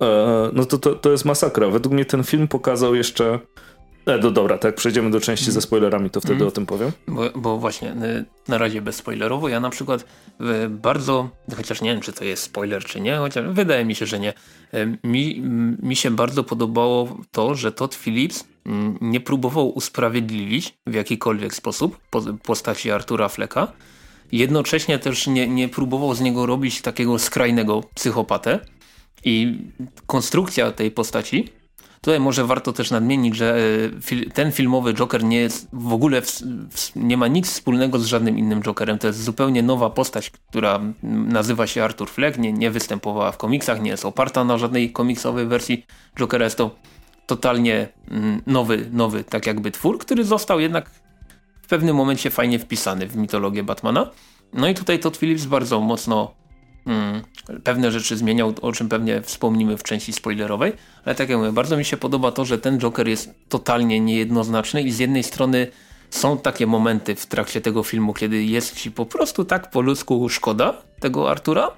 e, 0.00 0.50
no 0.52 0.64
to, 0.64 0.78
to, 0.78 0.94
to 0.94 1.10
jest 1.10 1.24
masakra. 1.24 1.68
Według 1.68 1.94
mnie 1.94 2.04
ten 2.04 2.24
film 2.24 2.48
pokazał 2.48 2.94
jeszcze 2.94 3.38
E, 4.06 4.18
no 4.18 4.30
dobra, 4.30 4.58
tak 4.58 4.74
przejdziemy 4.74 5.10
do 5.10 5.20
części 5.20 5.52
ze 5.52 5.60
spoilerami, 5.60 6.10
to 6.10 6.20
wtedy 6.20 6.34
mm. 6.34 6.48
o 6.48 6.50
tym 6.50 6.66
powiem. 6.66 6.92
Bo, 7.08 7.30
bo, 7.34 7.58
właśnie, 7.58 7.92
y, 7.92 8.24
na 8.48 8.58
razie 8.58 8.82
bezspoilerowo, 8.82 9.48
ja 9.48 9.60
na 9.60 9.70
przykład 9.70 10.04
y, 10.64 10.68
bardzo, 10.68 11.28
chociaż 11.56 11.82
nie 11.82 11.92
wiem, 11.92 12.00
czy 12.00 12.12
to 12.12 12.24
jest 12.24 12.42
spoiler, 12.42 12.84
czy 12.84 13.00
nie, 13.00 13.16
chociaż 13.16 13.46
wydaje 13.46 13.84
mi 13.84 13.94
się, 13.94 14.06
że 14.06 14.20
nie. 14.20 14.34
Y, 14.74 14.98
mi, 15.04 15.40
mi 15.82 15.96
się 15.96 16.10
bardzo 16.10 16.44
podobało 16.44 17.16
to, 17.30 17.54
że 17.54 17.72
Todd 17.72 17.94
Phillips 17.94 18.44
nie 19.00 19.20
próbował 19.20 19.68
usprawiedliwić 19.68 20.78
w 20.86 20.94
jakikolwiek 20.94 21.54
sposób 21.54 21.98
postaci 22.42 22.90
Artura 22.90 23.28
Fleka, 23.28 23.72
jednocześnie 24.32 24.98
też 24.98 25.26
nie, 25.26 25.48
nie 25.48 25.68
próbował 25.68 26.14
z 26.14 26.20
niego 26.20 26.46
robić 26.46 26.82
takiego 26.82 27.18
skrajnego 27.18 27.82
psychopatę. 27.94 28.58
I 29.24 29.58
konstrukcja 30.06 30.72
tej 30.72 30.90
postaci 30.90 31.48
Tutaj 32.00 32.20
może 32.20 32.44
warto 32.44 32.72
też 32.72 32.90
nadmienić, 32.90 33.36
że 33.36 33.56
e, 34.12 34.30
ten 34.30 34.52
filmowy 34.52 34.94
Joker 34.94 35.24
nie 35.24 35.36
jest 35.36 35.68
w 35.72 35.92
ogóle 35.92 36.22
w, 36.22 36.30
w, 36.70 36.96
nie 36.96 37.16
ma 37.16 37.28
nic 37.28 37.50
wspólnego 37.50 37.98
z 37.98 38.06
żadnym 38.06 38.38
innym 38.38 38.62
Jokerem. 38.62 38.98
To 38.98 39.06
jest 39.06 39.22
zupełnie 39.22 39.62
nowa 39.62 39.90
postać, 39.90 40.30
która 40.30 40.80
nazywa 41.02 41.66
się 41.66 41.84
Arthur 41.84 42.10
Fleck, 42.10 42.38
nie, 42.38 42.52
nie 42.52 42.70
występowała 42.70 43.32
w 43.32 43.36
komiksach, 43.36 43.82
nie 43.82 43.90
jest 43.90 44.04
oparta 44.04 44.44
na 44.44 44.58
żadnej 44.58 44.92
komiksowej 44.92 45.46
wersji 45.46 45.86
Jokera. 46.18 46.44
Jest 46.44 46.56
to 46.56 46.70
totalnie 47.26 47.88
mm, 48.10 48.42
nowy, 48.46 48.88
nowy 48.92 49.24
tak 49.24 49.46
jakby 49.46 49.70
twór, 49.70 49.98
który 49.98 50.24
został 50.24 50.60
jednak 50.60 50.90
w 51.62 51.66
pewnym 51.68 51.96
momencie 51.96 52.30
fajnie 52.30 52.58
wpisany 52.58 53.06
w 53.06 53.16
mitologię 53.16 53.62
Batmana. 53.62 54.10
No 54.52 54.68
i 54.68 54.74
tutaj 54.74 54.98
Todd 54.98 55.16
Phillips 55.16 55.44
bardzo 55.44 55.80
mocno 55.80 56.39
mm, 56.86 57.22
pewne 57.64 57.90
rzeczy 57.92 58.16
zmieniał, 58.16 58.54
o 58.62 58.72
czym 58.72 58.88
pewnie 58.88 59.22
wspomnimy 59.22 59.76
w 59.76 59.82
części 59.82 60.12
spoilerowej, 60.12 60.72
ale 61.04 61.14
tak 61.14 61.28
jak 61.28 61.38
mówię, 61.38 61.52
bardzo 61.52 61.76
mi 61.76 61.84
się 61.84 61.96
podoba 61.96 62.32
to, 62.32 62.44
że 62.44 62.58
ten 62.58 62.78
Joker 62.78 63.08
jest 63.08 63.30
totalnie 63.48 64.00
niejednoznaczny 64.00 64.82
i 64.82 64.92
z 64.92 64.98
jednej 64.98 65.22
strony 65.22 65.66
są 66.10 66.38
takie 66.38 66.66
momenty 66.66 67.14
w 67.14 67.26
trakcie 67.26 67.60
tego 67.60 67.82
filmu, 67.82 68.14
kiedy 68.14 68.44
jest 68.44 68.76
ci 68.76 68.90
po 68.90 69.06
prostu 69.06 69.44
tak 69.44 69.70
po 69.70 69.80
ludzku 69.80 70.28
szkoda 70.28 70.82
tego 71.00 71.30
Artura, 71.30 71.70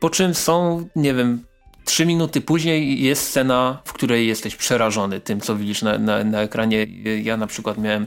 po 0.00 0.10
czym 0.10 0.34
są, 0.34 0.86
nie 0.96 1.14
wiem, 1.14 1.44
trzy 1.84 2.06
minuty 2.06 2.40
później 2.40 3.02
jest 3.02 3.22
scena, 3.22 3.82
w 3.84 3.92
której 3.92 4.26
jesteś 4.26 4.56
przerażony 4.56 5.20
tym, 5.20 5.40
co 5.40 5.56
widzisz 5.56 5.82
na, 5.82 5.98
na, 5.98 6.24
na 6.24 6.40
ekranie. 6.40 6.86
Ja 7.22 7.36
na 7.36 7.46
przykład 7.46 7.78
miałem 7.78 8.06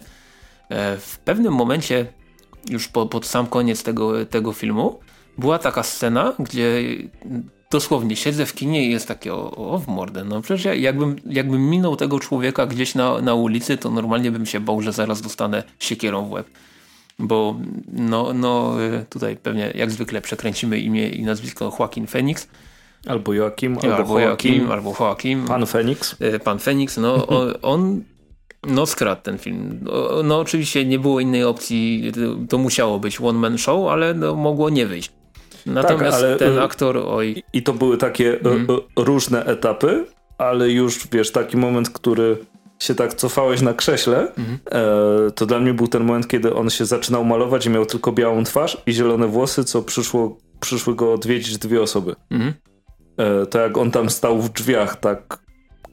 e, 0.69 0.97
w 0.97 1.19
pewnym 1.19 1.53
momencie, 1.53 2.05
już 2.69 2.87
po, 2.87 3.05
pod 3.05 3.25
sam 3.25 3.47
koniec 3.47 3.83
tego, 3.83 4.25
tego 4.25 4.53
filmu, 4.53 4.99
była 5.37 5.59
taka 5.59 5.83
scena, 5.83 6.33
gdzie 6.39 6.83
dosłownie 7.71 8.15
siedzę 8.15 8.45
w 8.45 8.53
kinie 8.53 8.85
i 8.85 8.91
jest 8.91 9.07
takie 9.07 9.33
o, 9.33 9.51
o 9.73 9.77
w 9.79 9.87
mordę. 9.87 10.23
No 10.23 10.41
przecież 10.41 10.65
ja, 10.65 10.73
jakbym, 10.73 11.15
jakbym 11.25 11.69
minął 11.69 11.95
tego 11.95 12.19
człowieka 12.19 12.65
gdzieś 12.65 12.95
na, 12.95 13.21
na 13.21 13.33
ulicy, 13.33 13.77
to 13.77 13.91
normalnie 13.91 14.31
bym 14.31 14.45
się 14.45 14.59
bał, 14.59 14.81
że 14.81 14.93
zaraz 14.93 15.21
dostanę 15.21 15.63
siekierą 15.79 16.25
w 16.25 16.31
łeb. 16.31 16.47
Bo 17.19 17.55
no, 17.93 18.33
no 18.33 18.75
tutaj 19.09 19.37
pewnie 19.37 19.71
jak 19.75 19.91
zwykle 19.91 20.21
przekręcimy 20.21 20.79
imię 20.79 21.09
i 21.09 21.23
nazwisko 21.23 21.77
Joaquin 21.79 22.07
Phoenix. 22.07 22.47
Albo 23.07 23.33
Joaquim, 23.33 23.77
albo, 23.77 23.95
albo 23.95 24.19
Joaquim, 24.19 24.71
albo 24.71 24.95
Joaquim. 24.99 25.45
Pan 25.45 25.65
Phoenix. 25.65 26.15
E, 26.19 26.39
pan 26.39 26.59
Phoenix, 26.59 26.97
no 26.97 27.27
on, 27.27 27.53
on 27.61 28.03
no 28.67 28.85
skradł 28.85 29.21
ten 29.21 29.37
film. 29.37 29.79
No, 29.81 30.23
no, 30.23 30.39
oczywiście 30.39 30.85
nie 30.85 30.99
było 30.99 31.19
innej 31.19 31.43
opcji, 31.43 32.11
to 32.49 32.57
musiało 32.57 32.99
być 32.99 33.21
one 33.21 33.39
man 33.39 33.57
show, 33.57 33.91
ale 33.91 34.13
no, 34.13 34.35
mogło 34.35 34.69
nie 34.69 34.85
wyjść. 34.85 35.11
Natomiast 35.65 36.17
tak, 36.17 36.25
ale, 36.25 36.37
ten 36.37 36.57
y, 36.57 36.61
aktor, 36.61 36.97
oj. 36.97 37.43
I 37.53 37.63
to 37.63 37.73
były 37.73 37.97
takie 37.97 38.39
mm. 38.39 38.67
różne 38.95 39.45
etapy, 39.45 40.05
ale 40.37 40.69
już 40.69 41.07
wiesz, 41.11 41.31
taki 41.31 41.57
moment, 41.57 41.89
który 41.89 42.37
się 42.79 42.95
tak 42.95 43.13
cofałeś 43.13 43.61
na 43.61 43.73
krześle, 43.73 44.31
mm. 44.37 44.59
to 45.35 45.45
dla 45.45 45.59
mnie 45.59 45.73
był 45.73 45.87
ten 45.87 46.03
moment, 46.03 46.27
kiedy 46.27 46.55
on 46.55 46.69
się 46.69 46.85
zaczynał 46.85 47.25
malować 47.25 47.65
i 47.65 47.69
miał 47.69 47.85
tylko 47.85 48.11
białą 48.11 48.43
twarz 48.43 48.77
i 48.85 48.93
zielone 48.93 49.27
włosy, 49.27 49.63
co 49.63 49.81
przyszło, 49.81 50.37
przyszły 50.59 50.95
go 50.95 51.13
odwiedzić 51.13 51.57
dwie 51.57 51.81
osoby. 51.81 52.15
Mm. 52.31 52.53
To 53.49 53.59
jak 53.59 53.77
on 53.77 53.91
tam 53.91 54.09
stał 54.09 54.41
w 54.41 54.49
drzwiach, 54.49 54.99
tak 54.99 55.39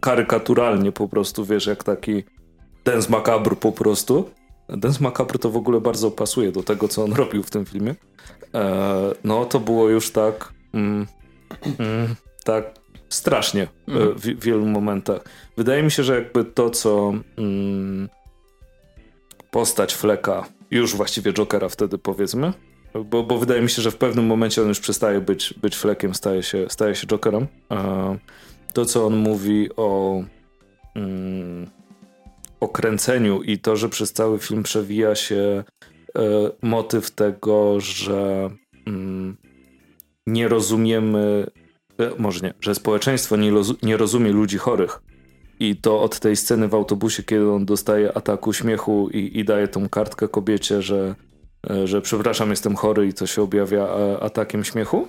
karykaturalnie 0.01 0.93
po 0.93 1.09
prostu, 1.09 1.45
wiesz, 1.45 1.66
jak 1.66 1.85
taki 1.85 2.24
Dance 2.85 3.11
Macabre 3.11 3.57
po 3.57 3.73
prostu. 3.73 4.31
Dance 4.69 5.03
Macabre 5.03 5.39
to 5.39 5.51
w 5.51 5.57
ogóle 5.57 5.81
bardzo 5.81 6.11
pasuje 6.11 6.53
do 6.53 6.62
tego, 6.62 6.89
co 6.89 7.05
on 7.05 7.12
robił 7.12 7.43
w 7.43 7.51
tym 7.51 7.66
filmie. 7.66 7.95
E, 8.55 9.15
no 9.25 9.45
to 9.45 9.61
było 9.61 9.89
już 9.89 10.11
tak 10.11 10.53
mm, 10.75 11.07
mm, 11.79 12.15
tak 12.45 12.65
strasznie 13.09 13.62
e, 13.62 13.93
mhm. 13.93 14.15
w, 14.15 14.20
w, 14.20 14.45
wielu 14.45 14.66
momentach. 14.66 15.25
Wydaje 15.57 15.83
mi 15.83 15.91
się, 15.91 16.05
że 16.05 16.15
jakby 16.15 16.45
to, 16.45 16.70
co 16.70 17.12
mm, 17.39 18.09
postać 19.51 19.95
Fleka, 19.95 20.47
już 20.70 20.97
właściwie 20.97 21.33
Jokera 21.33 21.69
wtedy 21.69 21.99
powiedzmy, 21.99 22.53
bo, 23.05 23.23
bo 23.23 23.39
wydaje 23.39 23.62
mi 23.62 23.70
się, 23.70 23.83
że 23.83 23.91
w 23.91 23.97
pewnym 23.97 24.27
momencie 24.27 24.62
on 24.62 24.69
już 24.69 24.81
przestaje 24.81 25.20
być, 25.20 25.55
być 25.55 25.77
Flekiem, 25.77 26.15
staje 26.15 26.43
się, 26.43 26.66
staje 26.69 26.95
się 26.95 27.07
Jokerem. 27.07 27.47
E, 27.73 28.19
to, 28.73 28.85
co 28.85 29.07
on 29.07 29.16
mówi 29.16 29.69
o 29.77 30.23
mm, 30.95 31.70
o 32.61 32.69
kręceniu 32.69 33.43
i 33.43 33.59
to, 33.59 33.77
że 33.77 33.89
przez 33.89 34.12
cały 34.12 34.39
film 34.39 34.62
przewija 34.62 35.15
się 35.15 35.65
motyw 36.62 37.10
tego, 37.10 37.80
że 37.80 38.51
mm, 38.86 39.36
nie 40.28 40.48
rozumiemy, 40.48 41.47
e, 42.01 42.10
może 42.18 42.47
nie, 42.47 42.55
że 42.60 42.74
społeczeństwo 42.74 43.36
nie, 43.36 43.52
nie 43.82 43.97
rozumie 43.97 44.32
ludzi 44.32 44.59
chorych. 44.59 45.02
I 45.60 45.76
to 45.76 46.02
od 46.02 46.20
tej 46.20 46.36
sceny 46.36 46.68
w 46.68 46.74
autobusie, 46.74 47.22
kiedy 47.22 47.51
on 47.51 47.64
dostaje 47.64 48.16
ataku 48.16 48.52
śmiechu 48.52 49.09
i, 49.12 49.39
i 49.39 49.44
daje 49.44 49.68
tą 49.68 49.89
kartkę 49.89 50.28
kobiecie, 50.28 50.82
że, 50.82 51.14
e, 51.70 51.86
że 51.86 52.01
przepraszam, 52.01 52.51
jestem 52.51 52.76
chory 52.76 53.06
i 53.06 53.12
to 53.12 53.26
się 53.26 53.43
objawia 53.43 53.89
atakiem 54.20 54.64
śmiechu, 54.64 55.09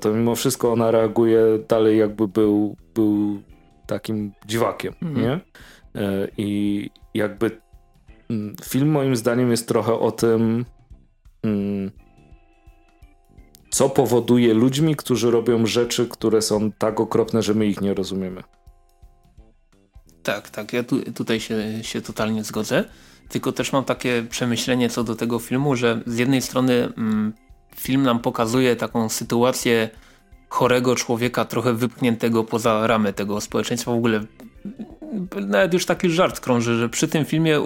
to 0.00 0.12
mimo 0.12 0.34
wszystko 0.34 0.72
ona 0.72 0.90
reaguje 0.90 1.40
dalej 1.68 1.98
jakby 1.98 2.28
był, 2.28 2.76
był 2.94 3.42
takim 3.86 4.32
dziwakiem, 4.46 4.94
mhm. 5.02 5.26
nie? 5.26 5.40
I 6.36 6.90
jakby 7.14 7.50
film 8.64 8.90
moim 8.90 9.16
zdaniem 9.16 9.50
jest 9.50 9.68
trochę 9.68 9.94
o 9.94 10.12
tym, 10.12 10.64
mm, 11.42 11.90
co 13.70 13.88
powoduje 13.88 14.54
ludźmi, 14.54 14.96
którzy 14.96 15.30
robią 15.30 15.66
rzeczy, 15.66 16.08
które 16.08 16.42
są 16.42 16.72
tak 16.72 17.00
okropne, 17.00 17.42
że 17.42 17.54
my 17.54 17.66
ich 17.66 17.80
nie 17.80 17.94
rozumiemy. 17.94 18.42
Tak, 20.22 20.50
tak, 20.50 20.72
ja 20.72 20.82
tu, 20.82 21.12
tutaj 21.12 21.40
się, 21.40 21.58
się 21.82 22.00
totalnie 22.00 22.44
zgodzę. 22.44 22.84
Tylko 23.28 23.52
też 23.52 23.72
mam 23.72 23.84
takie 23.84 24.26
przemyślenie 24.30 24.88
co 24.88 25.04
do 25.04 25.16
tego 25.16 25.38
filmu, 25.38 25.76
że 25.76 26.00
z 26.06 26.18
jednej 26.18 26.42
strony 26.42 26.92
mm, 26.96 27.32
film 27.76 28.02
nam 28.02 28.18
pokazuje 28.18 28.76
taką 28.76 29.08
sytuację 29.08 29.90
chorego 30.48 30.96
człowieka, 30.96 31.44
trochę 31.44 31.72
wypchniętego 31.74 32.44
poza 32.44 32.86
ramy 32.86 33.12
tego 33.12 33.40
społeczeństwa. 33.40 33.90
W 33.90 33.94
ogóle 33.94 34.20
nawet 35.46 35.74
już 35.74 35.86
taki 35.86 36.10
żart 36.10 36.40
krąży, 36.40 36.78
że 36.78 36.88
przy 36.88 37.08
tym 37.08 37.24
filmie, 37.24 37.60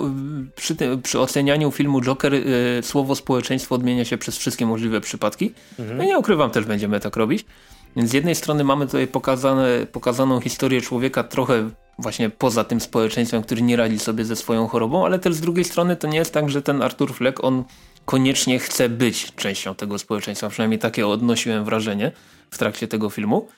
przy, 0.56 0.76
tym, 0.76 1.02
przy 1.02 1.20
ocenianiu 1.20 1.70
filmu 1.70 2.00
Joker 2.00 2.34
y, 2.34 2.44
słowo 2.82 3.14
społeczeństwo 3.14 3.74
odmienia 3.74 4.04
się 4.04 4.18
przez 4.18 4.36
wszystkie 4.36 4.66
możliwe 4.66 5.00
przypadki. 5.00 5.52
Mhm. 5.78 5.98
Ja 5.98 6.04
nie 6.04 6.18
ukrywam, 6.18 6.50
też 6.50 6.64
będziemy 6.64 7.00
tak 7.00 7.16
robić. 7.16 7.44
Więc 7.96 8.10
z 8.10 8.12
jednej 8.12 8.34
strony 8.34 8.64
mamy 8.64 8.86
tutaj 8.86 9.06
pokazane, 9.06 9.86
pokazaną 9.92 10.40
historię 10.40 10.80
człowieka 10.80 11.24
trochę 11.24 11.70
właśnie 11.98 12.30
poza 12.30 12.64
tym 12.64 12.80
społeczeństwem, 12.80 13.42
który 13.42 13.62
nie 13.62 13.76
radzi 13.76 13.98
sobie 13.98 14.24
ze 14.24 14.36
swoją 14.36 14.66
chorobą, 14.66 15.06
ale 15.06 15.18
też 15.18 15.34
z 15.34 15.40
drugiej 15.40 15.64
strony 15.64 15.96
to 15.96 16.08
nie 16.08 16.18
jest 16.18 16.32
tak, 16.32 16.50
że 16.50 16.62
ten 16.62 16.82
Artur 16.82 17.14
Fleck, 17.14 17.44
on 17.44 17.64
koniecznie 18.04 18.58
chce 18.58 18.88
być 18.88 19.34
częścią 19.34 19.74
tego 19.74 19.98
społeczeństwa. 19.98 20.48
Przynajmniej 20.48 20.78
takie 20.78 21.06
odnosiłem 21.06 21.64
wrażenie 21.64 22.12
w 22.50 22.58
trakcie 22.58 22.88
tego 22.88 23.10
filmu. 23.10 23.48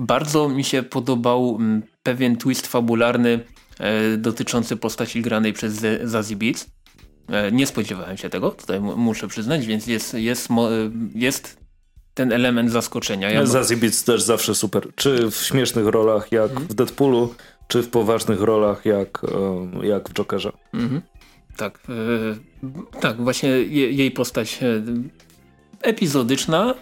Bardzo 0.00 0.48
mi 0.48 0.64
się 0.64 0.82
podobał 0.82 1.56
mm, 1.60 1.82
pewien 2.02 2.36
twist 2.36 2.66
fabularny 2.66 3.44
e, 3.78 4.16
dotyczący 4.16 4.76
postaci 4.76 5.22
granej 5.22 5.52
przez 5.52 5.86
Zazie 6.04 6.36
Beats. 6.36 6.70
E, 7.28 7.52
nie 7.52 7.66
spodziewałem 7.66 8.16
się 8.16 8.30
tego, 8.30 8.50
tutaj 8.50 8.80
muszę 8.80 9.28
przyznać, 9.28 9.66
więc 9.66 9.86
jest, 9.86 10.14
jest, 10.14 10.50
e, 10.50 10.54
jest 11.14 11.56
ten 12.14 12.32
element 12.32 12.70
zaskoczenia. 12.70 13.30
Ja 13.30 13.46
Zazie 13.46 13.76
Beats 13.76 14.04
też 14.04 14.22
zawsze 14.22 14.54
super. 14.54 14.88
Czy 14.94 15.30
w 15.30 15.36
śmiesznych 15.36 15.86
rolach 15.86 16.32
jak 16.32 16.50
mhm. 16.50 16.68
w 16.68 16.74
Deadpoolu, 16.74 17.34
czy 17.68 17.82
w 17.82 17.88
poważnych 17.88 18.40
rolach 18.40 18.84
jak, 18.84 19.22
jak 19.82 20.08
w 20.08 20.12
Jokerze. 20.12 20.52
Mhm. 20.74 21.02
Tak, 21.56 21.80
tak, 23.00 23.16
właśnie 23.16 23.48
jej 23.48 24.10
postać 24.10 24.58
epizodyczna, 25.82 26.74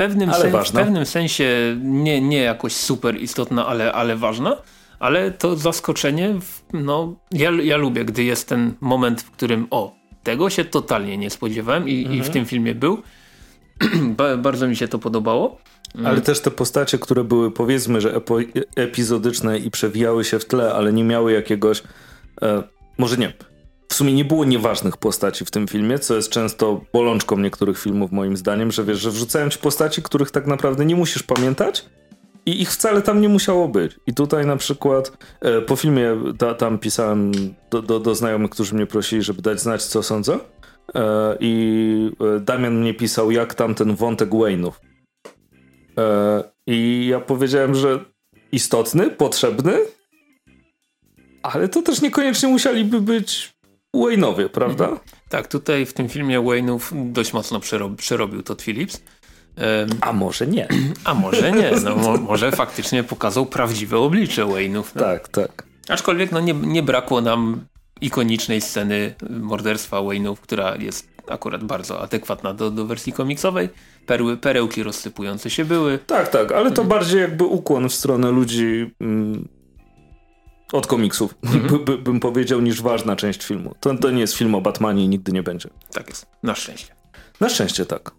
pewnym, 0.00 0.34
sen, 0.34 0.52
w 0.64 0.72
pewnym 0.72 1.06
sensie 1.06 1.76
nie, 1.82 2.20
nie 2.20 2.38
jakoś 2.38 2.72
super 2.72 3.22
istotna, 3.22 3.66
ale, 3.66 3.92
ale 3.92 4.16
ważna. 4.16 4.56
Ale 4.98 5.30
to 5.30 5.56
zaskoczenie, 5.56 6.34
no 6.72 7.14
ja, 7.32 7.50
ja 7.50 7.76
lubię, 7.76 8.04
gdy 8.04 8.24
jest 8.24 8.48
ten 8.48 8.74
moment, 8.80 9.22
w 9.22 9.30
którym 9.30 9.66
o, 9.70 9.94
tego 10.22 10.50
się 10.50 10.64
totalnie 10.64 11.18
nie 11.18 11.30
spodziewałem 11.30 11.88
i, 11.88 11.98
mhm. 11.98 12.14
i 12.14 12.18
w 12.18 12.26
mhm. 12.26 12.32
tym 12.32 12.46
filmie 12.46 12.74
był. 12.74 13.02
Bardzo 14.42 14.68
mi 14.68 14.76
się 14.76 14.88
to 14.88 14.98
podobało. 14.98 15.58
Ale 16.04 16.20
też 16.20 16.40
te 16.40 16.50
postacie, 16.50 16.98
które 16.98 17.24
były 17.24 17.50
powiedzmy, 17.50 18.00
że 18.00 18.20
epizodyczne 18.76 19.58
i 19.58 19.70
przewijały 19.70 20.24
się 20.24 20.38
w 20.38 20.44
tle, 20.44 20.74
ale 20.74 20.92
nie 20.92 21.04
miały 21.04 21.32
jakiegoś, 21.32 21.82
e, 22.42 22.62
może 22.98 23.16
nie, 23.16 23.32
w 23.90 23.94
sumie 23.94 24.12
nie 24.12 24.24
było 24.24 24.44
nieważnych 24.44 24.96
postaci 24.96 25.44
w 25.44 25.50
tym 25.50 25.68
filmie, 25.68 25.98
co 25.98 26.16
jest 26.16 26.30
często 26.30 26.80
bolączką 26.92 27.38
niektórych 27.38 27.78
filmów 27.78 28.12
moim 28.12 28.36
zdaniem, 28.36 28.72
że 28.72 28.84
wiesz, 28.84 29.00
że 29.00 29.10
wrzucają 29.10 29.48
ci 29.48 29.58
postaci, 29.58 30.02
których 30.02 30.30
tak 30.30 30.46
naprawdę 30.46 30.84
nie 30.84 30.96
musisz 30.96 31.22
pamiętać 31.22 31.84
i 32.46 32.62
ich 32.62 32.72
wcale 32.72 33.02
tam 33.02 33.20
nie 33.20 33.28
musiało 33.28 33.68
być. 33.68 33.96
I 34.06 34.14
tutaj 34.14 34.46
na 34.46 34.56
przykład 34.56 35.12
e, 35.40 35.60
po 35.60 35.76
filmie 35.76 36.16
ta, 36.38 36.54
tam 36.54 36.78
pisałem 36.78 37.32
do, 37.70 37.82
do, 37.82 38.00
do, 38.00 38.14
znajomych, 38.14 38.50
którzy 38.50 38.74
mnie 38.74 38.86
prosili, 38.86 39.22
żeby 39.22 39.42
dać 39.42 39.60
znać, 39.60 39.84
co 39.84 40.02
sądzę. 40.02 40.38
e, 40.94 41.36
i 41.40 42.10
e, 42.36 42.40
Damian 42.40 42.80
mnie 42.80 42.94
pisał, 42.94 43.30
jak 43.30 43.54
tam 43.54 43.74
ten 43.74 43.94
wątek 43.94 44.30
Wayne'ów. 44.30 44.72
E, 45.98 46.44
I 46.66 47.06
ja 47.10 47.20
powiedziałem, 47.20 47.74
że 47.74 48.04
istotny, 48.52 49.10
potrzebny, 49.10 49.72
ale 51.42 51.68
to 51.68 51.82
też 51.82 52.02
niekoniecznie 52.02 52.48
musieliby 52.48 53.00
być 53.00 53.59
Wayne'owie, 53.96 54.48
prawda? 54.48 54.84
Mhm. 54.84 55.00
Tak, 55.28 55.48
tutaj 55.48 55.86
w 55.86 55.92
tym 55.92 56.08
filmie 56.08 56.40
Wayne'ów 56.40 57.12
dość 57.12 57.32
mocno 57.32 57.60
przerob, 57.60 57.96
przerobił 57.96 58.42
Todd 58.42 58.62
Phillips. 58.62 59.00
A 60.00 60.12
może 60.12 60.46
nie. 60.46 60.68
A 61.04 61.14
może 61.14 61.52
nie. 61.52 61.70
No, 61.84 61.96
mo, 61.96 62.16
może 62.16 62.52
faktycznie 62.52 63.04
pokazał 63.04 63.46
prawdziwe 63.46 63.98
oblicze 63.98 64.44
Wayne'ów. 64.44 64.84
No. 64.94 65.02
Tak, 65.02 65.28
tak. 65.28 65.64
Aczkolwiek 65.88 66.32
no, 66.32 66.40
nie, 66.40 66.52
nie 66.54 66.82
brakło 66.82 67.20
nam 67.20 67.64
ikonicznej 68.00 68.60
sceny 68.60 69.14
morderstwa 69.30 69.96
Wayne'ów, 69.96 70.36
która 70.36 70.76
jest 70.76 71.08
akurat 71.28 71.64
bardzo 71.64 72.00
adekwatna 72.00 72.54
do, 72.54 72.70
do 72.70 72.86
wersji 72.86 73.12
komiksowej. 73.12 73.68
Perły, 74.06 74.36
perełki 74.36 74.82
rozsypujące 74.82 75.50
się 75.50 75.64
były. 75.64 75.98
Tak, 75.98 76.28
tak, 76.28 76.52
ale 76.52 76.70
to 76.70 76.84
bardziej 76.84 77.20
jakby 77.20 77.44
ukłon 77.44 77.88
w 77.88 77.94
stronę 77.94 78.30
ludzi 78.30 78.90
mm, 79.00 79.48
od 80.72 80.86
komiksów, 80.86 81.34
mhm. 81.42 81.84
by, 81.84 81.98
bym 81.98 82.20
powiedział, 82.20 82.60
niż 82.60 82.82
ważna 82.82 83.16
część 83.16 83.42
filmu. 83.42 83.74
To, 83.80 83.94
to 83.94 84.10
nie 84.10 84.20
jest 84.20 84.34
film 84.34 84.54
o 84.54 84.60
Batmanie 84.60 85.04
i 85.04 85.08
nigdy 85.08 85.32
nie 85.32 85.42
będzie. 85.42 85.68
Tak 85.92 86.08
jest, 86.08 86.26
na 86.42 86.54
szczęście. 86.54 86.94
Na 87.40 87.48
szczęście 87.48 87.86
tak. 87.86 88.10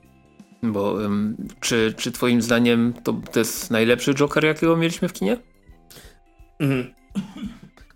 Bo 0.63 0.91
um, 0.91 1.37
czy, 1.59 1.93
czy 1.97 2.11
twoim 2.11 2.41
zdaniem 2.41 2.93
to, 3.03 3.13
to 3.31 3.39
jest 3.39 3.71
najlepszy 3.71 4.13
Joker, 4.13 4.45
jakiego 4.45 4.77
mieliśmy 4.77 5.07
w 5.07 5.13
kinie? 5.13 5.37
Mhm. 6.59 6.93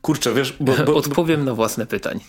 Kurczę, 0.01 0.33
wiesz... 0.33 0.55
Bo, 0.59 0.73
bo, 0.85 0.95
Odpowiem 0.95 1.45
na 1.45 1.53
własne 1.53 1.85
pytanie. 1.85 2.19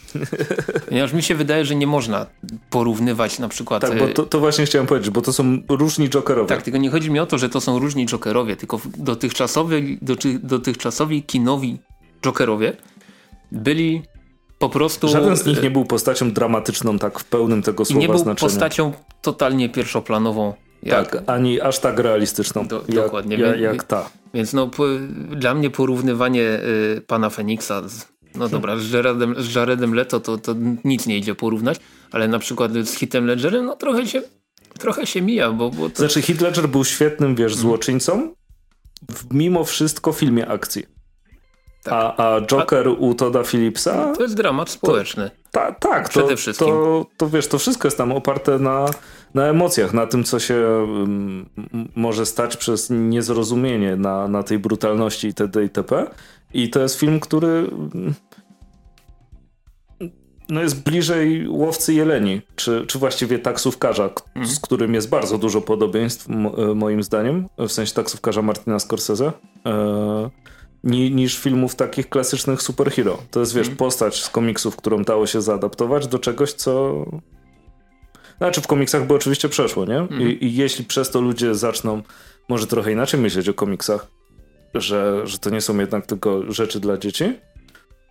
Ponieważ 0.88 1.12
mi 1.12 1.22
się 1.22 1.34
wydaje, 1.34 1.64
że 1.64 1.74
nie 1.74 1.86
można 1.86 2.26
porównywać 2.70 3.38
na 3.38 3.48
przykład... 3.48 3.82
Tak, 3.82 3.98
bo 3.98 4.08
to, 4.08 4.22
to, 4.22 4.40
właśnie 4.40 4.66
chciałem 4.66 4.86
powiedzieć, 4.86 5.10
bo 5.10 5.22
to 5.22 5.32
są 5.32 5.58
różni 5.68 6.08
Jokerowie. 6.08 6.48
Tak, 6.48 6.62
tylko 6.62 6.78
nie 6.78 6.90
chodzi 6.90 7.10
mi 7.10 7.18
o 7.18 7.26
to, 7.26 7.38
że 7.38 7.48
to 7.48 7.60
są 7.60 7.78
różni 7.78 8.06
Jokerowie, 8.06 8.56
tylko 8.56 8.80
dotychczasowi, 8.98 9.98
dotychczasowi 10.42 11.22
kinowi 11.22 11.78
Jokerowie 12.20 12.76
byli 13.52 14.02
po 14.58 14.68
prostu... 14.68 15.08
Żaden 15.08 15.36
z 15.36 15.46
nich 15.46 15.62
nie 15.62 15.70
był 15.70 15.84
postacią 15.84 16.32
dramatyczną 16.32 16.98
tak 16.98 17.18
w 17.18 17.24
pełnym 17.24 17.62
tego 17.62 17.84
słowa 17.84 18.00
Nie 18.00 18.08
był 18.08 18.18
znaczenia. 18.18 18.50
postacią 18.50 18.92
totalnie 19.22 19.68
pierwszoplanową. 19.68 20.54
Jak, 20.82 21.10
tak, 21.10 21.22
ani 21.26 21.60
aż 21.60 21.78
tak 21.78 21.98
realistyczną. 21.98 22.66
Do, 22.68 22.76
jak, 22.76 22.96
dokładnie. 22.96 23.36
Jak, 23.36 23.60
jak 23.60 23.84
ta. 23.84 24.10
Więc 24.34 24.52
no, 24.52 24.70
dla 25.30 25.54
mnie 25.54 25.70
porównywanie 25.70 26.60
y, 26.96 27.02
pana 27.06 27.30
Feniksa 27.30 27.88
z, 27.88 28.06
no 28.34 28.48
dobra, 28.48 28.76
z 28.76 28.90
Jaredem, 28.90 29.34
z 29.38 29.54
Jaredem 29.54 29.94
Leto 29.94 30.20
to, 30.20 30.38
to 30.38 30.54
nic 30.84 31.06
nie 31.06 31.18
idzie 31.18 31.34
porównać, 31.34 31.80
ale 32.12 32.28
na 32.28 32.38
przykład 32.38 32.72
z 32.72 32.94
Hitem 32.94 33.26
Ledgerem 33.26 33.66
no 33.66 33.76
trochę 33.76 34.06
się, 34.06 34.22
trochę 34.78 35.06
się 35.06 35.22
mija, 35.22 35.52
bo... 35.52 35.70
bo 35.70 35.90
to... 35.90 35.96
Znaczy 35.96 36.22
Hit 36.22 36.40
Ledger 36.40 36.68
był 36.68 36.84
świetnym, 36.84 37.34
wiesz, 37.34 37.52
mhm. 37.52 37.60
złoczyńcą 37.60 38.34
w 39.10 39.34
mimo 39.34 39.64
wszystko 39.64 40.12
filmie 40.12 40.48
akcji. 40.48 40.95
Tak. 41.86 42.14
A, 42.16 42.34
a 42.34 42.40
Joker 42.40 42.88
a, 42.88 42.90
u 42.90 43.14
Toda 43.14 43.42
Phillipsa... 43.42 44.12
To 44.16 44.22
jest 44.22 44.34
dramat 44.34 44.70
społeczny. 44.70 45.30
To, 45.30 45.50
ta, 45.50 45.72
tak, 45.72 46.08
Przede 46.08 46.28
to, 46.28 46.36
wszystkim. 46.36 46.68
To, 46.68 47.06
to 47.16 47.28
wiesz, 47.28 47.46
to 47.48 47.58
wszystko 47.58 47.88
jest 47.88 47.98
tam 47.98 48.12
oparte 48.12 48.58
na, 48.58 48.86
na 49.34 49.46
emocjach, 49.46 49.94
na 49.94 50.06
tym, 50.06 50.24
co 50.24 50.38
się 50.38 50.86
um, 50.88 51.48
może 51.96 52.26
stać 52.26 52.56
przez 52.56 52.90
niezrozumienie 52.90 53.96
na, 53.96 54.28
na 54.28 54.42
tej 54.42 54.58
brutalności 54.58 55.26
itd. 55.26 55.62
itp. 55.62 56.06
I 56.54 56.70
to 56.70 56.80
jest 56.80 57.00
film, 57.00 57.20
który 57.20 57.48
mm, 57.48 58.14
no 60.48 60.62
jest 60.62 60.82
bliżej 60.82 61.48
łowcy 61.48 61.94
jeleni, 61.94 62.42
czy, 62.56 62.84
czy 62.86 62.98
właściwie 62.98 63.38
taksówkarza, 63.38 64.04
mhm. 64.04 64.46
z 64.46 64.60
którym 64.60 64.94
jest 64.94 65.08
bardzo 65.08 65.38
dużo 65.38 65.60
podobieństw, 65.60 66.26
moim 66.74 67.02
zdaniem, 67.02 67.48
w 67.58 67.72
sensie 67.72 67.94
taksówkarza 67.94 68.42
Martina 68.42 68.78
Scorsese. 68.78 69.32
E 69.66 70.30
niż 70.86 71.38
filmów 71.38 71.74
takich 71.74 72.08
klasycznych 72.08 72.62
superhero. 72.62 73.18
To 73.30 73.40
jest, 73.40 73.54
wiesz, 73.54 73.66
mm. 73.66 73.76
postać 73.76 74.22
z 74.22 74.30
komiksów, 74.30 74.76
którą 74.76 75.04
dało 75.04 75.26
się 75.26 75.42
zaadaptować 75.42 76.06
do 76.06 76.18
czegoś, 76.18 76.52
co... 76.52 77.04
Znaczy 78.38 78.60
w 78.60 78.66
komiksach 78.66 79.06
by 79.06 79.14
oczywiście 79.14 79.48
przeszło, 79.48 79.84
nie? 79.84 79.94
I, 79.94 79.98
mhm. 79.98 80.40
I, 80.40 80.54
jeśli 80.54 80.84
przez 80.84 81.10
to 81.10 81.20
ludzie 81.20 81.54
zaczną 81.54 82.02
może 82.48 82.66
trochę 82.66 82.92
inaczej 82.92 83.20
myśleć 83.20 83.48
o 83.48 83.54
komiksach, 83.54 84.06
że, 84.74 85.26
że 85.26 85.38
to 85.38 85.50
nie 85.50 85.60
są 85.60 85.78
jednak 85.78 86.06
tylko 86.06 86.52
rzeczy 86.52 86.80
dla 86.80 86.98
dzieci, 86.98 87.24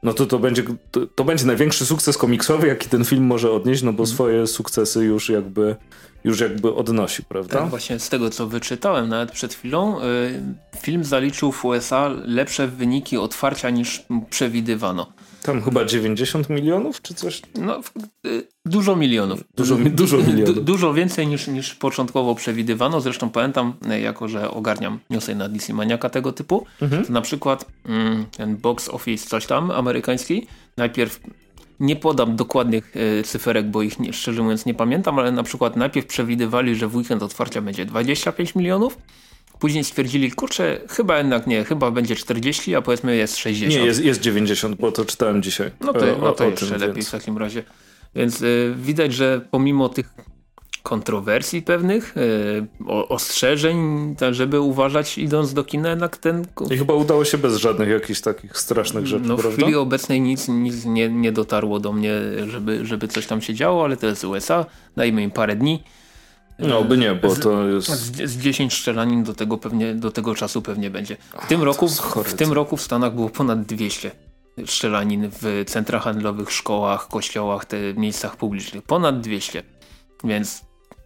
no 0.03 0.13
to 0.13 0.25
to 0.25 0.39
będzie, 0.39 0.63
to, 0.91 1.07
to 1.07 1.23
będzie 1.23 1.45
największy 1.45 1.85
sukces 1.85 2.17
komiksowy, 2.17 2.67
jaki 2.67 2.89
ten 2.89 3.05
film 3.05 3.23
może 3.23 3.51
odnieść, 3.51 3.83
no 3.83 3.93
bo 3.93 4.03
mm. 4.03 4.15
swoje 4.15 4.47
sukcesy 4.47 5.05
już 5.05 5.29
jakby 5.29 5.75
już 6.23 6.39
jakby 6.39 6.73
odnosi, 6.73 7.23
prawda? 7.23 7.59
Tak, 7.59 7.69
właśnie 7.69 7.99
z 7.99 8.09
tego 8.09 8.29
co 8.29 8.47
wyczytałem 8.47 9.09
nawet 9.09 9.31
przed 9.31 9.53
chwilą, 9.53 10.01
y, 10.01 10.03
film 10.81 11.03
zaliczył 11.03 11.51
w 11.51 11.65
USA 11.65 12.11
lepsze 12.25 12.67
wyniki 12.67 13.17
otwarcia 13.17 13.69
niż 13.69 14.05
przewidywano. 14.29 15.13
Tam 15.45 15.61
chyba 15.61 15.85
90 15.85 16.49
milionów 16.49 17.01
czy 17.01 17.13
coś? 17.13 17.41
No, 17.55 17.81
y, 18.25 18.47
dużo 18.65 18.95
milionów. 18.95 19.43
Dużo, 19.55 19.75
dużo 19.75 20.17
milionów. 20.17 20.55
Du, 20.55 20.61
dużo 20.61 20.93
więcej 20.93 21.27
niż, 21.27 21.47
niż 21.47 21.75
początkowo 21.75 22.35
przewidywano. 22.35 23.01
Zresztą 23.01 23.29
pamiętam, 23.29 23.73
y, 23.91 23.99
jako 23.99 24.27
że 24.27 24.51
ogarniam 24.51 24.99
newsy 25.09 25.35
na 25.35 25.49
DC 25.49 25.73
Maniaka 25.73 26.09
tego 26.09 26.31
typu, 26.31 26.65
mhm. 26.81 27.05
to 27.05 27.13
na 27.13 27.21
przykład 27.21 27.65
mm, 27.85 28.25
ten 28.37 28.57
box 28.57 28.89
office 28.89 29.29
coś 29.29 29.45
tam 29.45 29.71
amerykański, 29.71 30.47
najpierw 30.77 31.19
nie 31.79 31.95
podam 31.95 32.35
dokładnych 32.35 32.93
e, 32.97 33.23
cyferek, 33.23 33.65
bo 33.65 33.81
ich 33.81 33.99
nie, 33.99 34.13
szczerze 34.13 34.41
mówiąc 34.41 34.65
nie 34.65 34.73
pamiętam, 34.73 35.19
ale 35.19 35.31
na 35.31 35.43
przykład 35.43 35.75
najpierw 35.75 36.07
przewidywali, 36.07 36.75
że 36.75 36.87
w 36.87 36.95
weekend 36.95 37.23
otwarcia 37.23 37.61
będzie 37.61 37.85
25 37.85 38.55
milionów, 38.55 38.97
Później 39.59 39.83
stwierdzili, 39.83 40.31
kurczę, 40.31 40.81
chyba 40.89 41.17
jednak 41.17 41.47
nie, 41.47 41.63
chyba 41.63 41.91
będzie 41.91 42.15
40, 42.15 42.75
a 42.75 42.81
powiedzmy 42.81 43.15
jest 43.15 43.37
60. 43.37 43.81
Nie, 43.81 43.85
jest, 43.85 44.03
jest 44.03 44.21
90, 44.21 44.77
bo 44.77 44.91
to 44.91 45.05
czytałem 45.05 45.43
dzisiaj. 45.43 45.71
No 45.81 45.93
to, 45.93 46.05
no 46.21 46.31
to 46.31 46.49
jeszcze 46.49 46.65
tym, 46.65 46.79
lepiej 46.79 46.93
więc... 46.95 47.07
w 47.07 47.11
takim 47.11 47.37
razie. 47.37 47.63
Więc 48.15 48.41
y, 48.41 48.73
widać, 48.77 49.13
że 49.13 49.41
pomimo 49.51 49.89
tych 49.89 50.13
kontrowersji 50.83 51.61
pewnych, 51.61 52.15
yy, 52.15 53.07
ostrzeżeń, 53.09 54.15
tak, 54.17 54.33
żeby 54.33 54.59
uważać 54.61 55.17
idąc 55.17 55.53
do 55.53 55.63
kina 55.63 55.89
jednak 55.89 56.17
ten... 56.17 56.45
I 56.71 56.77
chyba 56.77 56.93
udało 56.93 57.25
się 57.25 57.37
bez 57.37 57.57
żadnych 57.57 57.89
jakichś 57.89 58.21
takich 58.21 58.57
strasznych 58.57 59.07
rzeczy, 59.07 59.25
No 59.27 59.37
w 59.37 59.39
prawda? 59.39 59.57
chwili 59.57 59.75
obecnej 59.75 60.21
nic, 60.21 60.47
nic 60.47 60.85
nie, 60.85 61.09
nie 61.09 61.31
dotarło 61.31 61.79
do 61.79 61.91
mnie, 61.93 62.11
żeby, 62.47 62.85
żeby 62.85 63.07
coś 63.07 63.27
tam 63.27 63.41
się 63.41 63.53
działo, 63.53 63.83
ale 63.83 63.97
to 63.97 64.07
jest 64.07 64.23
USA, 64.23 64.65
dajmy 64.95 65.23
im 65.23 65.31
parę 65.31 65.55
dni. 65.55 65.83
No 66.59 66.83
by 66.83 66.97
nie, 66.97 67.15
bo 67.15 67.35
to 67.35 67.67
jest... 67.67 67.87
Z, 67.87 68.29
z 68.29 68.37
10 68.37 68.73
strzelanin 68.73 69.23
do 69.23 69.33
tego, 69.33 69.57
pewnie, 69.57 69.95
do 69.95 70.11
tego 70.11 70.35
czasu 70.35 70.61
pewnie 70.61 70.89
będzie. 70.89 71.17
W 71.41 71.47
tym, 71.47 71.63
roku, 71.63 71.87
w 72.25 72.33
tym 72.33 72.51
roku 72.51 72.77
w 72.77 72.81
Stanach 72.81 73.15
było 73.15 73.29
ponad 73.29 73.61
200 73.65 74.11
strzelanin 74.65 75.29
w 75.41 75.63
centrach 75.67 76.03
handlowych, 76.03 76.51
szkołach, 76.51 77.07
kościołach, 77.07 77.65
te 77.65 77.93
miejscach 77.93 78.37
publicznych. 78.37 78.83
Ponad 78.83 79.21
200. 79.21 79.63
Więc 80.23 80.61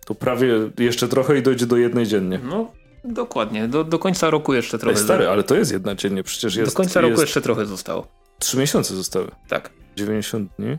to 0.05 0.15
prawie 0.15 0.53
jeszcze 0.79 1.07
trochę 1.07 1.37
i 1.37 1.43
dojdzie 1.43 1.65
do 1.65 1.77
jednej 1.77 2.07
dziennie. 2.07 2.39
No, 2.43 2.71
dokładnie. 3.03 3.67
Do, 3.67 3.83
do 3.83 3.99
końca 3.99 4.29
roku 4.29 4.53
jeszcze 4.53 4.79
trochę. 4.79 4.97
Ej, 4.97 5.03
stary, 5.03 5.27
ale 5.27 5.43
to 5.43 5.55
jest 5.55 5.71
jedna 5.71 5.95
dziennie, 5.95 6.23
przecież 6.23 6.55
jest... 6.55 6.71
Do 6.71 6.77
końca 6.77 7.01
roku 7.01 7.21
jeszcze 7.21 7.41
trochę 7.41 7.65
zostało. 7.65 8.07
Trzy 8.39 8.57
miesiące 8.57 8.95
zostały. 8.95 9.31
Tak. 9.47 9.69
90 9.95 10.51
dni? 10.59 10.77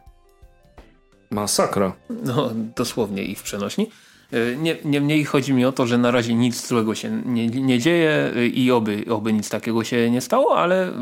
Masakra. 1.30 1.92
No, 2.24 2.50
dosłownie 2.76 3.22
i 3.22 3.34
w 3.34 3.42
przenośni. 3.42 3.90
E, 4.32 4.56
nie, 4.56 4.76
niemniej 4.84 5.24
chodzi 5.24 5.52
mi 5.52 5.64
o 5.64 5.72
to, 5.72 5.86
że 5.86 5.98
na 5.98 6.10
razie 6.10 6.34
nic 6.34 6.66
złego 6.68 6.94
się 6.94 7.22
nie, 7.26 7.46
nie 7.46 7.78
dzieje 7.78 8.32
i 8.54 8.70
oby, 8.70 9.04
oby 9.10 9.32
nic 9.32 9.48
takiego 9.48 9.84
się 9.84 10.10
nie 10.10 10.20
stało, 10.20 10.56
ale 10.56 10.92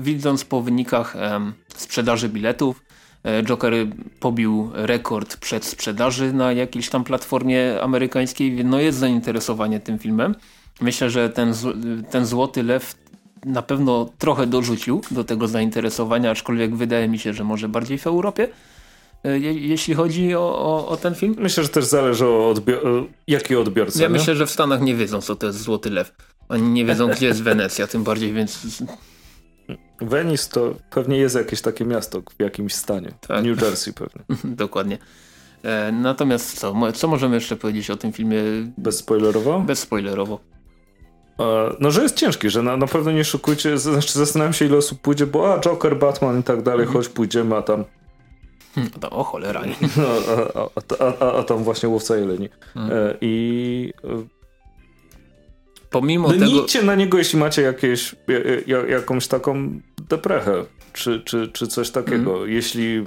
widząc 0.00 0.44
po 0.44 0.62
wynikach 0.62 1.16
sprzedaży 1.68 2.28
biletów, 2.28 2.86
E, 3.26 3.42
Joker 3.42 3.74
pobił 4.20 4.70
rekord 4.74 5.36
przedsprzedaży 5.36 6.32
na 6.32 6.52
jakiejś 6.52 6.88
tam 6.88 7.04
platformie 7.04 7.82
amerykańskiej. 7.82 8.64
No 8.64 8.80
jest 8.80 8.98
zainteresowanie 8.98 9.80
tym 9.80 9.98
filmem. 9.98 10.34
Myślę, 10.80 11.10
że 11.10 11.30
ten, 11.30 11.52
ten 12.10 12.26
Złoty 12.26 12.62
Lew 12.62 12.94
na 13.44 13.62
pewno 13.62 14.10
trochę 14.18 14.46
dorzucił 14.46 15.00
do 15.10 15.24
tego 15.24 15.48
zainteresowania, 15.48 16.30
aczkolwiek 16.30 16.76
wydaje 16.76 17.08
mi 17.08 17.18
się, 17.18 17.32
że 17.32 17.44
może 17.44 17.68
bardziej 17.68 17.98
w 17.98 18.06
Europie. 18.06 18.48
E, 19.24 19.38
jeśli 19.38 19.94
chodzi 19.94 20.34
o, 20.34 20.58
o, 20.58 20.88
o 20.88 20.96
ten 20.96 21.14
film. 21.14 21.36
Myślę, 21.38 21.62
że 21.62 21.68
też 21.68 21.84
zależy 21.84 22.26
o 22.26 22.50
odbior 22.50 22.82
jaki 23.26 23.56
odbiorca. 23.56 24.02
Ja 24.02 24.08
nie? 24.08 24.12
myślę, 24.12 24.36
że 24.36 24.46
w 24.46 24.50
Stanach 24.50 24.80
nie 24.80 24.94
wiedzą, 24.94 25.20
co 25.20 25.36
to 25.36 25.46
jest 25.46 25.60
Złoty 25.60 25.90
Lew. 25.90 26.12
Oni 26.48 26.62
nie 26.62 26.84
wiedzą, 26.84 27.08
gdzie 27.08 27.26
jest 27.26 27.42
Wenecja, 27.42 27.86
tym 27.86 28.04
bardziej, 28.04 28.32
więc 28.32 28.82
Venice 30.00 30.50
to 30.50 30.74
pewnie 30.90 31.16
jest 31.16 31.34
jakieś 31.34 31.60
takie 31.60 31.84
miasto 31.84 32.22
w 32.38 32.42
jakimś 32.42 32.74
stanie. 32.74 33.12
Tak. 33.28 33.44
New 33.44 33.62
Jersey 33.62 33.92
pewnie. 33.92 34.24
Dokładnie. 34.56 34.98
E, 35.62 35.92
natomiast 35.92 36.58
co, 36.58 36.92
co 36.92 37.08
możemy 37.08 37.34
jeszcze 37.34 37.56
powiedzieć 37.56 37.90
o 37.90 37.96
tym 37.96 38.12
filmie? 38.12 38.42
Bezspoilerowo? 38.78 39.60
Bezspoilerowo. 39.60 40.40
No, 41.80 41.90
że 41.90 42.02
jest 42.02 42.16
ciężki, 42.16 42.50
że 42.50 42.62
na, 42.62 42.76
na 42.76 42.86
pewno 42.86 43.12
nie 43.12 43.24
szukujcie, 43.24 43.78
znaczy 43.78 44.18
zastanawiam 44.18 44.52
się 44.52 44.64
ile 44.64 44.76
osób 44.76 45.00
pójdzie, 45.00 45.26
bo 45.26 45.54
a 45.54 45.60
Joker, 45.60 45.98
Batman 45.98 46.40
i 46.40 46.42
tak 46.42 46.62
dalej, 46.62 46.86
mhm. 46.86 46.98
choć 46.98 47.08
pójdziemy, 47.08 47.56
a 47.56 47.62
tam 47.62 47.84
Hmm, 48.76 48.90
to, 49.00 49.10
o 49.10 49.24
cholera. 49.24 49.62
No, 49.96 50.04
a, 50.98 51.04
a, 51.04 51.38
a, 51.38 51.42
tam 51.42 51.64
właśnie 51.64 51.88
łowca 51.88 52.16
jeleni. 52.16 52.48
Hmm. 52.74 52.92
E, 52.92 53.14
I 53.20 53.92
e, 54.04 54.26
Pomimo 55.90 56.28
no 56.28 56.66
tego... 56.66 56.86
na 56.86 56.94
niego, 56.94 57.18
jeśli 57.18 57.38
macie 57.38 57.62
jakieś, 57.62 58.14
ja- 58.28 58.78
ja- 58.78 58.86
jakąś 58.86 59.26
taką 59.28 59.80
deprechę, 60.08 60.64
czy, 60.92 61.20
czy, 61.24 61.48
czy 61.48 61.66
coś 61.66 61.90
takiego. 61.90 62.32
Mhm. 62.32 62.50
Jeśli 62.50 63.04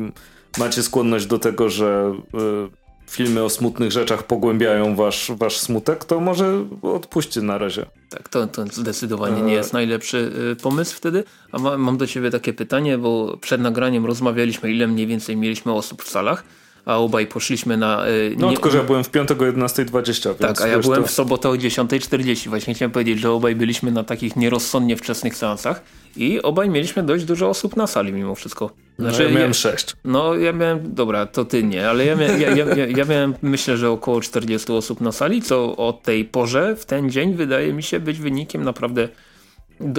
macie 0.58 0.84
skłonność 0.84 1.26
do 1.26 1.40
tego, 1.40 1.70
że 1.70 2.14
e, 2.34 2.70
filmy 3.10 3.44
o 3.44 3.49
smutnych 3.49 3.91
rzeczach 3.91 4.23
pogłębiają 4.23 4.95
wasz, 4.95 5.31
wasz 5.36 5.57
smutek, 5.57 6.06
to 6.06 6.19
może 6.19 6.65
odpuśćcie 6.81 7.41
na 7.41 7.57
razie. 7.57 7.86
Tak, 8.10 8.30
to, 8.30 8.48
to 8.48 8.65
zdecydowanie 8.65 9.38
E. 9.38 9.41
nie 9.41 9.53
jest 9.53 9.73
najlepszy 9.73 10.31
y, 10.52 10.56
pomysł 10.56 10.95
wtedy. 10.98 11.23
A 11.52 11.60
ma, 11.60 11.77
mam 11.77 11.98
do 11.98 12.07
ciebie 12.07 12.31
takie 12.31 12.53
pytanie, 12.53 12.98
bo 12.98 13.38
przed 13.38 13.61
nagraniem 13.61 14.06
rozmawialiśmy, 14.06 14.72
ile 14.72 14.88
mniej 14.88 15.07
więcej 15.07 15.38
mieliśmy 15.38 15.73
osób 15.73 16.03
w 16.03 16.10
salach, 16.10 16.44
a 16.86 16.98
obaj 16.98 17.28
poszliśmy 17.28 17.78
na... 17.78 18.08
y, 18.08 18.36
No 18.38 18.48
nie- 18.50 18.54
tylko, 18.54 18.72
że 18.72 18.78
ja 18.78 18.84
byłem 18.84 19.04
w 19.04 19.10
piątek 19.10 19.42
o 19.42 19.46
11.20, 19.46 20.26
więc 20.28 20.38
Tak, 20.40 20.62
a 20.62 20.68
ja 20.68 20.80
byłem 20.80 21.02
to... 21.02 21.08
w 21.08 21.12
sobotę 21.12 21.50
o 21.50 21.54
10.40. 21.54 22.50
Właśnie 22.50 22.74
chciałem 22.74 22.92
powiedzieć, 22.92 23.20
że 23.20 23.32
obaj 23.32 23.56
byliśmy 23.56 23.92
na 23.92 24.04
takich 24.04 24.36
nierozsądnie 24.36 24.98
wczesnych 24.98 25.36
seansach 25.36 25.84
i 26.16 26.42
obaj 26.42 26.70
mieliśmy 26.70 27.04
dość 27.04 27.24
dużo 27.26 27.50
osób 27.50 27.76
na 27.76 27.88
sali 27.88 28.14
mimo 28.14 28.36
wszystko. 28.36 28.72
No, 29.00 29.10
Znaczy, 29.10 29.24
ja 29.24 29.30
miałem 29.30 29.48
ja- 29.48 29.54
sześć. 29.54 29.96
no 30.06 30.36
ja 30.36 30.54
miałem, 30.54 30.94
dobra, 30.94 31.26
to 31.26 31.46
ty 31.46 31.64
nie, 31.64 31.90
ale 31.90 32.06
ja, 32.06 32.16
mia, 32.16 32.28
ja, 32.38 32.50
ja, 32.56 32.66
ja, 32.98 33.06
miałem 33.06 33.34
myślę, 33.42 33.78
że 33.78 33.90
około 33.90 34.22
40 34.22 34.72
osób 34.72 35.02
na 35.02 35.12
sali, 35.12 35.42
co 35.42 35.78
o 35.78 35.94
tej 35.94 36.26
porze 36.26 36.76
w 36.76 36.86
ten 36.86 37.10
dzień 37.10 37.34
wydaje 37.36 37.74
mi 37.74 37.84
się 37.84 38.00
być 38.00 38.20
wynikiem 38.20 38.64
naprawdę, 38.64 39.10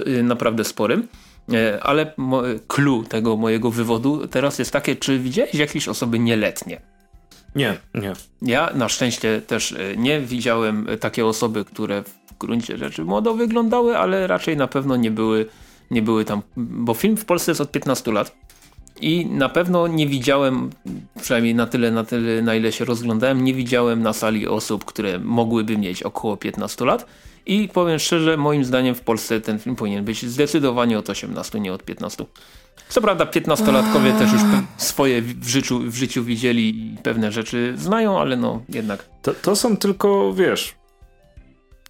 y, 0.07 0.23
naprawdę 0.23 0.65
sporym. 0.65 1.09
E, 1.53 1.83
Ale 1.83 2.15
clue 2.69 3.05
tego 3.09 3.37
mojego 3.37 3.71
wywodu 3.71 4.27
teraz 4.27 4.59
jest 4.59 4.71
takie, 4.71 4.97
czy 4.97 5.19
widziałeś 5.19 5.55
jakieś 5.55 5.89
osoby 5.89 6.19
nieletnie? 6.19 6.81
Nie, 7.55 7.77
nie. 7.95 8.13
Ja 8.43 8.71
na 8.75 8.89
szczęście 8.89 9.43
też 9.47 9.73
e, 9.73 9.97
nie 9.97 10.21
widziałem 10.21 10.87
takie 11.01 11.27
osoby, 11.27 11.65
które 11.65 12.03
w 12.03 12.39
gruncie 12.39 12.79
rzeczy 12.79 13.05
młodo 13.05 13.35
wyglądały, 13.35 13.99
ale 13.99 14.27
raczej 14.27 14.57
na 14.57 14.67
pewno 14.67 14.97
nie 14.97 15.11
były, 15.11 15.47
nie 15.91 16.03
były 16.03 16.25
tam, 16.25 16.43
bo 16.57 16.95
film 16.95 17.17
w 17.17 17.25
Polsce 17.25 17.51
jest 17.51 17.61
od 17.61 17.71
15 17.71 18.13
lat 18.13 18.37
i 19.01 19.27
na 19.27 19.49
pewno 19.49 19.87
nie 19.87 20.07
widziałem, 20.07 20.71
przynajmniej 21.21 21.55
na 21.55 21.67
tyle, 21.67 21.91
na 21.91 22.05
tyle, 22.05 22.43
na 22.43 22.55
ile 22.55 22.73
się 22.73 22.85
rozglądałem, 22.85 23.45
nie 23.45 23.55
widziałem 23.55 24.03
na 24.03 24.13
sali 24.13 24.49
osób, 24.49 24.85
które 24.85 25.19
mogłyby 25.19 25.79
mieć 25.79 26.03
około 26.03 26.37
15 26.37 26.85
lat 26.85 27.07
i 27.47 27.69
powiem 27.69 27.99
szczerze, 27.99 28.37
moim 28.37 28.65
zdaniem 28.65 28.95
w 28.95 29.01
Polsce 29.01 29.41
ten 29.41 29.59
film 29.59 29.77
powinien 29.77 30.05
być 30.05 30.27
zdecydowanie 30.27 30.99
od 30.99 31.11
18, 31.11 31.61
nie 31.61 31.73
od 31.73 31.83
15. 31.83 32.25
Co 32.89 33.01
prawda 33.01 33.25
15-latkowie 33.25 34.19
też 34.19 34.33
już 34.33 34.43
swoje 34.77 35.23
w 35.23 35.49
życiu, 35.49 35.79
w 35.81 35.95
życiu 35.97 36.25
widzieli 36.25 36.69
i 36.69 36.97
pewne 37.03 37.33
rzeczy 37.33 37.75
znają, 37.77 38.21
ale 38.21 38.37
no 38.37 38.63
jednak. 38.69 39.05
To, 39.23 39.35
to 39.35 39.57
są 39.57 39.77
tylko, 39.77 40.33
wiesz, 40.35 40.75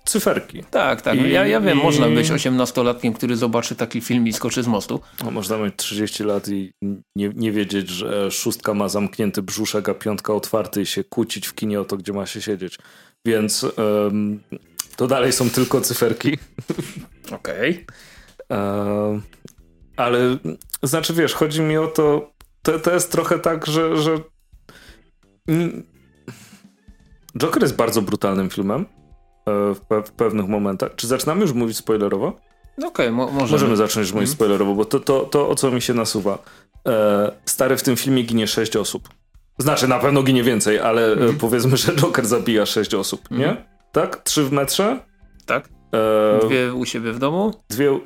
cyferki. 0.04 0.62
Tak, 0.70 1.02
tak. 1.02 1.18
I- 1.18 1.30
ja, 1.30 1.46
ja 1.46 1.60
wiem, 1.60 1.78
i- 1.78 1.82
można 1.82 2.08
być 2.08 2.28
18-latkiem, 2.30 3.12
który 3.12 3.36
zobaczy 3.36 3.74
taki 3.76 4.00
film 4.00 4.26
i 4.28 4.32
skoczy 4.32 4.62
z 4.62 4.66
mostu. 4.66 5.00
No, 5.24 5.30
można 5.30 5.58
mieć 5.58 5.74
30 5.76 6.24
lat 6.24 6.48
i 6.48 6.72
nie, 7.16 7.28
nie 7.36 7.52
wiedzieć, 7.52 7.88
że 7.88 8.30
szóstka 8.30 8.74
ma 8.74 8.88
zamknięty 8.88 9.42
brzuszek, 9.42 9.88
a 9.88 9.94
piątka 9.94 10.34
otwarty 10.34 10.82
i 10.82 10.86
się 10.86 11.04
kłócić 11.04 11.46
w 11.46 11.54
kinie 11.54 11.80
o 11.80 11.84
to, 11.84 11.96
gdzie 11.96 12.12
ma 12.12 12.26
się 12.26 12.42
siedzieć. 12.42 12.78
Więc 13.26 13.66
to 15.00 15.06
dalej 15.06 15.32
są 15.32 15.50
tylko 15.50 15.80
cyferki. 15.80 16.38
Okej. 17.32 17.86
Em, 18.48 19.22
ale 19.96 20.18
znaczy, 20.82 21.14
wiesz, 21.14 21.34
chodzi 21.34 21.60
mi 21.60 21.76
o 21.76 21.86
to, 21.86 22.32
to, 22.62 22.78
to 22.78 22.94
jest 22.94 23.12
trochę 23.12 23.38
tak, 23.38 23.66
że, 23.66 23.96
że 23.96 24.18
mm, 25.48 25.82
Joker 27.38 27.62
jest 27.62 27.76
bardzo 27.76 28.02
brutalnym 28.02 28.50
filmem 28.50 28.80
e, 28.80 29.74
w, 29.74 29.80
pe 29.88 30.02
w 30.02 30.10
pewnych 30.12 30.48
momentach. 30.48 30.94
Czy 30.96 31.06
zaczynamy 31.06 31.40
już 31.40 31.52
mówić 31.52 31.76
spoilerowo? 31.76 32.36
No 32.78 32.88
Okej, 32.88 33.10
mo 33.10 33.26
możemy. 33.26 33.50
Możemy 33.50 33.76
zacząć 33.76 34.06
już 34.06 34.12
mówić 34.14 34.28
Mhm. 34.30 34.36
spoilerowo, 34.36 34.74
bo 34.74 34.84
to, 34.84 35.00
to, 35.00 35.20
to 35.20 35.48
o 35.48 35.54
co 35.54 35.70
mi 35.70 35.82
się 35.82 35.94
nasuwa. 35.94 36.38
E, 36.88 37.32
stary, 37.44 37.76
w 37.76 37.82
tym 37.82 37.96
filmie 37.96 38.22
ginie 38.22 38.46
6 38.46 38.76
osób. 38.76 39.08
Znaczy, 39.58 39.88
na 39.88 39.98
pewno 39.98 40.22
ginie 40.22 40.42
więcej, 40.42 40.78
ale 40.78 41.06
e, 41.08 41.12
Mhm. 41.12 41.36
powiedzmy, 41.38 41.76
że 41.76 41.92
Joker 41.92 42.26
zabija 42.26 42.66
6 42.66 42.94
osób, 42.94 43.30
nie? 43.30 43.69
Tak? 43.92 44.22
Trzy 44.22 44.44
w 44.44 44.52
metrze? 44.52 44.98
Tak? 45.46 45.68
E, 46.42 46.46
Dwie 46.46 46.74
u 46.74 46.84
siebie 46.84 47.12
w 47.12 47.18
domu? 47.18 47.54
dwie... 47.70 48.00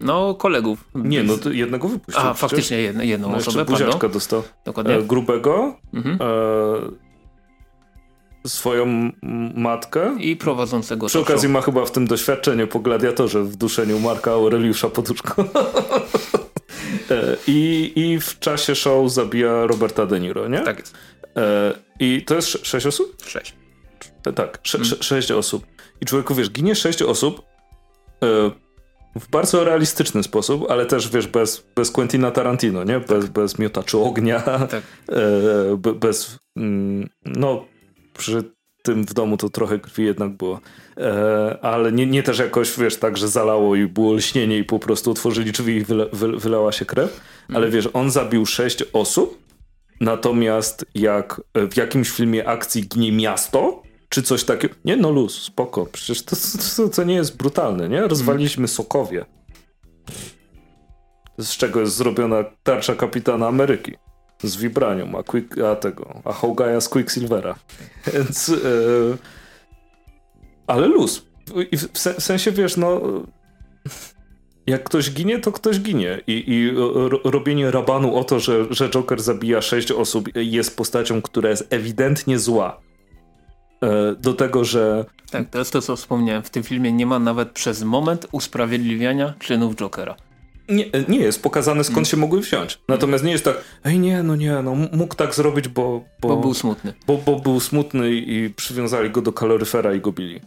No, 0.00 0.34
kolegów. 0.34 0.84
Nie, 0.94 1.22
no 1.22 1.36
to 1.38 1.50
jednego 1.50 1.88
wypuścił. 1.88 2.22
A, 2.26 2.34
faktycznie 2.34 2.76
jedno, 2.80 3.02
jedną 3.02 3.30
No 3.30 3.36
osobę, 3.36 3.64
buziaczka 3.64 4.08
dostał. 4.08 4.42
Dokładnie. 4.64 4.94
E, 4.94 5.02
grubego, 5.02 5.76
Mhm. 5.94 6.18
e, 8.44 8.48
swoją 8.48 9.10
matkę. 9.54 10.16
I 10.20 10.36
prowadzącego 10.36 11.06
Przy 11.06 11.12
talk 11.18 11.26
show. 11.26 11.30
okazji 11.34 11.48
ma 11.48 11.60
chyba 11.60 11.84
w 11.84 11.92
tym 11.92 12.06
doświadczenie 12.06 12.66
po 12.66 12.80
gladiatorze 12.80 13.42
w 13.44 13.56
duszeniu 13.56 13.98
Marka 14.00 14.30
Aureliusza 14.32 14.88
poduszką. 14.88 15.44
E, 17.10 17.36
I, 17.46 17.92
I 17.96 18.20
w 18.20 18.38
czasie 18.38 18.74
show 18.74 19.10
zabija 19.12 19.66
Roberta 19.66 20.06
De 20.06 20.20
Niro, 20.20 20.48
nie? 20.48 20.60
Tak 20.60 20.78
jest. 20.78 20.94
E, 21.36 21.72
I 22.00 22.22
to 22.26 22.34
jest 22.34 22.48
sze- 22.48 22.58
sześć 22.64 22.86
osób? 22.86 23.16
Sześć. 23.26 23.54
Tak, 24.34 24.58
sze, 24.62 24.78
Mm. 24.78 24.88
sze, 24.88 25.02
sześć 25.02 25.30
osób. 25.32 25.66
I 26.00 26.04
człowieku, 26.06 26.34
wiesz, 26.34 26.50
ginie 26.50 26.74
sześć 26.74 27.02
osób 27.02 27.42
e, 28.22 28.50
w 29.20 29.30
bardzo 29.30 29.64
realistyczny 29.64 30.22
sposób, 30.22 30.70
ale 30.70 30.86
też, 30.86 31.08
wiesz, 31.08 31.26
bez, 31.26 31.66
bez 31.76 31.90
Quentina 31.90 32.30
Tarantino, 32.30 32.84
nie? 32.84 33.00
Bez, 33.00 33.26
bez 33.26 33.58
miotaczy 33.58 33.98
ognia, 33.98 34.40
Tak. 34.40 34.74
e, 35.08 35.76
be- 35.76 35.94
bez... 35.94 36.38
Mm, 36.56 37.08
no, 37.24 37.64
przy 38.18 38.44
tym 38.82 39.04
w 39.04 39.14
domu 39.14 39.36
to 39.36 39.48
trochę 39.50 39.78
krwi 39.78 40.04
jednak 40.04 40.30
było. 40.36 40.60
E, 40.96 41.58
ale 41.62 41.92
nie, 41.92 42.06
nie 42.06 42.22
też 42.22 42.38
jakoś, 42.38 42.78
wiesz, 42.78 42.96
tak, 42.96 43.16
że 43.16 43.28
zalało 43.28 43.76
i 43.76 43.86
było 43.86 44.14
lśnienie 44.14 44.58
i 44.58 44.64
po 44.64 44.78
prostu 44.78 45.10
otworzyli 45.10 45.52
drzwi 45.52 45.76
i 45.76 45.84
wy, 45.84 46.08
wylała 46.38 46.72
się 46.72 46.84
krew. 46.84 47.20
Ale 47.54 47.70
wiesz, 47.70 47.88
on 47.92 48.10
zabił 48.10 48.46
sześć 48.46 48.84
osób, 48.92 49.38
natomiast 50.00 50.86
jak 50.94 51.40
w 51.70 51.76
jakimś 51.76 52.10
filmie 52.10 52.48
akcji 52.48 52.88
ginie 52.88 53.12
miasto, 53.12 53.82
czy 54.10 54.22
coś 54.22 54.44
takiego... 54.44 54.74
Nie, 54.84 54.96
no 54.96 55.10
luz, 55.10 55.42
spoko, 55.42 55.86
przecież 55.86 56.22
to, 56.22 56.36
to, 56.76 56.88
to 56.88 57.04
nie 57.04 57.14
jest 57.14 57.36
brutalne, 57.36 57.88
nie? 57.88 58.00
Rozwaliliśmy 58.00 58.68
Sokowie. 58.68 59.24
Z 61.38 61.56
czego 61.56 61.80
jest 61.80 61.96
zrobiona 61.96 62.44
tarcza 62.62 62.94
Kapitana 62.94 63.48
Ameryki. 63.48 63.92
Z 64.42 64.56
Vibranium, 64.56 65.16
a, 65.16 65.22
quick, 65.22 65.58
a 65.58 65.76
tego, 65.76 66.20
a 66.24 66.32
Hogaja 66.32 66.80
z 66.80 66.88
Quicksilvera. 66.88 67.54
Więc... 68.14 68.48
E, 68.48 68.52
ale 70.66 70.86
luz. 70.86 71.26
I 71.70 71.76
w, 71.76 71.92
w 71.92 71.98
se- 71.98 72.14
w 72.14 72.22
sensie, 72.22 72.52
wiesz, 72.52 72.76
no... 72.76 73.00
Jak 74.66 74.84
ktoś 74.84 75.10
ginie, 75.10 75.38
to 75.38 75.52
ktoś 75.52 75.80
ginie. 75.80 76.20
I, 76.26 76.44
i 76.46 76.70
ro, 76.94 77.20
robienie 77.24 77.70
rabanu 77.70 78.16
o 78.16 78.24
to, 78.24 78.40
że, 78.40 78.66
że 78.70 78.90
Joker 78.90 79.22
zabija 79.22 79.62
sześć 79.62 79.92
osób 79.92 80.28
jest 80.34 80.76
postacią, 80.76 81.22
która 81.22 81.50
jest 81.50 81.66
ewidentnie 81.70 82.38
zła. 82.38 82.80
E, 83.82 84.14
Do 84.20 84.34
tego, 84.34 84.64
że 84.64 85.04
Tak, 85.30 85.50
to 85.50 85.58
jest 85.58 85.72
to, 85.72 85.82
co 85.82 85.96
wspomniałem. 85.96 86.42
W 86.42 86.50
tym 86.50 86.62
filmie 86.62 86.92
nie 86.92 87.06
ma 87.06 87.18
nawet 87.18 87.50
przez 87.52 87.82
moment 87.82 88.26
usprawiedliwiania 88.32 89.34
czynów 89.38 89.76
Jokera. 89.76 90.16
nie, 90.68 90.84
nie 91.08 91.18
jest 91.18 91.42
pokazane 91.42 91.84
skąd 91.84 92.08
się 92.08 92.16
mogły 92.16 92.40
wziąć. 92.40 92.78
Natomiast 92.88 93.24
nie 93.24 93.32
jest 93.32 93.44
tak, 93.44 93.56
ej 93.84 93.98
nie, 93.98 94.22
no 94.22 94.36
nie, 94.36 94.62
no 94.62 94.74
mógł 94.74 95.14
tak 95.14 95.34
zrobić, 95.34 95.68
bo, 95.68 96.04
bo, 96.20 96.28
Bo 96.28 96.36
był 96.36 96.54
smutny. 96.54 96.94
bo, 97.06 97.16
bo 97.16 97.36
był 97.40 97.60
smutny 97.60 98.10
i 98.14 98.50
przywiązali 98.56 99.10
go 99.10 99.22
do 99.22 99.32
kaloryfera 99.32 99.94
i 99.94 100.00
go 100.00 100.12
bili. 100.12 100.40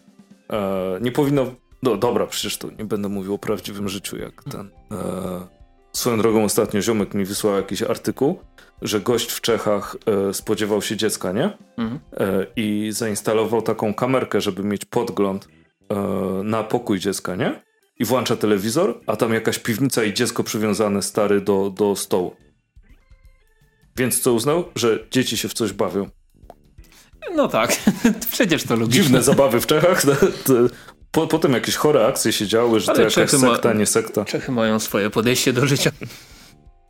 E, 0.49 0.99
nie 1.01 1.11
powinno. 1.11 1.45
No 1.83 1.97
dobra, 1.97 2.27
przecież 2.27 2.57
to 2.57 2.67
nie 2.79 2.85
będę 2.85 3.09
mówił 3.09 3.33
o 3.33 3.37
prawdziwym 3.37 3.89
życiu, 3.89 4.17
jak 4.17 4.43
ten. 4.43 4.69
E, 4.91 5.47
swoją 5.93 6.17
drogą 6.17 6.43
ostatnio 6.43 6.81
ziomek 6.81 7.13
mi 7.13 7.25
wysłał 7.25 7.55
jakiś 7.55 7.81
artykuł, 7.81 8.39
że 8.83 9.01
gość 9.01 9.31
w 9.31 9.41
Czechach 9.41 9.95
e, 10.29 10.33
spodziewał 10.33 10.81
się 10.81 10.97
dziecka, 10.97 11.31
nie? 11.31 11.57
Mhm. 11.77 11.99
E, 12.17 12.45
I 12.55 12.89
zainstalował 12.91 13.61
taką 13.61 13.93
kamerkę, 13.93 14.41
żeby 14.41 14.63
mieć 14.63 14.85
podgląd 14.85 15.47
e, 15.89 15.95
na 16.43 16.63
pokój 16.63 16.99
dziecka, 16.99 17.35
nie? 17.35 17.63
I 17.99 18.05
włącza 18.05 18.35
telewizor, 18.35 18.99
a 19.07 19.15
tam 19.15 19.33
jakaś 19.33 19.59
piwnica 19.59 20.03
i 20.03 20.13
dziecko 20.13 20.43
przywiązane 20.43 21.01
stary 21.01 21.41
do, 21.41 21.69
do 21.69 21.95
stołu. 21.95 22.35
Więc 23.97 24.21
co 24.21 24.33
uznał? 24.33 24.63
Że 24.75 24.99
dzieci 25.11 25.37
się 25.37 25.49
w 25.49 25.53
coś 25.53 25.73
bawią. 25.73 26.09
No 27.35 27.47
tak, 27.47 27.77
przecież 28.31 28.63
to 28.63 28.75
logiczne. 28.75 29.03
Dziwne 29.03 29.23
zabawy 29.23 29.61
w 29.61 29.67
Czechach. 29.67 30.01
To, 30.01 30.15
to, 30.45 30.53
po, 31.11 31.27
potem 31.27 31.53
jakieś 31.53 31.75
chore 31.75 32.07
akcje 32.07 32.33
się 32.33 32.47
działy, 32.47 32.79
że 32.79 32.85
to 32.85 32.91
Ale 32.91 33.01
jakaś 33.01 33.13
Czechy 33.15 33.37
ma- 33.37 33.53
sekta, 33.53 33.73
nie 33.73 33.85
sekta. 33.85 34.25
Czechy 34.25 34.51
mają 34.51 34.79
swoje 34.79 35.09
podejście 35.09 35.53
do 35.53 35.67
życia. 35.67 35.91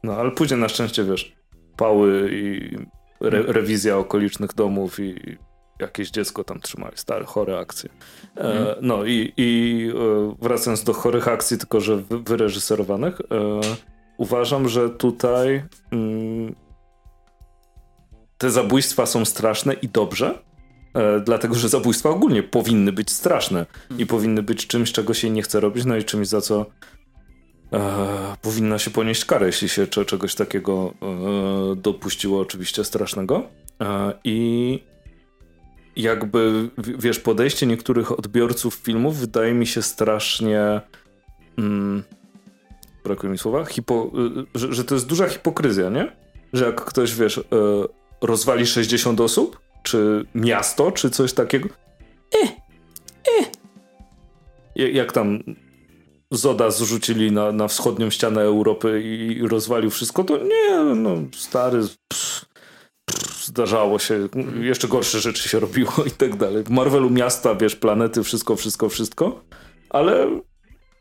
No 0.04 0.16
ale 0.16 0.32
później 0.32 0.60
na 0.60 0.70
szczęście, 0.70 1.04
wiesz, 1.04 1.36
pały 1.78 2.30
i 2.32 2.78
re, 3.22 3.44
rewizja 3.44 3.98
okolicznych 3.98 4.54
domów 4.54 5.00
i 5.00 5.38
jakieś 5.80 6.12
dziecko 6.12 6.44
tam 6.44 6.60
trzymali, 6.60 6.98
stare, 6.98 7.26
chore 7.26 7.60
akcje. 7.60 7.90
E, 8.38 8.76
no 8.82 9.06
i, 9.06 9.34
i 9.38 9.90
e, 9.96 10.36
wracając 10.42 10.84
do 10.84 10.94
chorych 10.94 11.28
akcji, 11.28 11.58
tylko 11.58 11.80
że 11.80 11.98
wy, 11.98 12.20
wyreżyserowanych, 12.20 13.22
e, 13.22 13.62
uważam, 14.18 14.70
że 14.70 14.90
tutaj 14.90 15.64
mm, 15.92 16.56
te 18.38 18.52
zabójstwa 18.52 19.06
są 19.06 19.26
straszne 19.26 19.74
i 19.74 19.90
dobrze, 19.90 20.40
e, 20.94 21.20
dlatego 21.20 21.56
że 21.56 21.70
zabójstwa 21.70 22.10
ogólnie 22.10 22.44
powinny 22.44 22.92
być 22.92 23.12
straszne 23.12 23.66
i 23.98 24.06
powinny 24.06 24.44
być 24.44 24.68
czymś, 24.68 24.92
czego 24.92 25.14
się 25.14 25.30
nie 25.30 25.42
chce 25.42 25.60
robić, 25.60 25.86
no 25.86 25.98
i 25.98 26.04
czymś, 26.04 26.28
za 26.28 26.42
co 26.42 26.66
e, 27.74 28.38
powinno 28.42 28.78
się 28.78 28.92
ponieść 28.92 29.26
karę, 29.26 29.46
jeśli 29.46 29.70
się 29.70 29.88
czegoś 29.88 30.36
takiego 30.36 30.94
e, 31.02 31.76
dopuściło, 31.76 32.40
oczywiście 32.40 32.84
strasznego. 32.84 33.44
E, 33.82 34.14
I 34.24 34.80
jakby, 35.96 36.70
wiesz, 36.78 37.20
podejście 37.20 37.66
niektórych 37.66 38.20
odbiorców 38.20 38.74
filmów 38.74 39.18
wydaje 39.18 39.54
mi 39.54 39.68
się 39.68 39.82
strasznie. 39.82 40.82
Mm, 41.58 42.04
brakuje 43.04 43.32
mi 43.32 43.38
słowa. 43.38 43.66
Hipo, 43.66 44.12
y, 44.56 44.60
że, 44.60 44.74
że, 44.74 44.84
to 44.84 44.96
jest 44.96 45.08
duża 45.08 45.28
hipokryzja, 45.28 45.90
nie? 45.90 46.16
Że 46.54 46.66
jak 46.66 46.86
ktoś, 46.86 47.16
wiesz, 47.16 47.38
y, 47.38 47.44
rozwali 48.22 48.66
60 48.66 49.22
osób, 49.22 49.60
czy 49.84 50.26
miasto, 50.36 50.92
czy 50.92 51.10
coś 51.10 51.34
takiego. 51.34 51.70
E, 52.36 52.48
e. 53.42 54.90
Jak 54.90 55.12
tam 55.12 55.40
Zoda 56.34 56.72
zrzucili 56.72 57.32
na, 57.32 57.52
na 57.52 57.68
wschodnią 57.68 58.10
ścianę 58.10 58.42
Europy 58.42 59.02
i 59.04 59.48
rozwalił 59.48 59.90
wszystko, 59.90 60.24
to 60.24 60.38
nie, 60.38 60.96
no 60.96 61.16
stary, 61.36 61.80
pff, 61.80 62.46
pff, 63.06 63.46
zdarzało 63.46 64.00
się, 64.00 64.28
jeszcze 64.62 64.88
gorsze 64.88 65.20
rzeczy 65.20 65.50
się 65.50 65.60
robiło 65.60 65.94
i 66.08 66.12
tak 66.12 66.36
dalej. 66.36 66.64
W 66.64 66.70
Marvelu 66.70 67.10
miasta, 67.10 67.56
wiesz, 67.56 67.76
planety, 67.76 68.24
wszystko, 68.24 68.56
wszystko, 68.56 68.90
wszystko, 68.90 69.42
ale, 69.90 70.42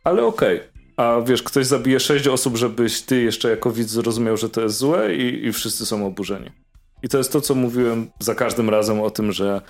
ale 0.05 0.25
okej. 0.25 0.57
Okay. 0.57 0.73
A 0.97 1.21
wiesz, 1.21 1.43
ktoś 1.43 1.67
zabije 1.67 2.01
sześć 2.01 2.29
osób, 2.29 2.57
żebyś 2.57 3.03
ty 3.03 3.23
jeszcze 3.23 3.51
jako 3.51 3.71
widz 3.71 3.91
zrozumiał, 3.91 4.37
że 4.37 4.49
to 4.49 4.61
jest 4.61 4.77
złe 4.77 5.15
i, 5.17 5.47
i 5.47 5.53
wszyscy 5.53 5.87
są 5.87 6.07
oburzeni. 6.07 6.51
I 7.03 7.09
to 7.09 7.19
jest 7.19 7.33
to, 7.33 7.41
co 7.41 7.55
mówiłem 7.55 8.11
za 8.19 8.35
każdym 8.35 8.71
razem 8.71 9.01
o 9.01 9.11
tym, 9.11 9.33
że, 9.33 9.61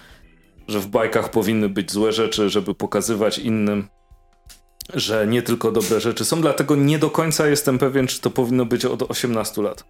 że 0.68 0.80
w 0.80 0.86
bajkach 0.86 1.30
powinny 1.30 1.68
być 1.68 1.92
złe 1.92 2.12
rzeczy, 2.12 2.50
żeby 2.50 2.74
pokazywać 2.74 3.38
innym, 3.38 3.88
że 4.94 5.26
nie 5.26 5.42
tylko 5.42 5.72
dobre 5.72 6.00
rzeczy 6.00 6.24
są. 6.24 6.40
Dlatego 6.40 6.76
nie 6.76 6.98
do 6.98 7.10
końca 7.10 7.46
jestem 7.46 7.78
pewien, 7.78 8.06
czy 8.06 8.20
to 8.20 8.30
powinno 8.30 8.64
być 8.64 8.84
od 8.84 9.10
18 9.10 9.62
lat. 9.62 9.84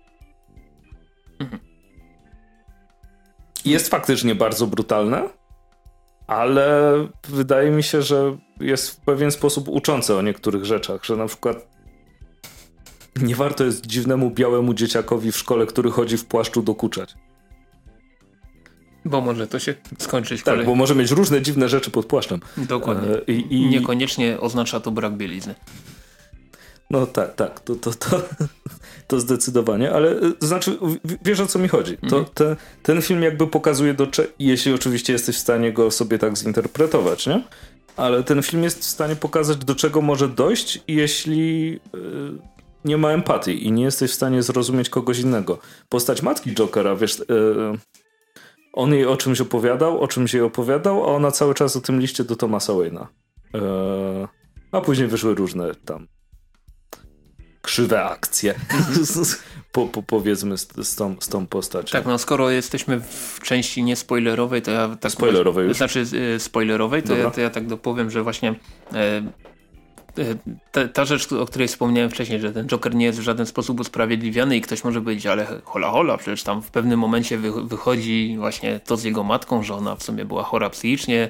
Jest 3.65 3.89
faktycznie 3.89 4.35
bardzo 4.35 4.67
brutalne, 4.67 5.29
ale 6.27 6.95
wydaje 7.29 7.71
mi 7.71 7.83
się, 7.83 8.03
że 8.03 8.37
jest 8.61 8.91
w 8.91 8.97
pewien 8.97 9.31
sposób 9.31 9.69
uczące 9.69 10.17
o 10.17 10.23
niektórych 10.23 10.65
rzeczach, 10.65 11.05
że 11.05 11.17
na 11.17 11.27
przykład 11.27 11.69
nie 13.17 13.37
warto 13.37 13.65
jest 13.65 13.87
dziwnemu 13.87 14.31
białemu 14.31 14.75
dzieciakowi 14.75 15.33
w 15.33 15.37
szkole, 15.37 15.67
który 15.67 15.91
chodzi 15.91 16.17
w 16.17 16.25
płaszczu 16.25 16.63
dokuczać. 16.63 17.15
Bo 19.05 19.21
może 19.21 19.47
to 19.47 19.59
się 19.59 19.75
skończyć 19.99 20.43
Tak, 20.43 20.55
kolej. 20.55 20.67
bo 20.67 20.75
może 20.75 20.95
mieć 20.95 21.11
różne 21.11 21.43
dziwne 21.43 21.69
rzeczy 21.69 21.91
pod 21.91 22.07
płaszczem. 22.07 22.41
Dokładnie. 22.57 23.15
E, 23.17 23.33
I, 23.33 23.55
i... 23.55 23.67
Niekoniecznie 23.67 24.41
oznacza 24.41 24.81
to 24.81 24.91
brak 24.91 25.17
bielizny. 25.17 25.55
No 26.91 27.07
tak, 27.07 27.35
tak, 27.35 27.61
to, 27.61 27.75
to, 27.75 27.91
to, 27.95 28.23
to 29.09 29.21
zdecydowanie, 29.21 29.93
ale 29.93 30.11
e, 30.11 30.33
to 30.33 30.47
znaczy, 30.47 30.79
wiesz 31.25 31.41
o 31.41 31.47
co 31.47 31.59
mi 31.59 31.69
chodzi. 31.69 31.97
To, 31.97 32.19
mhm. 32.19 32.25
te, 32.35 32.57
ten 32.83 33.03
film 33.03 33.23
jakby 33.23 33.47
pokazuje, 33.47 33.95
do 33.95 34.07
jeśli 34.39 34.73
oczywiście 34.73 35.13
jesteś 35.13 35.37
w 35.37 35.41
stanie 35.41 35.73
go 35.73 35.91
sobie 35.91 36.19
tak 36.19 36.37
zinterpretować, 36.37 37.27
nie? 37.27 37.43
Ale 37.97 38.23
ten 38.23 38.43
film 38.43 38.63
jest 38.63 38.81
w 38.81 38.85
stanie 38.85 39.17
pokazać, 39.17 39.57
do 39.57 39.75
czego 39.75 40.01
może 40.01 40.29
dojść, 40.29 40.81
jeśli 40.89 41.71
yy, 41.73 42.39
nie 42.85 42.97
ma 42.97 43.11
empatii 43.11 43.67
i 43.67 43.73
nie 43.73 43.85
jesteś 43.85 44.11
w 44.11 44.15
stanie 44.15 44.43
zrozumieć 44.43 44.89
kogoś 44.89 45.19
innego. 45.19 45.59
Postać 45.89 46.23
matki 46.23 46.55
Jokera, 46.55 46.97
wiesz, 46.97 47.19
yy, 47.19 47.79
on 48.73 48.95
jej 48.95 49.07
o 49.07 49.17
czymś 49.17 49.41
opowiadał, 49.41 50.01
o 50.01 50.09
czymś 50.09 50.35
jej 50.35 50.43
opowiadał, 50.43 51.05
a 51.05 51.07
ona 51.07 51.31
cały 51.31 51.55
czas 51.55 51.77
o 51.77 51.81
tym 51.81 52.01
liście 52.01 52.25
do 52.25 52.37
Thomasa 52.37 52.73
Wayne'a. 52.73 53.07
Eee, 53.55 54.29
a 54.73 54.81
później 54.81 55.09
wyszły 55.09 55.35
różne 55.35 55.75
tam 55.75 56.07
krzywe 57.63 58.05
akcje. 58.05 58.55
po, 59.73 59.87
po, 59.87 60.03
powiedzmy 60.03 60.59
z, 60.59 60.69
z, 60.83 60.97
tą, 60.97 61.17
z 61.21 61.29
tą 61.29 61.47
postacią. 61.47 61.93
Tak, 61.93 62.07
no 62.07 62.19
skoro 62.19 62.51
jesteśmy 62.51 63.01
w 63.01 63.41
części 63.43 63.83
niespoilerowej, 63.83 64.63
to 64.63 64.71
ja 64.71 64.97
tak... 65.01 65.13
Spoilerowej 65.13 65.69
już? 65.69 65.77
Znaczy 65.77 66.05
y, 66.37 66.41
spoilerowej, 66.41 67.03
to 67.03 67.17
ja, 67.17 67.31
to 67.31 67.41
ja, 67.41 67.51
tak 67.51 67.67
dopowiem, 67.67 68.11
że 68.11 68.23
właśnie 68.23 68.55
e, 68.93 69.23
Y, 69.27 69.52
ta, 70.73 70.89
ta, 70.89 71.05
rzecz, 71.05 71.33
o 71.33 71.47
której 71.47 71.69
wspomniałem 71.69 72.11
wcześniej, 72.11 72.41
że 72.41 72.53
ten 72.53 72.67
Joker 72.67 72.95
nie 72.95 73.07
jest 73.07 73.19
w 73.19 73.23
żaden 73.23 73.47
sposób 73.47 73.81
usprawiedliwiony 73.81 74.57
i 74.57 74.61
ktoś 74.61 74.85
może 74.85 75.01
powiedzieć, 75.01 75.27
ale 75.27 75.47
hola 75.65 75.91
hola, 75.91 76.17
przecież 76.17 76.43
tam 76.43 76.63
w 76.63 76.71
pewnym 76.71 76.99
momencie 77.01 77.39
wy, 77.39 77.65
wychodzi 77.65 78.37
właśnie 78.39 78.81
to 78.81 78.97
z 78.97 79.05
jego 79.05 79.25
matką, 79.25 79.63
że 79.63 79.75
ona 79.75 79.97
w 79.97 80.03
sumie 80.03 80.25
była 80.25 80.43
chora 80.43 80.71
psychicznie, 80.71 81.29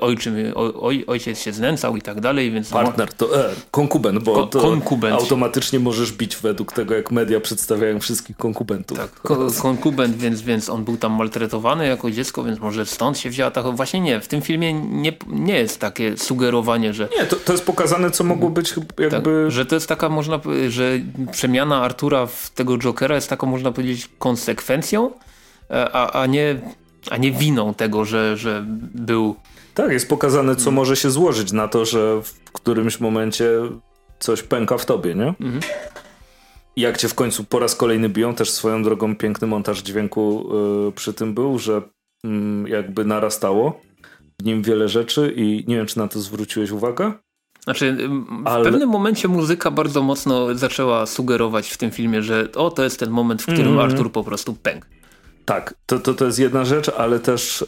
ojczym, 0.00 0.36
oj, 0.54 1.04
ojciec 1.06 1.38
się 1.38 1.52
znęcał 1.52 1.96
i 1.96 2.02
tak 2.02 2.20
dalej, 2.20 2.50
więc... 2.50 2.70
Partner 2.70 3.12
to 3.12 3.40
e, 3.40 3.50
konkubent, 3.70 4.24
bo 4.24 4.46
to 4.46 4.60
konkubent. 4.60 5.14
automatycznie 5.14 5.80
możesz 5.80 6.12
bić 6.12 6.36
według 6.36 6.72
tego, 6.72 6.94
jak 6.94 7.10
media 7.10 7.40
przedstawiają 7.40 8.00
wszystkich 8.00 8.36
konkubentów. 8.36 8.98
Tak, 8.98 9.10
ko 9.10 9.48
konkubent, 9.62 10.16
więc, 10.16 10.42
więc 10.42 10.70
on 10.70 10.84
był 10.84 10.96
tam 10.96 11.12
maltretowany 11.12 11.86
jako 11.86 12.10
dziecko, 12.10 12.44
więc 12.44 12.58
może 12.60 12.86
stąd 12.86 13.18
się 13.18 13.30
wzięła 13.30 13.50
ta... 13.50 13.62
Właśnie 13.62 14.00
nie, 14.00 14.20
w 14.20 14.28
tym 14.28 14.42
filmie 14.42 14.72
nie, 14.74 15.12
nie 15.26 15.54
jest 15.54 15.80
takie 15.80 16.16
sugerowanie, 16.16 16.92
że... 16.94 17.08
Nie, 17.18 17.26
to, 17.26 17.36
to 17.36 17.52
jest 17.52 17.64
pokazane, 17.64 18.10
co 18.10 18.24
mogło 18.24 18.50
być 18.50 18.74
jakby... 18.98 19.10
Tak, 19.10 19.50
że 19.50 19.66
to 19.66 19.74
jest 19.74 19.86
taka, 19.86 20.08
można 20.08 20.40
że 20.68 20.98
przemiana 21.32 21.82
Artura 21.82 22.26
w 22.26 22.50
tego 22.50 22.78
Jokera 22.78 23.14
jest 23.14 23.28
taką, 23.28 23.46
można 23.46 23.72
powiedzieć, 23.72 24.10
konsekwencją, 24.18 25.10
e, 25.70 25.90
a, 25.92 26.22
a 26.22 26.26
nie 26.26 26.60
a 27.10 27.16
nie 27.16 27.32
winą 27.32 27.74
tego, 27.74 28.04
że, 28.04 28.36
że 28.36 28.64
był... 28.94 29.36
Tak, 29.74 29.92
jest 29.92 30.08
pokazane, 30.08 30.54
co 30.54 30.60
mhm. 30.60 30.74
może 30.74 30.96
się 30.96 31.10
złożyć 31.10 31.52
na 31.52 31.68
to, 31.68 31.84
że 31.84 32.22
w 32.22 32.52
którymś 32.52 33.00
momencie 33.00 33.50
coś 34.18 34.42
pęka 34.42 34.78
w 34.78 34.86
tobie, 34.86 35.14
nie? 35.14 35.28
Mhm. 35.28 35.60
Jak 36.76 36.98
cię 36.98 37.08
w 37.08 37.14
końcu 37.14 37.44
po 37.44 37.58
raz 37.58 37.76
kolejny 37.76 38.08
biją, 38.08 38.34
też 38.34 38.50
swoją 38.50 38.82
drogą 38.82 39.16
piękny 39.16 39.46
montaż 39.46 39.82
dźwięku 39.82 40.48
yy, 40.84 40.92
przy 40.92 41.14
tym 41.14 41.34
był, 41.34 41.58
że 41.58 41.82
yy, 42.24 42.68
jakby 42.68 43.04
narastało 43.04 43.80
w 44.40 44.44
nim 44.44 44.62
wiele 44.62 44.88
rzeczy 44.88 45.34
i 45.36 45.64
nie 45.66 45.76
wiem, 45.76 45.86
czy 45.86 45.98
na 45.98 46.08
to 46.08 46.20
zwróciłeś 46.20 46.70
uwagę? 46.70 47.12
Znaczy, 47.64 47.96
w 48.44 48.46
Ale... 48.46 48.64
pewnym 48.64 48.88
momencie 48.88 49.28
muzyka 49.28 49.70
bardzo 49.70 50.02
mocno 50.02 50.54
zaczęła 50.54 51.06
sugerować 51.06 51.68
w 51.68 51.76
tym 51.76 51.90
filmie, 51.90 52.22
że 52.22 52.48
o, 52.54 52.70
to 52.70 52.84
jest 52.84 53.00
ten 53.00 53.10
moment, 53.10 53.42
w 53.42 53.44
którym 53.44 53.66
mm 53.66 53.78
-hmm. 53.78 53.92
Artur 53.92 54.12
po 54.12 54.24
prostu 54.24 54.54
pękł. 54.54 54.86
Tak, 55.48 55.74
to, 55.86 55.98
to, 55.98 56.14
to 56.14 56.24
jest 56.24 56.38
jedna 56.38 56.64
rzecz, 56.64 56.88
ale 56.88 57.20
też 57.20 57.62
e, 57.62 57.66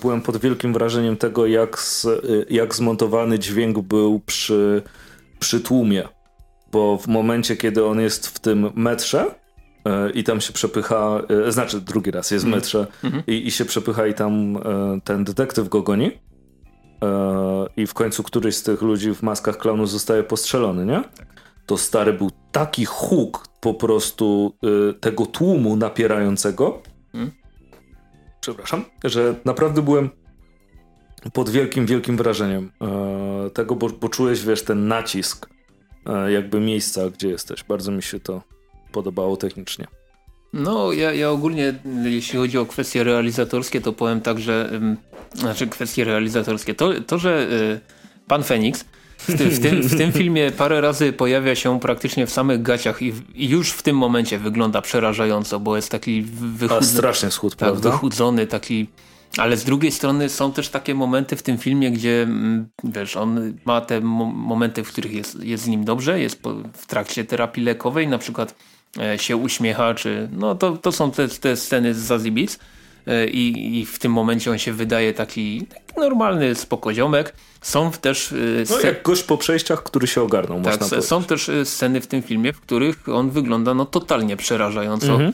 byłem 0.00 0.20
pod 0.20 0.36
wielkim 0.36 0.72
wrażeniem 0.72 1.16
tego, 1.16 1.46
jak, 1.46 1.78
z, 1.78 2.06
e, 2.06 2.10
jak 2.50 2.74
zmontowany 2.74 3.38
dźwięk 3.38 3.78
był 3.78 4.20
przy, 4.20 4.82
przy 5.38 5.60
tłumie. 5.60 6.08
Bo 6.72 6.98
w 6.98 7.06
momencie, 7.06 7.56
kiedy 7.56 7.84
on 7.84 8.00
jest 8.00 8.26
w 8.26 8.38
tym 8.38 8.70
metrze 8.74 9.34
e, 9.84 10.10
i 10.10 10.24
tam 10.24 10.40
się 10.40 10.52
przepycha, 10.52 11.22
e, 11.46 11.52
znaczy 11.52 11.80
drugi 11.80 12.10
raz 12.10 12.30
jest 12.30 12.44
w 12.44 12.48
mhm. 12.48 12.60
metrze 12.60 12.86
mm 13.04 13.22
i, 13.26 13.46
i, 13.46 13.50
się 13.50 13.64
przepycha 13.64 14.06
i 14.06 14.14
tam 14.14 14.56
e, 14.56 14.60
ten 15.04 15.24
detektyw 15.24 15.68
go 15.68 15.82
goni 15.82 16.10
e, 17.02 17.66
i 17.76 17.86
w 17.86 17.94
końcu 17.94 18.22
któryś 18.22 18.56
z 18.56 18.62
tych 18.62 18.82
ludzi 18.82 19.14
w 19.14 19.22
maskach 19.22 19.58
klaunu 19.58 19.86
zostaje 19.86 20.22
postrzelony, 20.22 20.86
nie? 20.86 21.02
Tak. 21.16 21.26
To 21.66 21.78
stary 21.78 22.12
był 22.12 22.30
taki 22.52 22.84
huk 22.84 23.48
po 23.60 23.74
prostu 23.74 24.54
tego 25.00 25.26
tłumu 25.26 25.76
napierającego? 25.76 26.82
Przepraszam, 28.40 28.84
że 29.04 29.34
naprawdę 29.44 29.82
byłem 29.82 30.10
pod 31.32 31.50
wielkim, 31.50 31.86
wielkim 31.86 32.16
wrażeniem 32.16 32.72
e, 32.80 33.50
tego, 33.50 33.76
bo, 33.76 33.88
bo 33.88 34.08
czułeś, 34.08 34.44
wiesz, 34.44 34.62
ten 34.62 34.88
nacisk 34.88 35.48
e, 36.06 36.32
jakby 36.32 36.60
miejsca, 36.60 37.10
gdzie 37.10 37.28
jesteś. 37.28 37.64
Bardzo 37.64 37.92
mi 37.92 38.02
się 38.02 38.20
to 38.20 38.42
podobało 38.92 39.36
technicznie. 39.36 39.86
No, 40.52 40.92
ja, 40.92 41.12
ja 41.12 41.30
ogólnie, 41.30 41.74
jeśli 42.04 42.38
chodzi 42.38 42.58
o 42.58 42.66
kwestie 42.66 43.04
realizatorskie, 43.04 43.80
to 43.80 43.92
powiem 43.92 44.20
tak, 44.20 44.38
że 44.40 44.80
znaczy 45.34 45.66
kwestie 45.66 46.04
realizatorskie, 46.04 46.74
to, 46.74 47.00
to 47.06 47.18
że 47.18 47.48
y, 47.52 47.80
pan 48.26 48.44
Feniks 48.44 48.84
w, 49.18 49.38
ty, 49.38 49.50
w, 49.50 49.60
tym, 49.60 49.82
w 49.82 49.96
tym 49.96 50.12
filmie 50.12 50.50
parę 50.50 50.80
razy 50.80 51.12
pojawia 51.12 51.54
się 51.54 51.80
praktycznie 51.80 52.26
w 52.26 52.30
samych 52.30 52.62
gaciach 52.62 53.02
i, 53.02 53.12
i 53.34 53.48
już 53.48 53.70
w 53.70 53.82
tym 53.82 53.96
momencie 53.96 54.38
wygląda 54.38 54.82
przerażająco, 54.82 55.60
bo 55.60 55.76
jest 55.76 55.90
taki 55.90 56.22
wychudzony, 56.22 56.86
strasznie 56.86 57.30
schód, 57.30 57.56
tak, 57.56 57.74
wychudzony, 57.74 58.46
taki 58.46 58.86
ale 59.36 59.56
z 59.56 59.64
drugiej 59.64 59.92
strony 59.92 60.28
są 60.28 60.52
też 60.52 60.68
takie 60.68 60.94
momenty 60.94 61.36
w 61.36 61.42
tym 61.42 61.58
filmie, 61.58 61.90
gdzie 61.90 62.22
mm, 62.22 62.68
wiesz, 62.84 63.16
on 63.16 63.54
ma 63.64 63.80
te 63.80 64.00
momenty, 64.00 64.84
w 64.84 64.88
których 64.88 65.12
jest, 65.12 65.44
jest 65.44 65.64
z 65.64 65.66
nim 65.66 65.84
dobrze, 65.84 66.20
jest 66.20 66.42
po, 66.42 66.54
w 66.72 66.86
trakcie 66.86 67.24
terapii 67.24 67.64
lekowej, 67.64 68.08
na 68.08 68.18
przykład 68.18 68.54
e, 69.00 69.18
się 69.18 69.36
uśmiecha, 69.36 69.94
czy 69.94 70.28
no 70.32 70.54
to, 70.54 70.76
to 70.76 70.92
są 70.92 71.10
te, 71.10 71.28
te 71.28 71.56
sceny 71.56 71.94
z 71.94 72.10
e, 72.10 72.58
i, 73.32 73.78
i 73.80 73.86
w 73.86 73.98
tym 73.98 74.12
momencie 74.12 74.50
on 74.50 74.58
się 74.58 74.72
wydaje 74.72 75.14
taki, 75.14 75.66
normalny 75.96 76.54
spokoziomek. 76.54 77.34
Są 77.62 77.90
też 77.90 78.34
No 78.70 78.80
jak 78.80 79.02
gość 79.02 79.22
po 79.22 79.38
przejściach, 79.38 79.82
który 79.82 80.06
się 80.06 80.22
ogarnął, 80.22 80.62
tak, 80.62 80.80
można 80.80 81.02
Są 81.02 81.24
też 81.24 81.50
sceny 81.64 82.00
w 82.00 82.06
tym 82.06 82.22
filmie, 82.22 82.52
w 82.52 82.60
których 82.60 83.08
on 83.08 83.30
wygląda 83.30 83.74
no 83.74 83.86
totalnie 83.86 84.36
przerażająco. 84.36 85.12
Mhm. 85.12 85.32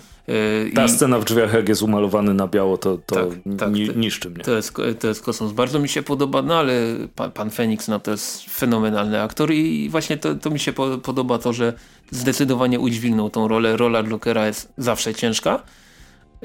Ta 0.75 0.85
I... 0.85 0.89
scena 0.89 1.19
w 1.19 1.25
drzwiach, 1.25 1.55
jak 1.55 1.69
jest 1.69 1.83
umalowany 1.83 2.35
na 2.35 2.47
biało, 2.47 2.79
to, 2.79 2.99
to 3.07 3.15
tak, 3.15 3.29
tak, 3.59 3.97
niszczy 3.97 4.31
mnie. 4.31 4.45
To 4.45 4.57
jest, 4.57 4.75
to 5.01 5.09
jest 5.09 5.23
kosmos. 5.23 5.53
Bardzo 5.53 5.79
mi 5.79 5.89
się 5.89 6.03
podoba, 6.03 6.43
no 6.43 6.55
ale 6.59 6.73
pan, 7.15 7.33
pan 7.33 7.51
Fenix 7.51 7.89
no 7.89 8.01
to 8.01 8.11
jest 8.11 8.51
fenomenalny 8.51 9.23
aktor 9.23 9.53
i 9.53 9.89
właśnie 9.91 10.17
to, 10.17 10.35
to 10.35 10.51
mi 10.51 10.59
się 10.59 10.73
podoba 11.03 11.39
to, 11.39 11.53
że 11.53 11.73
zdecydowanie 12.11 12.81
udźwignął 12.81 13.31
tą 13.31 13.49
rolę. 13.49 13.77
Rola 13.77 14.03
Jokera 14.03 14.47
jest 14.47 14.73
zawsze 14.79 15.15
ciężka. 15.15 15.63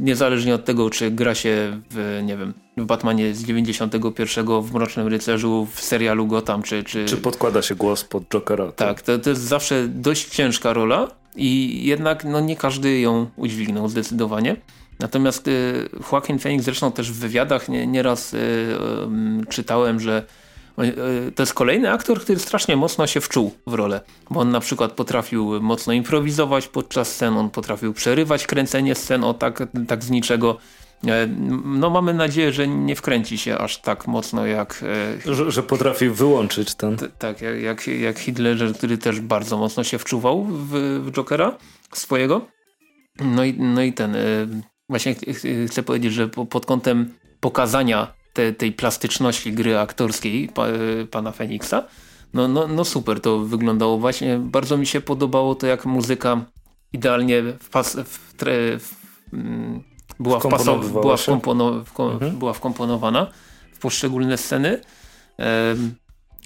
niezależnie 0.00 0.54
od 0.54 0.64
tego, 0.64 0.90
czy 0.90 1.10
gra 1.10 1.34
się 1.34 1.80
w, 1.90 2.20
nie 2.24 2.36
wiem, 2.36 2.54
w 2.76 2.84
Batmanie 2.84 3.34
z 3.34 3.44
91, 3.44 4.62
w 4.62 4.72
Mrocznym 4.72 5.06
Rycerzu, 5.06 5.68
w 5.74 5.80
serialu 5.80 6.26
Gotham, 6.26 6.62
czy... 6.62 6.84
Czy, 6.84 7.04
czy 7.04 7.16
podkłada 7.16 7.62
się 7.62 7.74
głos 7.74 8.04
pod 8.04 8.28
Jokera. 8.28 8.66
Tak, 8.66 8.74
tak 8.76 9.02
to, 9.02 9.18
to 9.18 9.30
jest 9.30 9.42
zawsze 9.42 9.88
dość 9.88 10.28
ciężka 10.28 10.72
rola 10.72 11.08
i 11.36 11.80
jednak 11.84 12.24
no, 12.24 12.40
nie 12.40 12.56
każdy 12.56 13.00
ją 13.00 13.26
udźwignął 13.36 13.88
zdecydowanie. 13.88 14.56
Natomiast 14.98 15.48
y, 15.48 15.88
Joaquin 16.12 16.38
Phoenix 16.38 16.64
zresztą 16.64 16.92
też 16.92 17.12
w 17.12 17.18
wywiadach 17.18 17.68
nie, 17.68 17.86
nieraz 17.86 18.34
y, 18.34 18.36
y, 18.36 19.46
czytałem, 19.48 20.00
że 20.00 20.22
E, 20.22 20.47
to 21.34 21.42
jest 21.42 21.54
kolejny 21.54 21.92
aktor, 21.92 22.20
który 22.20 22.38
strasznie 22.38 22.76
mocno 22.76 23.06
się 23.06 23.20
wczuł 23.20 23.54
w 23.66 23.74
rolę, 23.74 24.00
bo 24.30 24.40
on 24.40 24.50
na 24.50 24.60
przykład 24.60 24.92
potrafił 24.92 25.62
mocno 25.62 25.92
improwizować 25.92 26.68
podczas 26.68 27.12
scen, 27.12 27.36
on 27.36 27.50
potrafił 27.50 27.92
przerywać 27.92 28.46
kręcenie 28.46 28.94
scen 28.94 29.24
o 29.24 29.34
tak, 29.34 29.62
tak 29.88 30.04
z 30.04 30.10
niczego. 30.10 30.58
E, 31.06 31.26
no 31.64 31.90
mamy 31.90 32.14
nadzieję, 32.14 32.52
że 32.52 32.68
nie 32.68 32.96
wkręci 32.96 33.38
się 33.38 33.58
aż 33.58 33.76
tak 33.76 34.06
mocno 34.06 34.46
jak... 34.46 34.84
E, 35.26 35.34
że, 35.34 35.50
że 35.50 35.62
potrafi 35.62 36.08
wyłączyć 36.08 36.74
ten... 36.74 36.96
Tak, 37.18 37.40
jak, 37.62 37.86
jak 37.86 38.18
Hitler, 38.18 38.74
który 38.74 38.98
też 38.98 39.20
bardzo 39.20 39.58
mocno 39.58 39.84
się 39.84 39.98
wczuwał 39.98 40.44
w, 40.44 40.70
w 41.04 41.12
Jokera 41.12 41.56
swojego. 41.92 42.46
No 43.20 43.44
i, 43.44 43.54
no 43.58 43.82
i 43.82 43.92
ten... 43.92 44.16
Właśnie 44.88 45.14
chcę 45.68 45.82
powiedzieć, 45.82 46.12
że 46.12 46.28
pod 46.28 46.66
kątem 46.66 47.14
pokazania 47.40 48.17
te, 48.38 48.52
tej 48.52 48.72
plastyczności 48.72 49.52
gry 49.52 49.78
aktorskiej 49.78 50.48
pa, 50.48 50.66
pana 51.10 51.32
Feniksa. 51.32 51.84
No, 52.34 52.48
no, 52.48 52.68
no 52.68 52.84
super 52.84 53.20
to 53.20 53.38
wyglądało. 53.38 53.98
Właśnie 53.98 54.38
bardzo 54.38 54.76
mi 54.76 54.86
się 54.86 55.00
podobało 55.00 55.54
to, 55.54 55.66
jak 55.66 55.86
muzyka 55.86 56.44
idealnie 56.92 57.42
wpas, 57.60 57.96
w, 57.96 58.34
tre, 58.36 58.78
w, 58.78 58.94
mm, 59.32 59.82
była, 60.20 60.40
wpasow, 60.40 60.90
była, 60.92 61.16
wkompono, 61.16 61.84
w, 61.84 62.00
mhm. 62.00 62.38
była 62.38 62.52
wkomponowana 62.52 63.26
w 63.72 63.78
poszczególne 63.78 64.38
sceny. 64.38 64.80
Ehm, 65.38 65.90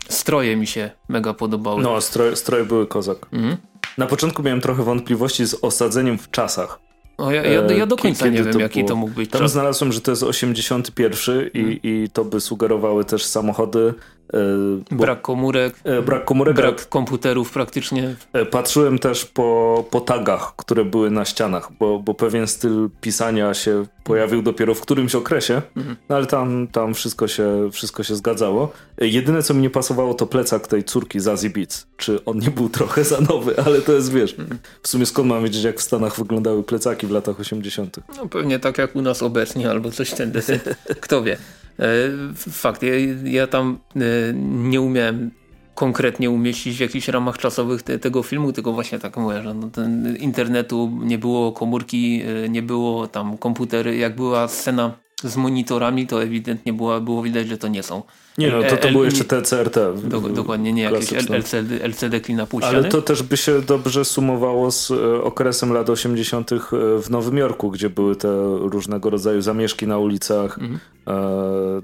stroje 0.08 0.56
mi 0.56 0.66
się 0.66 0.90
mega 1.08 1.34
podobały. 1.34 1.82
No, 1.82 2.00
stroje, 2.00 2.36
stroje 2.36 2.64
były 2.64 2.86
kozak. 2.86 3.18
Mhm. 3.32 3.56
Na 3.98 4.06
początku 4.06 4.42
miałem 4.42 4.60
trochę 4.60 4.82
wątpliwości 4.82 5.46
z 5.46 5.54
osadzeniem 5.54 6.18
w 6.18 6.30
czasach. 6.30 6.78
O, 7.22 7.30
ja, 7.30 7.42
ja, 7.42 7.62
ja 7.72 7.86
do 7.86 7.96
końca 7.96 8.28
nie 8.28 8.42
wiem, 8.42 8.52
to 8.52 8.60
jaki 8.60 8.80
było. 8.80 8.88
to 8.88 8.96
mógł 8.96 9.12
być 9.12 9.30
Tam 9.30 9.40
czas. 9.40 9.52
znalazłem, 9.52 9.92
że 9.92 10.00
to 10.00 10.10
jest 10.10 10.22
81 10.22 11.50
i, 11.54 11.58
hmm. 11.58 11.78
i 11.82 12.08
to 12.12 12.24
by 12.24 12.40
sugerowały 12.40 13.04
też 13.04 13.24
samochody. 13.24 13.94
E, 14.32 14.94
brak 14.96 15.22
komórek. 15.22 15.74
E, 15.84 16.02
brak 16.02 16.24
komórek. 16.24 16.56
Brak 16.56 16.88
komputerów 16.88 17.50
praktycznie. 17.50 18.14
E, 18.32 18.46
patrzyłem 18.46 18.98
też 18.98 19.24
po, 19.24 19.84
po 19.90 20.00
tagach, 20.00 20.52
które 20.56 20.84
były 20.84 21.10
na 21.10 21.24
ścianach, 21.24 21.72
bo, 21.78 21.98
bo 21.98 22.14
pewien 22.14 22.46
styl 22.46 22.90
pisania 23.00 23.54
się 23.54 23.84
pojawił 24.04 24.42
dopiero 24.42 24.74
w 24.74 24.80
którymś 24.80 25.14
okresie, 25.14 25.62
mhm. 25.76 25.96
no 26.08 26.16
ale 26.16 26.26
tam, 26.26 26.68
tam 26.68 26.94
wszystko, 26.94 27.28
się, 27.28 27.70
wszystko 27.72 28.02
się 28.02 28.16
zgadzało. 28.16 28.72
Jedyne, 28.98 29.42
co 29.42 29.54
mi 29.54 29.62
nie 29.62 29.70
pasowało, 29.70 30.14
to 30.14 30.26
plecak 30.26 30.66
tej 30.66 30.84
córki 30.84 31.20
Zazie 31.20 31.50
Beats. 31.50 31.86
Czy 31.96 32.24
on 32.24 32.38
nie 32.38 32.50
był 32.50 32.68
trochę 32.68 33.04
za 33.04 33.20
nowy, 33.20 33.54
ale 33.66 33.80
to 33.80 33.92
jest, 33.92 34.12
wiesz, 34.12 34.38
mhm. 34.38 34.58
w 34.82 34.88
sumie 34.88 35.06
skąd 35.06 35.28
mam 35.28 35.42
wiedzieć, 35.42 35.64
jak 35.64 35.78
w 35.78 35.82
Stanach 35.82 36.16
wyglądały 36.16 36.62
plecaki 36.62 37.06
w 37.06 37.10
latach 37.10 37.40
80. 37.40 37.96
No 38.16 38.28
pewnie 38.28 38.58
tak 38.58 38.78
jak 38.78 38.96
u 38.96 39.02
nas 39.02 39.22
obecnie, 39.22 39.70
albo 39.70 39.90
coś 39.90 40.10
ten 40.10 40.32
deseń. 40.32 40.58
Kto 41.00 41.22
wie. 41.22 41.36
E, 41.78 42.10
fakt, 42.34 42.82
ja, 42.82 42.92
ja 43.24 43.46
tam 43.46 43.78
e, 43.96 44.00
nie 44.44 44.80
umiałem 44.80 45.30
konkretnie 45.74 46.30
umieścić 46.30 46.76
w 46.76 46.80
jakichś 46.80 47.08
ramach 47.08 47.38
czasowych 47.38 47.82
te, 47.82 47.98
tego 47.98 48.22
filmu, 48.22 48.52
tylko 48.52 48.72
właśnie 48.72 48.98
tak 48.98 49.16
mówię, 49.16 49.42
że 49.42 49.54
no 49.54 49.70
internetu 50.18 50.98
nie 51.02 51.18
było, 51.18 51.52
komórki 51.52 52.22
e, 52.22 52.48
nie 52.48 52.62
było, 52.62 53.06
tam 53.06 53.38
komputery, 53.38 53.96
jak 53.96 54.16
była 54.16 54.48
scena 54.48 54.98
z 55.24 55.36
monitorami, 55.36 56.06
to 56.06 56.22
ewidentnie 56.22 56.72
było, 56.72 57.00
było 57.00 57.22
widać, 57.22 57.48
że 57.48 57.58
to 57.58 57.68
nie 57.68 57.82
są. 57.82 58.02
Nie 58.38 58.50
no, 58.50 58.62
to, 58.62 58.76
to 58.76 58.88
było 58.88 59.04
jeszcze 59.04 59.24
te 59.24 59.42
CRT. 59.42 59.76
Do, 60.04 60.20
dokładnie, 60.20 60.72
nie 60.72 60.82
jakieś 60.82 61.12
LCD, 61.12 61.84
LCD 61.84 62.20
klina 62.20 62.46
Ale 62.62 62.84
to 62.84 63.02
też 63.02 63.22
by 63.22 63.36
się 63.36 63.62
dobrze 63.62 64.04
sumowało 64.04 64.70
z 64.70 64.90
e, 64.90 65.22
okresem 65.22 65.72
lat 65.72 65.90
80. 65.90 66.52
E, 66.52 66.58
w 67.02 67.10
Nowym 67.10 67.36
Jorku, 67.36 67.70
gdzie 67.70 67.90
były 67.90 68.16
te 68.16 68.28
różnego 68.58 69.10
rodzaju 69.10 69.40
zamieszki 69.40 69.86
na 69.86 69.98
ulicach, 69.98 70.58
mhm. 70.58 70.80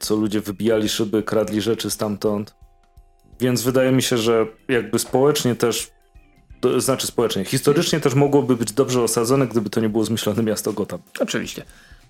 co 0.01 0.17
ludzie 0.17 0.41
wybijali 0.41 0.89
szyby, 0.89 1.23
kradli 1.23 1.61
rzeczy 1.61 1.91
stamtąd. 1.91 2.55
Więc 3.41 3.63
wydaje 3.63 3.93
mi 3.93 4.03
się, 4.03 4.19
że 4.19 4.47
jakby 4.69 4.99
społecznie 4.99 5.55
też, 5.55 5.91
to 6.61 6.81
znaczy 6.81 7.07
społecznie, 7.07 7.45
historycznie 7.45 8.01
też 8.01 8.15
mogłoby 8.15 8.57
być 8.57 8.73
dobrze 8.73 9.03
osadzone, 9.03 9.47
gdyby 9.47 9.71
to 9.71 9.81
nie 9.81 9.89
było 9.89 10.05
zmyślone 10.05 10.43
miasto 10.43 10.73
Gotham. 10.73 11.01
Oczywiście. 11.21 11.65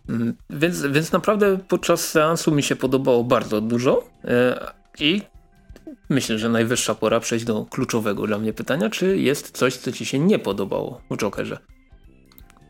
Mm, 0.09 0.35
więc, 0.51 0.83
więc 0.83 1.13
naprawdę 1.13 1.59
podczas 1.69 2.09
seansu 2.09 2.53
mi 2.53 2.63
się 2.63 2.77
podobało 2.77 3.25
bardzo 3.25 3.61
dużo 3.61 4.05
e, 4.25 4.67
i 5.01 5.23
myślę, 6.09 6.39
że 6.39 6.49
najwyższa 6.49 6.95
pora 6.95 7.21
przejść 7.21 7.45
do 7.45 7.67
kluczowego 7.71 8.27
dla 8.27 8.39
mnie 8.39 8.53
pytania, 8.53 8.91
czy 8.91 9.19
jest 9.19 9.51
coś, 9.51 9.77
co 9.77 9.93
ci 9.93 10.07
się 10.07 10.19
nie 10.19 10.39
podobało 10.39 11.01
w 11.11 11.17
Jokerze? 11.17 11.59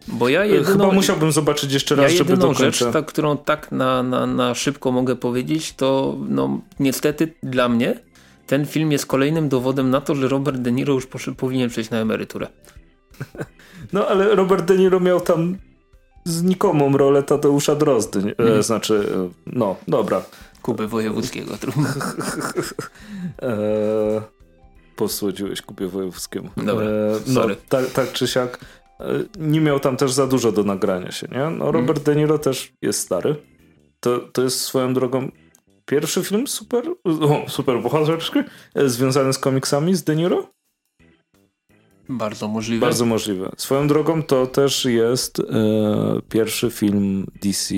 Bo 0.09 0.29
ja 0.29 0.45
jedyną, 0.45 0.73
Chyba 0.73 0.93
musiałbym 0.93 1.33
zobaczyć 1.33 1.73
jeszcze 1.73 1.95
raz, 1.95 2.13
ja 2.13 2.19
żeby 2.19 2.37
dokończyć. 2.37 2.79
rzecz, 2.79 2.93
ta, 2.93 3.03
którą 3.03 3.37
tak 3.37 3.73
na, 3.73 4.03
na, 4.03 4.27
na 4.27 4.55
szybko 4.55 4.93
mogę 4.93 5.17
powiedzieć, 5.17 5.75
to 5.75 6.17
no, 6.29 6.61
niestety 6.81 7.35
dla 7.43 7.69
mnie 7.69 8.01
ten 8.47 8.67
film 8.67 8.93
jest 8.93 9.07
kolejnym 9.07 9.49
dowodem 9.49 9.91
na 9.91 10.01
to, 10.01 10.15
że 10.15 10.29
Robert 10.29 10.59
De 10.59 10.73
Niro 10.73 10.95
już 10.95 11.07
powinien 11.37 11.71
przejść 11.71 11.91
na 11.91 11.99
emeryturę. 11.99 12.47
No 13.93 14.07
ale 14.07 14.35
Robert 14.35 14.65
De 14.65 14.79
Niro 14.79 15.01
miał 15.01 15.21
tam 15.21 15.57
znikomą 16.29 16.97
rolę 16.97 17.23
Tadeusza 17.23 17.75
Drozdy. 17.75 18.19
E, 18.19 18.43
mhm. 18.43 18.63
Znaczy, 18.63 19.13
e, 19.15 19.29
no, 19.47 19.77
dobra. 19.89 20.23
Kuby 20.63 20.89
Wojewódzkiego, 20.89 21.57
trudno. 21.57 21.89
e, 23.43 24.23
posłodziłeś 24.97 25.63
Kubie 25.63 25.87
Wojewódzkiemu. 25.87 26.51
Dobra, 26.57 26.87
e, 26.87 27.21
no, 27.27 27.43
tak, 27.69 27.87
tak 27.87 28.13
czy 28.13 28.29
siak 28.29 28.59
e, 29.01 29.05
nie 29.39 29.61
miał 29.61 29.81
tam 29.81 29.97
też 29.97 30.13
za 30.13 30.27
dużo 30.27 30.53
do 30.53 30.65
nagrania 30.65 31.13
się, 31.13 31.29
nie? 31.31 31.39
No, 31.39 31.47
mhm. 31.47 31.71
Robert 31.71 32.03
De 32.03 32.17
Niro 32.17 32.39
też 32.39 32.73
jest 32.83 33.01
stary. 33.01 33.37
To, 34.01 34.19
to 34.19 34.43
jest 34.43 34.61
swoją 34.61 34.95
drogą 34.95 35.31
pierwszy 35.85 36.25
film 36.25 36.47
super, 36.47 36.85
o, 37.05 37.45
super 37.49 37.83
bohaterski 37.83 38.39
związany 38.75 39.33
z 39.33 39.39
komiksami 39.39 39.95
z 39.95 40.05
De 40.05 40.17
Niro? 40.17 40.58
Bardzo 42.09 42.49
możliwe. 42.49 42.87
Bardzo 42.87 43.07
możliwe. 43.07 43.51
Swoją 43.57 43.89
drogą 43.89 44.23
to 44.23 44.47
też 44.47 44.85
jest 44.85 45.41
e, 45.41 45.45
pierwszy 46.29 46.71
film 46.71 47.27
DC 47.43 47.75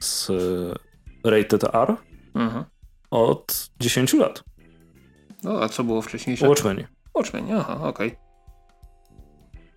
z 0.00 0.30
e, 0.30 1.30
rated 1.30 1.64
R 1.64 1.96
mhm. 2.34 2.64
od 3.10 3.70
10 3.80 4.14
lat. 4.14 4.44
No, 5.42 5.62
a 5.62 5.68
co 5.68 5.84
było 5.84 6.02
wcześniej? 6.02 6.36
Watchmen. 6.42 6.84
Watchmen, 7.14 7.52
aha, 7.52 7.80
okej. 7.82 8.08
Okay. 8.08 8.28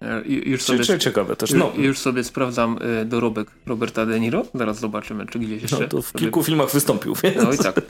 E, 0.02 0.22
już 0.28 0.64
sobie, 0.64 1.00
ciekawe 1.00 1.36
też. 1.36 1.54
No. 1.54 1.72
Już 1.78 2.00
sobie 2.00 2.24
sprawdzam 2.24 2.78
e, 3.02 3.06
dorobek 3.06 3.52
Roberta 3.66 4.06
De 4.06 4.20
Niro. 4.20 4.46
Zaraz 4.54 4.80
zobaczymy, 4.80 5.26
czy 5.26 5.40
gdzieś 5.40 5.62
jeszcze. 5.62 5.80
No 5.80 5.88
to 5.88 6.02
w 6.02 6.14
kilku 6.14 6.44
filmach 6.44 6.72
wystąpił. 6.72 7.16
Więc... 7.24 7.44
No 7.44 7.54
i 7.54 7.58
tak. 7.58 7.82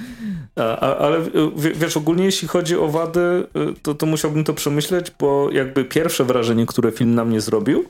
A, 0.55 0.97
ale 0.97 1.17
e, 1.17 1.21
wiesz, 1.55 1.97
ogólnie 1.97 2.25
jeśli 2.25 2.47
chodzi 2.47 2.77
o 2.77 2.87
wady, 2.87 3.47
to, 3.81 3.95
to 3.95 4.05
musiałbym 4.05 4.43
to 4.43 4.53
przemyśleć, 4.53 5.11
bo 5.19 5.51
jakby 5.51 5.85
pierwsze 5.85 6.23
wrażenie, 6.23 6.65
które 6.65 6.91
film 6.91 7.15
na 7.15 7.25
mnie 7.25 7.41
zrobił, 7.41 7.85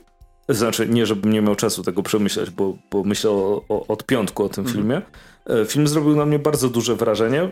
znaczy 0.48 0.88
nie, 0.88 1.06
żebym 1.06 1.32
nie 1.32 1.42
miał 1.42 1.54
czasu 1.54 1.82
tego 1.82 2.02
przemyśleć, 2.02 2.50
bo, 2.50 2.76
bo 2.90 3.04
myślę 3.04 3.30
o, 3.30 3.64
o, 3.68 3.86
od 3.86 4.06
piątku 4.06 4.44
o 4.44 4.48
tym 4.48 4.66
mhm. 4.66 4.76
filmie. 4.76 5.02
Film 5.66 5.88
zrobił 5.88 6.16
na 6.16 6.26
mnie 6.26 6.38
bardzo 6.38 6.68
duże 6.68 6.96
wrażenie. 6.96 7.50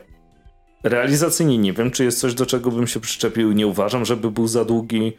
Realizacyjnie 0.84 1.58
nie 1.58 1.72
wiem, 1.72 1.90
czy 1.90 2.04
jest 2.04 2.20
coś, 2.20 2.34
do 2.34 2.46
czego 2.46 2.70
bym 2.70 2.86
się 2.86 3.00
przyczepił. 3.00 3.52
Nie 3.52 3.66
uważam, 3.66 4.04
żeby 4.04 4.30
był 4.30 4.48
za 4.48 4.64
długi. 4.64 5.12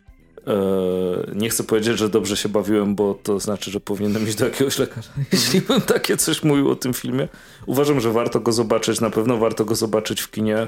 E, 0.47 1.35
nie 1.35 1.49
chcę 1.49 1.63
powiedzieć, 1.63 1.97
że 1.97 2.09
dobrze 2.09 2.37
się 2.37 2.49
bawiłem, 2.49 2.95
bo 2.95 3.13
to 3.23 3.39
znaczy, 3.39 3.71
że 3.71 3.79
powinienem 3.79 4.27
iść 4.27 4.35
do 4.35 4.45
jakiegoś 4.45 4.79
lekarza, 4.79 5.09
jeśli 5.33 5.61
bym 5.61 5.81
takie 5.81 6.17
coś 6.17 6.43
mówił 6.43 6.71
o 6.71 6.75
tym 6.75 6.93
filmie. 6.93 7.27
Uważam, 7.65 8.01
że 8.01 8.11
warto 8.11 8.39
go 8.39 8.51
zobaczyć, 8.51 9.01
na 9.01 9.09
pewno 9.09 9.37
warto 9.37 9.65
go 9.65 9.75
zobaczyć 9.75 10.21
w 10.21 10.31
kinie. 10.31 10.67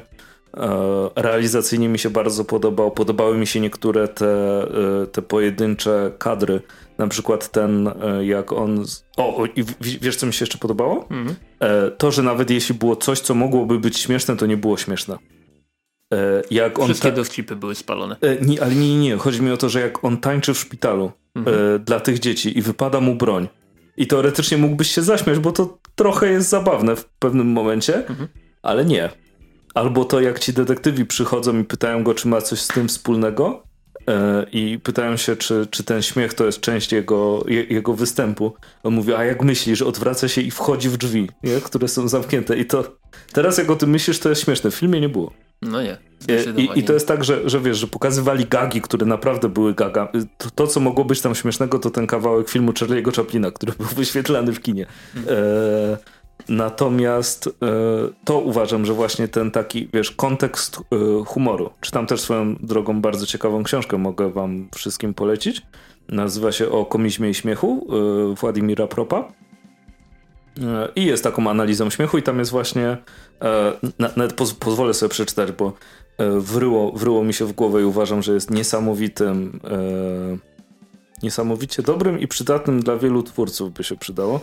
realizacyjnie 1.16 1.90
mi 1.90 2.00
się 2.00 2.10
bardzo 2.10 2.46
podobał. 2.46 2.92
Podobały 2.92 3.38
mi 3.38 3.48
się 3.48 3.60
niektóre 3.60 4.08
te, 4.08 4.66
te 5.12 5.22
pojedyncze 5.22 6.12
kadry. 6.18 6.62
Na 6.98 7.08
przykład 7.08 7.52
ten, 7.52 7.92
jak 8.22 8.52
on. 8.52 8.86
O, 9.18 9.38
o 9.38 9.46
i 9.46 9.64
wiesz, 9.80 10.16
co 10.16 10.26
mi 10.26 10.34
się 10.34 10.44
jeszcze 10.44 10.58
podobało? 10.58 11.08
Mhm. 11.10 11.36
To, 11.98 12.12
że 12.12 12.24
nawet 12.24 12.50
jeśli 12.50 12.76
było 12.76 12.96
coś, 12.96 13.20
co 13.20 13.36
mogłoby 13.36 13.80
być 13.80 14.00
śmieszne, 14.00 14.36
to 14.38 14.46
nie 14.46 14.58
było 14.58 14.78
śmieszne. 14.78 15.18
E, 16.14 16.42
jak 16.52 16.80
on 16.80 16.86
Wszystkie 16.86 17.10
ta... 17.10 17.16
dowcipy 17.16 17.56
były 17.56 17.76
spalone. 17.76 18.16
E, 18.22 18.46
nie, 18.46 18.62
ale 18.64 18.76
nie, 18.76 18.90
nie, 18.90 19.00
nie. 19.00 19.18
Chodzi 19.18 19.42
mi 19.42 19.52
o 19.52 19.58
to, 19.58 19.70
że 19.70 19.82
jak 19.82 20.04
on 20.04 20.18
tańczy 20.18 20.54
w 20.54 20.58
szpitalu 20.58 21.12
mhm. 21.36 21.58
E, 21.76 21.80
dla 21.80 22.00
tych 22.00 22.20
dzieci 22.20 22.58
i 22.58 22.62
wypada 22.62 23.00
mu 23.00 23.16
broń 23.16 23.48
i 23.98 24.08
teoretycznie 24.08 24.58
mógłbyś 24.58 24.92
się 24.92 25.02
zaśmiać, 25.02 25.40
bo 25.40 25.52
to 25.52 25.78
trochę 25.96 26.32
jest 26.32 26.50
zabawne 26.50 26.96
w 26.96 27.06
pewnym 27.06 27.48
momencie, 27.48 28.08
mhm. 28.08 28.28
ale 28.62 28.86
nie. 28.86 29.10
Albo 29.74 30.06
to, 30.06 30.22
jak 30.22 30.40
ci 30.40 30.54
detektywi 30.54 31.06
przychodzą 31.06 31.60
i 31.60 31.64
pytają 31.64 32.04
go, 32.04 32.14
czy 32.14 32.28
ma 32.28 32.42
coś 32.42 32.62
z 32.62 32.68
tym 32.68 32.88
wspólnego 32.88 33.64
i 34.52 34.80
pytają 34.84 35.18
się, 35.18 35.36
czy, 35.36 35.68
czy 35.72 35.84
ten 35.84 36.02
śmiech 36.02 36.34
to 36.34 36.46
jest 36.46 36.62
część 36.62 36.92
jego, 36.92 37.44
jego 37.48 37.94
występu. 37.94 38.54
On 38.84 38.94
mówi, 38.94 39.14
a 39.14 39.24
jak 39.24 39.44
myślisz, 39.44 39.82
odwraca 39.82 40.28
się 40.28 40.42
i 40.42 40.52
wchodzi 40.52 40.90
w 40.90 40.98
drzwi, 40.98 41.30
nie? 41.44 41.62
które 41.62 41.88
są 41.88 42.08
zamknięte. 42.08 42.58
I 42.58 42.66
to 42.66 42.98
teraz, 43.34 43.58
jak 43.58 43.70
o 43.70 43.76
tym 43.76 43.90
myślisz, 43.90 44.20
to 44.20 44.30
jest 44.30 44.42
śmieszne. 44.42 44.72
W 44.72 44.76
filmie 44.76 45.02
nie 45.02 45.10
było. 45.10 45.32
No 45.66 45.82
nie. 45.82 45.98
I, 46.58 46.80
I, 46.80 46.84
to 46.84 46.94
jest 46.94 47.08
tak, 47.08 47.24
że, 47.24 47.50
że 47.50 47.60
wiesz, 47.60 47.78
że 47.78 47.88
pokazywali 47.88 48.46
gagi, 48.46 48.82
które 48.82 49.06
naprawdę 49.06 49.50
były 49.50 49.74
gaga. 49.74 50.08
To, 50.38 50.50
to, 50.56 50.68
co 50.68 50.80
mogło 50.80 51.06
być 51.06 51.22
tam 51.22 51.36
śmiesznego, 51.36 51.80
to 51.80 51.90
ten 51.90 52.08
kawałek 52.08 52.50
filmu 52.50 52.72
Charlie'ego 52.72 53.16
Chaplina, 53.16 53.52
który 53.52 53.74
był 53.80 53.88
wyświetlany 53.88 54.54
w 54.54 54.62
kinie. 54.62 54.86
Mhm. 55.16 55.38
E, 55.38 55.98
natomiast 56.50 57.48
e, 57.48 57.52
to 58.26 58.40
uważam, 58.40 58.86
że 58.86 58.94
właśnie 58.94 59.28
ten 59.28 59.52
taki, 59.52 59.90
wiesz, 59.94 60.12
kontekst 60.12 60.78
e, 60.78 61.26
humoru. 61.26 61.70
Czytam 61.82 62.08
też 62.08 62.22
swoją 62.22 62.56
drogą 62.56 63.02
bardzo 63.02 63.26
ciekawą 63.26 63.64
książkę, 63.64 63.98
mogę 63.98 64.32
wam 64.32 64.70
wszystkim 64.76 65.14
polecić. 65.14 65.62
Nazywa 66.10 66.52
się 66.52 66.70
O 66.70 66.86
komizmie 66.86 67.30
i 67.30 67.34
śmiechu 67.34 67.88
e, 68.32 68.36
Władimira 68.36 68.88
Propa. 68.88 69.34
E, 70.62 70.90
I 70.96 71.06
jest 71.06 71.24
taką 71.24 71.50
analizą 71.50 71.90
śmiechu, 71.90 72.18
i 72.18 72.24
tam 72.24 72.40
jest 72.40 72.52
właśnie. 72.52 72.98
E, 73.42 73.74
nawet 74.18 74.34
poz, 74.34 74.54
pozwolę 74.54 74.94
sobie 74.94 75.10
przeczytać, 75.10 75.52
bo 75.52 75.74
e, 76.18 76.40
wryło, 76.40 76.92
wryło 76.92 77.24
mi 77.24 77.34
się 77.34 77.46
w 77.46 77.54
głowę 77.54 77.82
i 77.82 77.86
uważam, 77.86 78.22
że 78.22 78.34
jest 78.34 78.52
niesamowitym, 78.52 79.60
niesamowicie 81.24 81.84
dobrym 81.84 82.20
i 82.20 82.28
przydatnym 82.28 82.80
dla 82.80 82.98
wielu 82.98 83.24
twórców 83.24 83.74
by 83.74 83.84
się 83.84 83.98
przydało. 83.98 84.40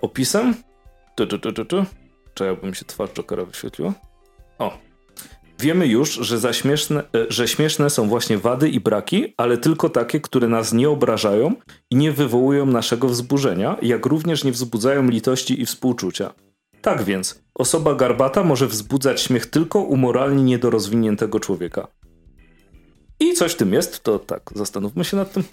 Opisem. 0.00 0.54
Tu. 1.14 1.26
Czy 2.34 2.44
ja 2.44 2.54
bym 2.54 2.74
się 2.74 2.84
twarz 2.84 3.10
Jokera 3.10 3.44
wyświetliła? 3.44 3.92
O, 4.58 4.78
Wiemy 5.60 5.86
już, 5.86 6.12
że, 6.12 6.38
za 6.38 6.52
śmieszne, 6.52 7.00
e, 7.00 7.26
że 7.28 7.48
śmieszne 7.48 7.90
są 7.90 8.08
właśnie 8.08 8.38
wady 8.38 8.68
i 8.68 8.80
braki, 8.80 9.34
ale 9.36 9.58
tylko 9.58 9.88
takie, 9.88 10.20
które 10.20 10.48
nas 10.48 10.72
nie 10.72 10.90
obrażają 10.90 11.54
i 11.90 11.96
nie 11.96 12.12
wywołują 12.12 12.66
naszego 12.66 13.08
wzburzenia, 13.08 13.76
jak 13.82 14.06
również 14.06 14.44
nie 14.44 14.52
wzbudzają 14.52 15.08
litości 15.08 15.60
i 15.62 15.66
współczucia. 15.66 16.32
Tak 16.82 17.02
więc, 17.02 17.42
osoba 17.54 17.94
garbata 17.94 18.44
może 18.44 18.66
wzbudzać 18.66 19.20
śmiech 19.20 19.46
tylko 19.46 19.78
u 19.78 19.96
moralnie 19.96 20.42
niedorozwiniętego 20.42 21.40
człowieka. 21.40 21.88
I 23.20 23.34
coś 23.34 23.52
w 23.52 23.56
tym 23.56 23.72
jest, 23.72 24.02
to 24.02 24.18
tak, 24.18 24.50
zastanówmy 24.54 25.04
się 25.04 25.16
nad 25.16 25.32
tym 25.32 25.42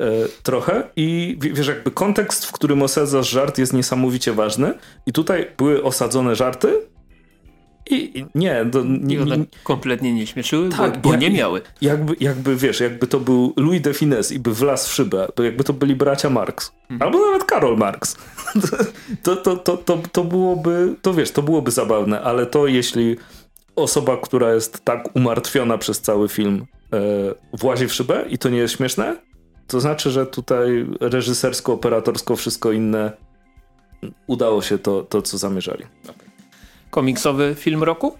e, 0.00 0.10
trochę. 0.42 0.90
I 0.96 1.36
wiesz, 1.40 1.66
jakby 1.66 1.90
kontekst, 1.90 2.46
w 2.46 2.52
którym 2.52 2.82
osadzasz 2.82 3.30
żart 3.30 3.58
jest 3.58 3.72
niesamowicie 3.72 4.32
ważny. 4.32 4.74
I 5.06 5.12
tutaj 5.12 5.50
były 5.58 5.82
osadzone 5.82 6.36
żarty, 6.36 6.91
i 7.90 8.26
nie, 8.34 8.66
to, 8.72 8.82
nie, 8.84 9.16
nie, 9.16 9.44
kompletnie 9.64 10.14
nie 10.14 10.26
śmieszyły, 10.26 10.68
tak, 10.68 10.92
bo, 10.92 10.98
bo 11.00 11.12
jak, 11.12 11.20
nie 11.20 11.30
miały. 11.30 11.60
Jakby, 11.80 12.16
jakby 12.20 12.56
wiesz, 12.56 12.80
jakby 12.80 13.06
to 13.06 13.20
był 13.20 13.52
Louis 13.56 13.82
de 13.82 13.94
Finesse 13.94 14.34
i 14.34 14.38
by 14.38 14.54
wlazł 14.54 14.88
w 14.88 14.92
szybę, 14.92 15.28
to 15.34 15.42
jakby 15.42 15.64
to 15.64 15.72
byli 15.72 15.96
bracia 15.96 16.30
Marx. 16.30 16.72
Hmm. 16.88 17.02
Albo 17.02 17.26
nawet 17.26 17.44
Karol 17.44 17.76
Marx. 17.76 18.16
To, 19.22 19.36
to, 19.36 19.56
to, 19.56 19.76
to, 19.76 19.98
to 20.12 20.24
byłoby, 20.24 20.94
to 21.02 21.14
wiesz, 21.14 21.30
to 21.30 21.42
byłoby 21.42 21.70
zabawne, 21.70 22.20
ale 22.20 22.46
to 22.46 22.66
jeśli 22.66 23.16
osoba, 23.76 24.16
która 24.16 24.54
jest 24.54 24.84
tak 24.84 25.16
umartwiona 25.16 25.78
przez 25.78 26.00
cały 26.00 26.28
film 26.28 26.66
e, 26.92 26.98
włazi 27.52 27.88
w 27.88 27.92
szybę 27.92 28.24
i 28.28 28.38
to 28.38 28.48
nie 28.48 28.58
jest 28.58 28.76
śmieszne, 28.76 29.16
to 29.66 29.80
znaczy, 29.80 30.10
że 30.10 30.26
tutaj 30.26 30.86
reżysersko, 31.00 31.72
operatorsko, 31.72 32.36
wszystko 32.36 32.72
inne 32.72 33.12
udało 34.26 34.62
się 34.62 34.78
to, 34.78 35.02
to 35.02 35.22
co 35.22 35.38
zamierzali. 35.38 35.84
Komiksowy 36.92 37.54
film 37.58 37.82
roku? 37.82 38.18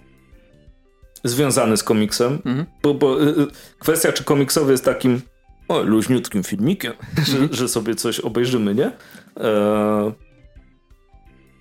Związany 1.23 1.77
z 1.77 1.83
komiksem. 1.83 2.39
Mhm. 2.45 2.65
Bo, 2.83 2.93
bo 2.93 3.23
y, 3.23 3.29
y, 3.29 3.47
kwestia, 3.79 4.11
czy 4.11 4.23
komiksowy 4.23 4.71
jest 4.71 4.85
takim 4.85 5.21
o, 5.67 5.81
luźniutkim 5.81 6.43
filmikiem, 6.43 6.93
mhm. 7.17 7.25
że, 7.25 7.53
że, 7.57 7.67
sobie 7.67 7.95
coś 7.95 8.19
obejrzymy, 8.19 8.75
nie? 8.75 8.91
E, 9.39 10.11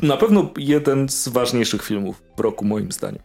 na 0.03 0.17
pewno 0.17 0.51
jeden 0.57 1.09
z 1.09 1.29
ważniejszych 1.29 1.83
filmów 1.83 2.23
w 2.37 2.41
roku, 2.41 2.65
moim 2.65 2.93
zdaniem. 2.93 3.23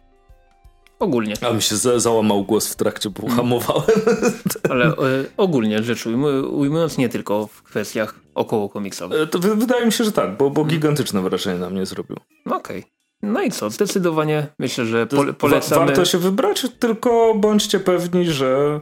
Ogólnie. 0.98 1.34
A 1.40 1.52
mi 1.52 1.62
się 1.62 1.76
za, 1.76 1.98
załamał 1.98 2.44
głos 2.44 2.68
w 2.68 2.76
trakcie, 2.76 3.10
bo 3.10 3.22
mhm. 3.22 3.36
hamowałem. 3.36 3.98
Ale 4.70 4.86
e, 4.86 4.94
ogólnie 5.36 5.82
rzecz 5.82 6.06
ujmując, 6.50 6.98
nie 6.98 7.08
tylko 7.08 7.46
w 7.46 7.62
kwestiach 7.62 8.14
około 8.34 8.68
komiksowych. 8.68 9.20
E, 9.20 9.26
to 9.26 9.38
wydaje 9.38 9.86
mi 9.86 9.92
się, 9.92 10.04
że 10.04 10.12
tak, 10.12 10.36
bo, 10.36 10.50
bo 10.50 10.60
mhm. 10.60 10.68
gigantyczne 10.68 11.22
wrażenie 11.22 11.58
na 11.58 11.70
mnie 11.70 11.86
zrobił. 11.86 12.16
Okej. 12.46 12.78
Okay. 12.78 12.97
No 13.22 13.42
i 13.42 13.50
co? 13.50 13.70
Zdecydowanie 13.70 14.46
myślę, 14.58 14.86
że 14.86 15.06
pole 15.06 15.32
polecamy. 15.32 15.86
Warto 15.86 16.04
się 16.04 16.18
wybrać, 16.18 16.66
tylko 16.78 17.34
bądźcie 17.34 17.80
pewni, 17.80 18.24
że, 18.24 18.80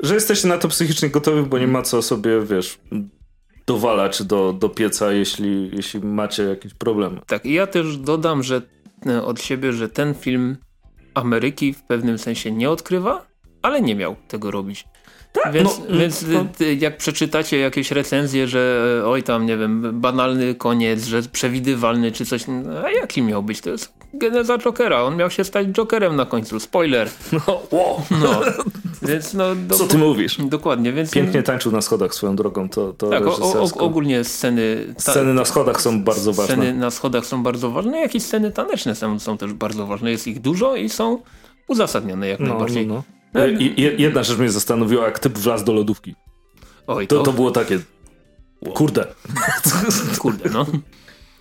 że 0.00 0.14
jesteście 0.14 0.48
na 0.48 0.58
to 0.58 0.68
psychicznie 0.68 1.10
gotowi, 1.10 1.42
bo 1.42 1.58
nie 1.58 1.68
ma 1.68 1.82
co 1.82 2.02
sobie, 2.02 2.40
wiesz, 2.40 2.78
dowalać 3.66 4.22
do, 4.22 4.52
do 4.52 4.68
pieca, 4.68 5.12
jeśli, 5.12 5.70
jeśli 5.76 6.00
macie 6.00 6.42
jakieś 6.42 6.74
problemy. 6.74 7.20
Tak, 7.26 7.46
i 7.46 7.52
ja 7.52 7.66
też 7.66 7.96
dodam, 7.96 8.42
że 8.42 8.62
e, 9.06 9.24
od 9.24 9.42
siebie, 9.42 9.72
że 9.72 9.88
ten 9.88 10.14
film 10.14 10.56
Ameryki 11.14 11.72
w 11.72 11.82
pewnym 11.82 12.18
sensie 12.18 12.52
nie 12.52 12.70
odkrywa, 12.70 13.26
ale 13.62 13.82
nie 13.82 13.94
miał 13.94 14.16
tego 14.28 14.50
robić. 14.50 14.84
Tak, 15.44 15.52
więc, 15.52 15.80
no, 15.88 15.98
więc 15.98 16.24
no. 16.28 16.46
jak 16.78 16.96
przeczytacie 16.96 17.58
jakieś 17.58 17.90
recenzje, 17.90 18.48
że 18.48 18.86
e, 19.02 19.08
oj 19.08 19.22
tam, 19.22 19.46
nie 19.46 19.56
wiem, 19.56 20.00
banalny 20.00 20.54
koniec, 20.54 21.04
że 21.04 21.22
przewidywalny 21.22 22.12
czy 22.12 22.26
coś, 22.26 22.46
no, 22.46 22.80
a 22.84 22.90
jaki 22.90 23.22
miał 23.22 23.42
być? 23.42 23.60
To 23.60 23.70
jest 23.70 23.92
geneza 24.14 24.58
Jokera. 24.58 25.02
On 25.02 25.16
miał 25.16 25.30
się 25.30 25.44
stać 25.44 25.66
Jokerem 25.66 26.16
na 26.16 26.26
końcu. 26.26 26.60
Spoiler. 26.60 27.08
No, 27.32 27.62
wow. 27.70 28.02
no. 28.10 28.40
Więc 29.08 29.34
no, 29.34 29.54
do, 29.54 29.74
Co 29.74 29.86
ty 29.86 29.98
mówisz? 29.98 30.36
Dokładnie. 30.38 30.92
Więc, 30.92 31.10
Pięknie 31.10 31.42
tańczył 31.42 31.72
na 31.72 31.80
schodach 31.80 32.14
swoją 32.14 32.36
drogą. 32.36 32.68
To, 32.68 32.92
to 32.92 33.10
tak, 33.10 33.26
o, 33.26 33.62
o, 33.62 33.70
ogólnie 33.78 34.24
sceny... 34.24 34.94
Ta, 34.94 35.12
sceny 35.12 35.34
na 35.34 35.44
schodach 35.44 35.80
są 35.80 36.04
bardzo 36.04 36.32
ważne. 36.32 36.54
Sceny 36.54 36.74
na 36.74 36.90
schodach 36.90 37.26
są 37.26 37.42
bardzo 37.42 37.70
ważne, 37.70 38.00
jak 38.00 38.14
i 38.14 38.20
sceny 38.20 38.50
taneczne 38.50 38.94
są, 38.94 39.18
są 39.18 39.38
też 39.38 39.52
bardzo 39.52 39.86
ważne. 39.86 40.10
Jest 40.10 40.26
ich 40.26 40.40
dużo 40.40 40.76
i 40.76 40.88
są 40.88 41.22
uzasadnione 41.68 42.28
jak 42.28 42.40
no, 42.40 42.46
najbardziej. 42.46 42.86
No, 42.86 42.94
no. 42.94 43.02
E, 43.36 43.50
I, 43.50 44.02
jedna 44.02 44.22
rzecz 44.22 44.38
mnie 44.38 44.50
zastanowiła, 44.50 45.04
jak 45.04 45.18
typ 45.18 45.38
wlazł 45.38 45.64
do 45.64 45.72
lodówki. 45.72 46.14
Oj, 46.86 47.06
to... 47.06 47.16
to, 47.16 47.22
to 47.22 47.32
było 47.32 47.50
takie... 47.50 47.78
Kurde. 48.74 49.06
Kurde, 50.20 50.50
no. 50.50 50.66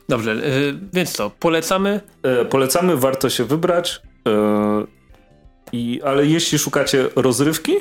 Dobrze, 0.09 0.35
yy, 0.35 0.79
więc 0.93 1.11
co, 1.11 1.29
polecamy? 1.29 2.01
Yy, 2.23 2.45
polecamy, 2.45 2.97
warto 2.97 3.29
się 3.29 3.43
wybrać. 3.43 4.01
Yy, 4.25 4.87
i, 5.71 6.01
ale 6.03 6.25
jeśli 6.25 6.59
szukacie 6.59 7.09
rozrywki 7.15 7.73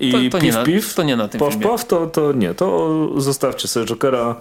i 0.00 0.12
to, 0.12 0.18
to 0.18 0.44
piw, 0.44 0.56
nie 0.56 0.64
piw, 0.64 0.88
na, 0.88 0.94
to 0.94 1.02
nie 1.02 1.16
na 1.16 1.28
tym 1.28 1.38
pow, 1.38 1.56
pow, 1.56 1.84
to, 1.84 2.06
to 2.06 2.32
nie, 2.32 2.54
to 2.54 3.08
zostawcie 3.16 3.68
sobie 3.68 3.86
Jokera, 3.86 4.40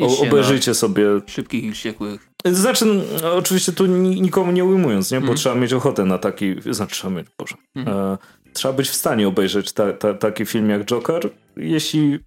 o, 0.00 0.22
obejrzyjcie 0.22 0.74
sobie. 0.74 1.06
Szybkich 1.26 1.64
i 1.64 1.72
wściekłych. 1.72 2.28
Znaczy, 2.44 2.84
no, 2.84 3.34
oczywiście 3.34 3.72
tu 3.72 3.86
nikomu 3.86 4.52
nie 4.52 4.64
ujmując, 4.64 5.10
nie? 5.10 5.20
bo 5.20 5.26
mm. 5.26 5.36
trzeba 5.36 5.54
mieć 5.54 5.72
ochotę 5.72 6.04
na 6.04 6.18
taki, 6.18 6.54
znaczy 6.70 6.94
trzeba 6.94 7.14
mieć, 7.14 7.26
Boże, 7.38 7.54
mm 7.74 8.18
trzeba 8.52 8.74
być 8.74 8.88
w 8.88 8.94
stanie 8.94 9.28
obejrzeć 9.28 9.72
ta, 9.72 9.92
ta, 9.92 10.14
taki 10.14 10.46
film 10.46 10.70
jak 10.70 10.84
Joker. 10.84 11.30
Jeśli, 11.56 12.18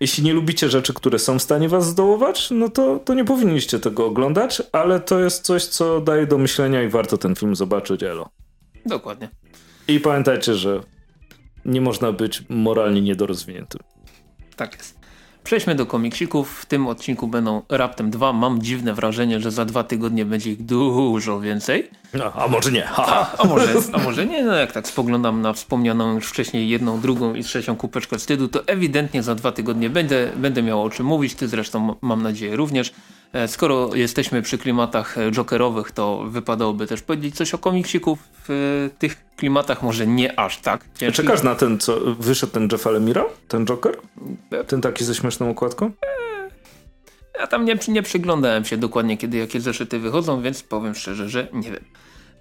jeśli 0.00 0.24
nie 0.24 0.32
lubicie 0.32 0.68
rzeczy, 0.68 0.94
które 0.94 1.18
są 1.18 1.38
w 1.38 1.42
stanie 1.42 1.68
was 1.68 1.86
zdołować, 1.86 2.50
no 2.50 2.68
to, 2.68 2.98
to 2.98 3.14
nie 3.14 3.24
powinniście 3.24 3.78
tego 3.78 4.06
oglądać, 4.06 4.62
ale 4.72 5.00
to 5.00 5.20
jest 5.20 5.44
coś, 5.44 5.64
co 5.64 6.00
daje 6.00 6.26
do 6.26 6.38
myślenia 6.38 6.82
i 6.82 6.88
warto 6.88 7.18
ten 7.18 7.34
film 7.34 7.56
zobaczyć, 7.56 8.02
elo. 8.02 8.28
Dokładnie. 8.86 9.28
I 9.88 10.00
pamiętajcie, 10.00 10.54
że 10.54 10.80
nie 11.64 11.80
można 11.80 12.12
być 12.12 12.44
moralnie 12.48 13.02
niedorozwiniętym. 13.02 13.80
Tak 14.56 14.76
jest. 14.76 14.99
Przejdźmy 15.44 15.74
do 15.74 15.86
komiksików. 15.86 16.60
W 16.60 16.66
tym 16.66 16.86
odcinku 16.86 17.28
będą 17.28 17.62
raptem 17.68 18.10
dwa. 18.10 18.32
Mam 18.32 18.62
dziwne 18.62 18.94
wrażenie, 18.94 19.40
że 19.40 19.50
za 19.50 19.64
dwa 19.64 19.84
tygodnie 19.84 20.24
będzie 20.24 20.52
ich 20.52 20.62
dużo 20.62 21.40
więcej. 21.40 21.90
No, 22.14 22.32
a 22.32 22.48
może 22.48 22.72
nie. 22.72 22.88
A, 22.88 23.36
a, 23.38 23.44
może, 23.44 23.74
a 23.92 23.98
może 23.98 24.26
nie. 24.26 24.44
No 24.44 24.54
jak 24.54 24.72
tak 24.72 24.88
spoglądam 24.88 25.42
na 25.42 25.52
wspomnianą 25.52 26.14
już 26.14 26.26
wcześniej 26.26 26.68
jedną, 26.68 27.00
drugą 27.00 27.34
i 27.34 27.44
trzecią 27.44 27.76
kupeczkę 27.76 28.18
wstydu, 28.18 28.48
to 28.48 28.66
ewidentnie 28.66 29.22
za 29.22 29.34
dwa 29.34 29.52
tygodnie 29.52 29.90
będę, 29.90 30.30
będę 30.36 30.62
miał 30.62 30.82
o 30.82 30.90
czym 30.90 31.06
mówić. 31.06 31.34
Ty 31.34 31.48
zresztą 31.48 31.96
mam 32.00 32.22
nadzieję 32.22 32.56
również. 32.56 32.92
E, 33.32 33.48
skoro 33.48 33.94
jesteśmy 33.94 34.42
przy 34.42 34.58
klimatach 34.58 35.18
e, 35.18 35.30
jokerowych, 35.30 35.92
to 35.92 36.24
wypadałoby 36.26 36.86
też 36.86 37.02
powiedzieć 37.02 37.36
coś 37.36 37.54
o 37.54 37.58
komiksiku 37.58 38.16
w 38.16 38.50
e, 38.50 38.54
tych 38.98 39.16
klimatach, 39.36 39.82
może 39.82 40.06
nie 40.06 40.38
aż 40.38 40.58
tak. 40.58 40.84
Ciężki. 40.94 41.16
Czekasz 41.16 41.42
na 41.42 41.54
ten, 41.54 41.78
co 41.78 42.00
wyszedł 42.14 42.52
ten 42.52 42.68
Jeff 42.72 42.86
Lemira? 42.86 43.24
Ten 43.48 43.66
Joker? 43.66 43.96
Ten 44.66 44.80
taki 44.80 45.04
ze 45.04 45.14
śmieszną 45.14 45.50
okładką? 45.50 45.90
Ja 47.40 47.46
tam 47.46 47.64
nie, 47.64 47.78
nie 47.88 48.02
przyglądałem 48.02 48.64
się 48.64 48.76
dokładnie, 48.76 49.16
kiedy 49.16 49.36
jakie 49.36 49.60
zeszyty 49.60 49.98
wychodzą, 49.98 50.42
więc 50.42 50.62
powiem 50.62 50.94
szczerze, 50.94 51.28
że 51.28 51.48
nie 51.52 51.70
wiem. 51.70 51.84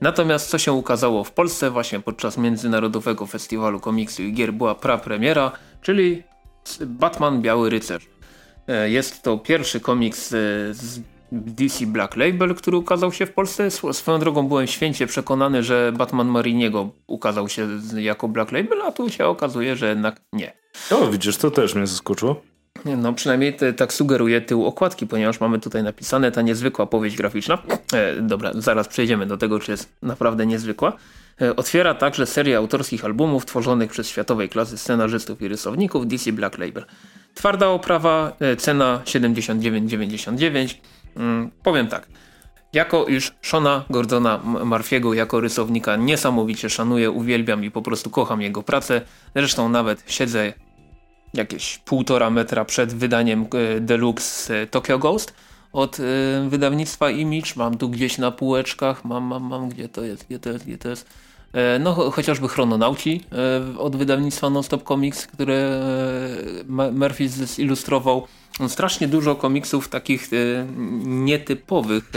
Natomiast 0.02 0.50
co 0.50 0.58
się 0.58 0.72
ukazało 0.72 1.24
w 1.24 1.32
Polsce 1.32 1.72
właśnie 1.72 2.00
podczas 2.00 2.38
Międzynarodowego 2.38 3.26
Festiwalu 3.26 3.80
Komiksu 3.80 4.24
i 4.24 4.34
Gier 4.34 4.54
była 4.54 4.76
prapremiera, 4.76 5.52
czyli 5.82 6.24
Batman 6.86 7.42
Biały 7.42 7.70
Rycerz. 7.70 8.08
E, 8.70 8.90
jest 8.90 9.24
to 9.24 9.38
pierwszy 9.38 9.80
komiks 9.80 10.34
e, 10.34 10.38
z 10.72 11.00
DC 11.32 11.86
Black 11.86 12.16
Label, 12.16 12.56
który 12.56 12.78
ukazał 12.78 13.12
się 13.12 13.26
w 13.26 13.34
Polsce. 13.34 13.72
Swoją 13.72 14.20
drogą 14.20 14.48
byłem 14.48 14.68
święcie 14.68 15.08
przekonany, 15.08 15.64
że 15.64 15.92
Batman 15.98 16.28
Mariniego 16.28 16.90
ukazał 17.08 17.50
się 17.50 17.68
jako 17.96 18.28
Black 18.28 18.52
Label, 18.52 18.82
a 18.82 18.92
tu 18.92 19.10
się 19.10 19.26
okazuje, 19.26 19.76
że 19.76 19.90
jednak 19.90 20.22
nie. 20.34 20.54
O, 20.92 21.08
widzisz, 21.08 21.38
to 21.38 21.52
też 21.52 21.76
mnie 21.76 21.88
zaskoczyło. 21.88 22.42
No 22.86 23.14
przynajmniej 23.14 23.54
te, 23.54 23.74
tak 23.74 23.94
sugeruje 23.94 24.42
tył 24.42 24.66
okładki, 24.66 25.08
ponieważ 25.08 25.40
mamy 25.40 25.60
tutaj 25.60 25.84
napisane 25.84 26.32
ta 26.32 26.42
niezwykła 26.42 26.86
powieść 26.86 27.18
graficzna. 27.18 27.58
E, 27.94 28.22
dobra, 28.22 28.52
zaraz 28.56 28.88
przejdziemy 28.88 29.26
do 29.26 29.38
tego, 29.38 29.60
czy 29.60 29.72
jest 29.72 29.90
naprawdę 30.02 30.46
niezwykła. 30.46 30.94
E, 31.42 31.56
otwiera 31.56 31.94
także 31.94 32.26
serię 32.26 32.58
autorskich 32.58 33.06
albumów 33.06 33.46
tworzonych 33.46 33.92
przez 33.92 34.10
światowej 34.10 34.50
klasy 34.50 34.78
scenarzystów 34.78 35.42
i 35.42 35.48
rysowników 35.48 36.08
DC 36.08 36.32
Black 36.32 36.58
Label. 36.58 36.86
Twarda 37.34 37.68
oprawa, 37.68 38.34
e, 38.40 38.56
cena 38.56 39.02
79,99. 39.06 40.82
Mm, 41.16 41.52
powiem 41.64 41.88
tak. 41.88 42.08
Jako 42.74 43.06
iż 43.06 43.34
Shona 43.42 43.86
Gordona 43.90 44.38
Marfiego 44.66 45.14
jako 45.14 45.40
rysownika 45.40 45.96
niesamowicie 45.96 46.70
szanuję, 46.70 47.12
uwielbiam 47.12 47.64
i 47.64 47.72
po 47.72 47.82
prostu 47.82 48.10
kocham 48.10 48.42
jego 48.42 48.64
pracę. 48.64 49.02
Zresztą 49.36 49.70
nawet 49.70 50.04
siedzę 50.08 50.54
jakieś 51.34 51.78
półtora 51.78 52.30
metra 52.30 52.66
przed 52.66 52.94
wydaniem 52.94 53.46
e, 53.54 53.80
Deluxe 53.80 54.68
Tokyo 54.68 55.00
Ghost 55.00 55.34
od 55.74 55.98
wydawnictwa 56.50 57.10
Image. 57.10 57.54
Mam 57.56 57.78
tu 57.78 57.90
gdzieś 57.90 58.18
na 58.18 58.32
półeczkach, 58.32 59.06
mam, 59.06 59.24
mam, 59.24 59.44
mam, 59.44 59.70
gdzie 59.70 59.90
to 59.90 60.04
jest, 60.04 60.26
gdzie 60.26 60.40
to 60.40 60.50
jest, 60.50 60.66
gdzie 60.66 60.78
to 60.78 60.90
jest. 60.90 61.29
E, 61.54 61.80
no 61.80 61.94
chociażby 61.94 62.48
Chrononauci 62.48 63.24
e, 63.32 63.80
od 63.80 63.96
wydawnictwa 63.96 64.50
Nonstop 64.50 64.84
Comics, 64.88 65.28
które 65.28 65.56
e, 65.56 66.92
Murphy 66.92 67.30
zilustrował. 67.30 68.28
On 68.60 68.70
strasznie 68.70 69.08
dużo 69.08 69.36
komiksów 69.36 69.90
takich 69.90 70.30
nietypowych 71.04 72.12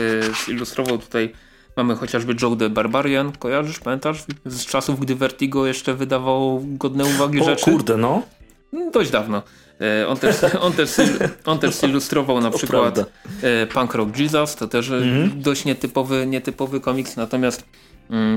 zilustrował 0.46 0.98
tutaj. 0.98 1.32
Mamy 1.76 1.96
chociażby 1.96 2.36
Joe 2.42 2.56
the 2.56 2.70
Barbarian, 2.70 3.32
kojarzysz, 3.38 3.78
pamiętasz? 3.78 4.24
Z 4.44 4.66
czasów, 4.66 5.00
gdy 5.00 5.14
Vertigo 5.14 5.66
jeszcze 5.66 5.94
wydawało 5.94 6.60
godne 6.64 7.04
uwagi 7.04 7.40
o, 7.40 7.44
rzeczy. 7.44 7.64
kurde, 7.64 7.96
no. 7.96 8.22
no 8.72 8.90
dość 8.90 9.10
dawno. 9.10 9.42
On 10.08 10.16
też, 10.16 10.36
on 10.60 10.72
też, 10.72 10.90
on 11.44 11.58
też 11.58 11.74
zilustrował 11.74 12.40
na 12.40 12.50
przykład 12.50 13.10
Punk 13.74 13.94
Rock 13.94 14.18
Jesus, 14.18 14.56
to 14.56 14.68
też 14.68 14.90
mm 14.90 15.30
-hmm. 15.30 15.42
dość 15.42 15.64
nietypowy, 15.64 16.26
nietypowy 16.26 16.80
komiks, 16.80 17.16
natomiast 17.16 17.64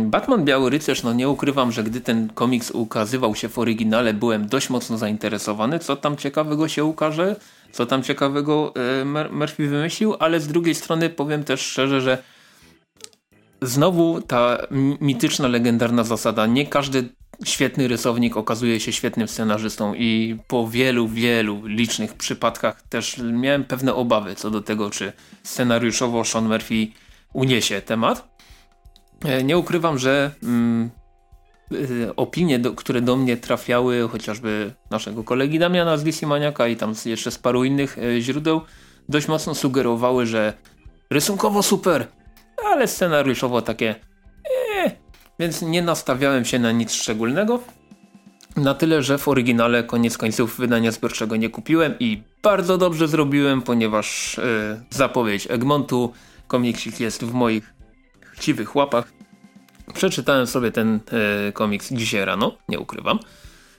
Batman 0.03 0.45
Biały 0.45 0.69
Rycerz, 0.69 1.03
no 1.03 1.13
nie 1.13 1.29
ukrywam, 1.29 1.71
że 1.71 1.83
gdy 1.83 2.01
ten 2.01 2.29
komiks 2.29 2.71
ukazywał 2.71 3.35
się 3.35 3.49
w 3.49 3.59
oryginale, 3.59 4.13
byłem 4.13 4.47
dość 4.47 4.69
mocno 4.69 4.97
zainteresowany, 4.97 5.79
co 5.79 5.95
tam 5.95 6.17
ciekawego 6.17 6.67
się 6.67 6.85
ukaże, 6.85 7.35
co 7.71 7.85
tam 7.85 8.03
ciekawego 8.03 8.73
e, 9.01 9.05
Murphy 9.31 9.67
wymyślił, 9.67 10.15
ale 10.19 10.39
z 10.39 10.47
drugiej 10.47 10.75
strony 10.75 11.09
powiem 11.09 11.43
też 11.43 11.61
szczerze, 11.61 12.01
że 12.01 12.17
znowu 13.61 14.21
ta 14.21 14.57
mityczna, 15.01 15.47
legendarna 15.47 16.03
zasada, 16.03 16.45
nie 16.45 16.67
każdy 16.67 17.09
świetny 17.45 17.87
rysownik 17.87 18.37
okazuje 18.37 18.79
się 18.79 18.91
świetnym 18.93 19.27
scenarzystą 19.27 19.93
i 19.93 20.37
po 20.47 20.67
wielu, 20.67 21.07
wielu 21.07 21.65
licznych 21.65 22.13
przypadkach 22.13 22.81
też 22.81 23.17
miałem 23.17 23.63
pewne 23.63 23.93
obawy 23.93 24.35
co 24.35 24.51
do 24.51 24.61
tego, 24.61 24.89
czy 24.89 25.13
scenariuszowo 25.43 26.25
Sean 26.25 26.47
Murphy 26.47 26.87
uniesie 27.33 27.81
temat. 27.81 28.34
E, 29.25 29.43
nie 29.43 29.57
ukrywam, 29.57 29.99
że 29.99 30.31
mm, 30.43 30.89
e, 31.71 32.15
opinie, 32.15 32.59
do, 32.59 32.73
które 32.73 33.01
do 33.01 33.15
mnie 33.15 33.37
trafiały, 33.37 34.07
chociażby 34.09 34.73
naszego 34.89 35.23
kolegi 35.23 35.59
Damiana 35.59 35.97
z 35.97 36.03
DC 36.03 36.27
Maniaka 36.27 36.67
i 36.67 36.75
tam 36.75 36.93
jeszcze 37.05 37.31
z 37.31 37.37
paru 37.37 37.63
innych 37.63 37.97
e, 37.97 38.21
źródeł, 38.21 38.61
dość 39.09 39.27
mocno 39.27 39.55
sugerowały, 39.55 40.25
że 40.25 40.53
rysunkowo 41.09 41.63
super, 41.63 42.07
ale 42.65 42.87
scenariuszowo 42.87 43.61
takie 43.61 43.95
ee, 44.75 44.91
więc 45.39 45.61
nie 45.61 45.81
nastawiałem 45.81 46.45
się 46.45 46.59
na 46.59 46.71
nic 46.71 46.93
szczególnego. 46.93 47.59
Na 48.55 48.73
tyle, 48.73 49.03
że 49.03 49.17
w 49.17 49.27
oryginale 49.27 49.83
koniec 49.83 50.17
końców 50.17 50.57
wydania 50.57 50.91
zbiorczego 50.91 51.35
nie 51.35 51.49
kupiłem 51.49 51.95
i 51.99 52.23
bardzo 52.43 52.77
dobrze 52.77 53.07
zrobiłem, 53.07 53.61
ponieważ 53.61 54.39
zapowiedź 54.89 55.47
Egmontu, 55.51 56.13
komiksik 56.47 56.99
jest 56.99 57.23
w 57.23 57.33
moich 57.33 57.75
chciwych 58.35 58.75
łapach. 58.75 59.14
Przeczytałem 59.93 60.47
sobie 60.47 60.71
ten 60.71 60.99
e, 61.47 61.51
komiks 61.51 61.93
dzisiaj 61.93 62.25
rano, 62.25 62.57
nie 62.69 62.79
ukrywam. 62.79 63.19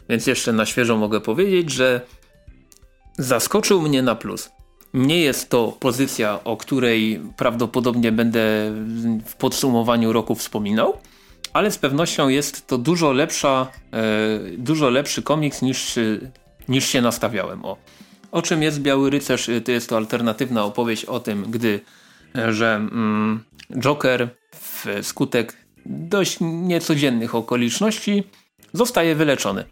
Więc 0.08 0.26
jeszcze 0.26 0.52
na 0.52 0.66
świeżo 0.66 0.96
mogę 0.96 1.20
powiedzieć, 1.20 1.70
że 1.70 2.00
zaskoczył 3.18 3.82
mnie 3.82 4.02
na 4.02 4.14
plus. 4.14 4.50
Nie 4.94 5.20
jest 5.20 5.50
to 5.50 5.76
pozycja, 5.80 6.44
o 6.44 6.56
której 6.56 7.20
prawdopodobnie 7.36 8.12
będę 8.12 8.40
w 9.26 9.34
podsumowaniu 9.38 10.12
roku 10.12 10.34
wspominał, 10.34 10.98
ale 11.52 11.70
z 11.70 11.78
pewnością 11.78 12.28
jest 12.28 12.66
to 12.66 12.78
dużo 12.78 13.12
lepsza, 13.12 13.66
e, 13.92 14.38
dużo 14.58 14.90
lepszy 14.90 15.22
komiks 15.22 15.62
niż, 15.62 15.98
niż 16.68 16.86
się 16.88 17.00
nastawiałem. 17.00 17.64
O. 17.64 17.76
o 18.32 18.42
czym 18.42 18.62
jest 18.62 18.80
Biały 18.80 19.10
Rycerz? 19.10 19.50
To 19.64 19.72
jest 19.72 19.88
to 19.88 19.96
alternatywna 19.96 20.64
opowieść 20.64 21.04
o 21.04 21.20
tym, 21.20 21.44
gdy 21.50 21.80
e, 22.36 22.52
że 22.52 22.74
mm, 22.74 23.44
Joker 23.78 24.28
wskutek 25.02 25.65
dość 25.88 26.38
niecodziennych 26.40 27.34
okoliczności 27.34 28.24
zostaje 28.72 29.14
wyleczony. 29.14 29.64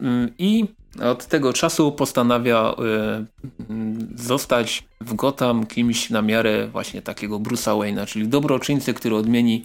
Mm, 0.00 0.30
I 0.38 0.64
od 1.02 1.26
tego 1.26 1.52
czasu 1.52 1.92
postanawia 1.92 2.74
y, 2.74 4.22
zostać 4.22 4.84
w 5.00 5.14
Gotham 5.14 5.66
kimś 5.66 6.10
na 6.10 6.22
miarę 6.22 6.68
właśnie 6.68 7.02
takiego 7.02 7.38
Bruce'a 7.40 7.78
Wayne'a, 7.78 8.06
czyli 8.06 8.28
dobroczyńcy, 8.28 8.94
który 8.94 9.16
odmieni, 9.16 9.64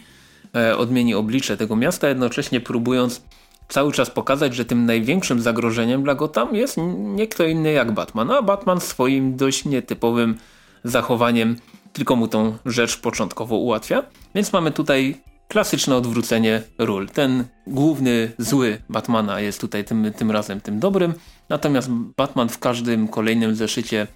e, 0.56 0.78
odmieni 0.78 1.16
oblicze 1.16 1.58
tego 1.58 1.76
miasta, 1.76 2.10
jednocześnie 2.10 2.62
próbując 2.62 3.22
cały 3.70 3.92
czas 3.92 4.10
pokazać, 4.10 4.56
że 4.56 4.66
tym 4.66 4.86
największym 4.86 5.42
zagrożeniem 5.42 6.04
dla 6.04 6.16
Gotham 6.16 6.56
jest 6.56 6.78
nie 6.98 7.28
kto 7.28 7.44
inny 7.44 7.72
jak 7.72 7.92
Batman, 7.92 8.32
a 8.32 8.42
Batman 8.42 8.82
swoim 8.82 9.36
dość 9.36 9.66
nietypowym 9.66 10.38
zachowaniem 10.84 11.56
tylko 11.94 12.16
mu 12.16 12.28
tą 12.28 12.58
rzecz 12.66 12.98
początkowo 12.98 13.56
ułatwia. 13.56 14.04
Więc 14.36 14.54
mamy 14.54 14.72
tutaj 14.72 15.16
klasyczne 15.52 15.96
odwrócenie 15.96 16.62
ról. 16.78 17.10
Ten 17.10 17.46
główny 17.68 18.32
zły 18.38 18.82
Batmana 18.90 19.40
jest 19.40 19.62
tutaj 19.62 19.86
tym, 19.86 20.12
tym 20.18 20.32
razem 20.32 20.62
tym 20.62 20.80
dobrym, 20.80 21.14
natomiast 21.50 21.90
Batman 21.92 22.50
w 22.50 22.60
każdym 22.60 23.08
kolejnym 23.08 23.56
zeszycie 23.56 24.08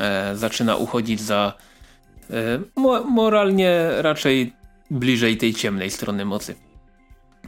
e, 0.00 0.36
zaczyna 0.36 0.76
uchodzić 0.76 1.20
za 1.20 1.52
e, 2.30 2.34
mo 2.76 3.04
moralnie 3.04 3.88
raczej 3.96 4.52
bliżej 4.90 5.36
tej 5.36 5.54
ciemnej 5.54 5.90
strony 5.90 6.24
mocy. 6.24 6.54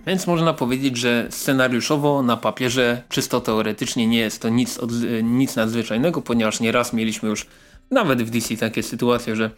Więc 0.07 0.27
można 0.27 0.55
powiedzieć, 0.55 0.97
że 0.97 1.27
scenariuszowo 1.31 2.23
na 2.23 2.37
papierze, 2.37 3.03
czysto 3.09 3.41
teoretycznie 3.41 4.07
nie 4.07 4.19
jest 4.19 4.43
to 4.43 4.49
nic, 4.49 4.79
nic 5.23 5.57
nadzwyczajnego, 5.57 6.23
ponieważ 6.23 6.61
nieraz 6.61 6.93
mieliśmy 6.93 7.29
już 7.29 7.47
nawet 7.91 8.23
w 8.23 8.31
DC 8.31 8.57
takie 8.57 8.83
sytuacje, 8.83 9.37
że 9.37 9.51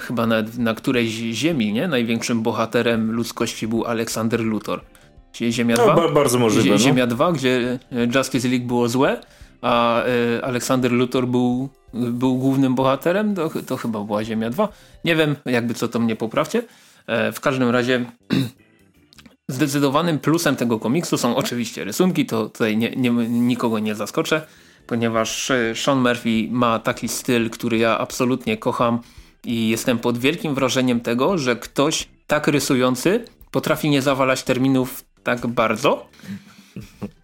chyba 0.00 0.26
nawet 0.26 0.58
na 0.58 0.74
którejś 0.74 1.10
ziemi, 1.12 1.72
nie? 1.72 1.88
Największym 1.88 2.42
bohaterem 2.42 3.12
ludzkości 3.12 3.68
był 3.68 3.84
Aleksander 3.84 4.40
Luthor. 4.40 4.80
Ziemia 5.50 5.76
2? 5.76 5.96
No, 5.96 6.08
bardzo 6.08 6.38
możliwe. 6.38 6.70
No. 6.70 6.78
Ziemia 6.78 7.06
2, 7.06 7.32
gdzie 7.32 7.78
Justice 8.14 8.48
League 8.48 8.66
było 8.66 8.88
złe, 8.88 9.20
a 9.62 10.02
e, 10.02 10.44
Aleksander 10.44 10.92
Luthor 10.92 11.26
był, 11.28 11.68
był 11.94 12.38
głównym 12.38 12.74
bohaterem, 12.74 13.34
to, 13.34 13.50
to 13.66 13.76
chyba 13.76 14.04
była 14.04 14.24
Ziemia 14.24 14.50
2. 14.50 14.68
Nie 15.04 15.16
wiem, 15.16 15.36
jakby 15.44 15.74
co 15.74 15.88
to 15.88 15.98
mnie 15.98 16.16
poprawcie. 16.16 16.62
E, 17.06 17.32
w 17.32 17.40
każdym 17.40 17.70
razie 17.70 18.04
zdecydowanym 19.48 20.18
plusem 20.18 20.56
tego 20.56 20.78
komiksu 20.78 21.18
są 21.18 21.36
oczywiście 21.36 21.84
rysunki, 21.84 22.26
to 22.26 22.48
tutaj 22.48 22.76
nie, 22.76 22.90
nie, 22.90 23.10
nikogo 23.28 23.78
nie 23.78 23.94
zaskoczę 23.94 24.46
ponieważ 24.86 25.50
e, 25.50 25.74
Sean 25.74 25.98
Murphy 25.98 26.48
ma 26.50 26.78
taki 26.78 27.08
styl, 27.08 27.50
który 27.50 27.78
ja 27.78 27.98
absolutnie 27.98 28.56
kocham 28.56 29.00
i 29.44 29.68
jestem 29.68 29.98
pod 29.98 30.18
wielkim 30.18 30.54
wrażeniem 30.54 31.00
tego, 31.00 31.38
że 31.38 31.56
ktoś 31.56 32.08
tak 32.26 32.48
rysujący 32.48 33.24
potrafi 33.50 33.90
nie 33.90 34.02
zawalać 34.02 34.42
terminów 34.42 35.04
tak 35.22 35.46
bardzo. 35.46 36.06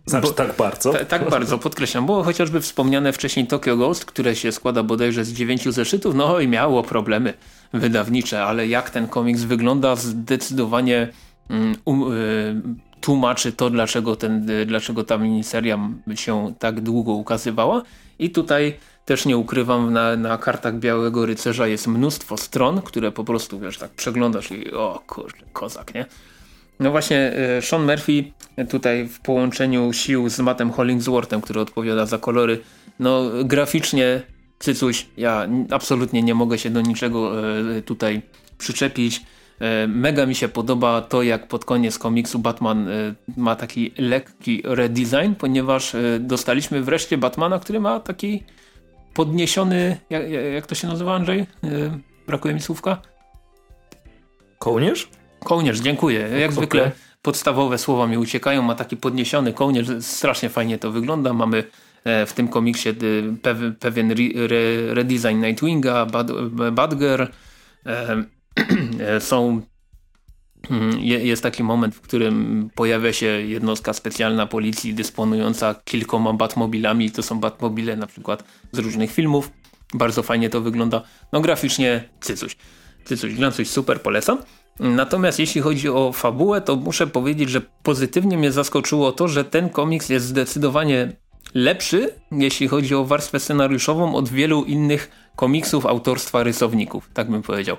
Znaczy 0.06 0.26
bo, 0.26 0.32
tak 0.32 0.56
bardzo? 0.56 0.92
Ta, 0.92 1.04
tak 1.04 1.30
bardzo, 1.30 1.58
podkreślam. 1.58 2.06
Było 2.06 2.22
chociażby 2.22 2.60
wspomniane 2.60 3.12
wcześniej 3.12 3.46
Tokyo 3.46 3.76
Ghost, 3.76 4.04
które 4.04 4.36
się 4.36 4.52
składa 4.52 4.82
bodajże 4.82 5.24
z 5.24 5.32
dziewięciu 5.32 5.72
zeszytów, 5.72 6.14
no 6.14 6.40
i 6.40 6.48
miało 6.48 6.82
problemy 6.82 7.34
wydawnicze, 7.72 8.44
ale 8.44 8.68
jak 8.68 8.90
ten 8.90 9.08
komiks 9.08 9.42
wygląda 9.42 9.96
zdecydowanie 9.96 11.08
mm, 11.50 11.76
um, 11.84 12.12
y, 12.12 12.62
tłumaczy 13.00 13.52
to, 13.52 13.70
dlaczego, 13.70 14.16
ten, 14.16 14.46
dlaczego 14.66 15.04
ta 15.04 15.18
miniseria 15.18 15.90
się 16.14 16.54
tak 16.58 16.80
długo 16.80 17.12
ukazywała. 17.12 17.82
I 18.18 18.30
tutaj 18.30 18.74
też 19.04 19.26
nie 19.26 19.36
ukrywam, 19.36 19.92
na, 19.92 20.16
na 20.16 20.38
kartach 20.38 20.78
Białego 20.78 21.26
Rycerza 21.26 21.66
jest 21.66 21.86
mnóstwo 21.86 22.36
stron, 22.36 22.82
które 22.82 23.12
po 23.12 23.24
prostu, 23.24 23.60
wiesz, 23.60 23.78
tak 23.78 23.90
przeglądasz 23.90 24.50
i 24.50 24.72
o 24.72 25.02
kurde, 25.06 25.38
kozak, 25.52 25.94
nie? 25.94 26.06
No 26.80 26.90
właśnie 26.90 27.18
e, 27.18 27.62
Sean 27.62 27.84
Murphy 27.86 28.24
tutaj 28.70 29.08
w 29.08 29.20
połączeniu 29.20 29.92
sił 29.92 30.28
z 30.28 30.38
Mattem 30.38 30.70
Hollingsworthem, 30.70 31.40
który 31.40 31.60
odpowiada 31.60 32.06
za 32.06 32.18
kolory, 32.18 32.60
no 33.00 33.22
graficznie 33.44 34.22
cycuś, 34.58 35.06
ja 35.16 35.48
absolutnie 35.70 36.22
nie 36.22 36.34
mogę 36.34 36.58
się 36.58 36.70
do 36.70 36.80
niczego 36.80 37.48
e, 37.78 37.82
tutaj 37.82 38.22
przyczepić. 38.58 39.22
E, 39.60 39.86
mega 39.86 40.26
mi 40.26 40.34
się 40.34 40.48
podoba 40.48 41.00
to, 41.02 41.22
jak 41.22 41.48
pod 41.48 41.64
koniec 41.64 41.98
komiksu 41.98 42.38
Batman 42.38 42.88
ma 43.36 43.56
taki 43.56 43.92
lekki 43.98 44.62
redesign, 44.64 45.34
ponieważ 45.38 45.96
dostaliśmy 46.20 46.82
wreszcie 46.82 47.18
Batmana, 47.18 47.58
który 47.58 47.80
ma 47.80 48.00
taki 48.00 48.42
podniesiony, 49.14 49.96
jak, 50.10 50.30
jak 50.54 50.66
to 50.66 50.74
się 50.74 50.88
nazywa 50.88 51.14
Andrzej? 51.14 51.46
Brakuje 52.26 52.54
mi 52.54 52.60
słówka. 52.60 53.02
Kołnierz? 54.58 55.08
Kołnierz, 55.44 55.80
dziękuję. 55.80 56.18
Jak 56.18 56.50
okay. 56.50 56.52
zwykle 56.52 56.92
podstawowe 57.22 57.78
słowa 57.78 58.06
mi 58.06 58.18
uciekają. 58.18 58.62
Ma 58.62 58.74
taki 58.74 58.96
podniesiony 58.96 59.52
kołnierz. 59.52 59.86
Strasznie 60.00 60.48
fajnie 60.48 60.78
to 60.78 60.90
wygląda. 60.90 61.32
Mamy 61.32 61.64
e, 62.04 62.26
w 62.26 62.32
tym 62.32 62.48
komiksie 62.48 62.88
e, 62.88 62.94
pewien 63.80 64.14
redesign 64.88 65.40
Nightwinga, 65.40 66.06
Badger. 66.72 67.32
E, 69.00 69.20
są 69.20 69.60
mm, 70.70 70.98
jest 71.02 71.42
taki 71.42 71.62
moment, 71.62 71.94
w 71.94 72.00
którym 72.00 72.70
pojawia 72.74 73.12
się 73.12 73.26
jednostka 73.26 73.92
specjalna 73.92 74.46
policji 74.46 74.94
dysponująca 74.94 75.74
kilkoma 75.84 76.32
Batmobilami. 76.32 77.10
To 77.10 77.22
są 77.22 77.40
Batmobile 77.40 77.96
na 77.96 78.06
przykład 78.06 78.44
z 78.72 78.78
różnych 78.78 79.12
filmów. 79.12 79.50
Bardzo 79.94 80.22
fajnie 80.22 80.50
to 80.50 80.60
wygląda. 80.60 81.02
No 81.32 81.40
graficznie 81.40 82.08
cycuś. 82.20 82.56
Cycuś, 83.04 83.34
glancuś 83.34 83.68
super, 83.68 84.02
polecam. 84.02 84.38
Natomiast 84.80 85.38
jeśli 85.38 85.60
chodzi 85.60 85.88
o 85.88 86.12
fabułę, 86.12 86.60
to 86.60 86.76
muszę 86.76 87.06
powiedzieć, 87.06 87.50
że 87.50 87.60
pozytywnie 87.82 88.38
mnie 88.38 88.52
zaskoczyło 88.52 89.12
to, 89.12 89.28
że 89.28 89.44
ten 89.44 89.68
komiks 89.68 90.08
jest 90.08 90.26
zdecydowanie 90.26 91.12
lepszy, 91.54 92.14
jeśli 92.32 92.68
chodzi 92.68 92.94
o 92.94 93.04
warstwę 93.04 93.40
scenariuszową 93.40 94.14
od 94.14 94.28
wielu 94.28 94.64
innych 94.64 95.10
komiksów 95.36 95.86
autorstwa 95.86 96.42
rysowników, 96.42 97.10
tak 97.14 97.30
bym 97.30 97.42
powiedział. 97.42 97.76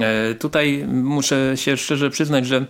E, 0.00 0.34
tutaj 0.34 0.86
muszę 0.88 1.52
się 1.56 1.76
szczerze 1.76 2.10
przyznać, 2.10 2.46
że 2.46 2.66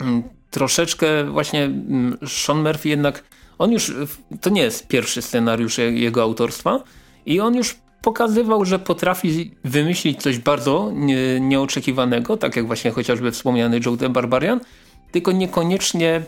mm, 0.00 0.22
troszeczkę 0.50 1.24
właśnie 1.24 1.64
mm, 1.64 2.18
Sean 2.28 2.62
Murphy 2.62 2.88
jednak, 2.88 3.24
on 3.58 3.72
już, 3.72 3.94
to 4.40 4.50
nie 4.50 4.62
jest 4.62 4.88
pierwszy 4.88 5.22
scenariusz 5.22 5.78
jego 5.78 6.22
autorstwa 6.22 6.84
i 7.26 7.40
on 7.40 7.54
już 7.54 7.76
pokazywał, 8.02 8.64
że 8.64 8.78
potrafi 8.78 9.54
wymyślić 9.64 10.22
coś 10.22 10.38
bardzo 10.38 10.90
nie, 10.94 11.40
nieoczekiwanego, 11.40 12.36
tak 12.36 12.56
jak 12.56 12.66
właśnie 12.66 12.90
chociażby 12.90 13.32
wspomniany 13.32 13.80
Joe 13.86 13.96
the 13.96 14.08
Barbarian, 14.08 14.60
tylko 15.12 15.32
niekoniecznie 15.32 16.22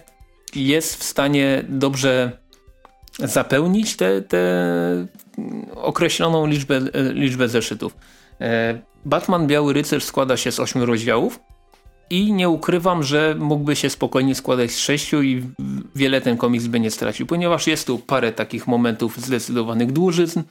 jest 0.54 0.96
w 0.96 1.02
stanie 1.02 1.64
dobrze 1.68 2.38
zapełnić 3.18 3.96
tę 3.96 4.22
określoną 5.74 6.46
liczbę, 6.46 6.80
liczbę 7.14 7.48
zeszytów. 7.48 7.96
E, 8.42 8.82
Batman 9.04 9.46
Biały 9.46 9.72
Rycerz 9.72 10.04
składa 10.04 10.36
się 10.36 10.52
z 10.52 10.60
ośmiu 10.60 10.86
rozdziałów 10.86 11.40
i 12.10 12.32
nie 12.32 12.48
ukrywam, 12.48 13.02
że 13.02 13.36
mógłby 13.38 13.76
się 13.76 13.90
spokojnie 13.90 14.34
składać 14.34 14.70
z 14.70 14.78
sześciu 14.78 15.22
i 15.22 15.42
wiele 15.94 16.20
ten 16.20 16.36
komiks 16.36 16.66
by 16.66 16.80
nie 16.80 16.90
stracił, 16.90 17.26
ponieważ 17.26 17.66
jest 17.66 17.86
tu 17.86 17.98
parę 17.98 18.32
takich 18.32 18.66
momentów 18.66 19.18
zdecydowanych 19.18 19.92
dłużyzn, 19.92 20.42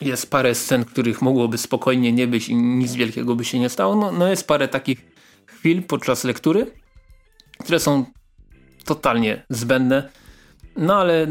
jest 0.00 0.30
parę 0.30 0.54
scen, 0.54 0.84
których 0.84 1.22
mogłoby 1.22 1.58
spokojnie 1.58 2.12
nie 2.12 2.26
być 2.26 2.48
i 2.48 2.54
nic 2.54 2.94
wielkiego 2.94 3.34
by 3.34 3.44
się 3.44 3.58
nie 3.58 3.68
stało. 3.68 3.96
No, 3.96 4.12
no 4.12 4.28
jest 4.28 4.46
parę 4.46 4.68
takich 4.68 4.98
chwil 5.46 5.82
podczas 5.82 6.24
lektury, 6.24 6.66
które 7.58 7.80
są 7.80 8.04
totalnie 8.84 9.46
zbędne, 9.50 10.08
no 10.76 10.94
ale 10.94 11.26